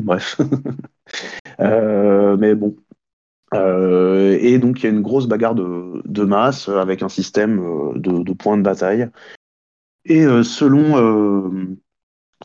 bref. 0.00 0.40
euh, 1.60 2.36
mais 2.36 2.54
bon. 2.54 2.76
Euh, 3.54 4.36
et 4.40 4.58
donc, 4.58 4.80
il 4.80 4.84
y 4.84 4.86
a 4.86 4.90
une 4.90 5.02
grosse 5.02 5.26
bagarre 5.26 5.54
de, 5.54 6.24
masse 6.24 6.68
avec 6.68 7.02
un 7.02 7.08
système 7.08 7.60
de, 7.96 8.32
points 8.32 8.58
de 8.58 8.62
bataille. 8.62 9.08
Et 10.04 10.24
selon 10.44 11.76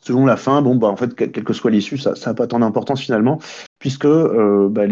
selon 0.01 0.25
la 0.25 0.35
fin, 0.35 0.61
bon, 0.61 0.75
bah, 0.75 0.87
en 0.87 0.95
fait, 0.95 1.15
quelle 1.15 1.43
que 1.43 1.53
soit 1.53 1.71
l'issue, 1.71 1.97
ça 1.97 2.13
n'a 2.25 2.33
pas 2.33 2.47
tant 2.47 2.59
d'importance 2.59 3.01
finalement, 3.01 3.39
puisque 3.81 4.05
euh, 4.05 4.69
bah, 4.69 4.83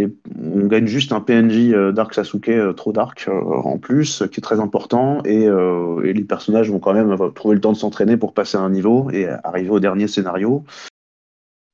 on 0.41 0.66
gagne 0.66 0.88
juste 0.88 1.12
un 1.12 1.22
PNJ 1.22 1.74
euh, 1.74 1.91
Dark 1.91 2.14
Sasuke 2.14 2.49
euh, 2.49 2.74
trop 2.74 2.91
dark 2.91 3.30
en 3.30 3.78
plus, 3.78 4.24
qui 4.32 4.39
est 4.39 4.43
très 4.43 4.60
important, 4.60 5.22
et, 5.26 5.47
les 6.03 6.24
personnages 6.24 6.72
vont 6.72 6.80
quand 6.80 6.93
même 6.93 7.16
trouver 7.34 7.55
le 7.55 7.62
temps 7.62 7.72
de 7.72 7.78
s'entraîner 7.78 8.18
pour 8.18 8.34
passer 8.34 8.57
un 8.57 8.70
niveau 8.70 9.10
et 9.12 9.28
arriver 9.43 9.70
au 9.70 9.80
dernier 9.80 10.07
scénario, 10.07 10.64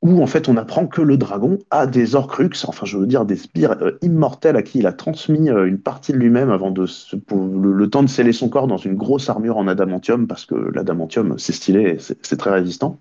où 0.02 0.22
en 0.22 0.28
fait 0.28 0.50
on 0.50 0.58
apprend 0.58 0.88
que 0.88 1.02
le 1.02 1.18
dragon 1.18 1.58
a 1.72 1.88
des 1.88 2.16
Orcrux, 2.16 2.66
enfin 2.68 2.86
je 2.86 2.98
veux 2.98 3.08
dire 3.08 3.26
des 3.26 3.38
spires 3.38 3.76
immortels 4.02 4.56
à 4.56 4.62
qui 4.62 4.80
il 4.80 4.88
a 4.88 4.94
transmis 4.94 5.50
une 5.50 5.80
partie 5.80 6.12
de 6.12 6.18
lui-même 6.18 6.50
avant 6.50 6.70
de 6.70 6.86
le, 6.86 7.74
le, 7.74 7.90
temps 7.90 8.04
de 8.04 8.10
sceller 8.10 8.34
son 8.34 8.50
corps 8.50 8.68
dans 8.68 8.78
une 8.78 8.96
grosse 8.96 9.30
armure 9.30 9.58
en 9.58 9.68
adamantium, 9.68 10.28
parce 10.28 10.46
que 10.46 10.56
l'adamantium 10.56 11.36
c'est 11.38 11.54
stylé, 11.54 11.98
c'est 12.00 12.38
très 12.38 12.52
résistant. 12.52 13.00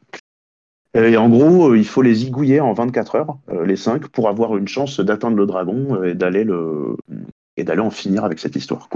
Et 0.95 1.16
en 1.16 1.28
gros, 1.28 1.70
euh, 1.70 1.78
il 1.78 1.86
faut 1.86 2.03
les 2.03 2.24
igouiller 2.24 2.61
en 2.61 2.72
24 2.72 3.16
heures, 3.16 3.36
euh, 3.51 3.66
les 3.66 3.76
5, 3.76 4.07
pour 4.09 4.28
avoir 4.28 4.57
une 4.57 4.68
chance 4.68 5.01
d'atteindre 5.01 5.36
le 5.36 5.47
dragon 5.47 6.03
et 6.05 6.14
d'aller 6.14 6.45
le 6.45 6.97
et 7.57 7.64
d'aller 7.64 7.80
en 7.80 7.90
finir 7.90 8.24
avec 8.24 8.38
cette 8.38 8.57
histoire. 8.57 8.88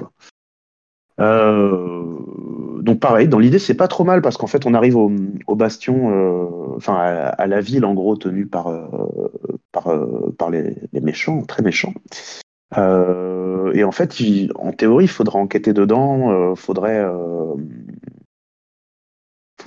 Euh, 1.20 2.04
donc 2.80 3.00
pareil, 3.00 3.28
dans 3.28 3.38
l'idée, 3.38 3.58
c'est 3.58 3.74
pas 3.74 3.88
trop 3.88 4.04
mal 4.04 4.22
parce 4.22 4.36
qu'en 4.36 4.46
fait, 4.46 4.66
on 4.66 4.74
arrive 4.74 4.96
au, 4.96 5.10
bastion, 5.56 6.74
enfin 6.76 6.96
à, 6.96 7.46
la 7.46 7.60
ville 7.60 7.84
en 7.84 7.94
gros 7.94 8.16
tenue 8.16 8.46
par 8.46 8.72
par, 9.72 10.50
les, 10.50 10.74
méchants, 11.00 11.42
très 11.42 11.62
méchants. 11.62 11.94
et 12.76 13.84
en 13.84 13.92
fait, 13.92 14.16
en 14.56 14.72
théorie, 14.72 15.04
il 15.04 15.08
faudrait 15.08 15.38
enquêter 15.38 15.72
dedans, 15.72 16.54
faudrait 16.56 17.04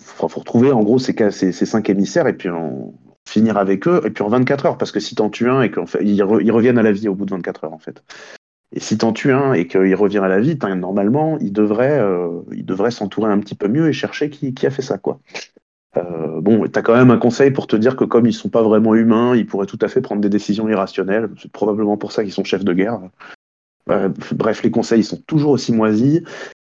faut, 0.01 0.27
faut 0.27 0.39
retrouver 0.39 0.71
en 0.71 0.83
gros 0.83 0.99
ces, 0.99 1.31
cinq 1.51 1.89
émissaires 1.89 2.27
et 2.27 2.33
puis 2.33 2.49
en 2.49 2.93
finir 3.27 3.57
avec 3.57 3.87
eux, 3.87 4.01
et 4.05 4.09
puis 4.09 4.23
en 4.23 4.29
24 4.29 4.65
heures, 4.65 4.77
parce 4.77 4.91
que 4.91 4.99
si 4.99 5.15
t'en 5.15 5.29
tues 5.29 5.49
un 5.49 5.61
et 5.61 5.71
qu'ils 5.71 5.85
ils 6.09 6.51
reviennent 6.51 6.79
à 6.79 6.83
la 6.83 6.91
vie 6.91 7.07
au 7.07 7.15
bout 7.15 7.25
de 7.25 7.31
24 7.31 7.65
heures 7.65 7.73
en 7.73 7.79
fait. 7.79 8.03
Et 8.73 8.79
si 8.79 8.97
t'en 8.97 9.11
tues 9.11 9.33
un 9.33 9.53
et 9.53 9.67
qu'il 9.67 9.95
revient 9.95 10.19
à 10.19 10.29
la 10.29 10.39
vie, 10.39 10.57
normalement, 10.77 11.37
il 11.39 11.51
devrait, 11.51 11.99
euh, 11.99 12.41
il 12.53 12.65
s'entourer 12.91 13.31
un 13.31 13.39
petit 13.39 13.55
peu 13.55 13.67
mieux 13.67 13.89
et 13.89 13.93
chercher 13.93 14.29
qui, 14.29 14.53
qui 14.53 14.65
a 14.65 14.69
fait 14.69 14.81
ça, 14.81 14.97
quoi. 14.97 15.19
Euh, 15.97 16.39
bon, 16.39 16.65
t'as 16.69 16.81
quand 16.81 16.95
même 16.95 17.11
un 17.11 17.17
conseil 17.17 17.51
pour 17.51 17.67
te 17.67 17.75
dire 17.75 17.97
que 17.97 18.05
comme 18.05 18.25
ils 18.25 18.33
sont 18.33 18.47
pas 18.47 18.63
vraiment 18.63 18.95
humains, 18.95 19.35
ils 19.35 19.45
pourraient 19.45 19.65
tout 19.65 19.79
à 19.81 19.89
fait 19.89 19.99
prendre 19.99 20.21
des 20.21 20.29
décisions 20.29 20.69
irrationnelles. 20.69 21.29
C'est 21.41 21.51
probablement 21.51 21.97
pour 21.97 22.13
ça 22.13 22.23
qu'ils 22.23 22.31
sont 22.31 22.45
chefs 22.45 22.63
de 22.63 22.73
guerre. 22.73 23.01
Euh, 23.89 24.09
bref, 24.31 24.63
les 24.63 24.71
conseils 24.71 25.03
sont 25.03 25.21
toujours 25.27 25.51
aussi 25.51 25.73
moisis. 25.73 26.21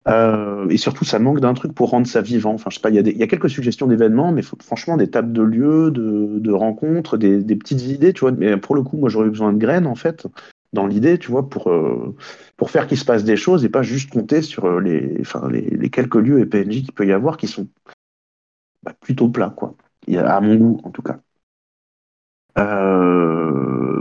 Euh, 0.09 0.67
et 0.69 0.77
surtout, 0.77 1.05
ça 1.05 1.19
manque 1.19 1.41
d'un 1.41 1.55
truc 1.55 1.75
pour 1.75 1.91
rendre 1.91 2.07
ça 2.07 2.21
vivant. 2.21 2.55
Enfin, 2.55 2.71
je 2.71 2.77
sais 2.77 2.81
pas, 2.81 2.91
il 2.91 2.97
y, 2.97 3.23
a 3.23 3.27
quelques 3.27 3.51
suggestions 3.51 3.87
d'événements, 3.87 4.33
mais 4.33 4.43
franchement, 4.43 4.97
des 4.97 5.09
tables 5.09 5.33
de 5.33 5.43
lieux, 5.43 5.91
de, 5.91 6.53
rencontres, 6.53 7.17
des, 7.17 7.57
petites 7.57 7.83
idées, 7.83 8.13
tu 8.13 8.21
vois. 8.21 8.33
Mais 8.33 8.57
pour 8.57 8.75
le 8.75 8.83
coup, 8.83 8.97
moi, 8.97 9.09
j'aurais 9.09 9.29
besoin 9.29 9.53
de 9.53 9.59
graines, 9.59 9.87
en 9.87 9.95
fait, 9.95 10.27
dans 10.73 10.87
l'idée, 10.87 11.19
tu 11.19 11.31
vois, 11.31 11.49
pour, 11.49 11.71
euh, 11.71 12.17
pour 12.57 12.71
faire 12.71 12.87
qu'il 12.87 12.99
se 12.99 13.05
passe 13.05 13.25
des 13.25 13.37
choses 13.37 13.65
et 13.65 13.69
pas 13.69 13.83
juste 13.83 14.11
compter 14.11 14.43
sur 14.43 14.65
euh, 14.65 14.81
les, 14.81 15.19
enfin, 15.21 15.49
les, 15.51 15.91
quelques 15.91 16.17
lieux 16.17 16.41
et 16.41 16.47
PNJ 16.47 16.83
qu'il 16.83 16.93
peut 16.93 17.07
y 17.07 17.13
avoir 17.13 17.37
qui 17.37 17.47
sont 17.47 17.69
bah, 18.83 18.93
plutôt 19.01 19.29
plats, 19.29 19.55
quoi. 19.57 19.75
À 20.17 20.41
mon 20.41 20.57
goût, 20.57 20.81
en 20.83 20.91
tout 20.91 21.03
cas. 21.03 21.21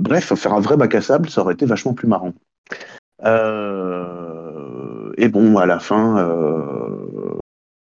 Bref, 0.01 0.33
faire 0.33 0.53
un 0.53 0.59
vrai 0.59 0.77
bac 0.77 0.95
à 0.95 1.01
sable, 1.01 1.29
ça 1.29 1.41
aurait 1.41 1.53
été 1.53 1.65
vachement 1.65 1.93
plus 1.93 2.07
marrant. 2.07 2.33
Euh, 3.23 4.20
et 5.17 5.27
bon, 5.27 5.57
à 5.57 5.65
la 5.65 5.79
fin, 5.79 6.17
euh, 6.19 7.37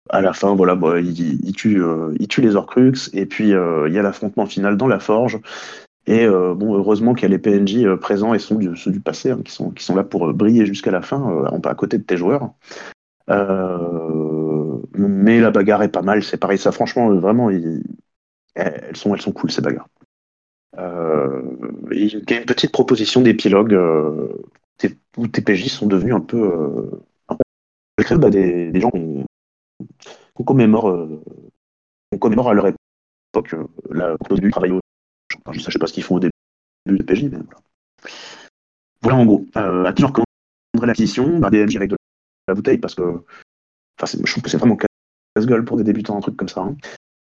à 0.09 0.21
la 0.21 0.31
voilà, 0.31 0.75
bah, 0.75 0.99
il, 0.99 1.53
tue, 1.53 1.83
euh, 1.83 2.13
il 2.19 2.27
les 2.43 2.55
Orcrux, 2.55 3.09
et 3.13 3.25
puis 3.25 3.53
euh, 3.53 3.87
il 3.87 3.93
y 3.93 3.99
a 3.99 4.01
l'affrontement 4.01 4.45
final 4.45 4.77
dans 4.77 4.87
la 4.87 4.99
forge. 4.99 5.39
Et 6.07 6.25
bon, 6.27 6.75
heureusement 6.75 7.13
qu'il 7.13 7.29
y 7.29 7.31
a 7.31 7.37
les 7.37 7.37
PNJ 7.37 7.95
présents 8.01 8.33
et 8.33 8.39
ceux 8.39 8.55
du 8.55 8.99
passé, 8.99 9.29
hein, 9.29 9.41
qui, 9.45 9.51
sont, 9.51 9.69
qui 9.69 9.83
sont 9.83 9.95
là 9.95 10.03
pour 10.03 10.33
briller 10.33 10.65
jusqu'à 10.65 10.89
la 10.89 11.03
fin, 11.03 11.45
à 11.63 11.75
côté 11.75 11.99
de 11.99 12.03
tes 12.03 12.17
joueurs. 12.17 12.49
mais 14.97 15.39
la 15.39 15.51
bagarre 15.51 15.83
est 15.83 15.91
pas 15.91 16.01
mal, 16.01 16.23
c'est 16.23 16.37
pareil, 16.37 16.57
ça 16.57 16.71
franchement, 16.71 17.13
vraiment, 17.13 17.51
elles, 17.51 17.83
sont, 18.93 19.13
elles 19.13 19.21
sont 19.21 19.33
cool 19.33 19.51
ces 19.51 19.61
bagarres. 19.61 19.89
il 21.91 22.07
y 22.07 22.33
a 22.33 22.39
une 22.39 22.45
petite 22.45 22.71
proposition 22.71 23.21
d'épilogue 23.21 23.79
où 25.15 25.27
tes 25.27 25.41
PJ 25.41 25.67
sont 25.67 25.85
devenus 25.85 26.15
un 26.15 26.21
peu, 26.21 26.89
bah, 28.17 28.29
des, 28.29 28.71
des, 28.71 28.79
gens 28.81 28.91
qu'on 28.91 30.43
commémore, 30.43 30.89
euh, 30.89 31.21
à 32.11 32.53
leur 32.53 32.67
époque 32.67 33.53
euh, 33.53 33.67
la 33.91 34.17
du 34.35 34.51
travail 34.51 34.73
je 35.51 35.59
ne 35.59 35.71
sais 35.71 35.79
pas 35.79 35.87
ce 35.87 35.93
qu'ils 35.93 36.03
font 36.03 36.15
au 36.15 36.19
début 36.19 36.31
de 36.87 37.03
PJ, 37.03 37.23
mais 37.23 37.29
voilà. 37.29 37.61
Voilà 39.01 39.17
en 39.17 39.25
gros. 39.25 39.45
Euh, 39.55 39.85
à 39.85 39.93
qui 39.93 40.01
je 40.01 40.07
recommanderais 40.07 40.87
l'acquisition 40.87 41.39
bah, 41.39 41.49
DMJ 41.49 41.75
avec 41.77 41.89
de 41.91 41.97
la 42.47 42.53
bouteille 42.53 42.77
parce 42.77 42.95
que 42.95 43.23
je 44.01 44.31
trouve 44.31 44.43
que 44.43 44.49
c'est 44.49 44.57
vraiment 44.57 44.77
casse-gueule 44.77 45.65
pour 45.65 45.77
des 45.77 45.83
débutants, 45.83 46.17
un 46.17 46.21
truc 46.21 46.35
comme 46.35 46.49
ça. 46.49 46.61
Hein. 46.61 46.75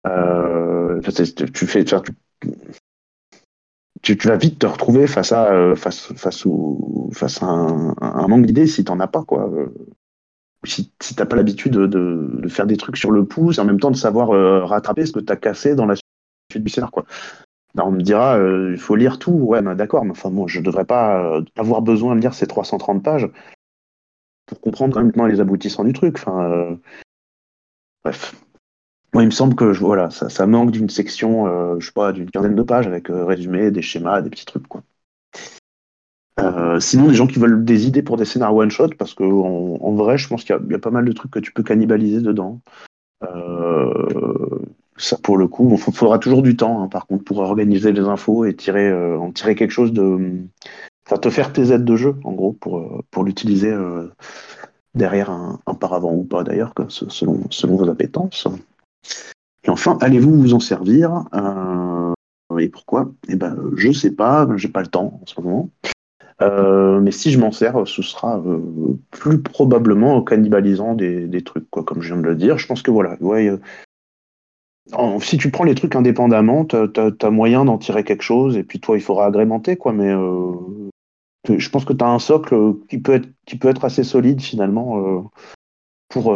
Euh, 0.05 1.01
tu 1.01 1.65
fais, 1.65 1.85
tu, 4.01 4.15
vas 4.27 4.35
vite 4.35 4.59
te 4.59 4.65
retrouver 4.65 5.07
face 5.07 5.31
à 5.31 5.51
euh, 5.53 5.75
face 5.75 6.13
face 6.13 6.45
au 6.45 7.09
face 7.13 7.41
un, 7.41 7.95
un 8.01 8.27
manque 8.27 8.45
d'idées 8.45 8.67
si 8.67 8.83
t'en 8.83 8.99
as 8.99 9.07
pas 9.07 9.23
quoi 9.23 9.49
si, 10.65 10.91
si 11.01 11.15
t'as 11.15 11.25
pas 11.25 11.35
l'habitude 11.35 11.73
de, 11.73 12.47
faire 12.47 12.65
des 12.65 12.77
trucs 12.77 12.97
sur 12.97 13.11
le 13.11 13.25
pouce, 13.25 13.59
en 13.59 13.65
même 13.65 13.79
temps 13.79 13.91
de 13.91 13.95
savoir 13.95 14.31
euh, 14.31 14.65
rattraper 14.65 15.05
ce 15.05 15.11
que 15.11 15.19
tu 15.19 15.31
as 15.31 15.35
cassé 15.35 15.75
dans 15.75 15.85
la 15.85 15.95
du 16.55 16.69
scénar, 16.69 16.91
quoi. 16.91 17.05
on 17.77 17.91
me 17.91 18.01
dira, 18.01 18.37
il 18.37 18.77
faut 18.77 18.95
lire 18.95 19.17
tout, 19.17 19.31
ouais, 19.31 19.61
bah, 19.61 19.73
d'accord, 19.73 20.05
mais 20.05 20.11
enfin 20.11 20.29
bon, 20.29 20.45
je 20.47 20.61
devrais 20.61 20.85
pas 20.85 21.41
avoir 21.55 21.81
besoin 21.81 22.15
de 22.15 22.21
lire 22.21 22.35
ces 22.35 22.45
330 22.45 23.01
pages 23.03 23.27
pour 24.45 24.61
comprendre 24.61 24.93
complètement 24.93 25.25
les 25.25 25.39
aboutissants 25.39 25.83
du 25.83 25.93
truc. 25.93 26.17
Enfin, 26.19 26.77
bref. 28.03 28.35
Moi, 29.13 29.23
il 29.23 29.27
me 29.27 29.31
semble 29.31 29.55
que 29.55 29.65
voilà, 29.65 30.11
ça, 30.11 30.45
manque 30.45 30.69
d'une 30.69 30.89
section, 30.89 31.79
je 31.79 31.85
sais 31.85 31.91
pas, 31.91 32.11
d'une 32.11 32.29
quinzaine 32.29 32.55
de 32.55 32.63
pages 32.63 32.85
avec 32.85 33.07
résumé, 33.09 33.71
des 33.71 33.81
schémas, 33.81 34.21
des 34.21 34.29
petits 34.29 34.45
trucs, 34.45 34.67
quoi. 34.67 34.83
Euh, 36.43 36.79
sinon, 36.79 37.07
des 37.07 37.13
gens 37.13 37.27
qui 37.27 37.39
veulent 37.39 37.63
des 37.63 37.87
idées 37.87 38.03
pour 38.03 38.17
des 38.17 38.25
scénarios 38.25 38.61
one-shot, 38.61 38.89
parce 38.97 39.13
qu'en 39.13 39.77
en, 39.81 39.91
vrai, 39.93 40.17
je 40.17 40.27
pense 40.27 40.43
qu'il 40.43 40.55
y, 40.69 40.73
a 40.73 40.79
pas 40.79 40.91
mal 40.91 41.05
de 41.05 41.11
trucs 41.11 41.31
que 41.31 41.39
tu 41.39 41.53
peux 41.53 41.63
cannibaliser 41.63 42.21
dedans. 42.21 42.61
Euh, 43.23 44.59
ça, 44.97 45.17
pour 45.17 45.37
le 45.37 45.47
coup, 45.47 45.69
il 45.71 45.93
faudra 45.93 46.19
toujours 46.19 46.41
du 46.41 46.55
temps, 46.55 46.83
hein, 46.83 46.87
par 46.87 47.07
contre, 47.07 47.23
pour 47.23 47.39
organiser 47.39 47.91
les 47.91 48.01
infos 48.01 48.45
et 48.45 48.55
tirer, 48.55 48.89
euh, 48.89 49.17
en 49.17 49.31
tirer 49.31 49.55
quelque 49.55 49.71
chose 49.71 49.93
de. 49.93 50.41
Enfin, 51.05 51.17
te 51.17 51.29
faire 51.29 51.51
tes 51.51 51.71
aides 51.71 51.85
de 51.85 51.95
jeu, 51.95 52.15
en 52.23 52.31
gros, 52.31 52.53
pour, 52.53 53.23
l'utiliser 53.23 53.75
derrière 54.95 55.29
un, 55.31 55.73
paravent 55.77 56.13
ou 56.13 56.23
pas, 56.23 56.43
d'ailleurs, 56.43 56.73
selon, 56.87 57.41
selon 57.49 57.75
vos 57.75 57.89
appétences. 57.89 58.47
Et 59.65 59.69
enfin, 59.69 59.97
allez-vous 59.99 60.33
vous 60.33 60.53
en 60.53 60.61
servir? 60.61 61.25
Et 62.57 62.69
pourquoi? 62.69 63.11
Eh 63.27 63.35
ben, 63.35 63.57
je 63.75 63.91
sais 63.91 64.11
pas, 64.11 64.47
j'ai 64.55 64.69
pas 64.69 64.81
le 64.81 64.87
temps 64.87 65.19
en 65.21 65.25
ce 65.25 65.41
moment. 65.41 65.69
Euh, 66.41 66.99
mais 66.99 67.11
si 67.11 67.31
je 67.31 67.39
m'en 67.39 67.51
sers, 67.51 67.87
ce 67.87 68.01
sera 68.01 68.39
euh, 68.39 68.59
plus 69.11 69.41
probablement 69.41 70.21
cannibalisant 70.21 70.95
des, 70.95 71.43
trucs, 71.43 71.69
quoi, 71.69 71.83
comme 71.83 72.01
je 72.01 72.13
viens 72.13 72.21
de 72.21 72.27
le 72.27 72.35
dire. 72.35 72.57
Je 72.57 72.67
pense 72.67 72.81
que 72.81 72.91
voilà, 72.91 73.17
euh, 73.21 73.57
si 75.19 75.37
tu 75.37 75.51
prends 75.51 75.63
les 75.63 75.75
trucs 75.75 75.95
indépendamment, 75.95 76.65
tu 76.65 76.75
as, 76.75 77.29
moyen 77.29 77.65
d'en 77.65 77.77
tirer 77.77 78.03
quelque 78.03 78.23
chose, 78.23 78.57
et 78.57 78.63
puis 78.63 78.79
toi, 78.79 78.97
il 78.97 79.01
faudra 79.01 79.27
agrémenter, 79.27 79.75
quoi, 79.77 79.93
mais 79.93 80.11
je 81.49 81.69
pense 81.69 81.85
que 81.85 81.93
tu 81.93 82.03
as 82.03 82.09
un 82.09 82.19
socle 82.19 82.55
qui 82.89 82.97
peut, 82.97 83.13
être, 83.13 83.85
assez 83.85 84.03
solide 84.03 84.41
finalement 84.41 85.31
pour, 86.09 86.35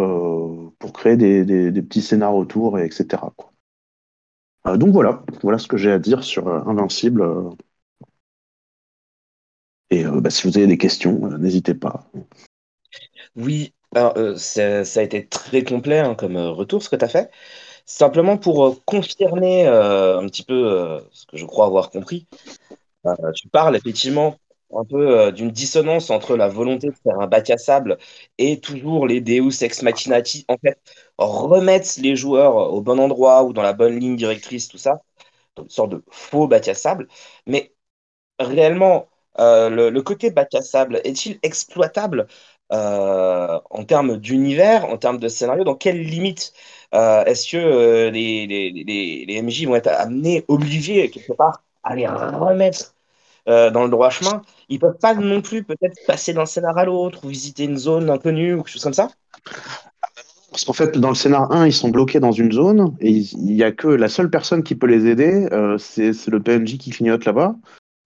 créer 0.94 1.18
des, 1.18 1.82
petits 1.82 2.02
scénarios 2.02 2.40
autour, 2.40 2.80
et 2.80 2.86
etc. 2.86 3.24
Donc 4.66 4.90
voilà, 4.90 5.24
voilà 5.44 5.58
ce 5.58 5.68
que 5.68 5.78
j'ai 5.78 5.92
à 5.92 6.00
dire 6.00 6.24
sur 6.24 6.48
Invincible. 6.48 7.24
Et 9.90 10.06
euh, 10.06 10.20
bah, 10.22 10.30
si 10.30 10.48
vous 10.48 10.58
avez 10.58 10.68
des 10.68 10.78
questions, 10.78 11.20
euh, 11.26 11.38
n'hésitez 11.38 11.74
pas. 11.74 12.10
Oui, 13.36 13.74
euh, 13.96 14.36
ça, 14.36 14.82
a 15.00 15.04
été 15.04 15.28
très 15.28 15.64
complet 15.64 16.00
hein, 16.00 16.16
comme 16.16 16.38
retour 16.38 16.84
ce 16.84 16.90
que 16.90 16.96
tu 16.96 17.06
as 17.06 17.10
fait. 17.10 17.32
Simplement 17.86 18.38
pour 18.38 18.84
confirmer 18.84 19.66
un 19.66 20.26
petit 20.26 20.44
peu 20.44 21.00
ce 21.14 21.26
que 21.26 21.38
je 21.38 21.46
crois 21.46 21.68
avoir 21.68 21.90
compris, 21.90 22.28
tu 23.34 23.48
parles 23.48 23.78
effectivement 23.78 24.38
un 24.76 24.84
peu 24.84 25.32
d'une 25.32 25.52
dissonance 25.52 26.10
entre 26.10 26.36
la 26.36 26.50
volonté 26.50 26.88
de 26.90 26.96
faire 27.02 27.18
un 27.22 27.28
bac 27.28 27.50
à 27.50 27.58
sable 27.58 27.98
et 28.38 28.60
toujours 28.60 29.08
les 29.08 29.22
Deus 29.22 29.64
ex 29.64 29.84
machinati, 29.84 30.46
en 30.50 30.58
fait, 30.58 30.78
remettre 31.18 31.88
les 32.02 32.18
joueurs 32.18 32.74
au 32.74 32.82
bon 32.82 33.00
endroit 33.00 33.44
ou 33.46 33.54
dans 33.54 33.62
la 33.62 33.72
bonne 33.72 33.98
ligne 33.98 34.18
directrice, 34.18 34.68
tout 34.68 34.78
ça, 34.78 35.02
une 35.58 35.70
sorte 35.70 35.92
de 35.92 36.04
faux 36.12 36.48
bac 36.48 36.68
à 36.68 36.74
sable. 36.74 37.08
Mais 37.46 37.74
réellement, 38.40 39.08
euh, 39.40 39.70
le, 39.92 40.02
côté 40.02 40.32
bac 40.32 40.54
à 40.56 40.62
sable 40.62 41.02
est-il 41.04 41.40
exploitable 41.44 42.28
euh, 42.74 43.60
en 43.70 43.84
termes 43.84 44.18
d'univers, 44.18 44.86
en 44.86 44.98
termes 44.98 45.20
de 45.20 45.28
scénario 45.28 45.64
Dans 45.64 45.76
quelles 45.76 46.02
limites 46.02 46.54
euh, 46.94 47.24
est-ce 47.26 47.52
que 47.52 48.10
les, 48.10 49.42
MJ 49.42 49.66
vont 49.66 49.76
être 49.76 49.88
amenés, 49.88 50.44
obligés 50.48 51.10
quelque 51.10 51.34
part, 51.34 51.64
à 51.84 51.96
les 51.96 52.08
remettre 52.08 52.96
dans 53.46 53.84
le 53.84 53.90
droit 53.90 54.10
chemin? 54.10 54.42
Ils 54.70 54.80
peuvent 54.80 54.98
pas 55.00 55.14
non 55.14 55.42
plus 55.42 55.64
peut-être 55.64 55.98
passer 56.06 56.34
d'un 56.34 56.46
scénario 56.46 56.80
à 56.80 56.86
l'autre 56.86 57.26
ou 57.26 57.30
visiter 57.30 57.64
une 57.64 57.78
zone 57.78 58.10
inconnue 58.10 58.56
ou 58.56 58.58
quelque 58.58 58.74
chose 58.74 58.84
comme 58.84 58.94
ça? 58.94 59.10
Parce 60.52 60.64
qu'en 60.64 60.74
fait, 60.74 60.98
dans 60.98 61.10
le 61.10 61.16
scénar 61.16 61.52
1, 61.52 61.68
ils 61.68 61.74
sont 61.74 61.90
bloqués 61.90 62.20
dans 62.20 62.32
une 62.32 62.52
zone 62.52 62.96
et 63.00 63.12
il 63.12 63.38
n'y 63.38 63.64
a 63.64 63.72
que 63.72 63.88
la 63.88 64.10
seule 64.10 64.30
personne 64.30 64.64
qui 64.64 64.76
peut 64.76 64.88
les 64.88 65.06
aider, 65.06 65.48
c'est 65.78 66.28
le 66.28 66.40
PNJ 66.42 66.78
qui 66.78 66.90
clignote 66.90 67.26
là-bas. 67.26 67.56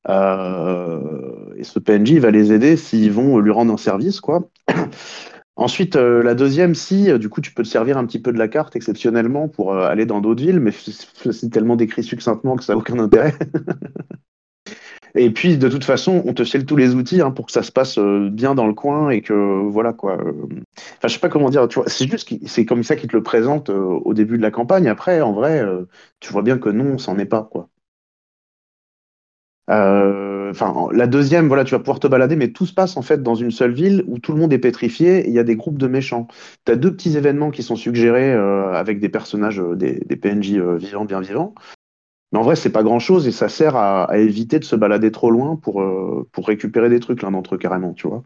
Euh, 0.10 1.54
et 1.56 1.64
ce 1.64 1.80
PNJ 1.80 2.14
va 2.14 2.32
les 2.32 2.52
aider 2.54 2.78
s'ils 2.78 3.12
vont 3.12 3.40
lui 3.40 3.52
rendre 3.52 3.74
un 3.74 3.78
service, 3.78 4.20
quoi. 4.20 4.50
Ensuite, 5.58 5.96
euh, 5.96 6.24
la 6.24 6.34
deuxième, 6.34 6.74
si, 6.74 7.12
euh, 7.12 7.18
du 7.18 7.30
coup, 7.30 7.42
tu 7.42 7.54
peux 7.54 7.64
te 7.64 7.68
servir 7.68 7.98
un 7.98 8.06
petit 8.06 8.20
peu 8.22 8.32
de 8.32 8.38
la 8.40 8.48
carte 8.48 8.76
exceptionnellement 8.76 9.48
pour 9.48 9.76
aller 9.76 10.06
dans 10.06 10.22
d'autres 10.22 10.44
villes, 10.44 10.60
mais 10.60 10.72
c'est 10.72 11.50
tellement 11.50 11.76
décrit 11.76 12.04
succinctement 12.04 12.56
que 12.56 12.64
ça 12.64 12.74
n'a 12.74 12.80
aucun 12.80 12.98
intérêt. 12.98 13.36
et 15.16 15.30
puis, 15.30 15.58
de 15.58 15.70
toute 15.70 15.84
façon, 15.84 16.24
on 16.26 16.34
te 16.34 16.44
file 16.46 16.66
tous 16.66 16.78
les 16.78 16.96
outils 16.96 17.22
hein, 17.22 17.30
pour 17.32 17.46
que 17.46 17.52
ça 17.52 17.62
se 17.62 17.72
passe 17.72 18.00
bien 18.00 18.56
dans 18.56 18.66
le 18.66 18.74
coin 18.74 19.10
et 19.10 19.22
que, 19.22 19.34
voilà, 19.70 19.94
quoi. 19.94 20.16
Enfin, 20.16 21.08
je 21.08 21.10
sais 21.10 21.20
pas 21.20 21.30
comment 21.30 21.50
dire, 21.50 21.68
c'est 21.86 22.10
juste 22.10 22.34
c'est 22.48 22.66
comme 22.66 22.84
ça 22.84 22.96
qu'ils 22.96 23.10
te 23.10 23.16
le 23.16 23.24
présentent 23.24 23.70
au 23.70 24.14
début 24.16 24.38
de 24.38 24.42
la 24.42 24.52
campagne. 24.52 24.88
Après, 24.88 25.22
en 25.22 25.34
vrai, 25.34 25.64
tu 26.22 26.34
vois 26.34 26.42
bien 26.42 26.58
que 26.58 26.70
non, 26.70 26.98
c'en 26.98 27.20
est 27.20 27.26
pas, 27.26 27.48
quoi. 27.52 27.70
Euh, 29.72 30.52
enfin, 30.52 30.90
la 30.92 31.08
deuxième, 31.08 31.48
voilà, 31.48 31.64
tu 31.64 31.72
vas 31.72 31.80
pouvoir 31.80 32.00
te 32.00 32.08
balader, 32.08 32.36
mais 32.36 32.50
tout 32.50 32.66
se 32.66 32.74
passe 32.74 32.98
en 32.98 33.02
fait 33.02 33.24
dans 33.24 33.36
une 33.36 33.52
seule 33.52 33.72
ville 33.72 34.04
où 34.08 34.20
tout 34.20 34.34
le 34.34 34.40
monde 34.40 34.52
est 34.52 34.60
pétrifié 34.60 35.20
et 35.20 35.30
il 35.30 35.34
y 35.34 35.40
a 35.40 35.44
des 35.44 35.56
groupes 35.56 35.78
de 35.78 35.88
méchants. 35.88 36.28
Tu 36.66 36.74
as 36.74 36.76
deux 36.76 36.94
petits 36.94 37.16
événements 37.16 37.52
qui 37.52 37.64
sont 37.64 37.78
suggérés 37.78 38.34
euh, 38.34 38.74
avec 38.74 39.00
des 39.00 39.10
personnages, 39.10 39.62
euh, 39.62 39.76
des, 39.76 40.16
PNJ 40.18 40.58
vivants, 40.78 41.06
bien 41.06 41.22
vivants. 41.22 41.56
Mais 42.34 42.40
en 42.40 42.44
vrai, 42.44 42.56
c'est 42.56 42.72
pas 42.72 42.84
grand 42.84 43.00
chose 43.00 43.28
et 43.28 43.32
ça 43.32 43.50
sert 43.50 43.76
à, 43.76 44.10
éviter 44.18 44.60
de 44.60 44.66
se 44.66 44.76
balader 44.76 45.12
trop 45.12 45.32
loin 45.32 45.56
pour, 45.56 45.84
récupérer 46.38 46.90
des 46.90 47.00
trucs 47.00 47.22
l'un 47.22 47.32
d'entre 47.32 47.56
eux 47.56 47.58
carrément, 47.58 47.94
tu 47.94 48.08
vois. 48.08 48.24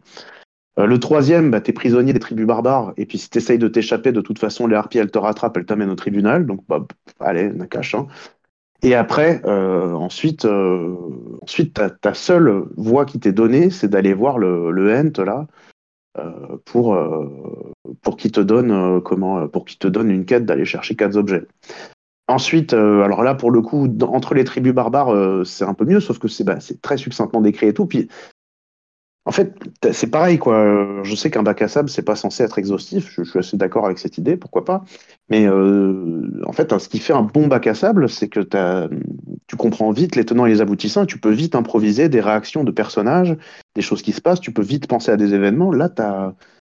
le 0.78 0.98
troisième, 1.00 1.50
bah, 1.50 1.60
t'es 1.60 1.72
prisonnier 1.72 2.12
des 2.12 2.20
tribus 2.20 2.46
barbares, 2.46 2.92
et 2.96 3.06
puis 3.06 3.18
si 3.18 3.30
t'essayes 3.30 3.58
de 3.58 3.66
t'échapper, 3.66 4.12
de 4.12 4.20
toute 4.20 4.38
façon, 4.38 4.68
les 4.68 4.76
harpies, 4.76 4.98
elles 4.98 5.10
te 5.10 5.18
rattrapent, 5.18 5.56
elles 5.56 5.66
t'amènent 5.66 5.90
au 5.90 5.96
tribunal, 5.96 6.46
donc 6.46 6.60
bah, 6.68 6.86
allez, 7.18 7.50
cache. 7.68 7.96
Hein. 7.96 8.06
Et 8.82 8.94
après, 8.94 9.40
euh, 9.44 9.92
ensuite, 9.92 10.44
euh, 10.44 10.94
ensuite 11.42 11.80
ta, 12.00 12.14
seule 12.14 12.64
voie 12.76 13.04
qui 13.04 13.18
t'est 13.18 13.32
donnée, 13.32 13.70
c'est 13.70 13.88
d'aller 13.88 14.12
voir 14.12 14.38
le, 14.38 14.70
le 14.70 14.94
Hent 14.94 15.22
là 15.24 15.46
euh, 16.18 16.56
pour 16.64 16.98
pour 18.02 18.16
qu'il 18.16 18.32
te 18.32 18.40
donne 18.40 19.00
comment 19.02 19.48
pour 19.48 19.64
qu'il 19.64 19.78
te 19.78 19.88
donne 19.88 20.10
une 20.10 20.24
quête 20.24 20.44
d'aller 20.44 20.64
chercher 20.64 20.94
quatre 20.94 21.16
objets. 21.16 21.46
Ensuite, 22.28 22.74
alors 22.74 23.22
là 23.22 23.34
pour 23.34 23.50
le 23.50 23.62
coup, 23.62 23.88
entre 24.02 24.34
les 24.34 24.44
tribus 24.44 24.74
barbares, 24.74 25.44
c'est 25.46 25.64
un 25.64 25.74
peu 25.74 25.84
mieux, 25.84 26.00
sauf 26.00 26.18
que 26.18 26.28
c'est 26.28 26.44
bah, 26.44 26.58
très 26.82 26.96
succinctement 26.96 27.40
décrit 27.40 27.68
et 27.68 27.74
tout. 27.74 27.86
Puis 27.86 28.08
en 29.26 29.32
fait, 29.32 29.58
c'est 29.92 30.06
pareil, 30.06 30.38
quoi. 30.38 31.02
Je 31.02 31.14
sais 31.16 31.32
qu'un 31.32 31.42
bac 31.42 31.60
à 31.60 31.66
sable, 31.66 31.90
c'est 31.90 32.04
pas 32.04 32.14
censé 32.14 32.44
être 32.44 32.58
exhaustif. 32.60 33.12
Je, 33.16 33.24
suis 33.24 33.38
assez 33.40 33.56
d'accord 33.56 33.84
avec 33.84 33.98
cette 33.98 34.18
idée, 34.18 34.36
pourquoi 34.36 34.64
pas. 34.64 34.84
Mais 35.28 35.46
euh, 35.46 36.30
en 36.46 36.52
fait, 36.52 36.78
ce 36.78 36.88
qui 36.88 37.00
fait 37.00 37.12
un 37.12 37.22
bon 37.22 37.48
bac 37.48 37.66
à 37.66 37.74
sable, 37.74 38.08
c'est 38.08 38.28
que 38.28 38.40
tu 39.48 39.56
comprends 39.56 39.90
vite 39.90 40.14
les 40.14 40.24
tenants 40.24 40.46
et 40.46 40.50
les 40.50 40.60
aboutissants 40.60 41.06
tu 41.06 41.18
peux 41.18 41.32
vite 41.32 41.56
improviser 41.56 42.08
des 42.08 42.20
réactions 42.20 42.62
de 42.62 42.70
personnages, 42.70 43.36
des 43.74 43.82
choses 43.82 44.00
qui 44.00 44.12
se 44.12 44.20
passent. 44.20 44.40
Tu 44.40 44.52
peux 44.52 44.62
vite 44.62 44.86
penser 44.86 45.10
à 45.10 45.16
des 45.16 45.34
événements. 45.34 45.72
Là, 45.72 45.88
t'as 45.88 46.34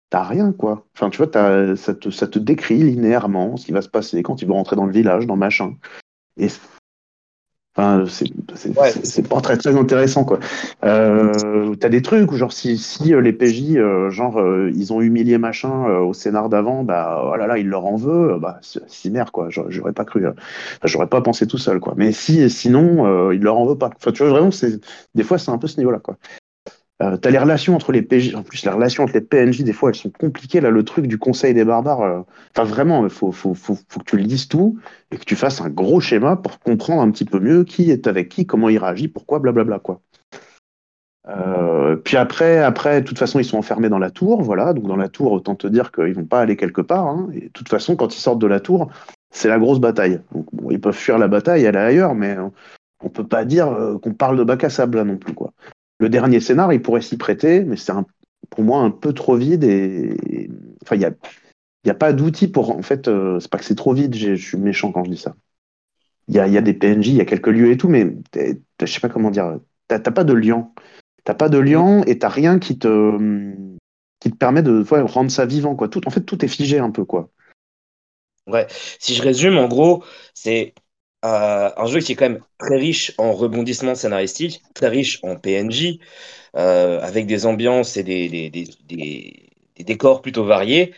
t'as 0.10 0.24
rien, 0.24 0.54
quoi. 0.54 0.86
Enfin, 0.96 1.10
tu 1.10 1.18
vois, 1.18 1.76
ça 1.76 1.94
te, 1.94 2.10
ça 2.10 2.28
te 2.28 2.40
décrit 2.40 2.78
linéairement 2.82 3.58
ce 3.58 3.66
qui 3.66 3.74
va 3.74 3.82
se 3.82 3.90
passer 3.90 4.24
quand 4.24 4.42
ils 4.42 4.48
vont 4.48 4.56
rentrer 4.56 4.78
dans 4.78 4.86
le 4.86 4.94
village, 4.94 5.28
dans 5.28 5.36
machin. 5.36 5.76
Et 6.38 6.48
Enfin, 7.78 8.06
c'est 8.56 9.28
pas 9.28 9.40
très 9.40 9.56
très 9.56 9.76
intéressant 9.76 10.24
quoi. 10.24 10.40
Euh, 10.84 11.76
T'as 11.76 11.90
des 11.90 12.02
trucs 12.02 12.32
où 12.32 12.36
genre 12.36 12.52
si, 12.52 12.76
si 12.76 13.14
euh, 13.14 13.22
les 13.22 13.34
PJ 13.34 13.76
euh, 13.76 14.10
genre 14.10 14.40
euh, 14.40 14.72
ils 14.74 14.94
ont 14.94 15.02
humilié 15.02 15.38
machin 15.38 15.86
au 16.00 16.12
scénar 16.14 16.50
d'avant, 16.50 16.84
bah 16.84 17.22
oh 17.24 17.36
là 17.36 17.46
là 17.46 17.60
il 17.60 17.68
leur 17.68 17.86
en 17.86 17.96
veut, 17.96 18.40
bah 18.40 18.60
si 18.62 19.12
merde 19.12 19.30
quoi. 19.30 19.50
J'aurais 19.50 19.94
pas 19.94 20.06
cru, 20.06 20.26
j'aurais 20.84 21.08
pas 21.08 21.22
pensé 21.22 21.46
tout 21.46 21.60
seul 21.60 21.80
quoi. 21.80 21.94
Mais 21.98 22.12
si 22.12 22.50
sinon 22.50 23.32
il 23.32 23.42
leur 23.42 23.58
en 23.60 23.68
veut 23.68 23.78
pas. 23.78 23.92
Enfin 23.96 24.12
tu 24.12 24.24
vois 24.24 24.32
vraiment 24.32 24.52
c'est 24.52 24.80
des 25.14 25.24
fois 25.24 25.38
c'est 25.38 25.52
un 25.52 25.60
peu 25.60 25.68
ce 25.68 25.78
niveau 25.78 25.92
là 25.92 26.00
quoi. 26.00 26.18
Euh, 27.04 27.16
t'as 27.16 27.30
les 27.30 27.38
relations 27.38 27.76
entre 27.76 27.92
les 27.92 28.02
PJ, 28.02 28.34
en 28.34 28.42
plus 28.42 28.66
les 28.66 28.72
relations 28.72 29.04
entre 29.04 29.14
les 29.14 29.22
PNJ, 29.22 29.62
des 29.62 29.74
fois 29.74 29.90
elles 29.90 29.96
sont 29.96 30.10
compliquées. 30.10 30.62
Là, 30.62 30.72
le 30.72 30.84
truc 30.84 31.06
du 31.06 31.20
Conseil 31.20 31.54
des 31.54 31.64
barbares, 31.64 32.02
euh, 32.02 32.22
enfin 32.56 32.64
vraiment, 32.64 33.04
il 33.04 33.12
faut, 33.12 33.32
faut, 33.32 33.54
faut, 33.54 33.78
faut, 33.88 34.00
que 34.00 34.06
tu 34.06 34.18
lises 34.18 34.48
tout 34.48 34.80
et 35.12 35.18
que 35.18 35.24
tu 35.24 35.36
fasses 35.36 35.62
un 35.62 35.70
gros 35.70 36.00
schéma 36.00 36.38
pour 36.38 36.60
comprendre 36.60 37.04
un 37.04 37.12
petit 37.12 37.26
peu 37.26 37.40
mieux 37.40 37.64
qui 37.66 37.92
est 37.92 38.08
avec 38.08 38.30
qui, 38.30 38.48
comment 38.48 38.70
il 38.70 38.80
réagit, 38.80 39.08
pourquoi, 39.08 39.38
blablabla 39.38 39.78
quoi. 39.80 40.02
Euh, 41.30 41.98
puis 41.98 42.18
après, 42.18 42.60
après, 42.60 43.02
de 43.02 43.06
toute 43.06 43.20
façon, 43.20 43.38
ils 43.38 43.46
sont 43.46 43.58
enfermés 43.58 43.90
dans 43.90 44.00
la 44.00 44.10
tour, 44.10 44.42
voilà. 44.42 44.74
Donc 44.74 44.88
dans 44.88 44.96
la 44.96 45.10
tour, 45.10 45.32
autant 45.34 45.56
te 45.56 45.68
dire 45.68 45.92
qu'ils 45.92 46.16
vont 46.16 46.26
pas 46.26 46.40
aller 46.40 46.56
quelque 46.56 46.82
part. 46.82 47.06
Hein. 47.06 47.30
Et 47.34 47.42
de 47.42 47.50
toute 47.50 47.70
façon, 47.70 47.96
quand 47.96 48.16
ils 48.16 48.20
sortent 48.20 48.40
de 48.40 48.48
la 48.48 48.60
tour, 48.60 48.90
c'est 49.30 49.50
la 49.50 49.60
grosse 49.60 49.80
bataille. 49.80 50.22
Donc, 50.32 50.48
bon, 50.52 50.72
ils 50.72 50.82
peuvent 50.82 50.96
fuir 50.96 51.20
la 51.20 51.28
bataille, 51.28 51.68
aller 51.68 51.78
ailleurs, 51.78 52.16
mais 52.16 52.38
on 53.04 53.10
peut 53.10 53.28
pas 53.28 53.46
dire 53.46 53.70
qu'on 54.02 54.14
parle 54.14 54.38
de 54.38 54.44
bac 54.44 54.64
à 54.64 54.72
sable 54.72 54.98
là 54.98 55.04
non 55.04 55.18
plus, 55.18 55.34
quoi. 55.34 55.54
Le 56.00 56.10
dernier 56.10 56.40
scénar, 56.40 56.72
il 56.74 56.82
pourrait 56.82 57.02
s'y 57.02 57.18
prêter, 57.18 57.64
mais 57.64 57.78
c'est 57.78 57.94
pour 58.50 58.64
moi 58.64 58.82
un 58.82 58.92
peu 58.92 59.14
trop 59.14 59.36
vide 59.36 59.64
et, 59.64 60.50
enfin 60.84 60.96
il 60.96 61.04
a 61.06 61.12
n'y 61.86 61.92
a 61.92 61.96
pas 61.96 62.14
d'outil 62.14 62.48
pour 62.48 62.72
en 62.72 62.82
fait 62.82 63.08
euh, 63.08 63.40
c'est 63.40 63.50
pas 63.50 63.58
que 63.58 63.66
c'est 63.66 63.76
trop 63.76 63.94
vide 63.94 64.16
je 64.16 64.36
suis 64.36 64.58
méchant 64.58 64.92
quand 64.92 65.04
je 65.04 65.12
dis 65.12 65.18
ça 65.18 65.36
il 66.28 66.36
y 66.36 66.40
a, 66.40 66.48
y 66.48 66.58
a 66.58 66.62
des 66.62 66.74
PNJ, 66.74 67.08
il 67.08 67.16
y 67.16 67.22
a 67.22 67.26
quelques 67.26 67.48
lieux 67.48 67.72
et 67.72 67.78
tout, 67.78 67.88
mais 67.88 68.08
je 68.36 68.86
sais 68.86 69.00
pas 69.00 69.10
comment 69.10 69.32
dire, 69.32 69.60
t'as 69.88 70.00
pas 70.00 70.24
de 70.24 70.34
lien. 70.34 70.70
T'as 71.24 71.34
pas 71.34 71.50
de 71.50 71.58
lien 71.58 72.04
et 72.06 72.20
t'as 72.20 72.30
rien 72.30 72.60
qui 72.60 72.78
te, 72.80 73.18
qui 74.20 74.32
te 74.32 74.36
permet 74.36 74.62
de 74.62 74.86
ouais, 74.92 75.02
rendre 75.02 75.32
ça 75.32 75.46
vivant, 75.46 75.76
quoi. 75.76 75.90
Tout, 75.90 76.06
en 76.08 76.10
fait, 76.10 76.22
tout 76.22 76.44
est 76.44 76.50
figé 76.50 76.80
un 76.80 76.92
peu, 76.92 77.06
quoi. 77.06 77.30
Si 79.00 79.14
je 79.14 79.22
résume, 79.22 79.58
en 79.58 79.68
gros, 79.68 80.04
c'est 80.34 80.74
euh, 81.28 81.72
un 81.76 81.86
jeu 81.88 82.00
qui 82.00 82.14
est 82.14 82.16
quand 82.16 82.30
même 82.30 82.42
très 82.58 82.78
riche 82.78 83.14
en 83.18 83.34
rebondissements 83.34 83.96
scénaristiques, 83.96 84.64
très 84.74 84.88
riche 84.88 85.20
en 85.24 85.36
PNJ, 85.36 86.00
euh, 86.56 87.02
avec 87.02 87.28
des 87.28 87.46
ambiances 87.46 87.98
et 87.98 88.04
des, 88.04 88.50
décors 89.80 90.22
plutôt 90.22 90.46
variés, 90.46 90.94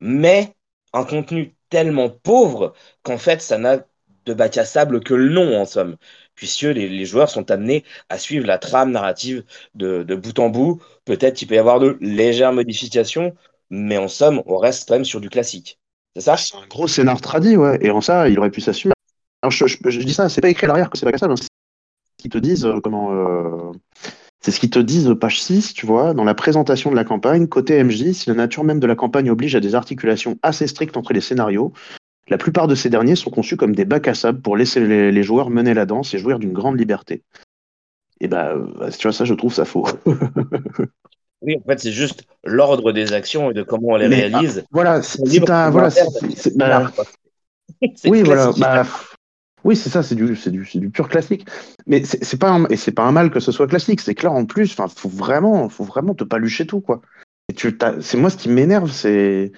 mais 0.00 0.54
un 0.92 1.04
contenu 1.04 1.54
tellement 1.70 2.10
pauvre 2.10 2.74
qu'en 3.02 3.18
fait, 3.18 3.42
ça 3.42 3.58
n'a 3.58 3.78
de 4.26 4.34
bac 4.34 4.56
à 4.58 4.64
sable 4.64 5.02
que 5.02 5.14
le 5.14 5.28
nom, 5.30 5.56
en 5.60 5.64
somme, 5.66 5.96
puisque 6.34 6.62
les, 6.62 7.04
joueurs 7.04 7.28
sont 7.30 7.50
amenés 7.50 7.84
à 8.08 8.18
suivre 8.18 8.46
la 8.46 8.58
trame 8.58 8.90
narrative 8.92 9.44
de, 9.74 10.02
bout 10.14 10.38
en 10.38 10.48
bout. 10.48 10.80
Peut-être 11.04 11.36
qu'il 11.36 11.48
peut 11.48 11.56
y 11.56 11.58
avoir 11.58 11.80
de 11.80 11.98
légères 12.00 12.52
modifications, 12.52 13.34
mais 13.70 13.98
en 13.98 14.08
somme, 14.08 14.42
on 14.46 14.58
reste 14.58 14.88
quand 14.88 14.94
même 14.94 15.04
sur 15.04 15.20
du 15.20 15.30
classique. 15.30 15.78
C'est 16.16 16.22
ça? 16.22 16.36
C'est 16.36 16.56
un 16.56 16.66
gros 16.68 16.88
scénar 16.88 17.20
tradi, 17.20 17.56
ouais. 17.56 17.78
Et 17.82 17.90
en 17.90 18.00
ça, 18.00 18.28
il 18.28 18.38
aurait 18.38 18.50
pu 18.50 18.60
s'assumer. 18.60 18.94
Alors, 19.44 19.50
je, 19.52 19.66
je- 19.66 19.76
je 19.90 20.00
dis 20.00 20.14
ça, 20.14 20.30
c'est 20.30 20.40
pas 20.40 20.48
écrit 20.48 20.64
à 20.64 20.68
l'arrière 20.68 20.88
que 20.88 20.96
c'est 20.96 21.04
pas 21.04 21.12
cassable. 21.12 21.34
hein. 21.34 21.36
C'est 21.36 21.44
ce 21.44 22.22
qu'ils 22.22 22.30
te 22.30 22.38
disent, 22.38 22.64
euh, 22.64 22.80
comment. 22.82 23.12
euh, 23.12 23.72
C'est 24.40 24.52
ce 24.52 24.58
qu'ils 24.58 24.70
te 24.70 24.78
disent, 24.78 25.14
page 25.20 25.38
6, 25.42 25.74
tu 25.74 25.84
vois, 25.84 26.14
dans 26.14 26.24
la 26.24 26.34
présentation 26.34 26.90
de 26.90 26.96
la 26.96 27.04
campagne, 27.04 27.46
côté 27.46 27.74
MJ, 27.76 28.12
si 28.12 28.30
la 28.30 28.34
nature 28.36 28.64
même 28.64 28.80
de 28.80 28.86
la 28.86 28.94
campagne 28.96 29.30
oblige 29.30 29.54
à 29.54 29.60
des 29.60 29.74
articulations 29.74 30.38
assez 30.42 30.66
strictes 30.66 30.96
entre 30.96 31.12
les 31.12 31.20
scénarios, 31.20 31.74
la 32.28 32.38
plupart 32.38 32.68
de 32.68 32.74
ces 32.74 32.88
derniers 32.88 33.16
sont 33.16 33.30
conçus 33.30 33.58
comme 33.58 33.74
des 33.74 33.84
bacs 33.84 34.08
à 34.08 34.14
sable 34.14 34.40
pour 34.40 34.56
laisser 34.56 34.80
les, 34.80 35.12
les 35.12 35.22
joueurs 35.22 35.50
mener 35.50 35.74
la 35.74 35.84
danse 35.84 36.14
et 36.14 36.18
jouir 36.18 36.38
d'une 36.38 36.54
grande 36.54 36.78
liberté. 36.78 37.22
Et 38.22 38.28
bah, 38.28 38.52
euh, 38.54 38.88
tu 38.98 39.06
vois, 39.08 39.12
ça, 39.12 39.26
je 39.26 39.34
trouve 39.34 39.52
ça 39.52 39.66
faux. 39.66 39.86
Oui, 41.42 41.58
en 41.62 41.68
fait, 41.68 41.78
c'est 41.78 41.92
juste 41.92 42.24
l'ordre 42.42 42.92
des 42.92 43.12
actions 43.12 43.50
et 43.50 43.54
de 43.54 43.62
comment 43.62 43.88
on 43.88 43.96
les 43.96 44.08
Mais, 44.08 44.26
réalise. 44.26 44.64
Voilà, 44.70 45.02
si 45.02 45.18
de 45.20 45.44
voilà, 45.70 45.90
c'est- 45.90 46.08
c'est- 46.34 46.56
bah, 46.56 46.90
oui, 48.06 48.22
voilà. 48.22 48.50
Bah, 48.56 48.86
oui, 49.64 49.76
c'est 49.76 49.88
ça, 49.88 50.02
c'est 50.02 50.14
du, 50.14 50.90
pur 50.90 51.08
classique. 51.08 51.46
Mais 51.86 52.04
c'est 52.04 52.38
pas 52.38 52.58
pas 52.94 53.02
un 53.02 53.12
mal 53.12 53.30
que 53.30 53.40
ce 53.40 53.50
soit 53.50 53.66
classique. 53.66 54.00
C'est 54.00 54.14
que 54.14 54.26
là, 54.26 54.32
en 54.32 54.44
plus, 54.44 54.72
enfin, 54.72 54.88
faut 54.88 55.08
vraiment, 55.08 55.68
te 56.14 56.24
palucher 56.24 56.66
tout, 56.66 56.80
quoi. 56.80 57.00
C'est 57.56 58.16
moi 58.16 58.30
ce 58.30 58.36
qui 58.36 58.48
m'énerve, 58.48 58.90
c'est, 58.90 59.52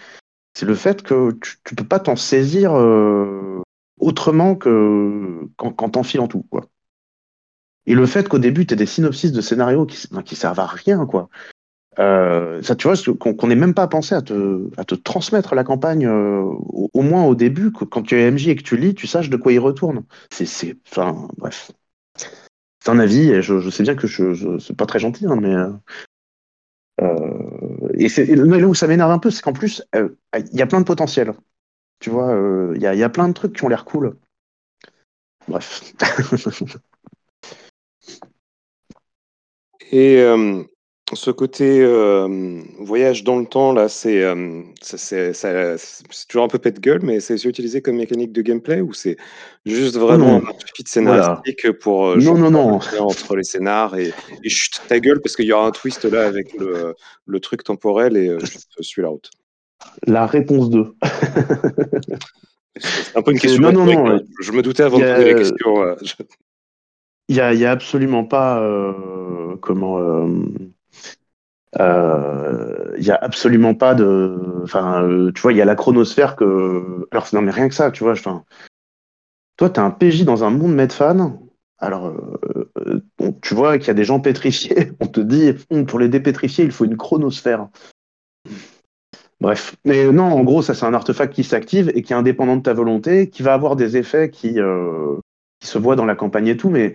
le 0.62 0.74
fait 0.74 1.02
que 1.02 1.32
tu, 1.32 1.56
tu 1.64 1.74
peux 1.74 1.84
pas 1.84 2.00
t'en 2.00 2.16
saisir 2.16 2.72
euh, 2.74 3.60
autrement 3.98 4.54
que 4.54 5.40
qu'en 5.56 5.90
t'enfilant 5.90 6.28
tout, 6.28 6.44
quoi. 6.50 6.66
Et 7.86 7.94
le 7.94 8.06
fait 8.06 8.28
qu'au 8.28 8.38
début, 8.38 8.66
tu 8.66 8.74
des 8.76 8.86
synopsis 8.86 9.32
de 9.32 9.40
scénarios 9.40 9.86
qui, 9.86 10.08
qui 10.24 10.36
servent 10.36 10.60
à 10.60 10.66
rien, 10.66 11.06
quoi. 11.06 11.28
Euh, 11.98 12.60
ça, 12.62 12.76
tu 12.76 12.88
vois, 12.88 12.96
qu'on 13.18 13.34
qu'on 13.34 13.46
n'ait 13.46 13.54
même 13.54 13.74
pas 13.74 13.86
pensé 13.86 14.14
à 14.14 14.22
te, 14.22 14.68
à 14.76 14.84
te 14.84 14.94
transmettre 14.94 15.54
la 15.54 15.64
campagne, 15.64 16.06
euh, 16.06 16.42
au, 16.42 17.02
moins 17.02 17.24
au 17.24 17.34
début, 17.34 17.72
que 17.72 17.84
quand 17.84 18.02
tu 18.02 18.16
es 18.16 18.30
MJ 18.30 18.48
et 18.48 18.56
que 18.56 18.62
tu 18.62 18.76
lis, 18.76 18.94
tu 18.94 19.06
saches 19.06 19.30
de 19.30 19.36
quoi 19.36 19.52
il 19.52 19.58
retourne. 19.58 20.04
C'est, 20.30 20.76
enfin, 20.90 21.28
bref. 21.38 21.72
C'est 22.16 22.90
un 22.90 22.98
avis, 22.98 23.30
et 23.30 23.42
je, 23.42 23.70
sais 23.70 23.82
bien 23.82 23.94
que 23.94 24.06
je, 24.06 24.34
je 24.34 24.58
c'est 24.58 24.76
pas 24.76 24.86
très 24.86 24.98
gentil, 24.98 25.26
hein, 25.26 25.36
mais. 25.40 25.54
euh, 25.54 25.72
et, 27.94 28.08
là 28.36 28.66
où 28.66 28.74
ça 28.74 28.86
m'énerve 28.86 29.10
un 29.10 29.18
peu, 29.18 29.30
c'est 29.30 29.42
qu'en 29.42 29.52
plus, 29.52 29.82
il 29.94 30.56
y 30.58 30.62
a 30.62 30.66
plein 30.66 30.80
de 30.80 30.86
potentiel. 30.86 31.32
Tu 31.98 32.10
vois, 32.10 32.38
il 32.74 32.82
y, 32.82 32.86
a, 32.86 32.94
y 32.94 33.02
a 33.02 33.08
plein 33.08 33.28
de 33.28 33.32
trucs 33.32 33.56
qui 33.56 33.64
ont 33.64 33.68
l'air 33.68 33.86
cool. 33.86 34.16
Bref. 35.48 35.94
Et 39.92 40.20
ce 41.14 41.30
côté 41.30 41.80
euh, 41.82 42.60
voyage 42.80 43.22
dans 43.22 43.38
le 43.38 43.46
temps, 43.46 43.72
là, 43.72 43.88
c'est 43.88 44.22
euh, 44.22 44.62
c'est 44.82 45.32
toujours 46.28 46.44
un 46.44 46.48
peu 46.48 46.58
pète-gueule, 46.58 47.00
mais 47.02 47.20
c'est 47.20 47.34
aussi 47.34 47.48
utilisé 47.48 47.80
comme 47.80 47.96
mécanique 47.96 48.32
de 48.32 48.42
gameplay 48.42 48.80
ou 48.80 48.92
c'est 48.92 49.16
juste 49.64 49.96
vraiment 49.96 50.40
non. 50.40 50.48
un 50.48 50.52
feat 50.74 50.88
scénaristique 50.88 51.70
pour 51.78 52.08
euh, 52.08 52.16
Non, 52.16 52.36
non, 52.36 52.50
non. 52.50 52.80
entre 52.98 53.36
les 53.36 53.44
scénars 53.44 53.96
et, 53.96 54.12
et 54.42 54.48
chut, 54.48 54.80
ta 54.88 54.98
gueule 54.98 55.20
parce 55.20 55.36
qu'il 55.36 55.44
y 55.44 55.52
aura 55.52 55.66
un 55.68 55.70
twist 55.70 56.04
là 56.04 56.26
avec 56.26 56.52
le, 56.54 56.94
le 57.26 57.40
truc 57.40 57.62
temporel 57.62 58.16
et 58.16 58.28
euh, 58.28 58.38
je 58.40 58.82
suis 58.82 59.02
la 59.02 59.08
route. 59.08 59.30
La 60.06 60.26
réponse 60.26 60.70
2. 60.70 60.92
C'est 62.78 63.16
un 63.16 63.22
peu 63.22 63.30
une 63.30 63.38
question 63.38 63.62
non, 63.62 63.72
non, 63.72 63.86
non, 63.86 64.10
hein. 64.10 64.20
Je 64.42 64.50
me 64.50 64.60
doutais 64.60 64.82
avant 64.82 64.98
de 64.98 65.04
poser 65.04 65.32
la 65.32 65.38
question. 65.38 65.96
Il 67.28 67.36
y 67.36 67.40
a, 67.40 67.54
il 67.54 67.60
y 67.60 67.64
a 67.64 67.70
absolument 67.70 68.24
pas 68.24 68.60
comment 69.60 70.26
euh, 71.78 72.56
euh, 72.86 72.94
il 72.98 73.04
y 73.04 73.10
a 73.10 73.16
absolument 73.16 73.74
pas 73.74 73.94
de 73.94 74.38
enfin 74.62 75.02
euh, 75.02 75.32
tu 75.32 75.42
vois 75.42 75.52
il 75.52 75.58
y 75.58 75.62
a 75.62 75.64
la 75.64 75.74
chronosphère 75.74 76.36
que 76.36 77.06
alors 77.10 77.28
non 77.32 77.42
mais 77.42 77.50
rien 77.50 77.68
que 77.68 77.74
ça 77.74 77.90
tu 77.90 78.04
vois 78.04 78.12
enfin 78.12 78.44
toi 79.56 79.70
t'es 79.70 79.80
un 79.80 79.90
PJ 79.90 80.24
dans 80.24 80.44
un 80.44 80.50
monde 80.50 80.74
Medfan 80.74 81.38
alors 81.78 82.06
euh, 82.06 82.70
euh, 82.78 83.32
tu 83.42 83.54
vois 83.54 83.78
qu'il 83.78 83.88
y 83.88 83.90
a 83.90 83.94
des 83.94 84.04
gens 84.04 84.20
pétrifiés 84.20 84.92
on 85.00 85.06
te 85.06 85.20
dit 85.20 85.52
Hum, 85.70 85.86
pour 85.86 85.98
les 85.98 86.08
dépétrifier 86.08 86.64
il 86.64 86.70
faut 86.70 86.84
une 86.84 86.96
chronosphère. 86.96 87.68
Bref 89.40 89.76
mais 89.84 90.10
non 90.12 90.24
en 90.24 90.44
gros 90.44 90.62
ça 90.62 90.74
c'est 90.74 90.86
un 90.86 90.94
artefact 90.94 91.34
qui 91.34 91.44
s'active 91.44 91.90
et 91.94 92.02
qui 92.02 92.12
est 92.12 92.16
indépendant 92.16 92.56
de 92.56 92.62
ta 92.62 92.72
volonté 92.72 93.28
qui 93.28 93.42
va 93.42 93.52
avoir 93.52 93.76
des 93.76 93.96
effets 93.96 94.30
qui 94.30 94.56
qui 95.60 95.66
se 95.66 95.78
voient 95.78 95.96
dans 95.96 96.06
la 96.06 96.14
campagne 96.14 96.46
et 96.46 96.56
tout 96.56 96.70
mais 96.70 96.94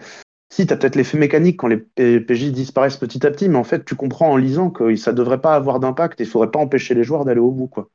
si, 0.52 0.68
tu 0.68 0.74
as 0.74 0.78
peut-être 0.78 0.98
l'effet 0.98 1.18
mécanique 1.18 1.58
quand 1.58 1.68
les 1.68 1.78
PJ 1.78 2.52
disparaissent 2.52 2.98
petit 2.98 3.26
à 3.26 3.32
petit, 3.32 3.48
mais 3.48 3.58
en 3.58 3.64
fait, 3.64 3.86
tu 3.86 3.96
comprends 3.96 4.32
en 4.32 4.36
lisant 4.38 4.70
que 4.70 4.94
ça 4.98 5.14
devrait 5.14 5.40
pas 5.40 5.56
avoir 5.56 5.80
d'impact 5.80 6.20
et 6.20 6.26
il 6.26 6.30
faudrait 6.30 6.52
pas 6.52 6.60
empêcher 6.60 6.94
les 6.94 7.06
joueurs 7.06 7.24
d'aller 7.24 7.40
au 7.40 7.52
bout, 7.52 7.68
quoi. 7.68 7.90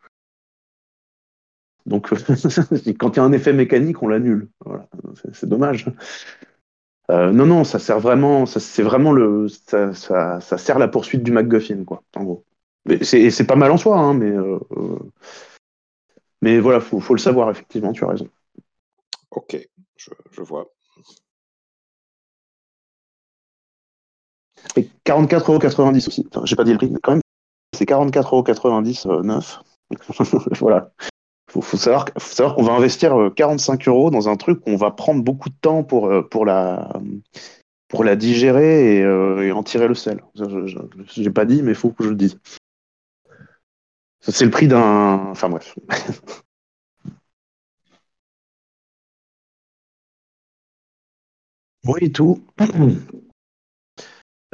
Donc, 1.85 2.09
quand 2.99 3.15
il 3.15 3.16
y 3.16 3.20
a 3.20 3.24
un 3.24 3.33
effet 3.33 3.53
mécanique, 3.53 4.03
on 4.03 4.09
l'annule. 4.09 4.49
C'est- 5.33 5.47
dommage. 5.47 5.87
Euh, 7.11 7.31
non, 7.31 7.47
non, 7.47 7.62
ça 7.62 7.78
sert 7.78 8.01
vraiment, 8.01 8.47
c'est 8.47 8.83
vraiment 8.83 9.12
le, 9.12 9.47
ça, 9.49 10.41
sert 10.41 10.78
la 10.78 10.89
poursuite 10.89 11.23
du 11.23 11.31
MacGuffin, 11.33 11.85
quoi, 11.85 12.03
en 12.16 12.24
gros. 12.24 12.45
C'est, 13.03 13.47
pas 13.47 13.55
mal 13.55 13.70
en 13.70 13.77
soi, 13.77 13.99
hein, 13.99 14.15
mais, 14.15 14.31
euh, 14.31 14.59
mais 16.41 16.59
voilà, 16.59 16.81
faut, 16.81 17.01
faut 17.01 17.15
le 17.15 17.20
savoir, 17.20 17.51
effectivement, 17.51 17.93
tu 17.93 18.05
as 18.05 18.09
raison. 18.09 18.28
Ok, 19.31 19.57
je 19.97 20.43
vois. 20.43 20.73
Et 24.76 24.88
44,90€ 25.05 26.09
aussi. 26.09 26.26
J'ai 26.44 26.56
pas 26.56 26.64
dit 26.64 26.72
le 26.72 26.78
prix, 26.78 26.90
mais 26.90 26.98
quand 27.02 27.12
même, 27.12 27.20
c'est 27.76 27.86
44,90€ 27.86 29.06
euh, 29.06 29.22
neuf. 29.22 29.60
voilà. 30.60 30.90
Faut, 31.51 31.62
faut 31.62 31.78
savoir, 31.78 32.06
qu'on 32.55 32.62
va 32.64 32.74
investir 32.74 33.18
euh, 33.20 33.30
45 33.30 33.88
euros 33.88 34.10
dans 34.10 34.28
un 34.28 34.36
truc 34.36 34.60
où 34.66 34.70
on 34.70 34.76
va 34.76 34.90
prendre 34.93 35.22
beaucoup 35.24 35.51
de 35.51 35.56
temps 35.60 35.84
pour, 35.84 36.09
euh, 36.09 36.22
la, 38.05 38.16
digérer 38.16 38.97
et, 38.98 39.02
euh, 39.02 39.43
et 39.47 39.52
en 39.52 39.62
tirer 39.62 39.88
le 39.88 39.94
sel. 39.94 40.22
Je- 40.34 40.66
J'ai 41.22 41.30
pas 41.30 41.44
dit, 41.44 41.62
mais 41.62 41.72
il 41.72 41.76
faut 41.76 41.90
que 41.90 42.05
je 42.05 42.10
le 42.10 42.16
dise. 42.16 42.38
C'est 44.20 44.44
le 44.44 44.51
prix 44.51 44.68
d'un. 44.68 45.28
Enfin 45.30 45.48
bref. 45.48 45.74
oui, 51.86 52.10
tout. 52.12 52.43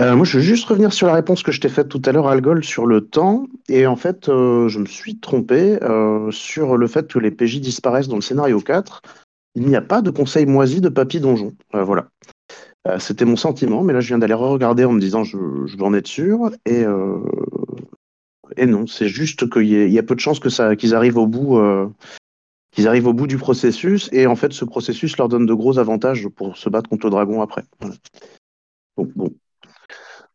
Euh, 0.03 0.17
moi, 0.17 0.25
je 0.25 0.39
veux 0.39 0.43
juste 0.43 0.65
revenir 0.65 0.93
sur 0.93 1.07
la 1.07 1.15
réponse 1.15 1.45
que 1.45 1.53
je 1.53 1.61
t'ai 1.61 1.69
faite 1.69 1.89
tout 1.89 2.03
à 2.05 2.11
l'heure, 2.11 2.27
Algol, 2.27 2.65
sur 2.65 2.87
le 2.87 3.03
temps. 3.03 3.47
Et 3.69 3.87
en 3.87 3.95
fait, 3.95 4.29
euh, 4.29 4.67
je 4.69 4.81
me 4.81 4.87
suis 4.87 5.19
trompé 5.19 5.81
euh, 5.83 6.29
sur 6.33 6.77
le 6.77 6.89
fait 6.89 7.07
que 7.07 7.21
les 7.21 7.31
PJ 7.31 7.61
disparaissent 7.61 8.09
dans 8.09 8.17
le 8.17 8.23
scénario 8.23 8.61
4. 8.61 9.03
Il 9.55 9.67
n'y 9.69 9.77
a 9.77 9.81
pas 9.81 10.03
de 10.03 10.11
conseil 10.11 10.45
moisi 10.47 10.81
de 10.81 10.89
papy 10.89 11.21
donjon. 11.21 11.53
Voilà. 11.73 12.09
C'était 12.99 13.27
mon 13.27 13.37
sentiment, 13.37 13.85
mais 13.85 13.93
là, 13.93 14.01
je 14.01 14.09
viens 14.09 14.19
d'aller 14.19 14.35
regarder 14.35 14.85
en 14.85 14.93
me 14.93 14.99
disant 14.99 15.23
je, 15.23 15.37
je 15.67 15.77
veux 15.77 15.85
en 15.85 15.95
être 15.95 16.09
sûr. 16.09 16.51
Et, 16.67 16.85
non, 18.67 18.87
c'est 18.87 19.09
juste 19.09 19.49
qu'il 19.51 19.69
y, 19.69 19.99
a 19.99 20.03
peu 20.03 20.15
de 20.15 20.21
chances 20.21 20.41
qu'ils 20.41 20.95
arrivent 20.95 21.19
au 21.19 21.27
bout. 21.27 21.61
qu'ils 22.73 22.89
arrivent 22.89 23.07
au 23.07 23.13
bout 23.13 23.27
du 23.27 23.37
processus 23.37 24.09
et 24.11 24.27
en 24.27 24.35
fait 24.35 24.55
ce 24.55 24.65
processus 24.65 25.19
leur 25.19 25.29
donne 25.29 25.45
de 25.45 25.55
gros 25.55 25.79
avantages 25.79 26.27
pour 26.29 26.57
se 26.57 26.71
battre 26.71 26.89
contre 26.89 27.07
le 27.07 27.11
dragon 27.11 27.43
après. 27.43 27.65
Donc, 28.97 29.11
bon, 29.15 29.33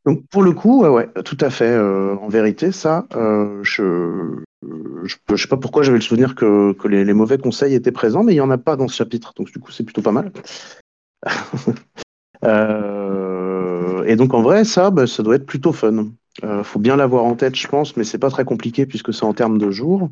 donc 0.07 0.25
pour 0.27 0.41
le 0.41 0.53
coup, 0.53 0.85
ouais, 0.85 1.09
tout 1.25 1.37
à 1.41 1.49
fait. 1.49 1.69
euh, 1.69 2.15
en 2.15 2.29
vérité, 2.29 2.71
ça, 2.71 3.05
euh, 3.17 3.59
je, 3.61 4.41
je 4.63 5.35
sais 5.35 5.49
pas 5.49 5.57
pourquoi 5.57 5.83
j'avais 5.83 5.97
le 5.97 6.01
souvenir 6.01 6.33
que, 6.33 6.73
les, 6.87 7.13
mauvais 7.13 7.37
conseils 7.37 7.73
étaient 7.73 7.91
présents, 7.91 8.23
mais 8.23 8.31
il 8.31 8.37
y 8.37 8.41
en 8.41 8.49
a 8.49 8.57
pas 8.57 8.77
dans 8.77 8.87
ce 8.87 8.95
chapitre, 8.95 9.33
donc 9.35 9.51
du 9.51 9.59
coup 9.59 9.71
c'est 9.71 9.83
plutôt 9.83 10.01
pas 10.01 10.13
mal. 10.13 10.31
Euh, 12.45 14.03
et 14.03 14.15
donc 14.15 14.35
en 14.35 14.43
vrai, 14.43 14.63
ça, 14.63 14.91
bah, 14.91 15.07
ça 15.07 15.23
doit 15.23 15.37
être 15.37 15.47
plutôt 15.47 15.73
fun. 15.73 16.09
Euh, 16.43 16.63
faut 16.63 16.77
bien 16.77 16.95
l'avoir 16.95 17.25
en 17.25 17.33
tête, 17.33 17.55
je 17.55 17.67
pense, 17.67 17.97
mais 17.97 18.03
c'est 18.03 18.19
pas 18.19 18.29
très 18.29 18.45
compliqué 18.45 18.85
puisque 18.85 19.11
c'est 19.11 19.23
en 19.23 19.33
termes 19.33 19.57
de 19.57 19.71
jours. 19.71 20.11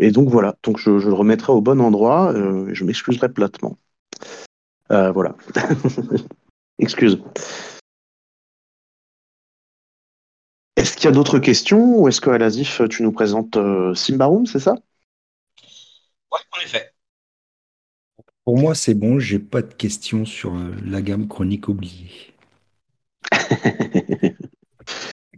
Et 0.00 0.10
donc 0.10 0.28
voilà, 0.30 0.56
donc 0.64 0.78
je, 0.78 0.98
je 0.98 1.06
le 1.06 1.14
remettrai 1.14 1.52
au 1.52 1.60
bon 1.60 1.80
endroit, 1.80 2.34
et 2.36 2.74
je 2.74 2.84
m'excuserai 2.84 3.28
platement. 3.28 3.78
Euh, 4.92 5.10
voilà. 5.12 5.34
Excuse. 6.78 7.18
Est-ce 10.76 10.96
qu'il 10.96 11.04
y 11.04 11.08
a 11.08 11.12
d'autres 11.12 11.38
questions 11.40 11.98
ou 11.98 12.08
est-ce 12.08 12.20
que 12.20 12.30
Alasif, 12.30 12.80
tu 12.88 13.02
nous 13.02 13.12
présentes 13.12 13.56
euh, 13.56 13.94
Simbarum, 13.94 14.46
c'est 14.46 14.60
ça? 14.60 14.74
Ouais, 16.32 16.40
en 16.52 16.60
effet. 16.64 16.92
Pour 18.44 18.58
moi, 18.58 18.74
c'est 18.74 18.94
bon, 18.94 19.20
j'ai 19.20 19.38
pas 19.38 19.62
de 19.62 19.72
questions 19.72 20.24
sur 20.24 20.56
euh, 20.56 20.74
la 20.84 21.02
gamme 21.02 21.28
chronique 21.28 21.68
oubliée. 21.68 22.34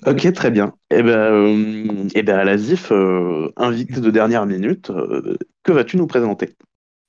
Ok, 0.06 0.32
très 0.32 0.50
bien. 0.50 0.72
Eh 0.90 1.02
ben, 1.02 1.08
euh, 1.10 2.08
eh 2.14 2.22
ben 2.22 2.38
Alasif, 2.38 2.90
euh, 2.90 3.52
invité 3.56 4.00
de 4.00 4.10
dernière 4.10 4.46
minute, 4.46 4.88
euh, 4.90 5.36
que 5.62 5.72
vas-tu 5.72 5.98
nous 5.98 6.06
présenter? 6.06 6.56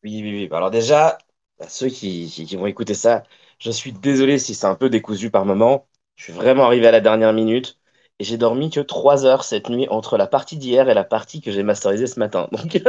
Oui, 0.03 0.19
oui, 0.23 0.31
oui. 0.31 0.49
Alors 0.51 0.72
déjà, 0.72 1.18
à 1.61 1.69
ceux 1.69 1.88
qui, 1.89 2.55
vont 2.55 2.65
écouter 2.67 2.93
ça, 2.93 3.23
je 3.59 3.71
suis 3.71 3.93
désolé 3.93 4.39
si 4.39 4.55
c'est 4.55 4.67
un 4.67 4.75
peu 4.75 4.89
décousu 4.89 5.31
par 5.31 5.45
moment. 5.45 5.88
Je 6.15 6.25
suis 6.25 6.33
vraiment 6.33 6.65
arrivé 6.65 6.88
à 6.88 6.91
la 6.91 7.01
dernière 7.01 7.33
minute 7.33 7.79
et 8.19 8.23
j'ai 8.23 8.38
dormi 8.38 8.69
que 8.69 8.79
3 8.79 9.25
heures 9.25 9.43
cette 9.43 9.69
nuit 9.69 9.88
entre 9.89 10.17
la 10.17 10.27
partie 10.27 10.57
d'hier 10.57 10.89
et 10.89 10.93
la 10.93 11.03
partie 11.03 11.41
que 11.41 11.51
j'ai 11.51 11.63
masterisée 11.63 12.07
ce 12.07 12.19
matin. 12.19 12.47
Donc 12.53 12.81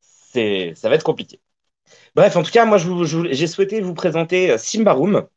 ça 0.74 0.88
va 0.88 0.94
être 0.94 1.04
compliqué. 1.04 1.40
Bref, 2.14 2.36
en 2.36 2.42
tout 2.42 2.50
cas, 2.50 2.64
moi, 2.64 2.78
j'ai 2.78 3.46
souhaité 3.46 3.80
vous 3.80 3.94
présenter 3.94 4.50
euh, 4.52 4.58
Simbarum. 4.58 5.28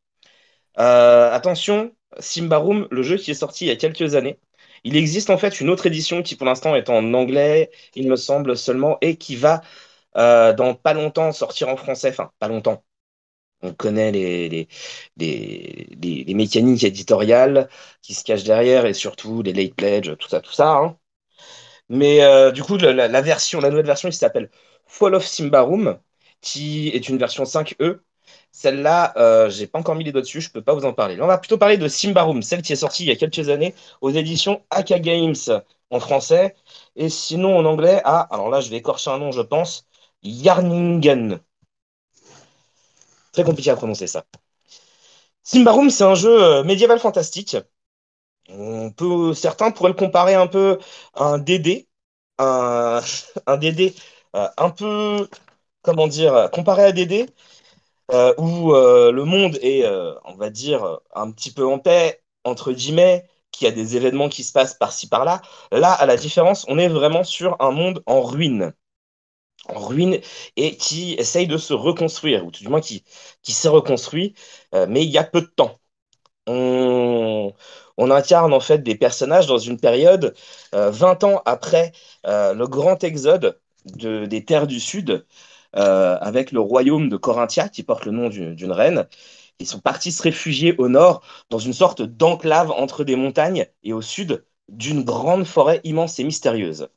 Euh, 0.80 1.32
attention, 1.32 1.96
Simbarum, 2.20 2.88
le 2.92 3.04
jeu 3.04 3.18
qui 3.18 3.32
est 3.32 3.34
sorti 3.34 3.66
il 3.66 3.68
y 3.70 3.72
a 3.72 3.76
quelques 3.76 4.16
années. 4.16 4.40
Il 4.84 4.96
existe 4.96 5.30
en 5.30 5.38
fait 5.38 5.60
une 5.60 5.70
autre 5.70 5.88
édition 5.88 6.22
qui 6.24 6.36
pour 6.36 6.46
l'instant 6.46 6.76
est 6.76 6.90
en 6.90 7.14
anglais, 7.14 7.72
il 7.96 8.08
me 8.10 8.16
semble 8.16 8.56
seulement, 8.58 8.98
et 9.02 9.18
qui 9.18 9.36
va 9.36 9.62
euh, 10.18 10.54
dans 10.54 10.76
pas 10.76 10.94
longtemps 10.94 11.32
sortir 11.32 11.70
en 11.70 11.78
français. 11.78 12.10
Enfin, 12.10 12.32
pas 12.40 12.48
longtemps. 12.48 12.84
On 13.64 13.74
connaît 13.74 14.12
les, 14.12 14.50
les, 14.50 14.68
les, 16.02 16.34
mécaniques 16.36 16.84
éditoriales 16.84 17.70
qui 18.02 18.14
se 18.14 18.24
cachent 18.24 18.44
derrière 18.44 18.86
et 18.86 18.94
surtout 18.94 19.42
les 19.44 19.54
late 19.54 19.76
pledge, 19.76 20.16
tout 20.18 20.30
ça, 20.30 20.42
tout 20.42 20.54
ça. 20.54 20.72
hein. 20.78 20.98
Mais 21.90 22.24
euh, 22.24 22.52
du 22.52 22.64
coup, 22.64 22.78
la, 22.78 23.22
version, 23.22 23.60
la 23.60 23.70
nouvelle 23.70 23.86
version 23.86 24.10
qui 24.10 24.18
s'appelle 24.18 24.50
Fall 24.86 25.16
of 25.16 25.26
Simbarum, 25.26 26.00
qui 26.42 26.90
est 26.90 27.10
une 27.10 27.18
version 27.18 27.46
5e. 27.46 28.02
Celle-là, 28.52 29.14
euh, 29.18 29.50
j'ai 29.50 29.68
pas 29.68 29.80
encore 29.80 29.96
mis 29.96 30.04
les 30.04 30.12
doigts 30.12 30.22
dessus, 30.22 30.42
je 30.42 30.52
peux 30.52 30.62
pas 30.64 30.74
vous 30.74 30.86
en 30.86 30.94
parler. 30.94 31.20
On 31.22 31.28
va 31.28 31.38
plutôt 31.38 31.58
parler 31.58 31.78
de 31.78 31.88
Simbarum, 31.88 32.42
celle 32.42 32.62
qui 32.62 32.74
est 32.74 32.76
sortie 32.76 33.04
il 33.04 33.08
y 33.10 33.12
a 33.12 33.16
quelques 33.16 33.50
années 33.50 33.74
aux 34.02 34.10
éditions 34.12 34.64
Aka 34.70 35.00
Games 35.00 35.36
en 35.90 36.00
français. 36.00 36.56
Et 36.96 37.10
sinon 37.10 37.58
en 37.58 37.66
anglais, 37.66 38.02
ah, 38.06 38.28
alors 38.32 38.50
là, 38.50 38.62
je 38.62 38.70
vais 38.70 38.78
écorcher 38.78 39.10
un 39.12 39.20
nom, 39.20 39.32
je 39.32 39.42
pense, 39.42 39.88
Yarningen. 40.24 41.40
Très 43.32 43.44
compliqué 43.44 43.70
à 43.70 43.76
prononcer 43.76 44.08
ça. 44.08 44.26
Simbarum, 45.44 45.90
c'est 45.90 46.04
un 46.04 46.16
jeu 46.16 46.44
euh, 46.44 46.64
médiéval 46.64 47.00
fantastique. 47.00 47.56
Certains 49.36 49.72
pourraient 49.72 49.90
le 49.90 49.96
comparer 49.96 50.36
un 50.36 50.48
peu 50.48 50.80
à 51.14 51.26
un 51.26 51.38
DD, 51.38 51.88
un, 52.40 53.02
DD 53.60 53.96
euh, 54.36 54.48
un 54.58 54.70
peu, 54.70 55.28
comment 55.82 56.08
dire, 56.08 56.50
comparé 56.52 56.84
à 56.84 56.92
DD, 56.92 57.28
euh, 58.12 58.34
où 58.38 58.72
le 58.74 59.24
monde 59.24 59.58
est, 59.62 59.86
on 60.26 60.36
va 60.36 60.50
dire, 60.50 61.00
un 61.16 61.32
petit 61.32 61.52
peu 61.52 61.66
en 61.68 61.80
paix, 61.80 62.22
entre 62.44 62.72
guillemets, 62.74 63.28
qu'il 63.52 63.68
y 63.68 63.72
a 63.72 63.74
des 63.74 63.98
événements 63.98 64.30
qui 64.30 64.44
se 64.44 64.54
passent 64.54 64.76
par-ci, 64.76 65.08
par-là. 65.10 65.42
Là, 65.72 65.92
à 65.94 66.06
la 66.06 66.18
différence, 66.18 66.66
on 66.70 66.78
est 66.80 66.90
vraiment 66.90 67.24
sur 67.24 67.58
un 67.62 67.72
monde 67.72 68.04
en 68.06 68.22
ruine. 68.22 68.74
En 69.70 69.80
ruine 69.80 70.20
et 70.56 70.78
qui 70.78 71.14
essaye 71.16 71.48
de 71.48 71.58
se 71.58 71.74
reconstruire, 71.74 72.46
ou 72.46 72.52
tout 72.52 72.64
du 72.64 72.70
moins 72.70 72.82
qui, 72.82 73.04
qui 73.44 73.54
s'est 73.54 73.68
reconstruit, 73.70 74.34
euh, 74.76 74.86
mais 74.90 75.04
il 75.04 75.10
y 75.12 75.18
a 75.18 75.24
peu 75.24 75.42
de 75.42 75.48
temps. 75.48 75.80
On, 77.98 78.12
incarne 78.12 78.54
en 78.54 78.60
fait 78.60 78.80
des 78.84 78.96
personnages 78.96 79.48
dans 79.48 79.58
une 79.58 79.80
période 79.80 80.34
euh, 80.76 80.90
20 80.92 81.24
ans 81.24 81.42
après 81.46 81.92
euh, 82.26 82.54
le 82.54 82.68
grand 82.68 83.04
exode 83.04 83.60
de- 83.86 84.26
des 84.26 84.46
terres 84.46 84.68
du 84.68 84.80
Sud, 84.80 85.26
euh, 85.76 86.18
avec 86.22 86.52
le 86.52 86.60
royaume 86.60 87.10
de 87.10 87.18
Corinthia, 87.18 87.70
qui 87.70 87.84
porte 87.84 88.06
le 88.06 88.12
nom 88.12 88.30
du- 88.30 88.56
d'une 88.56 88.72
reine. 88.72 89.08
Ils 89.60 89.68
sont 89.68 89.80
partis 89.80 90.12
se 90.12 90.22
réfugier 90.24 90.76
au 90.78 90.88
nord, 90.90 91.22
dans 91.50 91.60
une 91.60 91.74
sorte 91.74 92.02
d'enclave 92.02 92.72
entre 92.72 93.04
des 93.04 93.16
montagnes, 93.16 93.68
et 93.84 93.94
au 93.94 94.02
sud 94.02 94.46
d'une 94.70 95.04
grande 95.04 95.46
forêt 95.46 95.82
immense 95.84 96.20
et 96.20 96.24
mystérieuse. 96.24 96.90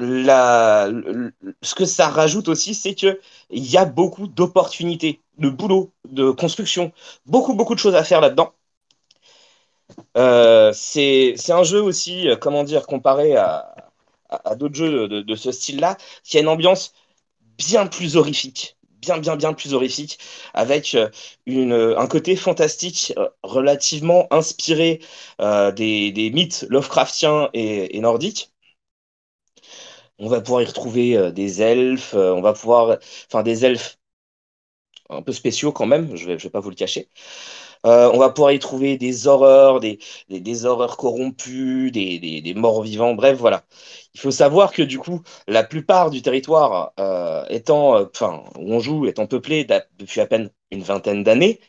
Ce 0.00 1.74
que 1.74 1.84
ça 1.84 2.08
rajoute 2.08 2.48
aussi, 2.48 2.74
c'est 2.74 2.94
que 2.94 3.20
il 3.50 3.66
y 3.66 3.76
a 3.76 3.84
beaucoup 3.84 4.28
d'opportunités, 4.28 5.20
de 5.38 5.48
boulot, 5.48 5.92
de 6.08 6.30
construction, 6.30 6.92
beaucoup, 7.26 7.54
beaucoup 7.54 7.74
de 7.74 7.80
choses 7.80 7.94
à 7.94 8.04
faire 8.04 8.20
là-dedans. 8.20 8.52
Euh, 10.16 10.72
c'est, 10.74 11.34
un 11.50 11.62
jeu 11.64 11.82
aussi, 11.82 12.28
euh, 12.28 12.36
comment 12.36 12.64
dire, 12.64 12.86
comparé 12.86 13.36
à, 13.36 13.74
d'autres 14.56 14.74
jeux 14.74 15.08
de, 15.08 15.34
ce 15.36 15.52
style-là, 15.52 15.96
qui 16.22 16.36
a 16.36 16.40
une 16.40 16.48
ambiance 16.48 16.92
bien 17.56 17.86
plus 17.86 18.16
horrifique, 18.16 18.76
bien, 19.00 19.18
bien, 19.18 19.36
bien 19.36 19.54
plus 19.54 19.72
horrifique, 19.74 20.18
avec 20.54 20.94
euh, 20.94 21.96
un 21.96 22.06
côté 22.06 22.36
fantastique 22.36 23.14
relativement 23.42 24.26
inspiré 24.30 25.00
des, 25.38 26.30
mythes 26.34 26.66
Lovecraftiens 26.68 27.48
et 27.54 27.98
nordiques. 28.00 28.50
On 30.18 30.28
va 30.28 30.40
pouvoir 30.40 30.62
y 30.62 30.64
retrouver 30.64 31.16
euh, 31.16 31.30
des 31.30 31.62
elfes, 31.62 32.14
euh, 32.14 32.32
on 32.34 32.40
va 32.40 32.52
pouvoir, 32.52 32.98
enfin 33.26 33.42
des 33.42 33.64
elfes 33.64 33.98
un 35.10 35.22
peu 35.22 35.32
spéciaux 35.32 35.72
quand 35.72 35.86
même, 35.86 36.16
je 36.16 36.36
je 36.38 36.44
vais 36.44 36.50
pas 36.50 36.60
vous 36.60 36.70
le 36.70 36.76
cacher. 36.76 37.08
Euh, 37.86 38.10
on 38.12 38.18
va 38.18 38.30
pouvoir 38.30 38.52
y 38.52 38.58
trouver 38.58 38.98
des 38.98 39.28
horreurs, 39.28 39.80
des, 39.80 39.98
horreurs 40.66 40.96
corrompues, 40.96 41.90
des, 41.92 42.54
morts 42.56 42.82
vivants, 42.82 43.14
bref, 43.14 43.38
voilà. 43.38 43.64
Il 44.14 44.20
faut 44.20 44.30
savoir 44.32 44.72
que 44.72 44.82
du 44.82 44.98
coup, 44.98 45.22
la 45.48 45.64
plupart 45.64 46.10
du 46.10 46.22
territoire 46.22 46.92
étant, 47.50 47.94
enfin, 48.02 48.44
où 48.58 48.74
on 48.74 48.80
joue, 48.80 49.06
étant 49.06 49.26
peuplé 49.26 49.66
depuis 49.98 50.20
à 50.20 50.26
peine 50.26 50.50
une 50.70 50.82
vingtaine 50.82 51.22
d'années, 51.24 51.60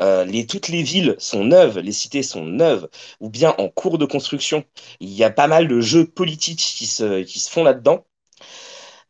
euh, 0.00 0.26
toutes 0.48 0.68
les 0.68 0.82
villes 0.82 1.16
sont 1.18 1.44
neuves, 1.44 1.78
les 1.78 1.92
cités 1.92 2.22
sont 2.22 2.44
neuves, 2.44 2.88
ou 3.20 3.28
bien 3.30 3.54
en 3.58 3.68
cours 3.68 3.98
de 3.98 4.06
construction. 4.06 4.64
Il 5.00 5.10
y 5.10 5.24
a 5.24 5.30
pas 5.30 5.48
mal 5.48 5.68
de 5.68 5.80
jeux 5.80 6.06
politiques 6.06 6.60
qui 6.60 6.86
se, 6.86 7.24
font 7.50 7.64
là-dedans, 7.64 8.04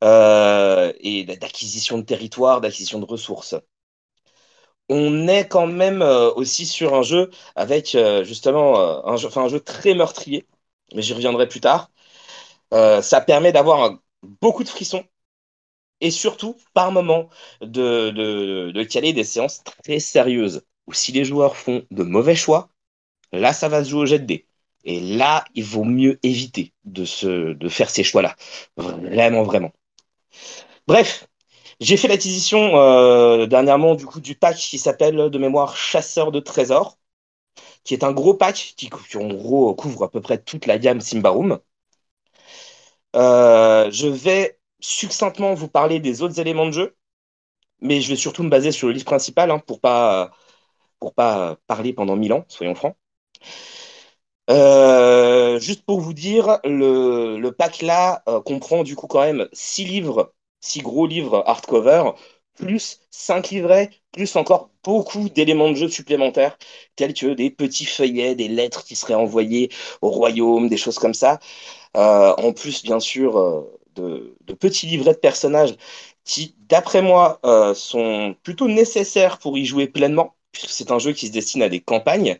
euh, 0.05 0.93
et 1.01 1.24
d'acquisition 1.24 1.98
de 1.98 2.02
territoire, 2.05 2.60
d'acquisition 2.60 2.98
de 3.01 3.05
ressources. 3.05 3.55
On 4.89 5.28
est 5.28 5.47
quand 5.48 5.66
même 5.66 6.02
euh, 6.02 6.31
aussi 6.32 6.66
sur 6.66 6.94
un 6.94 7.02
jeu 7.02 7.31
avec 7.56 7.97
justement 8.24 9.06
un 9.06 9.16
jeu, 9.16 9.60
très 9.60 9.94
meurtrier, 9.94 10.47
mais 10.94 11.02
j'y 11.02 11.12
reviendrai 11.15 11.48
plus 11.48 11.60
tard. 11.60 11.90
Ça 12.73 13.20
permet 13.20 13.52
d'avoir 13.52 13.98
beaucoup 14.23 14.65
de 14.65 14.69
frissons 14.69 15.05
et 16.01 16.10
surtout, 16.10 16.56
par 16.74 16.93
moment, 16.93 17.28
de 17.60 18.82
caler 18.85 19.12
des 19.12 19.24
séances 19.24 19.62
très 19.85 20.01
sérieuses 20.01 20.62
où 20.89 20.94
si 20.94 21.12
les 21.12 21.24
joueurs 21.24 21.56
font 21.56 21.85
de 21.93 22.02
mauvais 22.02 22.36
choix, 22.36 22.70
là, 23.32 23.52
ça 23.55 23.69
va 23.69 23.85
se 23.85 23.90
jouer 23.90 24.02
au 24.02 24.06
jet 24.06 24.20
de 24.20 24.27
dés. 24.27 24.48
Et 24.85 25.01
là, 25.01 25.44
il 25.55 25.65
vaut 25.65 25.85
mieux 25.85 26.19
éviter 26.24 26.74
de, 26.85 27.05
se, 27.05 27.55
de 27.55 27.69
faire 27.70 27.90
ces 27.90 28.05
choix-là. 28.05 28.36
Vraiment, 28.77 29.44
vraiment. 29.44 29.73
Bref, 30.86 31.28
j'ai 31.81 31.97
fait 31.97 32.09
l'acquisition 32.09 32.77
euh, 32.78 33.47
dernièrement 33.47 33.94
du 33.94 34.06
coup 34.06 34.20
du 34.20 34.35
pack 34.36 34.56
qui 34.56 34.78
s'appelle 34.78 35.31
de 35.31 35.39
mémoire 35.39 35.77
Chasseur 35.77 36.32
de 36.32 36.40
trésors, 36.40 36.98
qui 37.85 37.94
est 37.94 38.05
un 38.05 38.12
gros 38.12 38.35
pack 38.35 38.56
qui, 38.77 38.90
qui, 38.90 39.19
en 39.19 39.28
gros 39.28 39.74
couvre 39.74 40.05
à 40.05 40.10
peu 40.10 40.20
près 40.23 40.39
toute 40.43 40.66
la 40.66 40.78
gamme 40.78 41.01
Simbarum. 41.02 41.60
Euh, 43.16 43.90
je 43.90 44.06
vais 44.06 44.59
succinctement 44.81 45.55
vous 45.55 45.69
parler 45.69 46.01
des 46.01 46.23
autres 46.23 46.39
éléments 46.40 46.66
de 46.66 46.73
jeu, 46.73 46.97
mais 47.81 48.01
je 48.01 48.10
vais 48.10 48.16
surtout 48.16 48.43
me 48.44 48.51
baser 48.51 48.73
sur 48.73 48.89
le 48.89 48.94
livre 48.94 49.06
principal 49.06 49.51
hein, 49.51 49.59
pour 49.60 49.81
pas 49.81 50.32
pour 51.00 51.14
pas 51.14 51.56
parler 51.66 51.92
pendant 51.92 52.16
mille 52.16 52.32
ans, 52.32 52.44
soyons 52.48 52.74
francs. 52.74 52.96
Euh, 54.50 55.60
juste 55.60 55.84
pour 55.84 56.00
vous 56.00 56.14
dire, 56.14 56.58
le, 56.64 57.50
pack 57.50 57.82
là 57.82 58.22
euh, 58.28 58.40
comprend 58.40 58.82
du 58.82 58.96
coup 58.96 59.06
quand 59.06 59.20
même 59.20 59.46
six 59.52 59.84
livres, 59.84 60.32
six 60.60 60.80
gros 60.80 61.06
livres 61.06 61.42
hardcover, 61.46 62.12
plus 62.54 63.00
cinq 63.10 63.50
livrets, 63.50 63.90
plus 64.12 64.36
encore 64.36 64.70
beaucoup 64.82 65.28
d'éléments 65.28 65.70
de 65.70 65.74
jeu 65.74 65.88
supplémentaires, 65.88 66.56
tels 66.96 67.12
que 67.12 67.26
des 67.34 67.50
petits 67.50 67.84
feuillets, 67.84 68.34
des 68.34 68.48
lettres 68.48 68.84
qui 68.84 68.96
seraient 68.96 69.14
envoyées 69.14 69.70
au 70.00 70.08
royaume, 70.10 70.68
des 70.68 70.78
choses 70.78 70.98
comme 70.98 71.14
ça. 71.14 71.38
Euh, 71.96 72.34
en 72.38 72.52
plus, 72.52 72.82
bien 72.84 73.00
sûr, 73.00 73.66
de, 73.96 74.36
de 74.46 74.54
petits 74.54 74.86
livrets 74.86 75.14
de 75.14 75.18
personnages 75.18 75.76
qui, 76.24 76.56
d'après 76.60 77.02
moi, 77.02 77.40
sont 77.74 78.34
plutôt 78.42 78.68
nécessaires 78.68 79.38
pour 79.38 79.58
y 79.58 79.66
jouer 79.66 79.88
pleinement, 79.88 80.36
puisque 80.52 80.70
c'est 80.70 80.90
un 80.92 80.98
jeu 80.98 81.12
qui 81.12 81.28
se 81.28 81.32
destine 81.32 81.62
à 81.62 81.68
des 81.68 81.80
campagnes. 81.80 82.38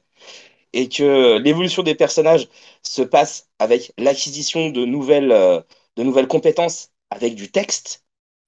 et 0.75 0.89
que 0.89 1.39
l'évolution 1.39 1.83
des 1.83 1.95
personnages 1.95 2.49
se 2.83 3.03
passe 3.03 3.49
avec 3.59 3.93
l'acquisition 3.99 4.71
de 4.71 4.85
nouvelles, 4.85 5.33
euh, 5.33 5.61
de 5.97 6.03
nouvelles 6.05 6.29
compétences 6.29 6.91
avec 7.11 7.35
du 7.37 7.51
texte, 7.51 8.05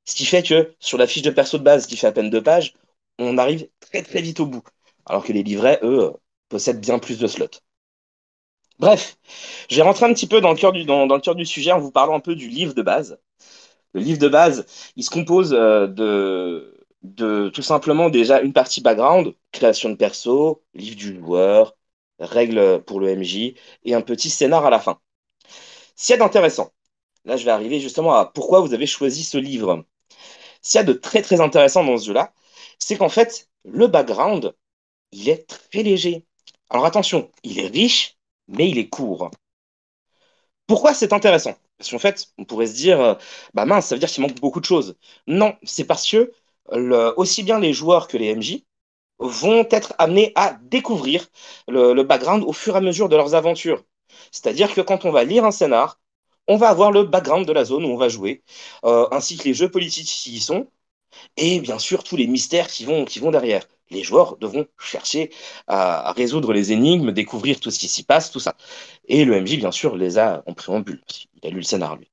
ce 0.07 0.15
qui 0.17 0.27
fait 0.27 0.43
que 0.43 0.75
sur 0.81 0.99
la 0.99 1.07
fiche 1.07 1.23
de 1.23 1.31
perso 1.31 1.59
de 1.59 1.65
base 1.65 1.87
qui 1.87 1.97
fait 1.97 2.07
à 2.09 2.13
peine 2.13 2.31
deux 2.31 2.43
pages, 2.43 2.75
on 3.19 3.39
arrive 3.39 3.69
très 3.81 4.03
très 4.03 4.23
vite 4.23 4.41
au 4.41 4.47
bout. 4.47 4.63
Alors 5.07 5.25
que 5.25 5.33
les 5.33 5.43
livrets, 5.43 5.81
eux, 5.83 6.13
possèdent 6.49 6.81
bien 6.81 6.99
plus 6.99 7.19
de 7.19 7.27
slots. 7.27 7.61
Bref, 8.79 9.19
j'ai 9.69 9.83
rentré 9.83 10.07
un 10.07 10.15
petit 10.15 10.27
peu 10.27 10.41
dans 10.41 10.51
le, 10.51 10.57
cœur 10.57 10.73
du, 10.73 10.85
dans, 10.85 11.07
le 11.07 11.21
cœur 11.21 11.35
du 11.35 11.45
sujet 11.45 11.73
en 11.73 11.81
vous 11.81 11.91
parlant 11.91 12.15
un 12.17 12.21
peu 12.21 12.35
du 12.35 12.49
livre 12.49 12.75
de 12.75 12.83
base. 12.83 13.19
Le 13.95 14.01
livre 14.01 14.19
de 14.19 14.29
base, 14.29 14.67
il 14.97 15.05
se 15.05 15.11
compose 15.11 15.53
euh, 15.55 15.87
de, 15.87 16.80
de 17.03 17.51
tout 17.51 17.63
simplement 17.63 18.11
déjà 18.11 18.41
une 18.41 18.53
partie 18.53 18.81
background, 18.81 19.35
création 19.53 19.91
de 19.91 19.95
perso, 19.97 20.63
livre 20.75 20.97
du 20.97 21.19
joueur, 21.19 21.77
règles 22.19 22.83
pour 22.85 23.01
le 23.01 23.09
MJ 23.11 23.55
et 23.85 23.95
un 23.95 24.03
petit 24.03 24.31
scénar 24.31 24.67
à 24.67 24.71
la 24.71 24.81
fin. 24.81 25.01
S'il 25.97 26.15
y 26.15 26.17
a 26.17 26.19
d'intéressant, 26.19 26.73
là 27.27 27.37
je 27.37 27.45
vais 27.45 27.51
arriver 27.53 27.81
justement 27.81 28.15
à 28.15 28.27
pourquoi 28.27 28.61
vous 28.61 28.75
avez 28.75 28.87
choisi 28.87 29.25
ce 29.25 29.39
livre. 29.39 29.85
S'il 30.63 30.79
y 30.79 30.83
a 30.83 30.85
de 30.85 30.95
très 30.95 31.23
très 31.23 31.41
intéressant 31.43 31.85
dans 31.85 31.99
ce 31.99 32.07
jeu-là, 32.07 32.33
c'est 32.79 32.97
qu'en 32.99 33.09
fait, 33.11 33.49
le 33.65 33.87
background, 33.89 34.55
il 35.13 35.29
est 35.31 35.47
très 35.49 35.83
léger. 35.85 36.27
Alors 36.71 36.87
attention, 36.87 37.31
il 37.45 37.61
est 37.61 37.69
riche, 37.69 38.19
mais 38.49 38.69
il 38.71 38.79
est 38.79 38.89
court. 38.91 39.31
Pourquoi 40.67 40.95
c'est 40.95 41.13
intéressant? 41.13 41.55
Parce 41.79 41.91
qu'en 41.91 41.99
fait, 41.99 42.29
on 42.39 42.45
pourrait 42.45 42.67
se 42.67 42.75
dire, 42.75 43.01
euh, 43.01 43.15
bah 43.55 43.65
mince, 43.65 43.87
ça 43.87 43.95
veut 43.95 43.99
dire 43.99 44.09
qu'il 44.11 44.23
manque 44.23 44.39
beaucoup 44.41 44.61
de 44.61 44.65
choses. 44.65 44.97
Non, 45.27 45.57
c'est 45.65 45.85
parce 45.85 46.09
que 46.09 46.33
aussi 47.17 47.43
bien 47.43 47.59
les 47.59 47.73
joueurs 47.73 48.09
que 48.09 48.17
les 48.17 48.35
MJ 48.35 48.65
vont 49.21 49.67
être 49.71 49.95
amenés 49.99 50.33
à 50.35 50.59
découvrir 50.63 51.27
le, 51.69 52.03
background 52.03 52.43
au 52.45 52.53
fur 52.53 52.75
et 52.75 52.79
à 52.79 52.81
mesure 52.81 53.09
de 53.09 53.17
leurs 53.17 53.35
aventures. 53.35 53.85
C'est-à-dire 54.33 54.75
que 54.75 54.81
quand 54.81 55.05
on 55.05 55.13
va 55.13 55.25
lire 55.25 55.45
un 55.45 55.51
scénar, 55.51 56.01
on 56.49 56.57
va 56.57 56.69
avoir 56.69 56.91
le 56.91 57.05
background 57.05 57.47
de 57.47 57.53
la 57.53 57.65
zone 57.65 57.85
où 57.85 57.89
on 57.89 57.97
va 57.97 58.09
jouer, 58.09 58.43
euh, 58.85 59.07
ainsi 59.13 59.37
que 59.37 59.45
les 59.45 59.55
jeux 59.55 59.71
politiques 59.71 60.09
qui 60.09 60.33
y 60.33 60.41
sont, 60.41 60.69
et 61.37 61.61
bien 61.61 61.79
sûr 61.79 62.03
tous 62.05 62.17
les 62.17 62.27
mystères 62.27 62.69
qui 62.69 62.85
vont, 62.85 63.05
qui 63.05 63.19
vont 63.21 63.31
derrière. 63.31 63.67
Les 63.91 64.03
joueurs 64.05 64.37
devront 64.39 64.67
chercher 64.79 65.31
à, 65.67 66.13
résoudre 66.13 66.53
les 66.53 66.73
énigmes, 66.73 67.13
découvrir 67.13 67.61
tout 67.61 67.71
ce 67.71 67.79
qui 67.79 67.89
s'y 67.89 68.05
passe, 68.05 68.31
tout 68.31 68.41
ça. 68.41 68.57
Et 69.07 69.25
le 69.25 69.41
MJ, 69.41 69.57
bien 69.57 69.73
sûr, 69.73 69.97
les 69.97 70.19
a 70.19 70.43
en 70.47 70.55
préambule, 70.55 71.03
il 71.35 71.47
a 71.47 71.51
lu 71.51 71.57
le 71.57 71.63
scénar, 71.63 71.97
lui. 71.97 72.11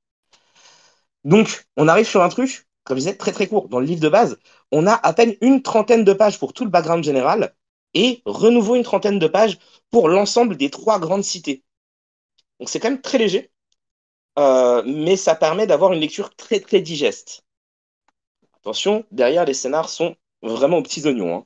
Donc, 1.24 1.66
on 1.76 1.88
arrive 1.88 2.06
sur 2.06 2.22
un 2.22 2.28
truc 2.28 2.67
comme 2.88 2.96
je 2.96 3.02
disais, 3.02 3.16
très 3.16 3.32
très 3.32 3.46
court. 3.46 3.68
Dans 3.68 3.80
le 3.80 3.86
livre 3.86 4.00
de 4.00 4.08
base, 4.08 4.38
on 4.72 4.86
a 4.86 4.94
à 4.94 5.12
peine 5.12 5.36
une 5.42 5.62
trentaine 5.62 6.04
de 6.04 6.12
pages 6.14 6.38
pour 6.38 6.54
tout 6.54 6.64
le 6.64 6.70
background 6.70 7.04
général 7.04 7.54
et 7.92 8.22
renouveau 8.24 8.76
une 8.76 8.82
trentaine 8.82 9.18
de 9.18 9.26
pages 9.26 9.58
pour 9.90 10.08
l'ensemble 10.08 10.56
des 10.56 10.70
trois 10.70 10.98
grandes 10.98 11.22
cités. 11.22 11.62
Donc 12.58 12.70
c'est 12.70 12.80
quand 12.80 12.90
même 12.90 13.02
très 13.02 13.18
léger, 13.18 13.50
euh, 14.38 14.82
mais 14.86 15.16
ça 15.16 15.34
permet 15.34 15.66
d'avoir 15.66 15.92
une 15.92 16.00
lecture 16.00 16.34
très 16.34 16.60
très 16.60 16.80
digeste. 16.80 17.44
Attention, 18.62 19.04
derrière 19.12 19.44
les 19.44 19.54
scénars 19.54 19.90
sont 19.90 20.16
vraiment 20.40 20.78
aux 20.78 20.82
petits 20.82 21.06
oignons. 21.06 21.36
Hein. 21.36 21.44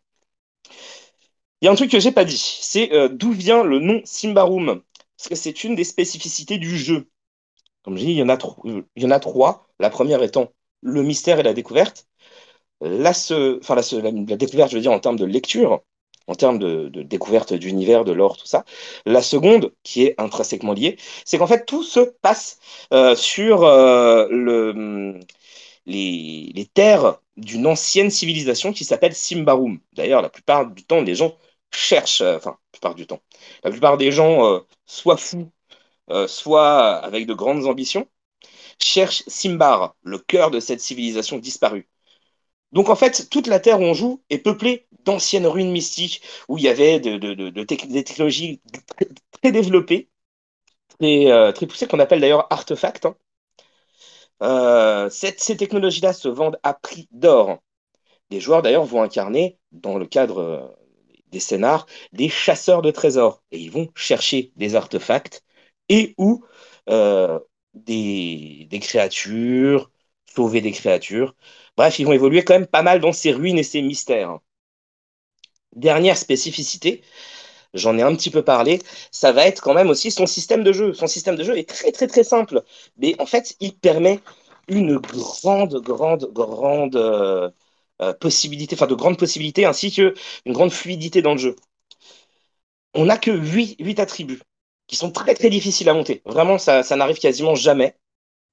Il 1.60 1.66
y 1.66 1.68
a 1.68 1.72
un 1.72 1.74
truc 1.74 1.90
que 1.90 2.00
j'ai 2.00 2.12
pas 2.12 2.24
dit, 2.24 2.38
c'est 2.38 2.92
euh, 2.92 3.08
d'où 3.08 3.32
vient 3.32 3.64
le 3.64 3.80
nom 3.80 4.00
Simbarum, 4.04 4.82
parce 5.16 5.28
que 5.28 5.34
c'est 5.34 5.64
une 5.64 5.74
des 5.74 5.84
spécificités 5.84 6.58
du 6.58 6.78
jeu. 6.78 7.08
Comme 7.82 7.96
je 7.96 8.04
dis, 8.04 8.12
il 8.12 8.18
y 8.18 8.22
en 8.22 8.28
a, 8.28 8.38
il 8.64 9.02
y 9.02 9.06
en 9.06 9.10
a 9.10 9.18
trois. 9.18 9.68
La 9.80 9.90
première 9.90 10.22
étant 10.22 10.52
le 10.82 11.02
mystère 11.02 11.38
et 11.40 11.42
la 11.42 11.54
découverte. 11.54 12.06
La, 12.80 13.12
découverte, 13.12 14.70
je 14.70 14.76
veux 14.76 14.80
dire, 14.82 14.92
en 14.92 14.98
termes 15.00 15.16
de 15.16 15.24
lecture, 15.24 15.82
en 16.26 16.34
termes 16.34 16.58
de, 16.58 16.88
découverte 17.02 17.52
d'univers, 17.52 18.04
de 18.04 18.12
l'or, 18.12 18.36
tout 18.36 18.46
ça. 18.46 18.64
La 19.06 19.22
seconde, 19.22 19.72
qui 19.82 20.04
est 20.04 20.14
intrinsèquement 20.20 20.72
liée, 20.72 20.96
c'est 21.24 21.38
qu'en 21.38 21.46
fait, 21.46 21.64
tout 21.66 21.82
se 21.82 22.00
passe 22.00 22.58
euh, 22.92 23.14
sur 23.16 23.64
euh, 23.64 24.26
le, 24.30 25.20
les, 25.86 26.52
les, 26.54 26.66
terres 26.66 27.20
d'une 27.36 27.66
ancienne 27.66 28.10
civilisation 28.10 28.72
qui 28.72 28.84
s'appelle 28.84 29.14
Simbarum. 29.14 29.80
D'ailleurs, 29.94 30.22
la 30.22 30.30
plupart 30.30 30.66
du 30.70 30.84
temps, 30.84 31.02
les 31.02 31.14
gens 31.14 31.36
cherchent, 31.72 32.20
euh, 32.20 32.36
enfin, 32.36 32.50
la 32.50 32.70
plupart 32.72 32.94
du 32.94 33.06
temps, 33.06 33.20
la 33.64 33.70
plupart 33.70 33.96
des 33.98 34.12
gens, 34.12 34.60
soit 34.86 35.16
fous, 35.16 35.50
soit 36.26 36.96
avec 36.96 37.26
de 37.26 37.34
grandes 37.34 37.66
ambitions, 37.66 38.08
cherche 38.84 39.22
Simbar, 39.26 39.96
le 40.02 40.18
cœur 40.18 40.50
de 40.50 40.60
cette 40.60 40.80
civilisation 40.80 41.38
disparue. 41.38 41.88
Donc 42.72 42.88
en 42.88 42.96
fait, 42.96 43.28
toute 43.30 43.46
la 43.46 43.60
Terre 43.60 43.80
où 43.80 43.84
on 43.84 43.94
joue 43.94 44.22
est 44.30 44.38
peuplée 44.38 44.86
d'anciennes 45.04 45.46
ruines 45.46 45.70
mystiques 45.70 46.22
où 46.48 46.58
il 46.58 46.64
y 46.64 46.68
avait 46.68 47.00
de, 47.00 47.16
des 47.50 48.04
technologies 48.04 48.60
très, 49.42 49.52
développées, 49.52 50.08
très, 50.98 51.30
euh, 51.30 51.52
très 51.52 51.66
poussées, 51.66 51.86
qu'on 51.86 52.00
appelle 52.00 52.20
d'ailleurs 52.20 52.46
artefacts. 52.50 53.06
Hein. 53.06 53.16
Euh, 54.42 55.10
ces 55.10 55.56
technologies-là 55.56 56.12
se 56.12 56.28
vendent 56.28 56.58
à 56.62 56.74
prix 56.74 57.08
d'or. 57.12 57.58
Les 58.30 58.40
joueurs 58.40 58.62
d'ailleurs 58.62 58.84
vont 58.84 59.02
incarner, 59.02 59.58
dans 59.72 59.98
le 59.98 60.06
cadre 60.06 60.38
euh, 60.40 60.66
des 61.28 61.40
scénars, 61.40 61.86
des 62.12 62.28
chasseurs 62.28 62.82
de 62.82 62.90
trésors. 62.90 63.42
Et 63.52 63.58
ils 63.58 63.70
vont 63.70 63.88
chercher 63.94 64.52
des 64.56 64.74
artefacts 64.74 65.44
et 65.88 66.14
ou 66.16 66.44
des, 67.74 68.68
créatures, 68.80 69.90
sauver 70.34 70.60
des 70.60 70.72
créatures. 70.72 71.34
Bref, 71.76 71.98
ils 71.98 72.06
vont 72.06 72.12
évoluer 72.12 72.44
quand 72.44 72.54
même 72.54 72.66
pas 72.66 72.82
mal 72.82 73.00
dans 73.00 73.12
ces 73.12 73.32
ruines 73.32 73.58
et 73.58 73.62
ces 73.62 73.82
mystères. 73.82 74.38
Dernière 75.74 76.16
spécificité, 76.18 77.02
j'en 77.74 77.98
ai 77.98 78.02
un 78.02 78.14
petit 78.16 78.30
peu 78.30 78.42
parlé, 78.42 78.80
ça 79.10 79.32
va 79.32 79.46
être 79.46 79.62
quand 79.62 79.74
même 79.74 79.90
aussi 79.90 80.10
son 80.10 80.26
système 80.26 80.64
de 80.64 80.72
jeu. 80.72 80.94
Son 80.94 81.06
système 81.06 81.36
de 81.36 81.44
jeu 81.44 81.58
est 81.58 81.68
très 81.68 81.92
très 81.92 82.06
très 82.06 82.24
simple, 82.24 82.62
mais 82.98 83.14
en 83.20 83.26
fait, 83.26 83.56
il 83.60 83.74
permet 83.76 84.20
une 84.68 84.98
grande, 84.98 85.76
grande, 85.82 86.30
grande 86.32 86.96
euh, 86.96 87.50
euh, 88.02 88.12
possibilité, 88.14 88.76
enfin 88.76 88.86
de 88.86 88.94
grandes 88.94 89.18
possibilités, 89.18 89.64
ainsi 89.64 89.92
que 89.92 90.14
une 90.46 90.52
grande 90.52 90.72
fluidité 90.72 91.22
dans 91.22 91.32
le 91.32 91.38
jeu. 91.38 91.56
On 92.94 93.04
n'a 93.06 93.18
que 93.18 93.30
8, 93.30 93.76
8 93.80 94.00
attributs 94.00 94.40
qui 94.92 94.96
sont 94.98 95.10
très 95.10 95.34
très 95.34 95.48
difficiles 95.50 95.88
à 95.88 95.94
monter. 95.94 96.20
Vraiment, 96.26 96.58
ça, 96.58 96.82
n'arrive 96.96 97.18
quasiment 97.18 97.54
jamais. 97.54 97.96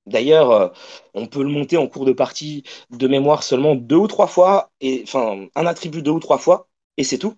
D'ailleurs, 0.07 0.51
euh, 0.51 0.69
on 1.15 1.27
peut 1.27 1.43
le 1.43 1.49
monter 1.49 1.77
en 1.77 1.87
cours 1.87 2.05
de 2.05 2.13
partie 2.13 2.63
de 2.91 3.07
mémoire 3.07 3.43
seulement 3.43 3.75
deux 3.75 3.97
ou 3.97 4.07
trois 4.07 4.27
fois, 4.27 4.71
et 4.81 5.01
enfin 5.03 5.47
un 5.55 5.65
attribut 5.67 6.01
deux 6.03 6.11
ou 6.11 6.19
trois 6.21 6.39
fois, 6.39 6.69
et 6.97 7.03
c'est 7.05 7.19
tout. 7.19 7.35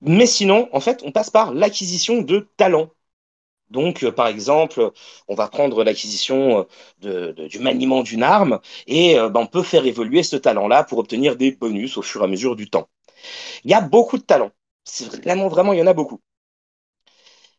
Mais 0.00 0.26
sinon, 0.26 0.68
en 0.72 0.80
fait, 0.80 1.02
on 1.04 1.12
passe 1.12 1.30
par 1.30 1.52
l'acquisition 1.54 2.22
de 2.22 2.48
talents. 2.56 2.90
Donc, 3.70 4.04
euh, 4.04 4.12
par 4.12 4.28
exemple, 4.28 4.92
on 5.28 5.34
va 5.36 5.48
prendre 5.48 5.84
l'acquisition 5.84 6.66
euh, 7.04 7.32
du 7.48 7.58
maniement 7.60 8.02
d'une 8.02 8.22
arme 8.24 8.60
et 8.86 9.16
ben, 9.16 9.40
on 9.40 9.46
peut 9.48 9.62
faire 9.64 9.86
évoluer 9.86 10.22
ce 10.24 10.36
talent-là 10.36 10.84
pour 10.84 10.98
obtenir 10.98 11.36
des 11.36 11.52
bonus 11.52 11.96
au 11.98 12.02
fur 12.02 12.22
et 12.22 12.24
à 12.24 12.28
mesure 12.28 12.56
du 12.56 12.70
temps. 12.70 12.88
Il 13.64 13.70
y 13.72 13.74
a 13.74 13.80
beaucoup 13.82 14.18
de 14.18 14.24
talents. 14.24 14.52
Vraiment, 15.24 15.48
vraiment, 15.48 15.72
il 15.74 15.80
y 15.80 15.82
en 15.82 15.86
a 15.88 15.94
beaucoup. 15.94 16.20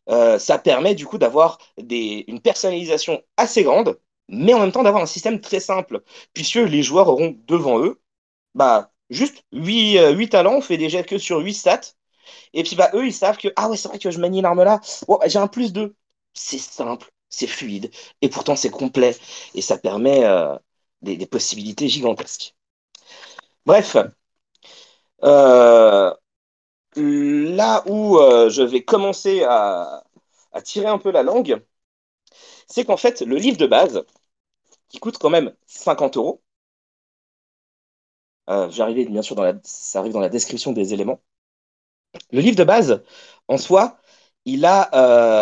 Euh, 0.10 0.38
ça 0.40 0.60
permet 0.60 0.96
du 0.96 1.06
coup 1.06 1.18
d'avoir 1.18 1.58
une 1.78 2.40
personnalisation 2.42 3.24
assez 3.38 3.64
grande, 3.64 4.00
mais 4.30 4.54
en 4.54 4.60
même 4.60 4.72
temps 4.72 4.84
d'avoir 4.84 5.04
un 5.04 5.08
système 5.08 5.42
très 5.42 5.60
simple, 5.60 6.02
puisque 6.34 6.56
les 6.56 6.84
joueurs 6.84 7.08
auront 7.10 7.36
devant 7.48 7.80
eux 7.80 8.00
bah, 8.56 8.92
juste 9.10 9.44
8, 9.54 10.00
euh, 10.00 10.28
talents, 10.28 10.56
on 10.58 10.62
fait 10.62 10.78
déjà 10.78 11.04
que 11.04 11.18
sur 11.18 11.40
8 11.40 11.54
stats, 11.54 11.82
et 12.54 12.64
puis 12.64 12.76
bah, 12.76 12.92
eux 12.94 13.06
ils 13.08 13.14
savent 13.14 13.38
que 13.38 13.50
ah 13.56 13.70
ouais 13.70 13.78
c'est 13.78 13.88
vrai 13.90 14.00
que 14.00 14.12
je 14.12 14.20
manie 14.20 14.40
une 14.40 14.46
arme 14.46 14.64
là, 14.64 14.82
j'ai 15.28 15.40
un 15.40 15.48
plus 15.48 15.74
2. 15.74 15.96
C'est 16.34 16.58
simple, 16.60 17.12
c'est 17.30 17.48
fluide, 17.48 17.92
et 18.22 18.30
pourtant 18.30 18.56
c'est 18.56 18.70
complet, 18.72 19.16
et 19.56 19.62
ça 19.62 19.78
permet 19.78 20.26
euh, 20.26 20.56
des, 21.02 21.26
possibilités 21.28 21.88
gigantesques. 21.90 22.56
Bref, 23.66 23.98
là 26.96 27.84
où 27.88 28.18
euh, 28.20 28.50
je 28.50 28.62
vais 28.64 28.84
commencer 28.84 29.44
à, 29.44 30.04
tirer 30.64 30.88
un 30.88 30.98
peu 31.00 31.12
la 31.12 31.24
langue, 31.24 31.62
c'est 32.68 32.86
qu'en 32.86 32.98
fait, 32.98 33.22
le 33.22 33.38
livre 33.38 33.58
de 33.58 33.66
base, 33.68 34.04
qui 34.90 35.00
coûte 35.00 35.18
quand 35.20 35.30
même 35.32 35.56
50 35.68 36.18
euros, 36.18 36.44
euh, 38.50 38.70
j'arrive 38.72 39.10
bien 39.10 39.22
sûr 39.22 39.36
dans 39.36 39.44
la, 39.44 39.54
ça 39.64 40.00
arrive 40.00 40.14
dans 40.14 40.20
la 40.20 40.30
description 40.30 40.72
des 40.72 40.94
éléments. 40.94 41.22
Le 42.32 42.40
livre 42.42 42.56
de 42.56 42.64
base, 42.64 43.04
en 43.48 43.58
soi, 43.58 43.98
il 44.46 44.66
a 44.66 44.90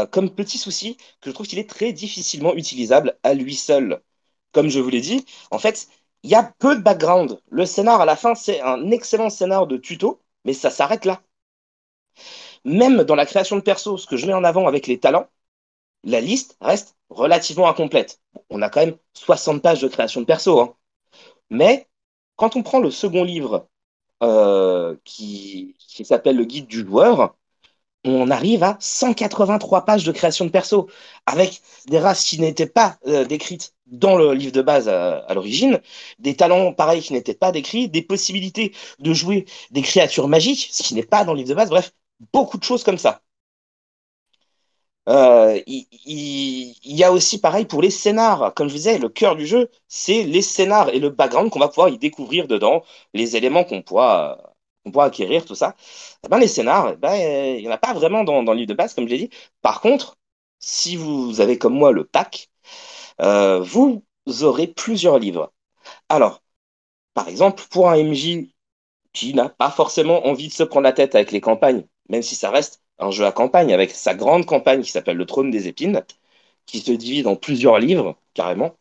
euh, 0.03 0.05
comme 0.07 0.33
petit 0.33 0.57
souci 0.57 0.95
que 1.21 1.29
je 1.29 1.31
trouve 1.31 1.47
qu'il 1.47 1.59
est 1.59 1.69
très 1.69 1.91
difficilement 1.93 2.53
utilisable 2.55 3.17
à 3.23 3.33
lui 3.33 3.55
seul. 3.55 4.01
Comme 4.53 4.69
je 4.69 4.79
vous 4.79 4.89
l'ai 4.89 5.01
dit, 5.01 5.25
en 5.51 5.59
fait, 5.59 5.87
il 6.23 6.29
y 6.31 6.35
a 6.35 6.43
peu 6.59 6.75
de 6.75 6.81
background. 6.81 7.39
Le 7.49 7.65
scénar 7.65 8.01
à 8.01 8.05
la 8.05 8.15
fin, 8.15 8.35
c'est 8.35 8.61
un 8.61 8.91
excellent 8.91 9.29
scénar 9.29 9.67
de 9.67 9.77
tuto, 9.77 10.21
mais 10.45 10.53
ça 10.53 10.69
s'arrête 10.71 11.05
là. 11.05 11.21
Même 12.65 13.03
dans 13.03 13.15
la 13.15 13.25
création 13.25 13.55
de 13.55 13.61
perso, 13.61 13.97
ce 13.97 14.07
que 14.07 14.17
je 14.17 14.25
mets 14.27 14.33
en 14.33 14.43
avant 14.43 14.67
avec 14.67 14.87
les 14.87 14.99
talents, 14.99 15.27
la 16.03 16.21
liste 16.21 16.57
reste 16.61 16.95
relativement 17.09 17.67
incomplète. 17.69 18.21
On 18.49 18.61
a 18.61 18.69
quand 18.69 18.81
même 18.85 18.97
60 19.13 19.61
pages 19.61 19.81
de 19.81 19.87
création 19.87 20.21
de 20.21 20.25
perso. 20.25 20.59
Hein. 20.59 20.75
Mais 21.49 21.87
quand 22.35 22.55
on 22.55 22.63
prend 22.63 22.79
le 22.79 22.91
second 22.91 23.23
livre 23.23 23.67
euh, 24.23 24.95
qui, 25.05 25.75
s'appelle 26.03 26.37
Le 26.37 26.45
guide 26.45 26.67
du 26.67 26.85
joueur, 26.85 27.35
on 28.05 28.29
arrive 28.31 28.63
à 28.63 28.77
183 28.79 29.85
pages 29.85 30.03
de 30.03 30.11
création 30.11 30.45
de 30.45 30.51
perso, 30.51 30.89
avec 31.25 31.61
des 31.87 31.99
races 31.99 32.25
qui 32.25 32.39
n'étaient 32.39 32.67
pas 32.67 32.97
euh, 33.07 33.25
décrites 33.25 33.73
dans 33.87 34.15
le 34.17 34.33
livre 34.33 34.51
de 34.51 34.61
base 34.61 34.89
à, 34.89 35.19
à 35.19 35.33
l'origine, 35.33 35.81
des 36.19 36.35
talents 36.35 36.73
pareils 36.73 37.01
qui 37.01 37.13
n'étaient 37.13 37.33
pas 37.33 37.51
décrits, 37.51 37.89
des 37.89 38.01
possibilités 38.01 38.73
de 38.99 39.13
jouer 39.13 39.45
des 39.71 39.81
créatures 39.81 40.27
magiques, 40.27 40.69
ce 40.71 40.83
qui 40.83 40.95
n'est 40.95 41.03
pas 41.03 41.23
dans 41.23 41.33
le 41.33 41.39
livre 41.39 41.49
de 41.49 41.55
base, 41.55 41.69
bref, 41.69 41.93
beaucoup 42.33 42.57
de 42.57 42.63
choses 42.63 42.83
comme 42.83 42.97
ça. 42.97 43.21
Euh, 45.09 45.59
il, 45.67 46.75
y 46.85 47.03
a 47.03 47.11
aussi 47.11 47.39
pareil 47.41 47.65
pour 47.65 47.81
les 47.81 47.89
scénars. 47.89 48.53
Comme 48.53 48.69
je 48.69 48.75
disais, 48.75 48.97
le 48.99 49.09
cœur 49.09 49.35
du 49.35 49.45
jeu, 49.45 49.69
c'est 49.87 50.23
les 50.23 50.41
scénars 50.41 50.89
et 50.89 50.99
le 50.99 51.09
background 51.09 51.49
qu'on 51.51 51.59
va 51.59 51.67
pouvoir 51.67 51.89
y 51.89 51.97
découvrir 51.97 52.47
dedans, 52.47 52.83
les 53.13 53.35
éléments 53.35 53.63
qu'on 53.65 53.81
pourra, 53.81 54.53
pourra 54.91 55.05
acquérir, 55.05 55.45
tout 55.45 55.55
ça. 55.55 55.75
Eh 56.25 56.29
ben, 56.29 56.39
les 56.39 56.47
scénars, 56.47 56.91
eh 56.93 56.95
ben, 56.97 57.15
il 57.57 57.61
n'y 57.61 57.67
en 57.67 57.71
a 57.71 57.77
pas 57.77 57.93
vraiment 57.93 58.23
dans, 58.23 58.43
dans 58.43 58.53
le 58.53 58.59
livre 58.59 58.69
de 58.69 58.73
base, 58.75 58.93
comme 58.93 59.05
je 59.07 59.11
l'ai 59.13 59.27
dit. 59.27 59.29
Par 59.61 59.81
contre, 59.81 60.17
si 60.59 60.95
vous 60.95 61.41
avez 61.41 61.57
comme 61.57 61.73
moi 61.73 61.91
le 61.91 62.05
pack, 62.05 62.49
euh, 63.21 63.59
vous 63.61 64.03
aurez 64.41 64.67
plusieurs 64.67 65.19
livres. 65.19 65.53
Alors, 66.09 66.43
par 67.13 67.27
exemple, 67.29 67.63
pour 67.71 67.89
un 67.89 67.97
MJ 67.97 68.49
qui 69.13 69.33
n'a 69.33 69.49
pas 69.49 69.71
forcément 69.71 70.25
envie 70.27 70.47
de 70.49 70.53
se 70.53 70.63
prendre 70.63 70.83
la 70.85 70.93
tête 70.93 71.15
avec 71.15 71.31
les 71.31 71.41
campagnes, 71.41 71.85
même 72.09 72.21
si 72.23 72.35
ça 72.35 72.49
reste 72.51 72.81
un 72.99 73.11
jeu 73.11 73.25
à 73.25 73.31
campagne 73.31 73.73
avec 73.73 73.91
sa 73.91 74.15
grande 74.15 74.45
campagne 74.45 74.81
qui 74.81 74.91
s'appelle 74.91 75.17
Le 75.17 75.25
Trône 75.25 75.51
des 75.51 75.67
Épines, 75.67 76.03
qui 76.65 76.79
se 76.79 76.91
divise 76.91 77.27
en 77.27 77.35
plusieurs 77.35 77.79
livres, 77.79 78.17
carrément. 78.33 78.75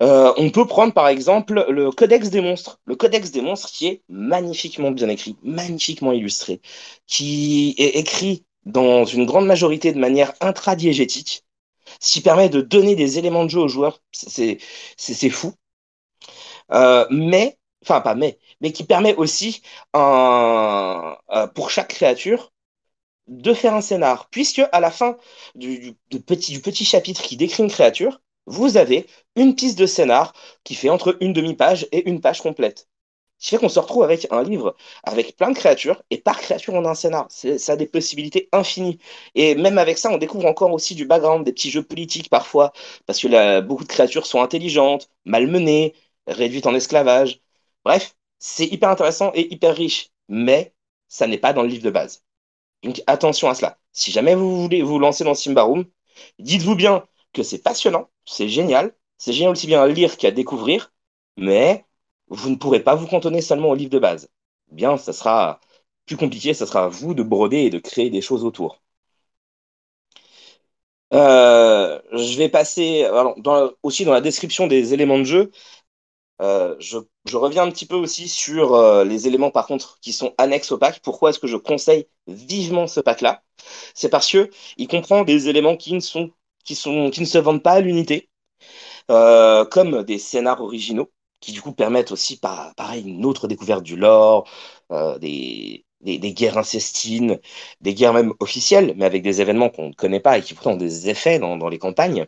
Euh, 0.00 0.32
on 0.36 0.50
peut 0.50 0.66
prendre 0.66 0.92
par 0.94 1.08
exemple 1.08 1.66
le 1.68 1.90
Codex 1.90 2.30
des 2.30 2.40
monstres. 2.40 2.80
Le 2.84 2.94
Codex 2.94 3.32
des 3.32 3.40
monstres 3.40 3.70
qui 3.72 3.86
est 3.88 4.02
magnifiquement 4.08 4.92
bien 4.92 5.08
écrit, 5.08 5.36
magnifiquement 5.42 6.12
illustré, 6.12 6.60
qui 7.06 7.74
est 7.78 7.96
écrit 7.96 8.44
dans 8.64 9.04
une 9.04 9.26
grande 9.26 9.46
majorité 9.46 9.92
de 9.92 9.98
manière 9.98 10.32
intradiégétique, 10.40 11.44
ce 12.00 12.12
qui 12.12 12.20
permet 12.20 12.48
de 12.48 12.60
donner 12.60 12.94
des 12.96 13.18
éléments 13.18 13.44
de 13.44 13.50
jeu 13.50 13.60
aux 13.60 13.68
joueurs. 13.68 14.00
C'est 14.12 15.30
fou. 15.30 15.52
Euh, 16.72 17.06
mais, 17.10 17.58
enfin 17.82 18.00
pas 18.00 18.14
mais, 18.14 18.38
mais 18.60 18.72
qui 18.72 18.84
permet 18.84 19.14
aussi 19.16 19.62
euh, 19.96 21.14
pour 21.54 21.70
chaque 21.70 21.88
créature 21.88 22.52
de 23.28 23.54
faire 23.54 23.74
un 23.74 23.80
scénar, 23.80 24.28
puisque 24.30 24.62
à 24.72 24.80
la 24.80 24.90
fin 24.90 25.16
du, 25.54 25.94
petit, 26.26 26.84
chapitre 26.84 27.22
qui 27.22 27.36
décrit 27.36 27.62
une 27.62 27.70
créature, 27.70 28.20
vous 28.46 28.76
avez 28.78 29.06
une 29.36 29.54
piste 29.54 29.78
de 29.78 29.86
scénar 29.86 30.32
qui 30.64 30.74
fait 30.74 30.88
entre 30.88 31.16
une 31.20 31.32
demi-page 31.34 31.86
et 31.92 32.08
une 32.08 32.20
page 32.20 32.40
complète. 32.40 32.88
Ce 33.38 33.50
qui 33.50 33.54
fait 33.54 33.58
qu'on 33.60 33.68
se 33.68 33.78
retrouve 33.78 34.02
avec 34.02 34.26
un 34.32 34.42
livre 34.42 34.76
avec 35.04 35.36
plein 35.36 35.50
de 35.50 35.56
créatures, 35.56 36.02
et 36.10 36.18
par 36.18 36.40
créature, 36.40 36.74
on 36.74 36.84
a 36.84 36.90
un 36.90 36.94
scénar. 36.94 37.28
Ça 37.30 37.72
a 37.72 37.76
des 37.76 37.86
possibilités 37.86 38.48
infinies. 38.52 38.98
Et 39.34 39.54
même 39.54 39.78
avec 39.78 39.98
ça, 39.98 40.10
on 40.10 40.18
découvre 40.18 40.46
encore 40.46 40.72
aussi 40.72 40.94
du 40.94 41.06
background, 41.06 41.44
des 41.44 41.52
petits 41.52 41.70
jeux 41.70 41.84
politiques 41.84 42.30
parfois, 42.30 42.72
parce 43.06 43.20
que 43.20 43.60
beaucoup 43.60 43.84
de 43.84 43.88
créatures 43.88 44.26
sont 44.26 44.42
intelligentes, 44.42 45.10
malmenées, 45.24 45.94
réduites 46.26 46.66
en 46.66 46.74
esclavage. 46.74 47.40
Bref, 47.84 48.16
c'est 48.38 48.66
hyper 48.66 48.90
intéressant 48.90 49.32
et 49.34 49.52
hyper 49.52 49.74
riche, 49.76 50.10
mais 50.28 50.74
ça 51.08 51.26
n'est 51.26 51.38
pas 51.38 51.52
dans 51.52 51.62
le 51.62 51.68
livre 51.68 51.84
de 51.84 51.90
base. 51.90 52.24
Donc 52.82 53.02
attention 53.06 53.48
à 53.50 53.54
cela. 53.54 53.78
Si 53.92 54.12
jamais 54.12 54.34
vous 54.34 54.62
voulez 54.62 54.82
vous 54.82 54.98
lancer 54.98 55.24
dans 55.24 55.34
Simbarum, 55.34 55.86
dites-vous 56.38 56.74
bien 56.76 57.06
que 57.32 57.42
c'est 57.42 57.58
passionnant, 57.62 58.10
c'est 58.24 58.48
génial, 58.48 58.94
c'est 59.18 59.32
génial 59.32 59.52
aussi 59.52 59.66
bien 59.66 59.82
à 59.82 59.88
lire 59.88 60.16
qu'à 60.16 60.30
découvrir, 60.30 60.92
mais 61.36 61.84
vous 62.28 62.50
ne 62.50 62.56
pourrez 62.56 62.80
pas 62.80 62.94
vous 62.94 63.06
cantonner 63.06 63.42
seulement 63.42 63.70
au 63.70 63.74
livre 63.74 63.90
de 63.90 63.98
base. 63.98 64.30
Bien, 64.70 64.96
ça 64.98 65.12
sera 65.12 65.60
plus 66.06 66.16
compliqué, 66.16 66.54
ça 66.54 66.66
sera 66.66 66.84
à 66.84 66.88
vous 66.88 67.14
de 67.14 67.22
broder 67.22 67.58
et 67.58 67.70
de 67.70 67.78
créer 67.78 68.10
des 68.10 68.20
choses 68.22 68.44
autour. 68.44 68.82
Euh, 71.14 72.00
je 72.12 72.36
vais 72.36 72.48
passer 72.50 73.08
aussi 73.82 74.04
dans 74.04 74.12
la 74.12 74.20
description 74.20 74.66
des 74.66 74.92
éléments 74.94 75.18
de 75.18 75.24
jeu. 75.24 75.50
Euh, 76.40 76.76
je, 76.78 76.98
je 77.26 77.36
reviens 77.36 77.64
un 77.64 77.70
petit 77.70 77.86
peu 77.86 77.96
aussi 77.96 78.28
sur 78.28 78.74
euh, 78.74 79.04
les 79.04 79.26
éléments 79.26 79.50
par 79.50 79.66
contre 79.66 79.98
qui 80.00 80.12
sont 80.12 80.34
annexes 80.38 80.70
au 80.72 80.78
pack. 80.78 81.00
Pourquoi 81.02 81.30
est-ce 81.30 81.38
que 81.40 81.46
je 81.48 81.56
conseille 81.56 82.08
vivement 82.28 82.86
ce 82.86 83.00
pack-là? 83.00 83.42
C'est 83.94 84.08
parce 84.08 84.30
que 84.30 84.50
il 84.76 84.88
comprend 84.88 85.24
des 85.24 85.48
éléments 85.48 85.76
qui 85.76 85.94
ne 85.94 86.00
sont, 86.00 86.30
qui 86.64 86.74
sont, 86.76 87.10
qui 87.10 87.20
ne 87.20 87.26
se 87.26 87.38
vendent 87.38 87.62
pas 87.62 87.72
à 87.72 87.80
l'unité, 87.80 88.30
euh, 89.10 89.64
comme 89.64 90.02
des 90.04 90.18
scénars 90.18 90.60
originaux, 90.62 91.10
qui 91.40 91.52
du 91.52 91.62
coup 91.62 91.72
permettent 91.72 92.12
aussi, 92.12 92.38
par, 92.38 92.74
pareil, 92.74 93.04
une 93.06 93.24
autre 93.24 93.48
découverte 93.48 93.82
du 93.82 93.96
lore, 93.96 94.48
euh, 94.92 95.18
des, 95.18 95.86
des, 96.00 96.18
des 96.18 96.32
guerres 96.34 96.58
incestines, 96.58 97.38
des 97.80 97.94
guerres 97.94 98.12
même 98.14 98.34
officielles, 98.40 98.94
mais 98.96 99.04
avec 99.04 99.22
des 99.22 99.40
événements 99.40 99.70
qu'on 99.70 99.88
ne 99.88 99.94
connaît 99.94 100.20
pas 100.20 100.38
et 100.38 100.42
qui 100.42 100.54
pourtant 100.54 100.72
ont 100.72 100.76
des 100.76 101.08
effets 101.08 101.38
dans, 101.38 101.56
dans 101.56 101.68
les 101.68 101.78
campagnes. 101.78 102.26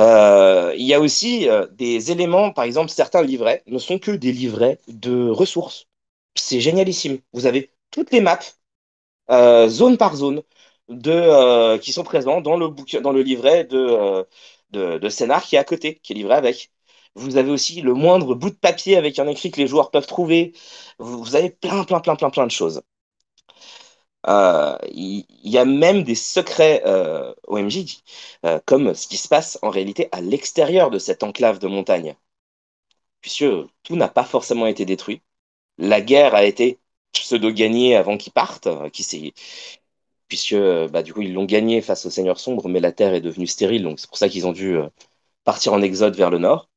Euh, 0.00 0.74
il 0.76 0.86
y 0.86 0.94
a 0.94 1.00
aussi 1.00 1.48
euh, 1.48 1.66
des 1.72 2.12
éléments, 2.12 2.52
par 2.52 2.64
exemple, 2.64 2.90
certains 2.90 3.22
livrets 3.22 3.62
ne 3.66 3.78
sont 3.78 3.98
que 3.98 4.12
des 4.12 4.32
livrets 4.32 4.78
de 4.88 5.28
ressources. 5.28 5.86
C'est 6.36 6.60
génialissime. 6.60 7.18
Vous 7.32 7.46
avez 7.46 7.72
toutes 7.90 8.12
les 8.12 8.20
maps, 8.20 8.38
euh, 9.30 9.68
zone 9.68 9.98
par 9.98 10.16
zone, 10.16 10.42
qui 11.80 11.92
sont 11.92 12.04
présents 12.04 12.40
dans 12.40 12.56
le, 12.56 12.68
dans 13.00 13.12
le 13.12 13.22
livret 13.22 13.64
de, 13.64 14.26
de, 14.70 15.40
qui 15.40 15.56
est 15.56 15.58
à 15.58 15.64
côté, 15.64 15.96
qui 16.02 16.12
est 16.12 16.16
livré 16.16 16.34
avec. 16.34 16.70
Vous 17.14 17.36
avez 17.36 17.50
aussi 17.50 17.80
le 17.82 17.94
moindre 17.94 18.34
bout 18.34 18.50
de 18.50 18.54
papier 18.56 18.96
avec 18.96 19.18
un 19.18 19.26
écrit 19.26 19.50
que 19.50 19.60
les 19.60 19.66
joueurs 19.66 19.90
peuvent 19.90 20.06
trouver. 20.06 20.52
Vous, 20.98 21.22
vous 21.24 21.36
avez 21.36 21.50
plein, 21.50 21.84
plein, 21.84 22.00
plein, 22.00 22.16
plein, 22.16 22.30
plein 22.30 22.46
de 22.46 22.50
choses. 22.52 22.82
Euh, 24.26 24.76
Il 24.88 25.24
y, 25.42 25.58
a 25.58 25.64
même 25.64 26.02
des 26.02 26.14
secrets 26.14 26.82
euh, 26.86 27.32
OMG, 27.46 28.02
euh, 28.44 28.58
comme 28.66 28.94
ce 28.94 29.06
qui 29.08 29.16
se 29.16 29.28
passe 29.28 29.58
en 29.62 29.70
réalité 29.70 30.08
à 30.12 30.20
l'extérieur 30.20 30.90
de 30.90 30.98
cette 30.98 31.22
enclave 31.22 31.58
de 31.58 31.68
montagne, 31.68 32.16
puisque 33.20 33.44
tout 33.82 33.96
n'a 33.96 34.08
pas 34.08 34.24
forcément 34.24 34.66
été 34.66 34.84
détruit. 34.84 35.22
La 35.78 36.00
guerre 36.02 36.34
a 36.36 36.44
été 36.44 36.78
pseudo-gagnée 37.12 37.96
avant 37.96 38.16
qu'ils 38.18 38.32
partent, 38.34 38.68
euh, 38.68 38.90
qui 38.90 39.04
puisque 40.28 40.54
bah, 40.90 41.02
du 41.02 41.12
coup 41.14 41.22
ils 41.22 41.32
l'ont 41.34 41.44
gagnée 41.44 41.80
face 41.80 42.06
au 42.06 42.10
Seigneur 42.10 42.38
Sombre, 42.40 42.68
mais 42.68 42.80
la 42.80 42.92
terre 42.92 43.14
est 43.14 43.20
devenue 43.20 43.46
stérile, 43.46 43.82
donc 43.82 44.00
c'est 44.00 44.08
pour 44.08 44.18
ça 44.18 44.28
qu'ils 44.28 44.46
ont 44.46 44.52
dû 44.52 44.76
partir 45.44 45.72
en 45.72 45.82
exode 45.82 46.16
vers 46.16 46.30
le 46.30 46.38
nord. 46.38 46.68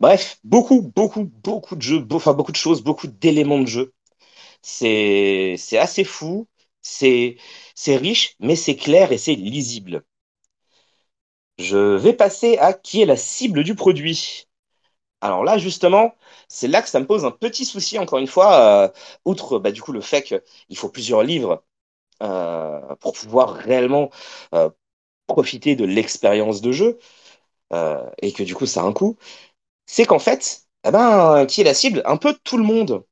Bref, 0.00 0.38
beaucoup, 0.44 0.82
beaucoup, 0.82 1.24
beaucoup 1.24 1.76
de 1.76 1.82
jeux, 1.82 2.06
enfin 2.12 2.34
beaucoup 2.34 2.52
de 2.52 2.56
choses, 2.56 2.82
beaucoup 2.82 3.06
d'éléments 3.06 3.60
de 3.60 3.66
jeu. 3.66 3.92
C'est 4.62 5.56
assez 5.78 6.04
fou, 6.04 6.48
c'est 6.80 7.36
riche, 7.86 8.36
mais 8.40 8.56
c'est 8.56 8.76
clair 8.76 9.12
et 9.12 9.18
c'est 9.18 9.34
lisible. 9.34 10.04
Je 11.58 11.76
vais 11.96 12.12
passer 12.12 12.58
à 12.58 12.72
qui 12.72 13.02
est 13.02 13.06
la 13.06 13.16
cible 13.16 13.62
du 13.64 13.74
produit. 13.74 14.46
Alors 15.22 15.44
là, 15.44 15.58
justement, 15.58 16.14
c'est 16.48 16.68
là 16.68 16.82
que 16.82 16.88
ça 16.90 17.00
me 17.00 17.06
pose 17.06 17.24
un 17.24 17.30
petit 17.32 17.64
souci, 17.64 17.98
encore 17.98 18.18
une 18.20 18.28
fois, 18.28 18.86
euh, 18.86 18.88
outre 19.24 19.58
bah, 19.58 19.72
du 19.72 19.82
coup 19.82 19.92
le 19.92 20.00
fait 20.02 20.22
qu'il 20.22 20.76
faut 20.78 20.88
plusieurs 20.90 21.22
livres 21.24 21.64
euh, 22.22 22.80
pour 23.00 23.14
pouvoir 23.14 23.54
réellement 23.54 24.10
euh, 24.54 24.70
profiter 25.28 25.76
de 25.76 25.84
l'expérience 25.86 26.62
de 26.62 26.72
jeu, 26.72 26.98
et 28.22 28.32
que 28.32 28.42
du 28.42 28.54
coup 28.54 28.66
ça 28.66 28.82
a 28.82 28.84
un 28.84 28.92
coût, 28.92 29.16
c'est 29.86 30.06
qu'en 30.06 30.18
fait, 30.20 30.62
eh 30.86 30.90
ben, 30.92 31.46
qui 31.46 31.62
est 31.62 31.64
la 31.64 31.74
cible? 31.74 32.02
Un 32.06 32.16
peu 32.18 32.34
tout 32.44 32.58
le 32.58 32.64
monde. 32.64 33.04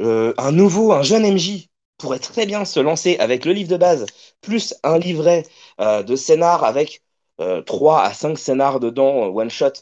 Euh, 0.00 0.34
un 0.38 0.52
nouveau, 0.52 0.92
un 0.92 1.02
jeune 1.02 1.24
MJ 1.24 1.68
pourrait 1.98 2.18
très 2.18 2.46
bien 2.46 2.64
se 2.64 2.80
lancer 2.80 3.16
avec 3.18 3.44
le 3.44 3.52
livre 3.52 3.70
de 3.70 3.76
base, 3.76 4.06
plus 4.40 4.74
un 4.82 4.98
livret 4.98 5.44
euh, 5.80 6.02
de 6.02 6.16
scénar 6.16 6.64
avec 6.64 7.02
euh, 7.40 7.62
3 7.62 8.02
à 8.02 8.12
5 8.14 8.38
scénars 8.38 8.80
dedans, 8.80 9.26
euh, 9.26 9.28
one 9.28 9.50
shot, 9.50 9.72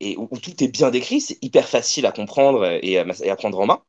et 0.00 0.16
où, 0.16 0.28
tout 0.38 0.62
est 0.62 0.68
bien 0.68 0.90
décrit, 0.90 1.20
c'est 1.20 1.38
hyper 1.42 1.68
facile 1.68 2.06
à 2.06 2.12
comprendre 2.12 2.64
et 2.82 2.98
à, 2.98 3.04
et 3.22 3.30
à 3.30 3.36
prendre 3.36 3.58
en 3.60 3.66
main. 3.66 3.82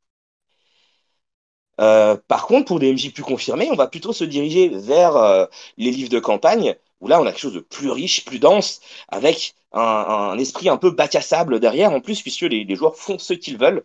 Par 2.28 2.48
contre, 2.48 2.66
pour 2.66 2.80
des 2.80 2.90
MJ 2.90 3.12
plus 3.14 3.24
confirmés, 3.24 3.70
on 3.72 3.76
va 3.76 3.88
plutôt 3.88 4.14
se 4.14 4.24
diriger 4.24 4.70
vers 4.70 5.48
les 5.78 5.92
livres 5.92 6.10
de 6.10 6.20
campagne, 6.20 6.76
où 7.02 7.08
là, 7.08 7.22
on 7.22 7.26
a 7.26 7.32
quelque 7.32 7.42
chose 7.42 7.54
de 7.54 7.60
plus 7.60 7.90
riche, 7.92 8.26
plus 8.26 8.40
dense, 8.40 8.80
avec 9.10 9.54
un, 9.74 10.38
esprit 10.40 10.70
un 10.70 10.78
peu 10.78 10.92
bac 10.92 11.16
à 11.16 11.22
sable 11.22 11.60
derrière, 11.60 11.92
en 11.92 12.02
plus, 12.02 12.22
puisque 12.22 12.42
les, 12.44 12.64
les 12.64 12.76
joueurs 12.76 12.96
font 12.96 13.20
ce 13.20 13.34
qu'ils 13.34 13.58
veulent. 13.58 13.84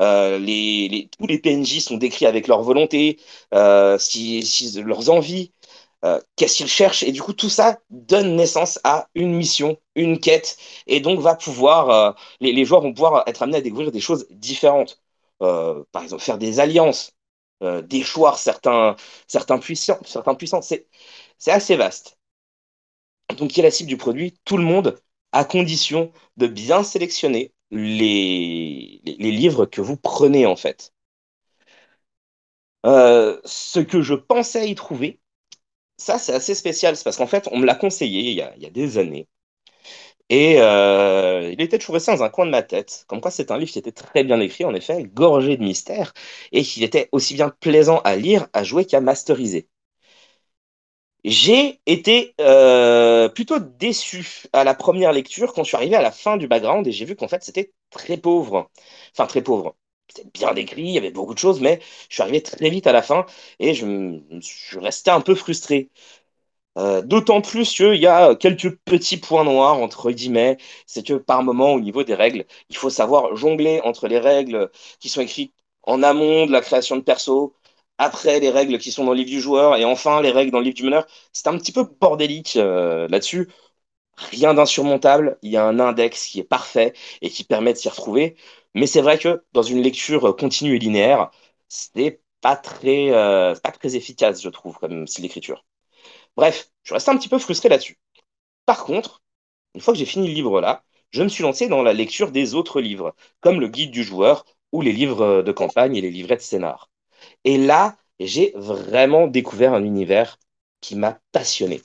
Euh, 0.00 0.38
tous 1.18 1.26
les 1.26 1.38
PNJ 1.38 1.80
sont 1.80 1.96
décrits 1.96 2.26
avec 2.26 2.48
leur 2.48 2.62
volonté, 2.62 3.18
euh, 3.54 3.98
si, 3.98 4.42
si- 4.42 4.80
leurs 4.82 5.10
envies, 5.10 5.52
euh, 6.04 6.20
qu'est-ce 6.36 6.56
qu'ils 6.56 6.68
cherchent, 6.68 7.02
et 7.02 7.12
du 7.12 7.22
coup, 7.22 7.32
tout 7.32 7.48
ça 7.50 7.78
donne 7.90 8.36
naissance 8.36 8.78
à 8.84 9.08
une 9.14 9.34
mission, 9.34 9.78
une 9.96 10.20
quête, 10.20 10.56
et 10.86 11.00
donc 11.00 11.20
va 11.20 11.34
pouvoir, 11.34 11.90
euh, 11.90 12.12
les, 12.40 12.64
joueurs 12.64 12.82
vont 12.82 12.92
pouvoir 12.92 13.24
être 13.26 13.42
amenés 13.42 13.58
à 13.58 13.60
découvrir 13.60 13.90
des 13.92 14.00
choses 14.00 14.26
différentes. 14.30 15.00
Euh, 15.42 15.84
par 15.92 16.02
exemple, 16.02 16.22
faire 16.22 16.38
des 16.38 16.60
alliances 16.60 17.12
euh, 17.62 17.82
déchoir 17.82 18.38
certains, 18.38 18.96
certains 19.28 19.58
puissants, 19.58 19.98
certains 20.04 20.34
puissants. 20.34 20.62
C'est 20.62 20.86
assez 21.52 21.76
vaste. 21.76 22.17
Donc, 23.36 23.50
qui 23.50 23.60
est 23.60 23.62
la 23.62 23.70
cible 23.70 23.88
du 23.88 23.96
produit? 23.96 24.34
Tout 24.44 24.56
le 24.56 24.64
monde, 24.64 25.00
à 25.32 25.44
condition 25.44 26.12
de 26.36 26.46
bien 26.46 26.82
sélectionner 26.82 27.52
les, 27.70 29.00
livres 29.18 29.66
que 29.66 29.80
vous 29.80 29.96
prenez, 29.96 30.46
en 30.46 30.56
fait. 30.56 30.92
Euh, 32.86 33.40
ce 33.44 33.80
que 33.80 34.02
je 34.02 34.14
pensais 34.14 34.68
y 34.70 34.74
trouver, 34.74 35.20
ça 35.98 36.18
c'est 36.18 36.34
assez 36.34 36.54
spécial, 36.54 36.96
c'est 36.96 37.04
parce 37.04 37.16
qu'en 37.16 37.26
fait 37.26 37.48
on 37.52 37.58
me 37.58 37.66
l'a 37.66 37.74
conseillé 37.74 38.20
il 38.30 38.36
y 38.36 38.42
a, 38.42 38.70
des 38.70 38.98
années. 38.98 39.28
Et 40.30 40.56
euh, 40.60 41.50
il 41.52 41.60
était 41.62 41.78
toujours 41.78 41.94
resté 41.94 42.12
dans 42.12 42.22
un 42.22 42.28
coin 42.28 42.44
de 42.46 42.50
ma 42.50 42.62
tête. 42.62 43.04
Comme 43.08 43.20
quoi 43.20 43.30
c'est 43.30 43.50
un 43.50 43.58
livre 43.58 43.70
qui 43.70 43.78
était 43.78 43.92
très 43.92 44.24
bien 44.24 44.40
écrit, 44.40 44.64
en 44.64 44.74
effet, 44.74 45.04
gorgé 45.04 45.56
de 45.56 45.62
mystères, 45.64 46.12
et 46.52 46.62
qui 46.62 46.84
était 46.84 47.08
aussi 47.12 47.34
bien 47.34 47.50
plaisant 47.60 48.00
à 48.04 48.16
lire, 48.16 48.46
à 48.52 48.62
jouer 48.64 48.84
qu'à 48.84 49.00
masteriser. 49.00 49.68
J'ai 51.24 51.80
été 51.86 52.34
euh, 52.40 53.28
plutôt 53.28 53.58
déçu 53.58 54.44
à 54.52 54.64
la 54.64 54.74
première 54.74 55.12
lecture 55.12 55.52
quand 55.52 55.64
je 55.64 55.68
suis 55.68 55.76
arrivé 55.76 55.96
à 55.96 56.02
la 56.02 56.12
fin 56.12 56.36
du 56.36 56.46
background 56.48 56.86
et 56.86 56.92
j'ai 56.92 57.04
vu 57.04 57.16
qu'en 57.16 57.28
fait 57.28 57.42
c'était 57.44 57.72
très 57.90 58.16
pauvre. 58.16 58.70
Enfin 59.12 59.26
très 59.26 59.42
pauvre. 59.42 59.76
C'était 60.14 60.28
bien 60.32 60.54
décrit, 60.54 60.82
il 60.82 60.90
y 60.92 60.98
avait 60.98 61.10
beaucoup 61.10 61.34
de 61.34 61.38
choses, 61.38 61.60
mais 61.60 61.80
je 62.08 62.14
suis 62.14 62.22
arrivé 62.22 62.42
très 62.42 62.70
vite 62.70 62.86
à 62.86 62.92
la 62.92 63.02
fin 63.02 63.26
et 63.58 63.74
je, 63.74 63.84
je 64.32 64.40
suis 64.40 64.78
resté 64.78 65.10
un 65.10 65.20
peu 65.20 65.34
frustré. 65.34 65.90
Euh, 66.78 67.02
d'autant 67.02 67.40
plus 67.40 67.72
qu'il 67.74 67.96
y 67.96 68.06
a 68.06 68.36
quelques 68.36 68.76
petits 68.84 69.16
points 69.16 69.42
noirs, 69.44 69.78
entre 69.78 70.12
guillemets, 70.12 70.58
c'est 70.86 71.04
que 71.04 71.14
par 71.14 71.42
moment, 71.42 71.72
au 71.74 71.80
niveau 71.80 72.04
des 72.04 72.14
règles, 72.14 72.46
il 72.70 72.76
faut 72.76 72.90
savoir 72.90 73.34
jongler 73.36 73.80
entre 73.84 74.06
les 74.06 74.18
règles 74.18 74.70
qui 75.00 75.08
sont 75.08 75.20
écrites 75.20 75.54
en 75.82 76.02
amont 76.04 76.46
de 76.46 76.52
la 76.52 76.60
création 76.60 76.96
de 76.96 77.02
perso, 77.02 77.54
après 77.98 78.40
les 78.40 78.50
règles 78.50 78.78
qui 78.78 78.92
sont 78.92 79.04
dans 79.04 79.12
le 79.12 79.18
livre 79.18 79.30
du 79.30 79.40
joueur, 79.40 79.76
et 79.76 79.84
enfin 79.84 80.22
les 80.22 80.30
règles 80.30 80.52
dans 80.52 80.58
le 80.58 80.64
livre 80.64 80.76
du 80.76 80.84
meneur. 80.84 81.06
C'est 81.32 81.48
un 81.48 81.58
petit 81.58 81.72
peu 81.72 81.84
bordélique 81.84 82.56
euh, 82.56 83.08
là-dessus. 83.08 83.48
Rien 84.16 84.54
d'insurmontable, 84.54 85.38
il 85.42 85.50
y 85.52 85.56
a 85.56 85.64
un 85.66 85.78
index 85.80 86.26
qui 86.26 86.40
est 86.40 86.44
parfait 86.44 86.92
et 87.22 87.30
qui 87.30 87.44
permet 87.44 87.72
de 87.72 87.78
s'y 87.78 87.88
retrouver. 87.88 88.36
Mais 88.74 88.86
c'est 88.86 89.00
vrai 89.02 89.18
que 89.18 89.44
dans 89.52 89.62
une 89.62 89.80
lecture 89.82 90.36
continue 90.36 90.76
et 90.76 90.78
linéaire, 90.78 91.30
c'est 91.68 92.20
pas 92.40 92.56
très, 92.56 93.10
euh, 93.12 93.54
pas 93.56 93.70
très 93.72 93.96
efficace, 93.96 94.42
je 94.42 94.48
trouve, 94.48 94.76
comme 94.78 95.06
style 95.06 95.22
d'écriture. 95.22 95.64
Bref, 96.36 96.70
je 96.84 96.94
reste 96.94 97.08
un 97.10 97.16
petit 97.18 97.28
peu 97.28 97.38
frustré 97.38 97.68
là-dessus. 97.68 97.98
Par 98.66 98.84
contre, 98.84 99.22
une 99.74 99.80
fois 99.82 99.94
que 99.94 99.98
j'ai 100.00 100.06
fini 100.06 100.28
le 100.28 100.34
livre-là, 100.34 100.84
je 101.10 101.22
me 101.24 101.28
suis 101.28 101.42
lancé 101.44 101.68
dans 101.68 101.82
la 101.82 101.92
lecture 101.94 102.32
des 102.32 102.54
autres 102.54 102.80
livres, 102.80 103.14
comme 103.40 103.60
le 103.60 103.68
guide 103.68 103.90
du 103.92 104.04
joueur 104.04 104.44
ou 104.72 104.82
les 104.82 104.92
livres 104.92 105.42
de 105.42 105.52
campagne 105.52 105.96
et 105.96 106.00
les 106.02 106.10
livrets 106.10 106.36
de 106.36 106.42
scénar. 106.42 106.90
Et 107.44 107.58
là, 107.58 107.96
j'ai 108.20 108.52
vraiment 108.56 109.26
découvert 109.26 109.74
un 109.74 109.84
univers 109.84 110.38
qui 110.80 110.96
m'a 110.96 111.18
passionné. 111.32 111.82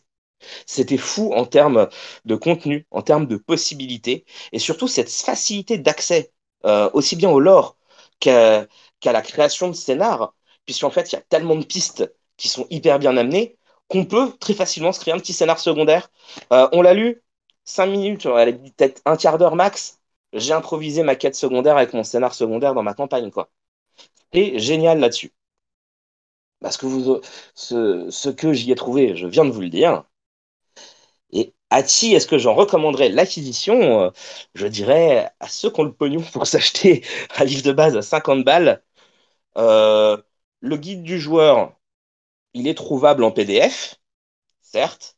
C'était 0.65 0.97
fou 0.97 1.33
en 1.33 1.45
termes 1.45 1.89
de 2.25 2.35
contenu, 2.35 2.85
en 2.91 3.01
termes 3.01 3.27
de 3.27 3.37
possibilités, 3.37 4.25
et 4.51 4.59
surtout 4.59 4.87
cette 4.87 5.11
facilité 5.11 5.77
d'accès, 5.77 6.31
euh, 6.65 6.89
aussi 6.93 7.15
bien 7.15 7.29
au 7.29 7.39
lore 7.39 7.77
qu'à 8.19 8.67
la 9.05 9.21
création 9.21 9.67
de 9.69 9.73
scénar, 9.73 10.33
puisqu'en 10.65 10.89
fait, 10.89 11.11
il 11.11 11.15
y 11.15 11.17
a 11.19 11.21
tellement 11.21 11.55
de 11.55 11.65
pistes 11.65 12.11
qui 12.37 12.47
sont 12.47 12.67
hyper 12.69 12.99
bien 12.99 13.15
amenées 13.17 13.57
qu'on 13.89 14.05
peut 14.05 14.31
très 14.39 14.53
facilement 14.53 14.91
se 14.91 14.99
créer 14.99 15.13
un 15.13 15.19
petit 15.19 15.33
scénar 15.33 15.59
secondaire. 15.59 16.09
Euh, 16.51 16.67
on 16.71 16.81
l'a 16.81 16.93
lu, 16.93 17.21
cinq 17.65 17.87
minutes, 17.87 18.23
peut-être 18.23 19.01
un 19.05 19.17
quart 19.17 19.37
d'heure 19.37 19.55
max. 19.55 19.99
J'ai 20.33 20.53
improvisé 20.53 21.03
ma 21.03 21.15
quête 21.15 21.35
secondaire 21.35 21.77
avec 21.77 21.93
mon 21.93 22.03
scénar 22.03 22.33
secondaire 22.33 22.73
dans 22.73 22.83
ma 22.83 22.93
campagne, 22.93 23.29
quoi. 23.31 23.49
Et 24.33 24.59
génial 24.59 24.99
là-dessus. 24.99 25.31
Parce 26.61 26.77
que 26.77 26.85
vous, 26.87 27.21
ce, 27.53 28.29
que 28.29 28.53
j'y 28.53 28.71
ai 28.71 28.75
trouvé, 28.75 29.15
je 29.15 29.27
viens 29.27 29.45
de 29.45 29.51
vous 29.51 29.61
le 29.61 29.69
dire. 29.69 30.03
Et 31.31 31.53
à 31.69 31.83
qui 31.83 32.13
est-ce 32.13 32.27
que 32.27 32.37
j'en 32.37 32.53
recommanderais 32.53 33.09
l'acquisition? 33.09 34.01
Euh, 34.03 34.09
Je 34.55 34.67
dirais 34.67 35.31
à 35.39 35.47
ceux 35.47 35.71
qui 35.71 35.79
ont 35.81 35.83
le 35.83 35.93
pognon 35.93 36.21
pour 36.33 36.47
s'acheter 36.47 37.03
un 37.37 37.43
livre 37.45 37.63
de 37.63 37.71
base 37.71 37.97
à 37.97 38.01
50 38.01 38.43
balles. 38.43 38.83
Euh, 39.57 40.17
le 40.61 40.77
guide 40.77 41.03
du 41.03 41.19
joueur, 41.19 41.75
il 42.53 42.67
est 42.67 42.75
trouvable 42.75 43.23
en 43.25 43.31
PDF, 43.31 43.97
certes. 44.61 45.17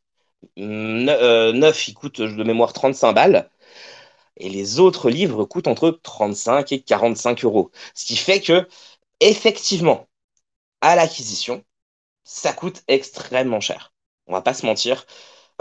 Ne- 0.57 1.11
euh, 1.11 1.53
neuf, 1.53 1.87
il 1.89 1.93
coûte 1.95 2.21
de 2.21 2.43
mémoire 2.43 2.73
35 2.73 3.13
balles. 3.13 3.49
Et 4.37 4.49
les 4.49 4.79
autres 4.79 5.09
livres 5.09 5.45
coûtent 5.45 5.67
entre 5.67 5.91
35 6.03 6.71
et 6.71 6.81
45 6.81 7.43
euros. 7.45 7.71
Ce 7.95 8.05
qui 8.05 8.15
fait 8.17 8.41
que, 8.41 8.67
effectivement, 9.19 10.07
à 10.81 10.95
l'acquisition, 10.95 11.63
ça 12.23 12.53
coûte 12.53 12.83
extrêmement 12.89 13.61
cher. 13.61 13.93
On 14.27 14.33
va 14.33 14.41
pas 14.41 14.53
se 14.55 14.65
mentir. 14.65 15.05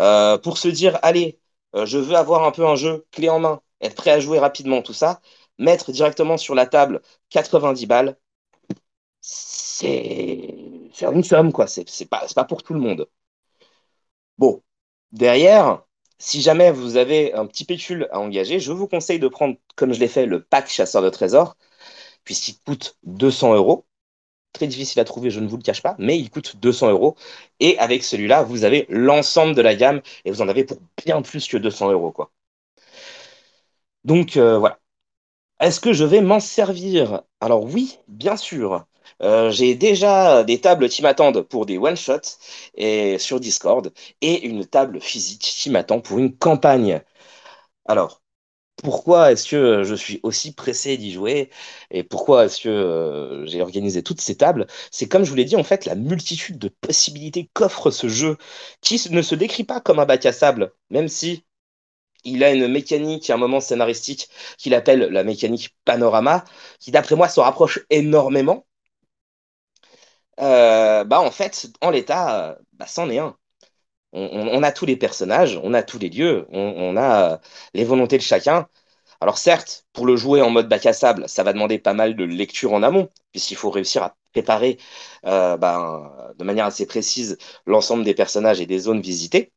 Euh, 0.01 0.39
pour 0.39 0.59
se 0.59 0.69
dire, 0.69 0.99
allez, 1.03 1.41
euh, 1.77 1.87
je 1.87 1.99
veux 1.99 2.17
avoir 2.17 2.45
un 2.45 2.53
peu 2.53 2.67
un 2.67 2.77
jeu 2.77 3.07
clé 3.13 3.29
en 3.31 3.41
main, 3.41 3.63
être 3.81 3.97
prêt 3.97 4.13
à 4.13 4.21
jouer 4.21 4.39
rapidement, 4.41 4.83
tout 4.83 4.95
ça, 4.95 5.21
mettre 5.59 5.93
directement 5.93 6.37
sur 6.39 6.55
la 6.55 6.67
table 6.67 7.03
90 7.31 7.87
balles, 7.87 8.19
c'est 9.21 10.55
une 11.13 11.25
somme, 11.25 11.53
quoi. 11.53 11.67
C'est 11.67 12.07
pas, 12.09 12.27
pas 12.35 12.45
pour 12.45 12.63
tout 12.63 12.75
le 12.75 12.81
monde. 12.81 13.09
Bon, 14.39 14.63
derrière, 15.13 15.85
si 16.19 16.41
jamais 16.43 16.71
vous 16.73 16.97
avez 16.97 17.33
un 17.35 17.47
petit 17.47 17.65
pécule 17.65 18.09
à 18.13 18.21
engager, 18.21 18.59
je 18.61 18.73
vous 18.73 18.89
conseille 18.89 19.19
de 19.19 19.29
prendre, 19.29 19.57
comme 19.77 19.93
je 19.93 20.01
l'ai 20.01 20.09
fait, 20.09 20.27
le 20.27 20.43
pack 20.43 20.69
chasseur 20.69 21.03
de 21.03 21.11
trésors, 21.11 21.57
puisqu'il 22.25 22.57
coûte 22.67 22.97
200 23.05 23.55
euros. 23.55 23.87
Très 24.53 24.67
difficile 24.69 25.01
à 25.01 25.05
trouver, 25.05 25.31
je 25.31 25.41
ne 25.41 25.49
vous 25.49 25.57
le 25.59 25.63
cache 25.63 25.83
pas, 25.83 25.97
mais 25.99 26.19
il 26.19 26.31
coûte 26.31 26.57
200 26.59 26.91
euros. 26.91 27.17
Et 27.61 27.79
avec 27.79 28.05
celui-là, 28.05 28.43
vous 28.45 28.65
avez 28.65 28.87
l'ensemble 28.91 29.55
de 29.55 29.63
la 29.63 29.75
gamme 29.77 30.03
et 30.25 30.31
vous 30.33 30.43
en 30.43 30.49
avez 30.49 30.65
pour 30.65 30.79
bien 31.05 31.23
plus 31.23 31.49
que 31.49 31.57
200 31.59 31.91
euros, 31.93 32.13
quoi. 32.13 32.33
Donc 34.05 34.37
euh, 34.37 34.59
voilà. 34.59 34.79
Est-ce 35.61 35.81
que 35.81 35.93
je 35.93 36.05
vais 36.05 36.23
m'en 36.23 36.41
servir? 36.41 37.23
Alors 37.41 37.65
oui, 37.65 37.99
bien 38.09 38.37
sûr. 38.37 38.87
Euh, 39.23 39.51
j'ai 39.51 39.75
déjà 39.77 40.45
des 40.45 40.61
tables 40.61 40.89
qui 40.89 41.03
m'attendent 41.03 41.43
pour 41.43 41.67
des 41.67 41.79
one-shots 41.79 42.39
sur 43.19 43.41
Discord 43.41 43.93
et 44.21 44.47
une 44.47 44.67
table 44.67 45.01
physique 45.01 45.43
qui 45.43 45.71
m'attend 45.71 46.01
pour 46.01 46.19
une 46.19 46.37
campagne. 46.37 47.03
Alors, 47.87 48.23
pourquoi 48.77 49.33
est-ce 49.33 49.49
que 49.49 49.83
je 49.85 49.95
suis 49.95 50.21
aussi 50.23 50.53
pressé 50.55 50.97
d'y 50.97 51.13
jouer 51.13 51.51
et 51.91 52.03
pourquoi 52.03 52.45
est-ce 52.47 52.61
que 52.63 52.69
euh, 52.69 53.47
j'ai 53.47 53.63
organisé 53.63 54.03
toutes 54.03 54.21
ces 54.21 54.37
tables? 54.37 54.67
C'est 54.91 55.09
comme 55.09 55.25
je 55.25 55.31
vous 55.31 55.37
l'ai 55.37 55.45
dit, 55.45 55.57
en 55.57 55.65
fait, 55.65 55.87
la 55.87 55.95
multitude 55.95 56.59
de 56.59 56.69
possibilités 56.69 57.51
qu'offre 57.55 57.91
ce 57.91 58.09
jeu 58.09 58.37
qui 58.81 59.01
ne 59.11 59.23
se 59.23 59.35
décrit 59.35 59.65
pas 59.65 59.81
comme 59.81 59.99
un 60.01 60.07
bac 60.07 60.27
à 60.27 60.33
sable, 60.33 60.73
même 60.91 61.09
si 61.09 61.45
il 62.25 62.45
a 62.45 62.53
une 62.53 62.69
mécanique, 62.69 63.31
un 63.31 63.37
moment 63.39 63.61
scénaristique 63.61 64.29
qu'il 64.59 64.75
appelle 64.75 65.01
la 65.11 65.25
mécanique 65.25 65.77
panorama, 65.85 66.45
qui 66.81 66.91
d'après 66.91 67.17
moi 67.17 67.29
se 67.29 67.41
rapproche 67.41 67.81
énormément. 67.91 68.67
Euh, 70.41 71.05
bah 71.05 71.21
en 71.21 71.31
fait, 71.31 71.69
en 71.81 71.91
l'état, 71.91 72.51
euh, 72.53 72.57
bah, 72.73 72.87
c'en 72.87 73.09
est 73.11 73.19
un. 73.19 73.37
On, 74.15 74.63
a 74.63 74.73
tous 74.73 74.87
les 74.87 74.97
personnages, 74.97 75.61
on 75.65 75.75
a 75.75 75.83
tous 75.83 75.99
les 75.99 76.09
lieux, 76.09 76.47
on, 76.53 76.97
a 76.97 77.33
euh, 77.35 77.39
les 77.75 77.85
volontés 77.85 78.17
de 78.17 78.23
chacun. 78.23 78.69
Alors 79.21 79.39
certes, 79.39 79.87
pour 79.93 80.07
le 80.07 80.17
jouer 80.17 80.43
en 80.43 80.51
mode 80.51 80.69
bac 80.69 80.87
à 80.87 80.93
sable, 80.93 81.29
ça 81.29 81.43
va 81.43 81.53
demander 81.53 81.79
pas 81.79 81.95
mal 81.95 82.17
de 82.17 82.25
lecture 82.25 82.73
en 82.75 82.83
amont, 82.85 83.11
puisqu'il 83.33 83.57
faut 83.57 83.71
réussir 83.71 84.03
à 84.05 84.17
préparer 84.33 84.79
euh, 85.27 85.57
ben, 85.57 86.13
de 86.39 86.45
manière 86.45 86.67
assez 86.67 86.87
précise 86.87 87.39
l'ensemble 87.67 88.05
des 88.05 88.15
personnages 88.15 88.61
et 88.61 88.67
des 88.67 88.79
zones 88.81 89.01
visitées. 89.01 89.53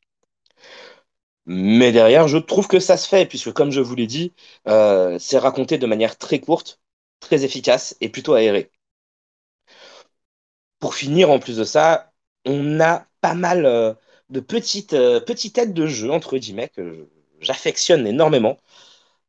Mais 1.46 1.90
derrière, 1.92 2.28
je 2.28 2.38
trouve 2.38 2.68
que 2.68 2.78
ça 2.80 2.96
se 2.96 3.08
fait, 3.08 3.26
puisque 3.26 3.52
comme 3.52 3.70
je 3.72 3.80
vous 3.80 3.94
l'ai 3.96 4.06
dit, 4.06 4.32
euh, 4.68 5.18
c'est 5.18 5.38
raconté 5.38 5.76
de 5.78 5.86
manière 5.86 6.16
très 6.18 6.40
courte, 6.40 6.80
très 7.20 7.44
efficace 7.44 7.96
et 8.00 8.08
plutôt 8.08 8.34
aérée. 8.34 8.70
Pour 10.80 10.94
finir, 10.94 11.30
en 11.30 11.38
plus 11.38 11.56
de 11.56 11.64
ça, 11.64 12.12
on 12.44 12.80
a 12.80 13.06
pas 13.20 13.34
mal 13.34 13.96
de 14.30 14.40
petites, 14.40 14.94
euh, 14.94 15.20
petites 15.20 15.58
aides 15.58 15.74
de 15.74 15.86
jeu, 15.86 16.10
entre 16.10 16.36
guillemets, 16.38 16.68
que 16.68 17.08
j'affectionne 17.40 18.06
énormément, 18.06 18.58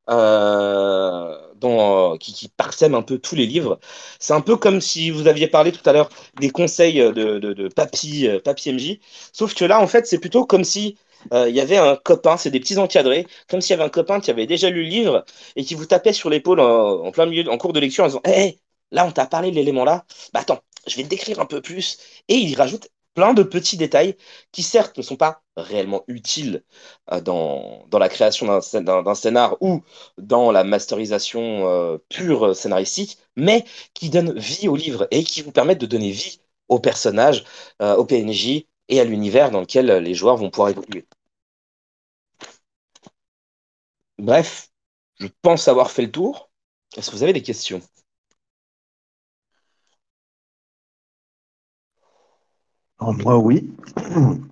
euh, 0.10 1.38
dans, 1.56 2.18
qui, 2.18 2.34
qui 2.34 2.52
un 2.82 3.02
peu 3.02 3.20
tous 3.20 3.36
les 3.36 3.46
livres. 3.46 3.80
C'est 4.20 4.34
un 4.34 4.42
peu 4.42 4.58
comme 4.58 4.82
si 4.82 5.12
vous 5.12 5.28
aviez 5.28 5.48
parlé 5.48 5.72
tout 5.72 5.88
à 5.88 5.94
l'heure 5.94 6.10
des 6.40 6.50
conseils 6.50 7.00
de, 7.00 7.40
de, 7.40 7.68
Papy, 7.70 8.28
euh, 8.28 8.40
Papy 8.40 8.72
MJ, 8.74 9.00
sauf 9.34 9.54
que 9.54 9.66
là, 9.66 9.80
en 9.82 9.88
fait, 9.88 10.08
c'est 10.08 10.20
plutôt 10.20 10.46
comme 10.46 10.64
si 10.64 10.98
euh, 11.34 11.50
il 11.50 11.56
y 11.56 11.62
avait 11.62 11.78
un 11.78 11.96
copain, 11.96 12.38
c'est 12.38 12.50
des 12.52 12.60
petits 12.60 12.78
encadrés, 12.78 13.28
comme 13.50 13.62
s'il 13.62 13.72
y 13.72 13.74
avait 13.74 13.84
un 13.84 13.90
copain 13.90 14.20
qui 14.20 14.32
avait 14.32 14.48
déjà 14.48 14.70
lu 14.70 14.84
le 14.84 14.90
livre 14.90 15.26
et 15.56 15.64
qui 15.66 15.76
vous 15.76 15.86
tapait 15.86 16.14
sur 16.14 16.30
l'épaule 16.30 16.60
en, 16.60 17.12
plein 17.12 17.26
milieu, 17.26 17.50
en 17.52 17.58
cours 17.58 17.74
de 17.74 17.80
lecture 17.80 18.04
en 18.06 18.08
disant 18.08 18.22
Hé, 18.26 18.60
là, 18.92 19.06
on 19.06 19.12
t'a 19.12 19.26
parlé 19.28 19.52
de 19.52 19.56
l'élément 19.56 19.86
là, 19.86 20.06
bah 20.34 20.40
attends, 20.42 20.60
je 20.88 20.96
vais 20.96 21.04
te 21.04 21.10
décrire 21.10 21.40
un 21.40 21.46
peu 21.46 21.62
plus. 21.62 21.98
Et 22.28 22.36
il 22.36 22.56
rajoute 22.56 22.88
plein 23.14 23.34
de 23.34 23.44
petits 23.44 23.78
détails 23.78 24.16
qui, 24.52 24.64
certes, 24.64 24.98
ne 24.98 25.04
sont 25.04 25.16
pas 25.18 25.44
réellement 25.58 26.04
utiles 26.08 26.64
euh, 27.12 27.22
dans, 27.22 27.88
la 27.92 28.10
création 28.10 28.48
d'un 28.74 29.16
scénar 29.16 29.58
ou 29.62 29.82
dans 30.18 30.52
la 30.52 30.64
masterisation 30.64 31.68
euh, 31.70 31.98
pure 32.10 32.56
scénaristique, 32.56 33.18
mais 33.36 33.66
qui 33.94 34.10
donnent 34.10 34.38
vie 34.38 34.68
au 34.68 34.76
livre 34.76 35.08
et 35.12 35.24
qui 35.24 35.42
vous 35.42 35.52
permettent 35.52 35.82
de 35.82 35.86
donner 35.86 36.12
vie 36.12 36.42
aux 36.70 36.80
personnages, 36.80 37.44
euh, 37.82 37.96
aux 37.96 38.06
PNJ 38.06 38.66
et 38.90 39.00
à 39.00 39.04
l'univers 39.04 39.52
dans 39.52 39.62
lequel 39.62 39.88
les 39.88 40.14
joueurs 40.16 40.38
vont 40.38 40.50
pouvoir 40.50 40.70
évoluer. 40.70 41.06
Bref, 44.20 44.70
je 45.20 45.28
pense 45.42 45.68
avoir 45.68 45.92
fait 45.92 46.04
le 46.04 46.12
tour. 46.12 46.50
Est-ce 46.98 47.10
que 47.12 47.16
vous 47.16 47.24
avez 47.24 47.34
des 47.34 47.44
questions? 47.44 47.82
Alors, 53.00 53.14
moi, 53.14 53.38
oui. 53.38 53.70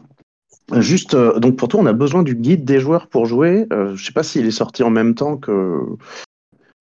Juste, 0.76 1.14
euh, 1.14 1.40
donc 1.40 1.56
pour 1.56 1.70
toi, 1.70 1.80
on 1.80 1.86
a 1.86 1.94
besoin 1.94 2.24
du 2.24 2.36
guide 2.36 2.66
des 2.66 2.80
joueurs 2.80 3.08
pour 3.08 3.26
jouer. 3.26 3.66
Euh, 3.72 3.96
je 3.96 4.06
sais 4.06 4.12
pas 4.12 4.24
s'il 4.24 4.46
est 4.46 4.52
sorti 4.52 4.84
en 4.84 4.90
même 4.90 5.16
temps 5.16 5.38
que, 5.38 5.80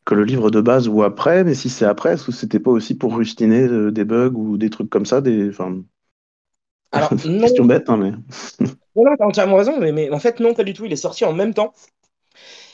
que 0.04 0.14
le 0.14 0.24
livre 0.24 0.50
de 0.50 0.60
base 0.60 0.88
ou 0.88 1.04
après, 1.04 1.44
mais 1.44 1.54
si 1.54 1.70
c'est 1.70 1.84
après, 1.84 2.14
est-ce 2.14 2.26
que 2.26 2.32
c'était 2.32 2.58
pas 2.58 2.72
aussi 2.72 2.96
pour 2.96 3.16
rustiner 3.16 3.62
euh, 3.62 3.92
des 3.92 4.04
bugs 4.04 4.32
ou 4.34 4.58
des 4.58 4.70
trucs 4.70 4.90
comme 4.90 5.06
ça 5.06 5.20
des, 5.20 5.50
Alors, 6.92 7.12
non, 7.24 7.40
Question 7.40 7.64
bête, 7.64 7.88
hein, 7.88 7.96
mais. 7.96 8.10
non, 8.96 9.04
non, 9.04 9.16
t'as 9.16 9.26
entièrement 9.26 9.56
raison, 9.56 9.78
mais, 9.78 9.92
mais 9.92 10.10
en 10.10 10.18
fait, 10.18 10.40
non, 10.40 10.52
pas 10.52 10.64
du 10.64 10.72
tout. 10.72 10.84
Il 10.84 10.92
est 10.92 10.96
sorti 10.96 11.24
en 11.24 11.32
même 11.32 11.54
temps. 11.54 11.72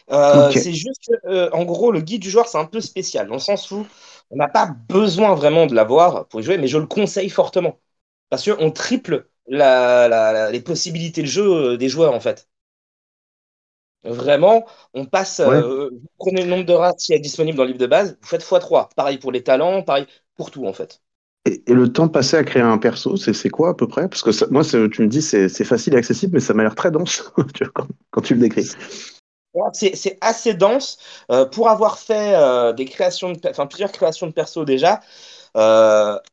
C'est 0.08 0.72
juste, 0.72 1.10
que, 1.24 1.52
en 1.54 1.64
gros, 1.64 1.92
le 1.92 2.00
guide 2.00 2.22
du 2.22 2.30
joueur, 2.30 2.48
c'est 2.48 2.58
un 2.58 2.66
peu 2.66 2.80
spécial, 2.80 3.28
dans 3.28 3.34
le 3.34 3.40
sens 3.40 3.70
où 3.70 3.86
on 4.30 4.36
n'a 4.36 4.48
pas 4.48 4.74
besoin 4.88 5.34
vraiment 5.34 5.66
de 5.66 5.74
l'avoir 5.74 6.26
pour 6.28 6.40
y 6.40 6.42
jouer, 6.42 6.58
mais 6.58 6.68
je 6.68 6.78
le 6.78 6.86
conseille 6.86 7.30
fortement. 7.30 7.78
Parce 8.32 8.50
qu'on 8.50 8.72
triple 8.72 9.28
la, 9.48 10.08
la- 10.08 10.32
la- 10.34 10.52
les 10.52 10.62
possibilités 10.62 11.22
de 11.22 11.28
jeu 11.28 11.44
euh, 11.74 11.78
des 11.78 11.90
joueurs, 11.90 12.14
en 12.14 12.20
fait. 12.20 12.48
Vraiment, 14.04 14.66
on 14.94 15.06
passe, 15.06 15.38
Ouais. 15.44 15.62
euh, 15.62 15.88
vous 15.92 16.08
prenez 16.18 16.42
le 16.42 16.50
nombre 16.50 16.64
de 16.66 16.72
races 16.72 17.04
qui 17.06 17.12
est 17.12 17.20
disponible 17.20 17.56
dans 17.56 17.62
le 17.62 17.68
livre 17.68 17.78
de 17.80 17.86
base, 17.86 18.18
vous 18.20 18.26
faites 18.28 18.42
x3. 18.42 18.88
Pareil 18.96 19.18
pour 19.18 19.30
les 19.30 19.44
talents, 19.44 19.82
pareil 19.84 20.06
pour 20.34 20.50
tout, 20.50 20.66
en 20.66 20.72
fait. 20.72 21.00
Et, 21.44 21.62
et 21.66 21.74
le 21.74 21.92
temps 21.92 22.08
passé 22.08 22.36
à 22.36 22.44
créer 22.44 22.62
un 22.62 22.78
perso, 22.78 23.16
c'est 23.16 23.48
quoi 23.50 23.70
à 23.70 23.74
peu 23.74 23.88
près? 23.88 24.08
Parce 24.08 24.22
que 24.22 24.30
ça- 24.32 24.46
moi, 24.50 24.62
tu 24.64 24.78
me 24.78 25.06
dis 25.08 25.22
c'est 25.22 25.48
c'est 25.48 25.64
facile 25.64 25.94
et 25.94 25.96
accessible, 25.96 26.34
mais 26.34 26.40
ça 26.40 26.54
m'a 26.54 26.62
l'air 26.62 26.74
très 26.76 26.90
dense 26.90 27.22
quand, 27.74 27.86
quand 28.10 28.20
tu 28.20 28.34
le 28.34 28.40
décris. 28.40 28.68
C'est 29.72 30.18
assez 30.22 30.54
dense 30.54 30.98
euh, 31.30 31.44
pour 31.44 31.68
avoir 31.68 31.98
fait 31.98 32.34
euh, 32.34 32.72
des 32.72 32.86
créations 32.86 33.32
de, 33.32 33.38
pe- 33.38 33.48
enfin, 33.50 33.66
plusieurs 33.66 33.92
créations 33.92 34.26
de 34.26 34.32
perso 34.32 34.64
déjà. 34.64 35.00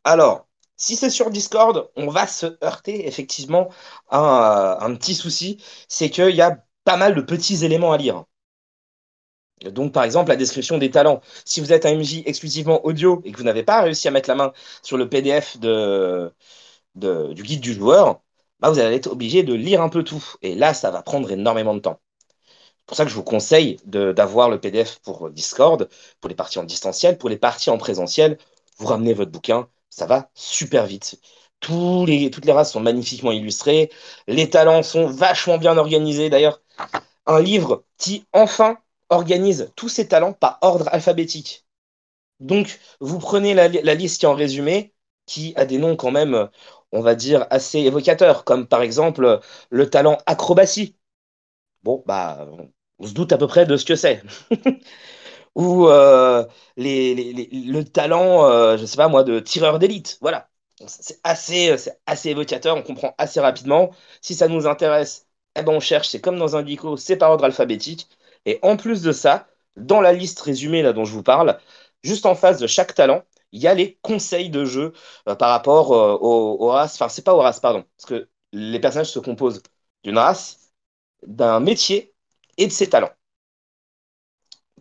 Alors, 0.04 0.48
si 0.80 0.96
c'est 0.96 1.10
sur 1.12 1.30
Discord, 1.30 1.92
on 1.98 2.08
va 2.10 2.26
se 2.28 2.58
heurter 2.64 3.08
effectivement 3.08 3.70
à 4.10 4.84
un, 4.86 4.96
petit 4.96 5.14
souci, 5.16 5.58
c'est 5.88 6.10
qu'il 6.10 6.36
y 6.36 6.42
a 6.42 6.64
pas 6.86 6.98
mal 6.98 7.16
de 7.16 7.22
petits 7.22 7.66
éléments 7.66 7.92
à 7.92 7.98
lire. 7.98 8.26
Donc, 9.66 9.92
par 9.94 10.04
exemple, 10.06 10.30
la 10.30 10.38
description 10.38 10.78
des 10.78 10.90
talents. 10.90 11.22
Si 11.46 11.60
vous 11.60 11.74
êtes 11.74 11.86
un 11.86 11.94
MJ 11.96 12.24
exclusivement 12.26 12.86
audio 12.86 13.22
et 13.26 13.32
que 13.32 13.38
vous 13.38 13.44
n'avez 13.44 13.64
pas 13.64 13.82
réussi 13.82 14.08
à 14.08 14.12
mettre 14.12 14.30
la 14.30 14.36
main 14.36 14.54
sur 14.82 14.98
le 14.98 15.10
PDF 15.10 15.58
du 15.60 17.44
guide 17.44 17.62
du 17.62 17.74
joueur, 17.74 18.22
bah, 18.60 18.70
vous 18.70 18.80
allez 18.80 18.96
être 18.96 19.08
obligé 19.08 19.44
de 19.44 19.54
lire 19.54 19.82
un 19.82 19.90
peu 19.90 20.04
tout. 20.04 20.24
Et 20.42 20.56
là, 20.56 20.74
ça 20.74 20.92
va 20.92 21.02
prendre 21.04 21.32
énormément 21.32 21.74
de 21.76 21.80
temps. 21.80 22.00
C'est 22.80 22.86
pour 22.88 22.98
ça 22.98 23.06
que 23.06 23.12
je 23.12 23.16
vous 23.16 23.24
conseille 23.24 23.78
d'avoir 23.86 24.50
le 24.50 24.60
PDF 24.60 25.00
pour 25.00 25.30
Discord, 25.30 25.90
pour 26.22 26.30
les 26.30 26.36
parties 26.36 26.60
en 26.60 26.64
distanciel, 26.64 27.18
pour 27.18 27.30
les 27.30 27.38
parties 27.38 27.70
en 27.70 27.78
présentiel. 27.78 28.38
Vous 28.78 28.88
ramenez 28.88 29.14
votre 29.14 29.32
bouquin, 29.32 29.70
ça 29.90 30.06
va 30.06 30.30
super 30.34 30.86
vite. 30.86 31.20
Toutes 31.60 32.08
les 32.46 32.52
races 32.52 32.72
sont 32.74 32.80
magnifiquement 32.80 33.32
illustrées, 33.32 33.92
les 34.28 34.50
talents 34.50 34.84
sont 34.84 35.08
vachement 35.08 35.58
bien 35.58 35.78
organisés. 35.78 36.30
D'ailleurs, 36.30 36.62
un 37.28 37.42
livre 37.42 37.86
qui 37.98 38.26
enfin 38.34 38.78
organise 39.10 39.72
tous 39.76 39.90
ces 39.90 40.08
talents 40.08 40.34
par 40.34 40.60
ordre 40.62 40.88
alphabétique. 40.94 41.66
Donc, 42.40 42.80
vous 43.02 43.20
prenez 43.20 43.54
la, 43.54 43.68
la 43.70 43.94
liste 43.96 44.20
qui 44.20 44.26
est 44.26 44.30
en 44.30 44.36
résumé, 44.36 44.94
qui 45.26 45.54
a 45.56 45.66
des 45.66 45.78
noms 45.78 45.96
quand 45.96 46.12
même, 46.12 46.50
on 46.92 47.02
va 47.02 47.16
dire, 47.16 47.48
assez 47.50 47.80
évocateurs, 47.80 48.44
comme 48.46 48.68
par 48.68 48.82
exemple 48.82 49.40
le 49.70 49.90
talent 49.90 50.18
acrobatie. 50.26 50.98
Bon, 51.84 52.04
bah, 52.08 52.48
on 53.00 53.08
se 53.08 53.14
doute 53.14 53.32
à 53.34 53.38
peu 53.38 53.48
près 53.48 53.66
de 53.66 53.78
ce 53.78 53.86
que 53.86 53.96
c'est. 53.96 54.24
Ou 55.60 55.88
euh, 55.90 56.46
les, 56.78 57.34
le 57.52 57.84
talent, 57.84 58.46
euh, 58.46 58.78
je 58.78 58.86
sais 58.86 58.96
pas 58.98 59.10
moi, 59.10 59.24
de 59.26 59.40
tireur 59.40 59.80
d'élite. 59.80 60.18
Voilà. 60.22 60.50
C'est 60.88 61.20
assez, 61.24 61.78
c'est 61.78 62.00
assez 62.06 62.30
évocateur, 62.30 62.78
on 62.78 62.82
comprend 62.84 63.14
assez 63.18 63.42
rapidement. 63.42 63.92
Si 64.22 64.36
ça 64.36 64.48
nous 64.48 64.68
intéresse, 64.68 65.28
eh 65.58 65.64
ben 65.64 65.74
on 65.74 65.80
cherche, 65.82 66.08
c'est 66.10 66.22
comme 66.22 66.38
dans 66.40 66.56
un 66.56 66.64
dico, 66.64 66.96
c'est 66.98 67.18
par 67.18 67.32
ordre 67.32 67.44
alphabétique. 67.46 68.08
Et 68.46 68.60
en 68.62 68.78
plus 68.78 69.02
de 69.02 69.12
ça, 69.12 69.48
dans 69.76 70.00
la 70.02 70.14
liste 70.14 70.40
résumée 70.40 70.82
là 70.82 70.94
dont 70.94 71.04
je 71.06 71.12
vous 71.14 71.24
parle, 71.24 71.60
juste 72.04 72.26
en 72.26 72.36
face 72.36 72.60
de 72.60 72.68
chaque 72.68 72.94
talent, 72.96 73.24
il 73.52 73.62
y 73.62 73.68
a 73.68 73.74
les 73.74 73.98
conseils 74.02 74.50
de 74.50 74.64
jeu 74.66 74.94
euh, 75.28 75.36
par 75.36 75.50
rapport 75.50 75.92
euh, 75.94 76.14
aux, 76.22 76.58
aux 76.64 76.68
races. 76.70 76.96
Enfin, 76.96 77.10
c'est 77.10 77.24
pas 77.24 77.34
aux 77.34 77.42
races, 77.42 77.60
pardon. 77.60 77.84
Parce 77.98 78.06
que 78.10 78.30
les 78.54 78.80
personnages 78.80 79.12
se 79.12 79.20
composent 79.20 79.62
d'une 80.04 80.18
race, 80.18 80.72
d'un 81.28 81.60
métier 81.60 82.14
et 82.58 82.68
de 82.68 82.72
ses 82.72 82.90
talents. 82.90 83.12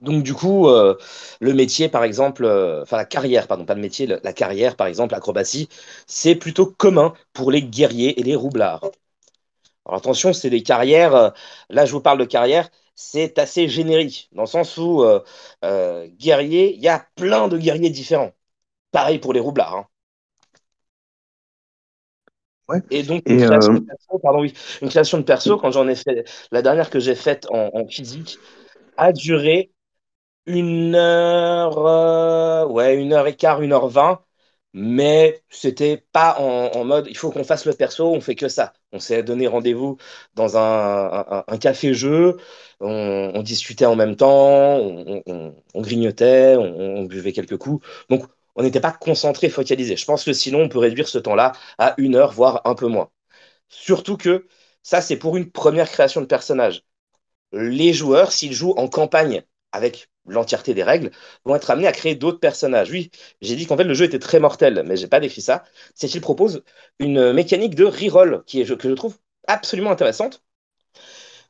Donc 0.03 0.23
du 0.23 0.35
coup, 0.35 0.69
euh, 0.69 0.97
le 1.41 1.53
métier, 1.55 1.89
par 1.89 2.05
exemple, 2.05 2.45
euh, 2.45 2.83
enfin 2.83 2.97
la 2.97 3.05
carrière, 3.05 3.47
pardon, 3.49 3.65
pas 3.65 3.75
le 3.75 3.81
métier, 3.81 4.07
la 4.07 4.33
carrière, 4.33 4.77
par 4.77 4.87
exemple, 4.87 5.13
l'acrobatie, 5.15 5.69
c'est 6.07 6.35
plutôt 6.37 6.67
commun 6.67 7.15
pour 7.33 7.51
les 7.51 7.63
guerriers 7.63 8.19
et 8.21 8.23
les 8.23 8.37
roublards. 8.37 8.85
Alors 9.87 9.99
attention, 9.99 10.33
c'est 10.33 10.51
des 10.51 10.63
carrières, 10.63 11.15
euh, 11.15 11.31
là 11.71 11.85
je 11.87 11.93
vous 11.93 12.01
parle 12.01 12.19
de 12.19 12.25
carrière, 12.25 12.69
c'est 12.95 13.39
assez 13.39 13.69
générique, 13.69 14.29
dans 14.33 14.43
le 14.43 14.49
sens 14.49 14.77
où 14.77 15.05
guerrier, 16.19 16.75
il 16.75 16.81
y 16.83 16.89
a 16.89 17.07
plein 17.17 17.49
de 17.49 17.57
guerriers 17.59 17.91
différents. 17.91 18.33
Pareil 18.93 19.19
pour 19.21 19.33
les 19.35 19.41
roublards. 19.41 19.77
hein. 19.77 19.87
Ouais. 22.69 22.81
Et 22.91 23.03
donc, 23.03 23.23
une 23.29 23.37
Et 23.37 23.39
création 23.39 23.75
de 23.75 23.81
perso, 23.81 24.19
pardon, 24.21 24.41
oui, 24.41 24.55
une 24.83 24.89
création 24.89 25.19
de 25.19 25.23
perso, 25.25 25.59
quand 25.59 25.71
j'en 25.73 25.89
ai 25.89 25.95
fait, 25.95 26.25
la 26.53 26.63
dernière 26.63 26.89
que 26.91 27.01
j'ai 27.01 27.15
faite 27.15 27.47
en, 27.51 27.71
en 27.75 27.87
physique, 27.87 28.41
a 28.97 29.13
duré 29.13 29.73
une 30.49 30.95
heure, 30.95 31.79
euh, 31.87 32.67
ouais, 32.69 32.97
une 32.97 33.13
heure 33.13 33.27
et 33.27 33.37
quart, 33.37 33.63
une 33.63 33.73
heure 33.73 33.89
vingt, 33.89 34.23
mais 34.73 35.43
c'était 35.51 35.99
pas 36.13 36.37
en, 36.41 36.85
mode 36.85 37.07
il 37.09 37.17
faut 37.17 37.31
qu'on 37.31 37.45
fasse 37.45 37.65
le 37.67 37.73
perso, 37.75 38.13
on 38.13 38.21
fait 38.21 38.35
que 38.37 38.49
ça. 38.49 38.73
On 38.93 39.01
s'est 39.01 39.23
donné 39.23 39.47
rendez-vous 39.47 39.97
dans 40.35 40.57
un, 40.59 41.45
un- 41.49 41.59
café-jeu, 41.59 42.37
on, 42.81 43.43
discutait 43.43 43.87
en 43.87 43.97
même 43.97 44.17
temps, 44.17 44.77
on, 44.79 45.23
on- 45.27 45.81
grignotait, 45.83 46.57
on 46.57 47.05
buvait 47.05 47.33
quelques 47.33 47.57
coups. 47.59 47.87
Donc, 48.11 48.25
on 48.57 48.63
n'était 48.63 48.81
pas 48.81 48.93
concentré, 48.93 49.49
focalisé. 49.51 49.97
Je 49.97 50.05
pense 50.05 50.25
que 50.25 50.33
sinon, 50.33 50.61
on 50.63 50.69
peut 50.69 50.79
réduire 50.79 51.09
ce 51.09 51.19
temps-là 51.19 51.53
à 51.79 51.95
une 51.99 52.17
heure, 52.17 52.33
voire 52.33 52.63
un 52.65 52.75
peu 52.75 52.87
moins. 52.89 53.11
Surtout 53.69 54.17
que 54.19 54.47
ça, 54.83 55.01
c'est 55.03 55.17
pour 55.19 55.37
une 55.39 55.51
première 55.53 55.91
création 55.91 56.21
de 56.23 56.27
personnage 56.27 56.85
les 57.53 57.93
joueurs, 57.93 58.33
s'ils 58.33 58.53
jouent 58.53 58.75
en 58.77 58.89
campagne 58.89 59.43
avec 59.73 60.09
l'entièreté 60.29 60.75
des 60.75 60.83
règles, 60.83 61.11
vont 61.45 61.55
être 61.57 61.71
amenés 61.71 61.87
à 61.87 61.93
créer 61.93 62.15
d'autres 62.15 62.41
personnages. 62.41 62.91
Oui, 62.91 63.11
j'ai 63.41 63.57
dit 63.57 63.67
qu'en 63.67 63.77
fait 63.77 63.85
le 63.85 63.95
jeu 63.95 64.05
était 64.05 64.19
très 64.19 64.41
mortel, 64.41 64.85
mais 64.87 64.97
j'ai 64.97 65.09
pas 65.09 65.21
décrit 65.21 65.43
ça. 65.43 65.65
C'est 65.95 66.09
qu'il 66.09 66.21
propose 66.21 66.63
une 66.99 67.33
mécanique 67.33 67.75
de 67.75 67.85
reroll 67.85 68.43
qui 68.47 68.61
est, 68.61 68.77
que 68.77 68.89
je 68.89 68.95
trouve 68.95 69.17
absolument 69.47 69.91
intéressante, 69.91 70.43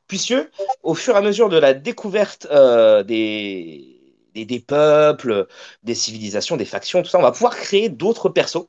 puisque 0.07 0.35
au 0.83 0.95
fur 0.95 1.15
et 1.15 1.17
à 1.17 1.21
mesure 1.21 1.49
de 1.49 1.57
la 1.57 1.73
découverte 1.73 2.47
euh, 2.51 3.03
des, 3.03 4.65
peuples, 4.67 5.47
des 5.83 5.95
civilisations, 5.95 6.57
des 6.57 6.65
factions, 6.65 7.03
tout 7.03 7.09
ça, 7.09 7.19
on 7.19 7.21
va 7.21 7.31
pouvoir 7.31 7.55
créer 7.55 7.89
d'autres 7.89 8.29
persos 8.29 8.67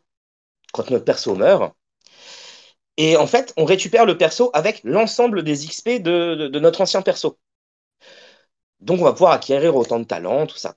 quand 0.72 0.90
notre 0.90 1.04
perso 1.04 1.34
meurt. 1.34 1.74
Et 2.96 3.16
en 3.16 3.26
fait, 3.26 3.52
on 3.56 3.64
récupère 3.64 4.04
le 4.06 4.18
perso 4.18 4.50
avec 4.52 4.80
l'ensemble 4.84 5.42
des 5.42 5.54
XP 5.54 6.02
de 6.02 6.58
notre 6.58 6.82
ancien 6.82 7.02
perso. 7.02 7.38
Donc, 8.80 9.00
on 9.00 9.04
va 9.04 9.12
pouvoir 9.12 9.32
acquérir 9.32 9.76
autant 9.76 9.98
de 9.98 10.04
talents, 10.04 10.46
tout 10.46 10.56
ça. 10.56 10.74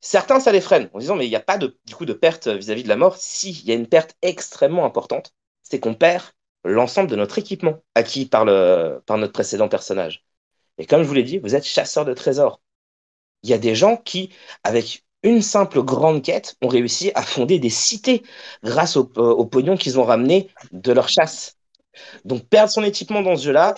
Certains, 0.00 0.38
ça 0.38 0.52
les 0.52 0.60
freine 0.60 0.90
en 0.92 0.98
disant, 0.98 1.16
mais 1.16 1.26
il 1.26 1.30
n'y 1.30 1.36
a 1.36 1.40
pas 1.40 1.56
de, 1.56 1.78
coup 1.96 2.04
de 2.04 2.12
perte 2.12 2.48
vis-à-vis 2.48 2.82
de 2.82 2.88
la 2.88 2.96
mort. 2.96 3.16
Si, 3.16 3.52
il 3.52 3.64
y 3.66 3.72
a 3.72 3.74
une 3.74 3.86
perte 3.86 4.14
extrêmement 4.20 4.84
importante, 4.84 5.32
c'est 5.62 5.80
qu'on 5.80 5.94
perd 5.94 6.24
l'ensemble 6.64 7.08
de 7.10 7.16
notre 7.16 7.38
équipement 7.38 7.82
acquis 7.94 8.26
par, 8.26 8.44
notre 8.44 9.32
précédent 9.32 9.68
personnage. 9.68 10.24
Et 10.78 10.86
comme 10.86 11.02
je 11.02 11.08
vous 11.08 11.14
l'ai 11.14 11.22
dit, 11.22 11.38
vous 11.38 11.54
êtes 11.54 11.64
chasseur 11.64 12.04
de 12.04 12.12
trésors. 12.14 12.60
Il 13.42 13.50
y 13.50 13.54
a 13.54 13.58
des 13.58 13.74
gens 13.74 13.96
qui, 13.96 14.30
avec 14.62 15.04
une 15.22 15.40
simple 15.40 15.82
grande 15.82 16.22
quête, 16.22 16.56
ont 16.60 16.68
réussi 16.68 17.10
à 17.14 17.22
fonder 17.22 17.58
des 17.58 17.70
cités 17.70 18.22
grâce 18.62 18.96
au, 18.96 19.10
au 19.16 19.46
pognon 19.46 19.76
qu'ils 19.76 19.98
ont 19.98 20.04
ramené 20.04 20.50
de 20.72 20.92
leur 20.92 21.08
chasse. 21.08 21.56
Donc, 22.26 22.46
perdre 22.48 22.70
son 22.70 22.82
équipement 22.82 23.22
dans 23.22 23.36
ce 23.36 23.44
jeu-là, 23.44 23.74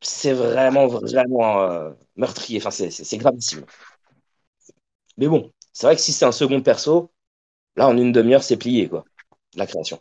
c'est 0.00 0.32
vraiment, 0.32 0.86
vraiment 0.86 1.62
euh, 1.62 1.90
meurtrier. 2.16 2.58
Enfin, 2.60 2.70
c'est- 2.70 3.16
gravissime. 3.18 3.64
Mais 5.18 5.28
bon, 5.28 5.52
c'est 5.74 5.86
vrai 5.86 5.96
que 5.96 6.00
si 6.02 6.12
c'est 6.14 6.24
un 6.24 6.32
second 6.32 6.62
perso, 6.62 7.10
là, 7.76 7.88
en 7.88 7.96
une 7.98 8.12
demi-heure, 8.12 8.42
c'est 8.44 8.56
plié, 8.58 8.88
quoi, 8.88 9.04
la 9.56 9.66
création. 9.66 10.00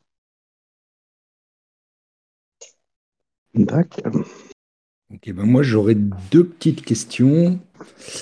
d'accord. 3.54 4.26
Ok, 5.14 5.32
ben 5.34 5.46
moi 5.46 5.64
j'aurais 5.64 5.96
deux 5.96 6.46
petites 6.46 6.84
questions. 6.84 7.60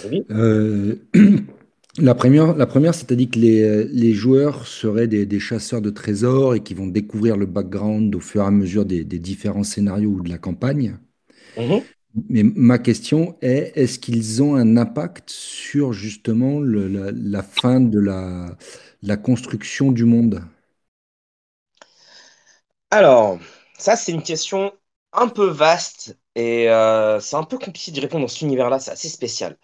Oui. 0.04 0.26
Euh, 0.32 0.96
la 2.00 2.16
première, 2.16 2.56
la 2.58 2.68
première 2.68 2.96
c'est-à-dire 2.96 3.30
que 3.32 3.40
les, 3.40 3.86
les 3.86 4.14
joueurs 4.14 4.68
seraient 4.68 5.08
des, 5.08 5.26
des 5.26 5.40
chasseurs 5.40 5.82
de 5.82 5.90
trésors 5.92 6.56
et 6.56 6.62
qui 6.64 6.74
vont 6.76 6.88
découvrir 6.88 7.38
le 7.38 7.46
background 7.48 8.16
au 8.16 8.20
fur 8.22 8.44
et 8.44 8.46
à 8.48 8.52
mesure 8.52 8.86
des, 8.86 9.04
des 9.06 9.20
différents 9.20 9.64
scénarios 9.64 10.12
ou 10.12 10.22
de 10.22 10.30
la 10.30 10.38
campagne. 10.40 10.98
Mhm. 11.58 11.90
Mais 12.30 12.44
ma 12.44 12.78
question 12.80 13.38
est, 13.42 13.74
est-ce 13.76 14.00
qu'ils 14.00 14.42
ont 14.42 14.56
un 14.56 14.78
impact 14.78 15.30
sur 15.30 15.92
justement 15.94 16.60
le- 16.60 16.88
la, 16.88 17.12
la 17.12 17.44
fin 17.44 17.82
de 17.82 18.00
la, 18.00 18.58
la 19.04 19.18
construction 19.18 19.92
du 19.92 20.06
monde? 20.06 20.42
Alors, 22.92 23.40
ça, 23.78 23.96
c'est 23.96 24.12
une 24.12 24.24
question 24.24 24.74
un 25.14 25.28
peu 25.28 25.48
vaste 25.48 26.18
et 26.36 26.70
euh, 26.70 27.20
c'est 27.20 27.36
un 27.36 27.44
peu 27.44 27.58
compliqué 27.58 27.92
de 27.92 28.02
répondre 28.02 28.24
dans 28.26 28.28
cet 28.28 28.42
univers-là, 28.42 28.80
c'est 28.80 28.92
assez 28.92 29.10
spécial. 29.10 29.58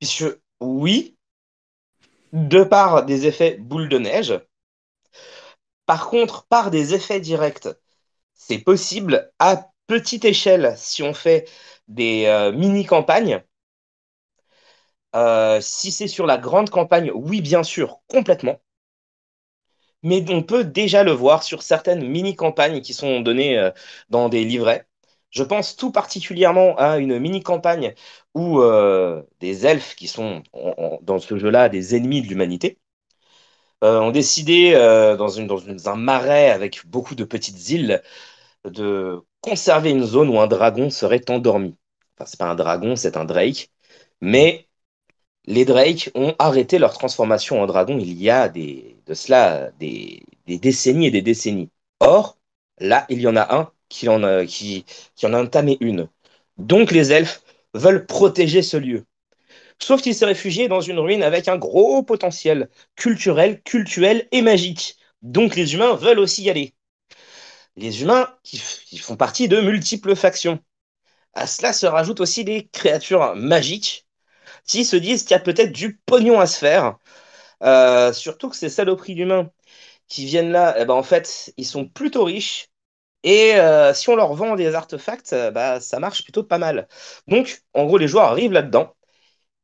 Puisque, 0.00 0.24
oui, 0.60 1.16
de 2.34 2.62
par 2.62 3.06
des 3.06 3.26
effets 3.26 3.56
boule 3.56 3.88
de 3.88 3.96
neige, 3.98 4.38
par 5.86 6.08
contre, 6.08 6.46
par 6.46 6.70
des 6.70 6.94
effets 6.94 7.20
directs, 7.20 7.68
c'est 8.34 8.60
possible 8.60 9.32
à 9.40 9.71
petite 9.86 10.24
échelle 10.24 10.74
si 10.76 11.02
on 11.02 11.14
fait 11.14 11.48
des 11.88 12.26
euh, 12.26 12.52
mini-campagnes. 12.52 13.42
Euh, 15.14 15.60
si 15.62 15.90
c'est 15.92 16.06
sur 16.08 16.26
la 16.26 16.36
grande 16.38 16.68
campagne, 16.70 17.10
oui, 17.14 17.40
bien 17.40 17.62
sûr, 17.62 18.00
complètement 18.08 18.60
mais 20.02 20.24
on 20.30 20.42
peut 20.42 20.64
déjà 20.64 21.04
le 21.04 21.12
voir 21.12 21.42
sur 21.42 21.62
certaines 21.62 22.06
mini-campagnes 22.06 22.80
qui 22.80 22.92
sont 22.94 23.20
données 23.20 23.58
euh, 23.58 23.70
dans 24.10 24.28
des 24.28 24.44
livrets. 24.44 24.86
Je 25.30 25.42
pense 25.44 25.76
tout 25.76 25.92
particulièrement 25.92 26.76
à 26.76 26.98
une 26.98 27.18
mini-campagne 27.18 27.94
où 28.34 28.60
des 29.40 29.66
elfes 29.66 29.94
qui 29.96 30.06
sont 30.08 30.42
dans 31.02 31.18
ce 31.18 31.38
jeu-là 31.38 31.70
des 31.70 31.96
ennemis 31.96 32.20
de 32.22 32.26
l'humanité 32.28 32.78
ont 33.82 34.10
décidé 34.10 34.72
dans 35.18 35.38
un 35.88 35.96
marais 35.96 36.50
avec 36.50 36.86
beaucoup 36.86 37.14
de 37.14 37.24
petites 37.24 37.70
îles 37.70 38.02
de 38.64 39.24
conserver 39.42 39.90
une 39.90 40.04
zone 40.04 40.30
où 40.30 40.40
un 40.40 40.46
dragon 40.48 40.90
serait 40.90 41.30
endormi. 41.30 41.76
Enfin, 42.16 42.26
c'est 42.26 42.38
pas 42.38 42.50
un 42.50 42.54
dragon, 42.56 42.96
c'est 42.96 43.16
un 43.18 43.24
drake, 43.26 43.70
mais 44.22 44.68
les 45.46 45.64
Drake 45.64 46.10
ont 46.14 46.34
arrêté 46.38 46.78
leur 46.78 46.92
transformation 46.92 47.60
en 47.62 47.66
dragon 47.66 47.98
il 47.98 48.12
y 48.20 48.30
a 48.30 48.48
des, 48.48 48.96
de 49.06 49.14
cela 49.14 49.70
des, 49.78 50.22
décennies 50.46 51.06
et 51.08 51.10
des 51.10 51.22
décennies. 51.22 51.70
Or, 52.00 52.38
là, 52.78 53.06
il 53.08 53.20
y 53.20 53.26
en 53.26 53.36
a 53.36 53.54
un 53.56 53.72
qui 53.88 54.08
en 54.08 54.22
a, 54.22 54.46
qui, 54.46 54.84
qui 55.16 55.26
en 55.26 55.34
a 55.34 55.42
entamé 55.42 55.78
une. 55.80 56.08
Donc 56.58 56.92
les 56.92 57.12
elfes 57.12 57.42
veulent 57.74 58.06
protéger 58.06 58.62
ce 58.62 58.76
lieu. 58.76 59.04
Sauf 59.80 60.02
qu'il 60.02 60.14
s'est 60.14 60.26
réfugié 60.26 60.68
dans 60.68 60.80
une 60.80 60.98
ruine 61.00 61.22
avec 61.22 61.48
un 61.48 61.58
gros 61.58 62.02
potentiel 62.02 62.68
culturel, 62.96 63.62
cultuel 63.62 64.28
et 64.32 64.42
magique. 64.42 64.96
Donc 65.22 65.56
les 65.56 65.74
humains 65.74 65.94
veulent 65.94 66.20
aussi 66.20 66.44
y 66.44 66.50
aller. 66.50 66.74
Les 67.76 68.02
humains 68.02 68.28
qui, 68.42 68.58
font 68.98 69.16
partie 69.16 69.48
de 69.48 69.60
multiples 69.60 70.14
factions. 70.14 70.60
À 71.34 71.46
cela 71.46 71.72
se 71.72 71.86
rajoutent 71.86 72.20
aussi 72.20 72.44
des 72.44 72.68
créatures 72.68 73.34
magiques 73.36 74.06
qui 74.66 74.84
se 74.84 74.96
disent 74.96 75.22
qu'il 75.24 75.32
y 75.32 75.34
a 75.34 75.40
peut-être 75.40 75.72
du 75.72 75.98
pognon 76.06 76.40
à 76.40 76.46
se 76.46 76.58
faire. 76.58 76.98
Euh, 77.64 78.12
surtout 78.12 78.50
que 78.50 78.56
ces 78.56 78.70
saloperies 78.70 79.14
d'humains 79.16 79.50
qui 80.08 80.26
viennent 80.26 80.52
là, 80.52 80.76
eh 80.78 80.84
ben, 80.86 80.94
en 80.94 81.02
fait, 81.04 81.52
ils 81.58 81.66
sont 81.66 81.86
plutôt 81.88 82.24
riches. 82.24 82.68
Et 83.24 83.54
euh, 83.56 83.94
si 83.94 84.10
on 84.10 84.16
leur 84.16 84.34
vend 84.34 84.56
des 84.56 84.74
artefacts, 84.74 85.32
euh, 85.34 85.50
bah, 85.50 85.80
ça 85.80 86.00
marche 86.00 86.24
plutôt 86.24 86.44
pas 86.44 86.58
mal. 86.58 86.88
Donc, 87.28 87.62
en 87.74 87.86
gros, 87.86 87.98
les 87.98 88.08
joueurs 88.08 88.26
arrivent 88.26 88.52
là-dedans. 88.52 88.94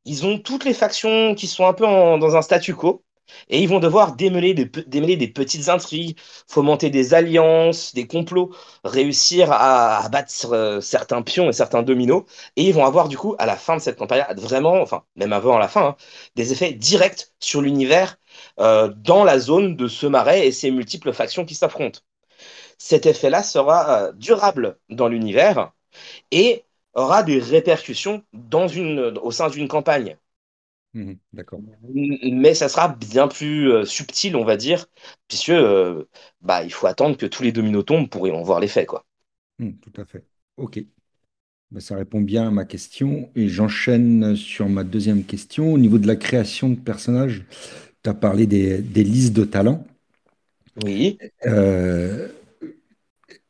Ils 0.05 0.25
ont 0.25 0.39
toutes 0.39 0.65
les 0.65 0.73
factions 0.73 1.35
qui 1.35 1.47
sont 1.47 1.67
un 1.67 1.73
peu 1.73 1.85
dans 1.85 2.35
un 2.37 2.41
statu 2.43 2.75
quo. 2.75 3.03
Et 3.49 3.61
ils 3.61 3.69
vont 3.69 3.79
devoir 3.79 4.15
démêler, 4.15 4.53
des 4.53 5.27
petites 5.27 5.69
intrigues, 5.69 6.17
fomenter 6.47 6.89
des 6.89 7.13
alliances, 7.13 7.93
des 7.93 8.07
complots, 8.07 8.51
réussir 8.83 9.51
à, 9.51 10.07
battre 10.09 10.53
euh, 10.53 10.81
certains 10.81 11.21
pions 11.21 11.49
et 11.49 11.53
certains 11.53 11.83
dominos. 11.83 12.23
Et 12.55 12.63
ils 12.63 12.73
vont 12.73 12.85
avoir 12.85 13.07
du 13.09 13.17
coup, 13.17 13.35
à 13.39 13.45
la 13.45 13.55
fin 13.55 13.75
de 13.77 13.81
cette 13.81 13.97
campagne, 13.97 14.25
vraiment, 14.37 14.81
enfin 14.81 15.03
même 15.15 15.33
avant 15.33 15.57
la 15.57 15.67
fin, 15.67 15.87
hein, 15.89 15.95
des 16.35 16.51
effets 16.53 16.73
directs 16.73 17.27
sur 17.39 17.61
l'univers 17.61 18.17
euh, 18.59 18.87
dans 18.97 19.23
la 19.23 19.39
zone 19.39 19.75
de 19.75 19.87
ce 19.87 20.05
marais 20.07 20.47
et 20.47 20.51
ses 20.51 20.71
multiples 20.71 21.13
factions 21.13 21.45
qui 21.45 21.55
s'affrontent. 21.55 21.99
Cet 22.77 23.05
effet-là 23.05 23.43
sera 23.43 24.07
euh, 24.07 24.11
durable 24.13 24.77
dans 24.89 25.07
l'univers 25.07 25.71
et 26.31 26.65
aura 26.93 27.23
des 27.23 27.39
répercussions 27.39 28.23
au 29.21 29.31
sein 29.31 29.49
d'une 29.49 29.67
campagne. 29.67 30.17
Mmh 30.93 31.13
d'accord. 31.33 31.61
Mais 31.93 32.53
ça 32.55 32.67
sera 32.67 32.89
bien 32.89 33.27
plus 33.27 33.71
euh, 33.71 33.85
subtil, 33.85 34.35
on 34.35 34.43
va 34.43 34.57
dire, 34.57 34.87
puisque 35.27 35.49
euh, 35.49 36.05
bah, 36.41 36.63
il 36.63 36.73
faut 36.73 36.87
attendre 36.87 37.15
que 37.15 37.27
tous 37.27 37.43
les 37.43 37.51
dominos 37.51 37.85
tombent 37.85 38.09
pour 38.09 38.23
en 38.25 38.41
voir 38.41 38.59
l'effet, 38.59 38.85
quoi. 38.85 39.05
Mmh, 39.59 39.71
tout 39.73 40.01
à 40.01 40.05
fait. 40.05 40.25
Ok. 40.57 40.83
Bah, 41.69 41.79
ça 41.79 41.95
répond 41.95 42.21
bien 42.21 42.47
à 42.47 42.51
ma 42.51 42.65
question. 42.65 43.29
Et 43.35 43.49
j'enchaîne 43.49 44.35
sur 44.35 44.67
ma 44.67 44.83
deuxième 44.83 45.23
question. 45.23 45.73
Au 45.73 45.77
niveau 45.77 45.99
de 45.99 46.07
la 46.07 46.15
création 46.15 46.69
de 46.69 46.75
personnages, 46.75 47.45
tu 48.03 48.09
as 48.09 48.15
parlé 48.15 48.47
des, 48.47 48.81
listes 49.03 49.33
de 49.33 49.43
talents. 49.43 49.85
Oui. 50.83 51.19
Euh, 51.45 52.29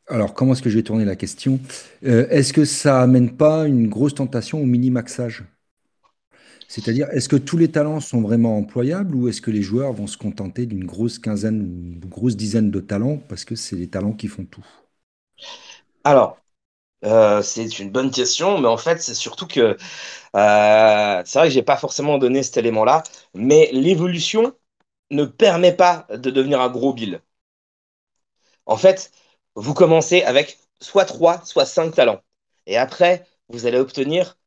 alors, 0.08 0.34
comment 0.34 0.52
est-ce 0.52 0.62
que 0.62 0.68
je 0.68 0.76
vais 0.76 0.82
tourner 0.82 1.06
la 1.06 1.16
question? 1.16 1.58
est-ce 2.02 2.52
que 2.52 2.66
ça 2.66 3.00
amène 3.00 3.34
pas 3.36 3.66
une 3.66 3.88
grosse 3.88 4.14
tentation 4.14 4.60
au 4.60 4.66
mini-maxage? 4.66 5.44
C'est-à-dire, 6.70 7.08
est-ce 7.10 7.28
que 7.28 7.34
tous 7.34 7.56
les 7.58 7.72
talents 7.72 7.98
sont 7.98 8.20
vraiment 8.22 8.56
employables 8.56 9.16
ou 9.16 9.26
est-ce 9.28 9.42
que 9.42 9.50
les 9.50 9.60
joueurs 9.60 9.92
vont 9.92 10.06
se 10.06 10.16
contenter 10.16 10.66
d'une 10.66 10.84
grosse 10.84 11.18
quinzaine, 11.18 11.60
une 12.00 12.08
grosse 12.08 12.36
dizaine 12.36 12.70
de 12.70 12.78
talents 12.80 13.18
parce 13.18 13.44
que 13.44 13.56
c'est 13.56 13.74
les 13.74 13.88
talents 13.88 14.12
qui 14.12 14.28
font 14.28 14.44
tout? 14.46 14.64
Alors, 16.04 16.38
euh, 17.04 17.42
c'est 17.42 17.78
une 17.80 17.90
bonne 17.90 18.10
question, 18.10 18.58
mais 18.60 18.68
en 18.68 18.76
fait, 18.78 19.02
c'est 19.02 19.14
surtout 19.14 19.46
que 19.48 19.76
euh, 20.36 21.22
c'est 21.26 21.38
vrai 21.40 21.48
que 21.48 21.54
j'ai 21.54 21.62
pas 21.62 21.76
forcément 21.78 22.18
donné 22.18 22.42
cet 22.42 22.58
élément-là, 22.58 23.02
mais 23.34 23.70
l'évolution 23.72 24.54
ne 25.10 25.24
permet 25.26 25.74
pas 25.76 26.06
de 26.10 26.30
devenir 26.30 26.60
un 26.62 26.70
gros 26.70 26.94
bill. 26.94 27.22
En 28.66 28.76
fait, 28.78 29.12
vous 29.54 29.74
commencez 29.74 30.22
avec 30.22 30.58
soit 30.80 31.04
3, 31.04 31.44
soit 31.44 31.66
5 31.66 31.94
talents. 31.94 32.22
Et 32.66 32.76
après, 32.78 33.26
vous 33.48 33.66
allez 33.66 33.78
obtenir 33.78 34.38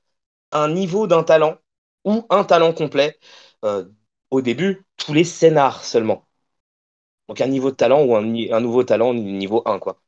un 0.53 0.69
niveau 0.69 1.07
d'un 1.07 1.23
talent 1.23 1.57
ou 2.05 2.25
un 2.29 2.43
talent 2.43 2.73
complet. 2.73 3.17
Euh, 3.65 3.85
au 4.31 4.41
début, 4.41 4.85
tous 4.97 5.13
les 5.13 5.23
scénars 5.23 5.83
seulement. 5.83 6.25
Donc 7.27 7.39
un 7.41 7.47
niveau 7.47 7.71
de 7.71 7.75
talent 7.75 8.03
ou 8.03 8.15
un, 8.15 8.23
un 8.23 8.59
nouveau 8.59 8.83
talent 8.83 9.13
niveau 9.13 9.61
1, 9.65 9.79
quoi. 9.79 10.01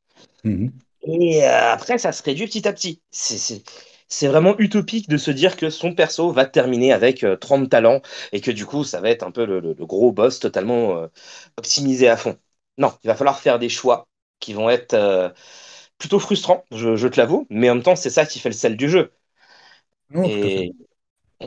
Mhm. 0.43 0.71
Et 1.03 1.43
euh, 1.43 1.73
après, 1.73 1.97
ça 1.97 2.11
se 2.11 2.23
réduit 2.23 2.47
petit 2.47 2.67
à 2.67 2.73
petit. 2.73 3.01
C'est 3.11 4.27
vraiment 4.27 4.57
utopique 4.59 5.09
de 5.09 5.17
se 5.17 5.31
dire 5.31 5.55
que 5.55 5.69
son 5.69 5.93
perso 5.93 6.31
va 6.31 6.45
terminer 6.45 6.93
avec 6.93 7.25
30 7.39 7.63
euh, 7.63 7.67
talents 7.67 8.01
et 8.31 8.41
que 8.41 8.51
du 8.51 8.65
coup, 8.65 8.83
ça 8.83 9.01
va 9.01 9.09
être 9.09 9.23
un 9.23 9.31
peu 9.31 9.45
le, 9.45 9.73
gros 9.85 10.11
boss 10.11 10.39
totalement 10.39 11.07
optimisé 11.57 12.07
à 12.09 12.17
fond. 12.17 12.37
Non, 12.77 12.93
il 13.03 13.07
va 13.07 13.15
falloir 13.15 13.39
faire 13.39 13.59
des 13.59 13.69
choix 13.69 14.07
qui 14.39 14.53
vont 14.53 14.69
être 14.69 15.33
plutôt 15.97 16.19
frustrants, 16.19 16.65
je, 16.71 17.07
te 17.07 17.19
l'avoue, 17.19 17.47
mais 17.49 17.69
en 17.69 17.75
même 17.75 17.83
temps, 17.83 17.95
c'est 17.95 18.09
ça 18.09 18.25
qui 18.25 18.39
fait 18.39 18.49
le 18.49 18.53
sel 18.53 18.77
du 18.77 18.89
jeu. 18.89 19.11
et, 20.23 20.73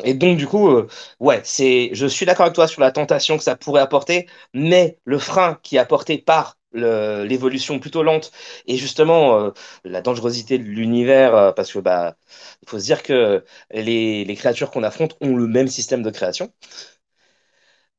et 0.04 0.14
donc, 0.14 0.36
du 0.38 0.46
coup, 0.46 0.68
euh, 0.68 0.86
ouais, 1.20 1.40
c'est, 1.44 1.90
je 1.92 2.06
suis 2.06 2.26
d'accord 2.26 2.44
avec 2.44 2.54
toi 2.54 2.68
sur 2.68 2.80
la 2.80 2.92
tentation 2.92 3.36
que 3.36 3.42
ça 3.42 3.56
pourrait 3.56 3.80
apporter, 3.80 4.26
mais 4.54 4.98
le 5.04 5.18
frein 5.18 5.58
qui 5.62 5.76
est 5.76 5.78
apporté 5.78 6.18
par 6.18 6.56
l'évolution 6.74 7.78
plutôt 7.78 8.02
lente 8.02 8.30
et 8.66 8.76
justement 8.76 9.40
euh, 9.40 9.50
la 9.84 10.02
dangerosité 10.02 10.58
de 10.58 10.64
l'univers, 10.64 11.34
euh, 11.34 11.52
parce 11.52 11.72
que 11.72 11.78
bah, 11.78 12.16
il 12.62 12.68
faut 12.68 12.78
se 12.78 12.84
dire 12.84 13.02
que 13.02 13.42
les, 13.72 14.24
les 14.26 14.34
créatures 14.36 14.70
qu'on 14.70 14.82
affronte 14.82 15.16
ont 15.22 15.34
le 15.34 15.46
même 15.46 15.68
système 15.68 16.02
de 16.02 16.10
création. 16.10 16.52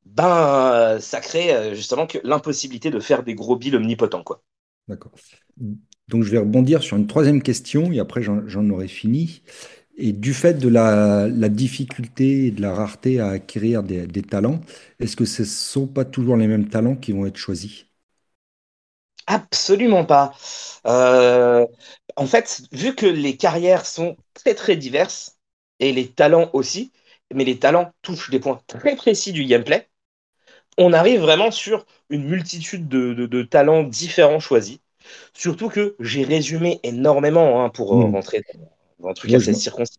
Ben, 0.04 0.98
ça 1.00 1.20
crée 1.20 1.74
justement 1.74 2.06
que 2.06 2.18
l'impossibilité 2.24 2.90
de 2.90 3.00
faire 3.00 3.22
des 3.22 3.34
gros 3.34 3.56
billes 3.56 3.76
omnipotents, 3.76 4.22
quoi. 4.22 4.42
D'accord. 4.88 5.12
Donc, 6.08 6.24
je 6.24 6.30
vais 6.30 6.38
rebondir 6.38 6.82
sur 6.82 6.96
une 6.96 7.06
troisième 7.06 7.42
question 7.42 7.92
et 7.92 8.00
après, 8.00 8.22
j'en 8.22 8.70
aurai 8.70 8.88
fini. 8.88 9.42
Et 10.02 10.12
du 10.12 10.32
fait 10.32 10.54
de 10.54 10.68
la, 10.68 11.28
difficulté 11.50 12.46
et 12.46 12.50
de 12.50 12.62
la 12.62 12.72
rareté 12.72 13.20
à 13.20 13.28
acquérir 13.28 13.82
des, 13.82 14.22
talents, 14.22 14.60
est-ce 14.98 15.14
que 15.14 15.26
ce 15.26 15.42
ne 15.42 15.46
sont 15.46 15.86
pas 15.86 16.06
toujours 16.06 16.38
les 16.38 16.46
mêmes 16.46 16.70
talents 16.70 16.96
qui 16.96 17.12
vont 17.12 17.26
être 17.26 17.36
choisis? 17.36 17.84
Absolument 19.26 20.06
pas. 20.06 20.32
Euh, 20.86 21.66
en 22.16 22.26
fait, 22.26 22.62
vu 22.72 22.94
que 22.94 23.04
les 23.04 23.36
carrières 23.36 23.84
sont 23.84 24.16
très 24.32 24.54
très 24.54 24.74
diverses, 24.74 25.36
et 25.80 25.92
les 25.92 26.08
talents 26.08 26.48
aussi, 26.54 26.92
mais 27.34 27.44
les 27.44 27.58
talents 27.58 27.92
touchent 28.00 28.30
des 28.30 28.40
points 28.40 28.60
très 28.66 28.96
précis 28.96 29.32
du 29.32 29.44
gameplay, 29.44 29.86
on 30.78 30.94
arrive 30.94 31.20
vraiment 31.20 31.50
sur 31.50 31.84
une 32.08 32.24
multitude 32.24 32.88
de, 32.88 33.42
talents 33.42 33.82
différents 33.82 34.40
choisis. 34.40 34.78
Surtout 35.34 35.68
que 35.68 35.94
j'ai 36.00 36.24
résumé 36.24 36.80
énormément 36.84 37.62
hein, 37.62 37.68
pour 37.68 37.92
euh, 37.92 38.06
hmm. 38.06 38.14
rentrer 38.14 38.42
un 39.04 39.14
truc 39.14 39.32
assez 39.34 39.54
circoncis. 39.54 39.98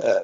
Euh, 0.00 0.20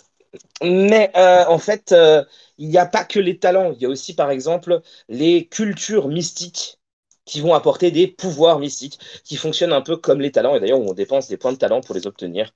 mais 0.62 1.10
euh, 1.16 1.44
en 1.48 1.58
fait, 1.58 1.92
euh, 1.92 2.24
il 2.58 2.68
n'y 2.68 2.78
a 2.78 2.86
pas 2.86 3.04
que 3.04 3.18
les 3.20 3.38
talents, 3.38 3.72
il 3.72 3.82
y 3.82 3.86
a 3.86 3.88
aussi 3.88 4.14
par 4.14 4.30
exemple 4.30 4.82
les 5.08 5.46
cultures 5.48 6.08
mystiques 6.08 6.78
qui 7.24 7.40
vont 7.40 7.54
apporter 7.54 7.90
des 7.90 8.08
pouvoirs 8.08 8.58
mystiques 8.58 8.98
qui 9.24 9.36
fonctionnent 9.36 9.72
un 9.72 9.82
peu 9.82 9.96
comme 9.96 10.20
les 10.20 10.32
talents 10.32 10.56
et 10.56 10.60
d'ailleurs 10.60 10.80
on 10.80 10.94
dépense 10.94 11.28
des 11.28 11.36
points 11.36 11.52
de 11.52 11.58
talent 11.58 11.80
pour 11.80 11.94
les 11.94 12.06
obtenir. 12.06 12.52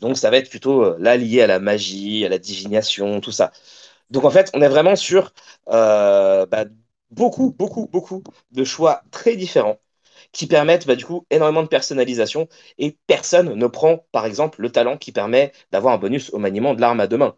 Donc 0.00 0.18
ça 0.18 0.30
va 0.30 0.38
être 0.38 0.50
plutôt 0.50 0.96
là 0.98 1.16
lié 1.16 1.42
à 1.42 1.46
la 1.46 1.60
magie, 1.60 2.24
à 2.26 2.28
la 2.28 2.38
divination, 2.38 3.20
tout 3.20 3.32
ça. 3.32 3.52
Donc 4.10 4.24
en 4.24 4.30
fait, 4.30 4.50
on 4.54 4.62
est 4.62 4.68
vraiment 4.68 4.96
sur 4.96 5.32
bah, 5.66 6.64
beaucoup, 7.10 7.52
beaucoup, 7.52 7.88
beaucoup 7.88 8.22
de 8.52 8.64
choix 8.64 9.02
très 9.10 9.36
différents 9.36 9.78
qui 10.32 10.46
permettent 10.46 10.86
bah, 10.86 10.96
du 10.96 11.04
coup 11.04 11.26
énormément 11.30 11.62
de 11.62 11.68
personnalisation 11.68 12.48
et 12.78 12.96
personne 13.06 13.54
ne 13.54 13.66
prend 13.66 14.06
par 14.12 14.26
exemple 14.26 14.60
le 14.62 14.70
talent 14.70 14.96
qui 14.96 15.12
permet 15.12 15.52
d'avoir 15.72 15.94
un 15.94 15.98
bonus 15.98 16.30
au 16.32 16.38
maniement 16.38 16.74
de 16.74 16.80
l'arme 16.80 17.00
à 17.00 17.06
deux 17.06 17.18
mains. 17.18 17.36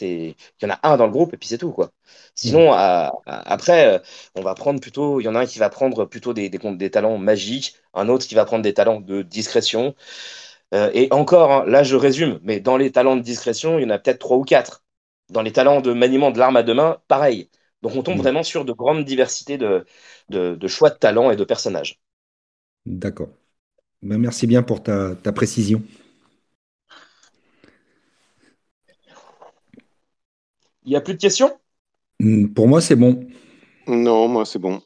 Il 0.00 0.34
y 0.62 0.66
en 0.66 0.70
a 0.70 0.80
un 0.82 0.96
dans 0.96 1.06
le 1.06 1.12
groupe 1.12 1.34
et 1.34 1.36
puis 1.36 1.48
c'est 1.48 1.58
tout. 1.58 1.72
quoi. 1.72 1.90
Sinon, 2.34 2.72
mm. 2.72 3.10
après, 3.26 3.86
euh, 3.86 3.98
on 4.34 4.42
va 4.42 4.54
prendre 4.54 4.80
plutôt. 4.80 5.20
Il 5.20 5.24
y 5.24 5.28
en 5.28 5.34
a 5.34 5.40
un 5.40 5.46
qui 5.46 5.58
va 5.58 5.70
prendre 5.70 6.04
plutôt 6.06 6.32
des, 6.34 6.48
des, 6.48 6.90
talents 6.90 7.18
magiques, 7.18 7.76
un 7.94 8.08
autre 8.08 8.26
qui 8.26 8.34
va 8.34 8.44
prendre 8.44 8.62
des 8.62 8.74
talents 8.74 9.00
de 9.00 9.22
discrétion. 9.22 9.94
Euh, 10.74 10.90
et 10.94 11.08
encore, 11.12 11.52
hein, 11.52 11.64
là 11.66 11.82
je 11.84 11.96
résume, 11.96 12.40
mais 12.42 12.60
dans 12.60 12.76
les 12.76 12.90
talents 12.92 13.16
de 13.16 13.22
discrétion, 13.22 13.78
il 13.78 13.82
y 13.82 13.86
en 13.86 13.90
a 13.90 13.98
peut-être 13.98 14.18
trois 14.18 14.36
ou 14.36 14.44
quatre. 14.44 14.84
Dans 15.30 15.42
les 15.42 15.52
talents 15.52 15.80
de 15.80 15.92
maniement 15.92 16.30
de 16.30 16.38
l'arme 16.38 16.56
à 16.56 16.62
deux 16.62 16.74
mains, 16.74 17.00
pareil. 17.08 17.50
Donc 17.82 17.94
on 17.96 18.02
tombe 18.02 18.16
mm. 18.16 18.22
vraiment 18.22 18.42
sur 18.42 18.64
de 18.64 18.72
grandes 18.72 19.04
diversités 19.04 19.58
de, 19.58 19.86
de, 20.30 20.68
choix 20.68 20.90
de 20.90 20.96
talents 20.96 21.30
et 21.30 21.36
de 21.36 21.44
personnages. 21.44 22.00
D'accord. 22.86 23.28
Ben, 24.02 24.18
merci 24.18 24.46
bien 24.46 24.62
pour 24.62 24.82
ta, 24.82 25.16
ta 25.16 25.32
précision. 25.32 25.82
Il 30.84 30.90
n'y 30.90 30.96
a 30.96 31.00
plus 31.00 31.14
de 31.14 31.18
questions? 31.18 31.58
Mm, 32.20 32.48
Pour 32.48 32.68
moi, 32.68 32.80
c'est 32.80 32.96
bon. 32.96 33.26
Non, 33.86 34.28
moi, 34.28 34.44
c'est 34.46 34.58
bon. 34.58 34.80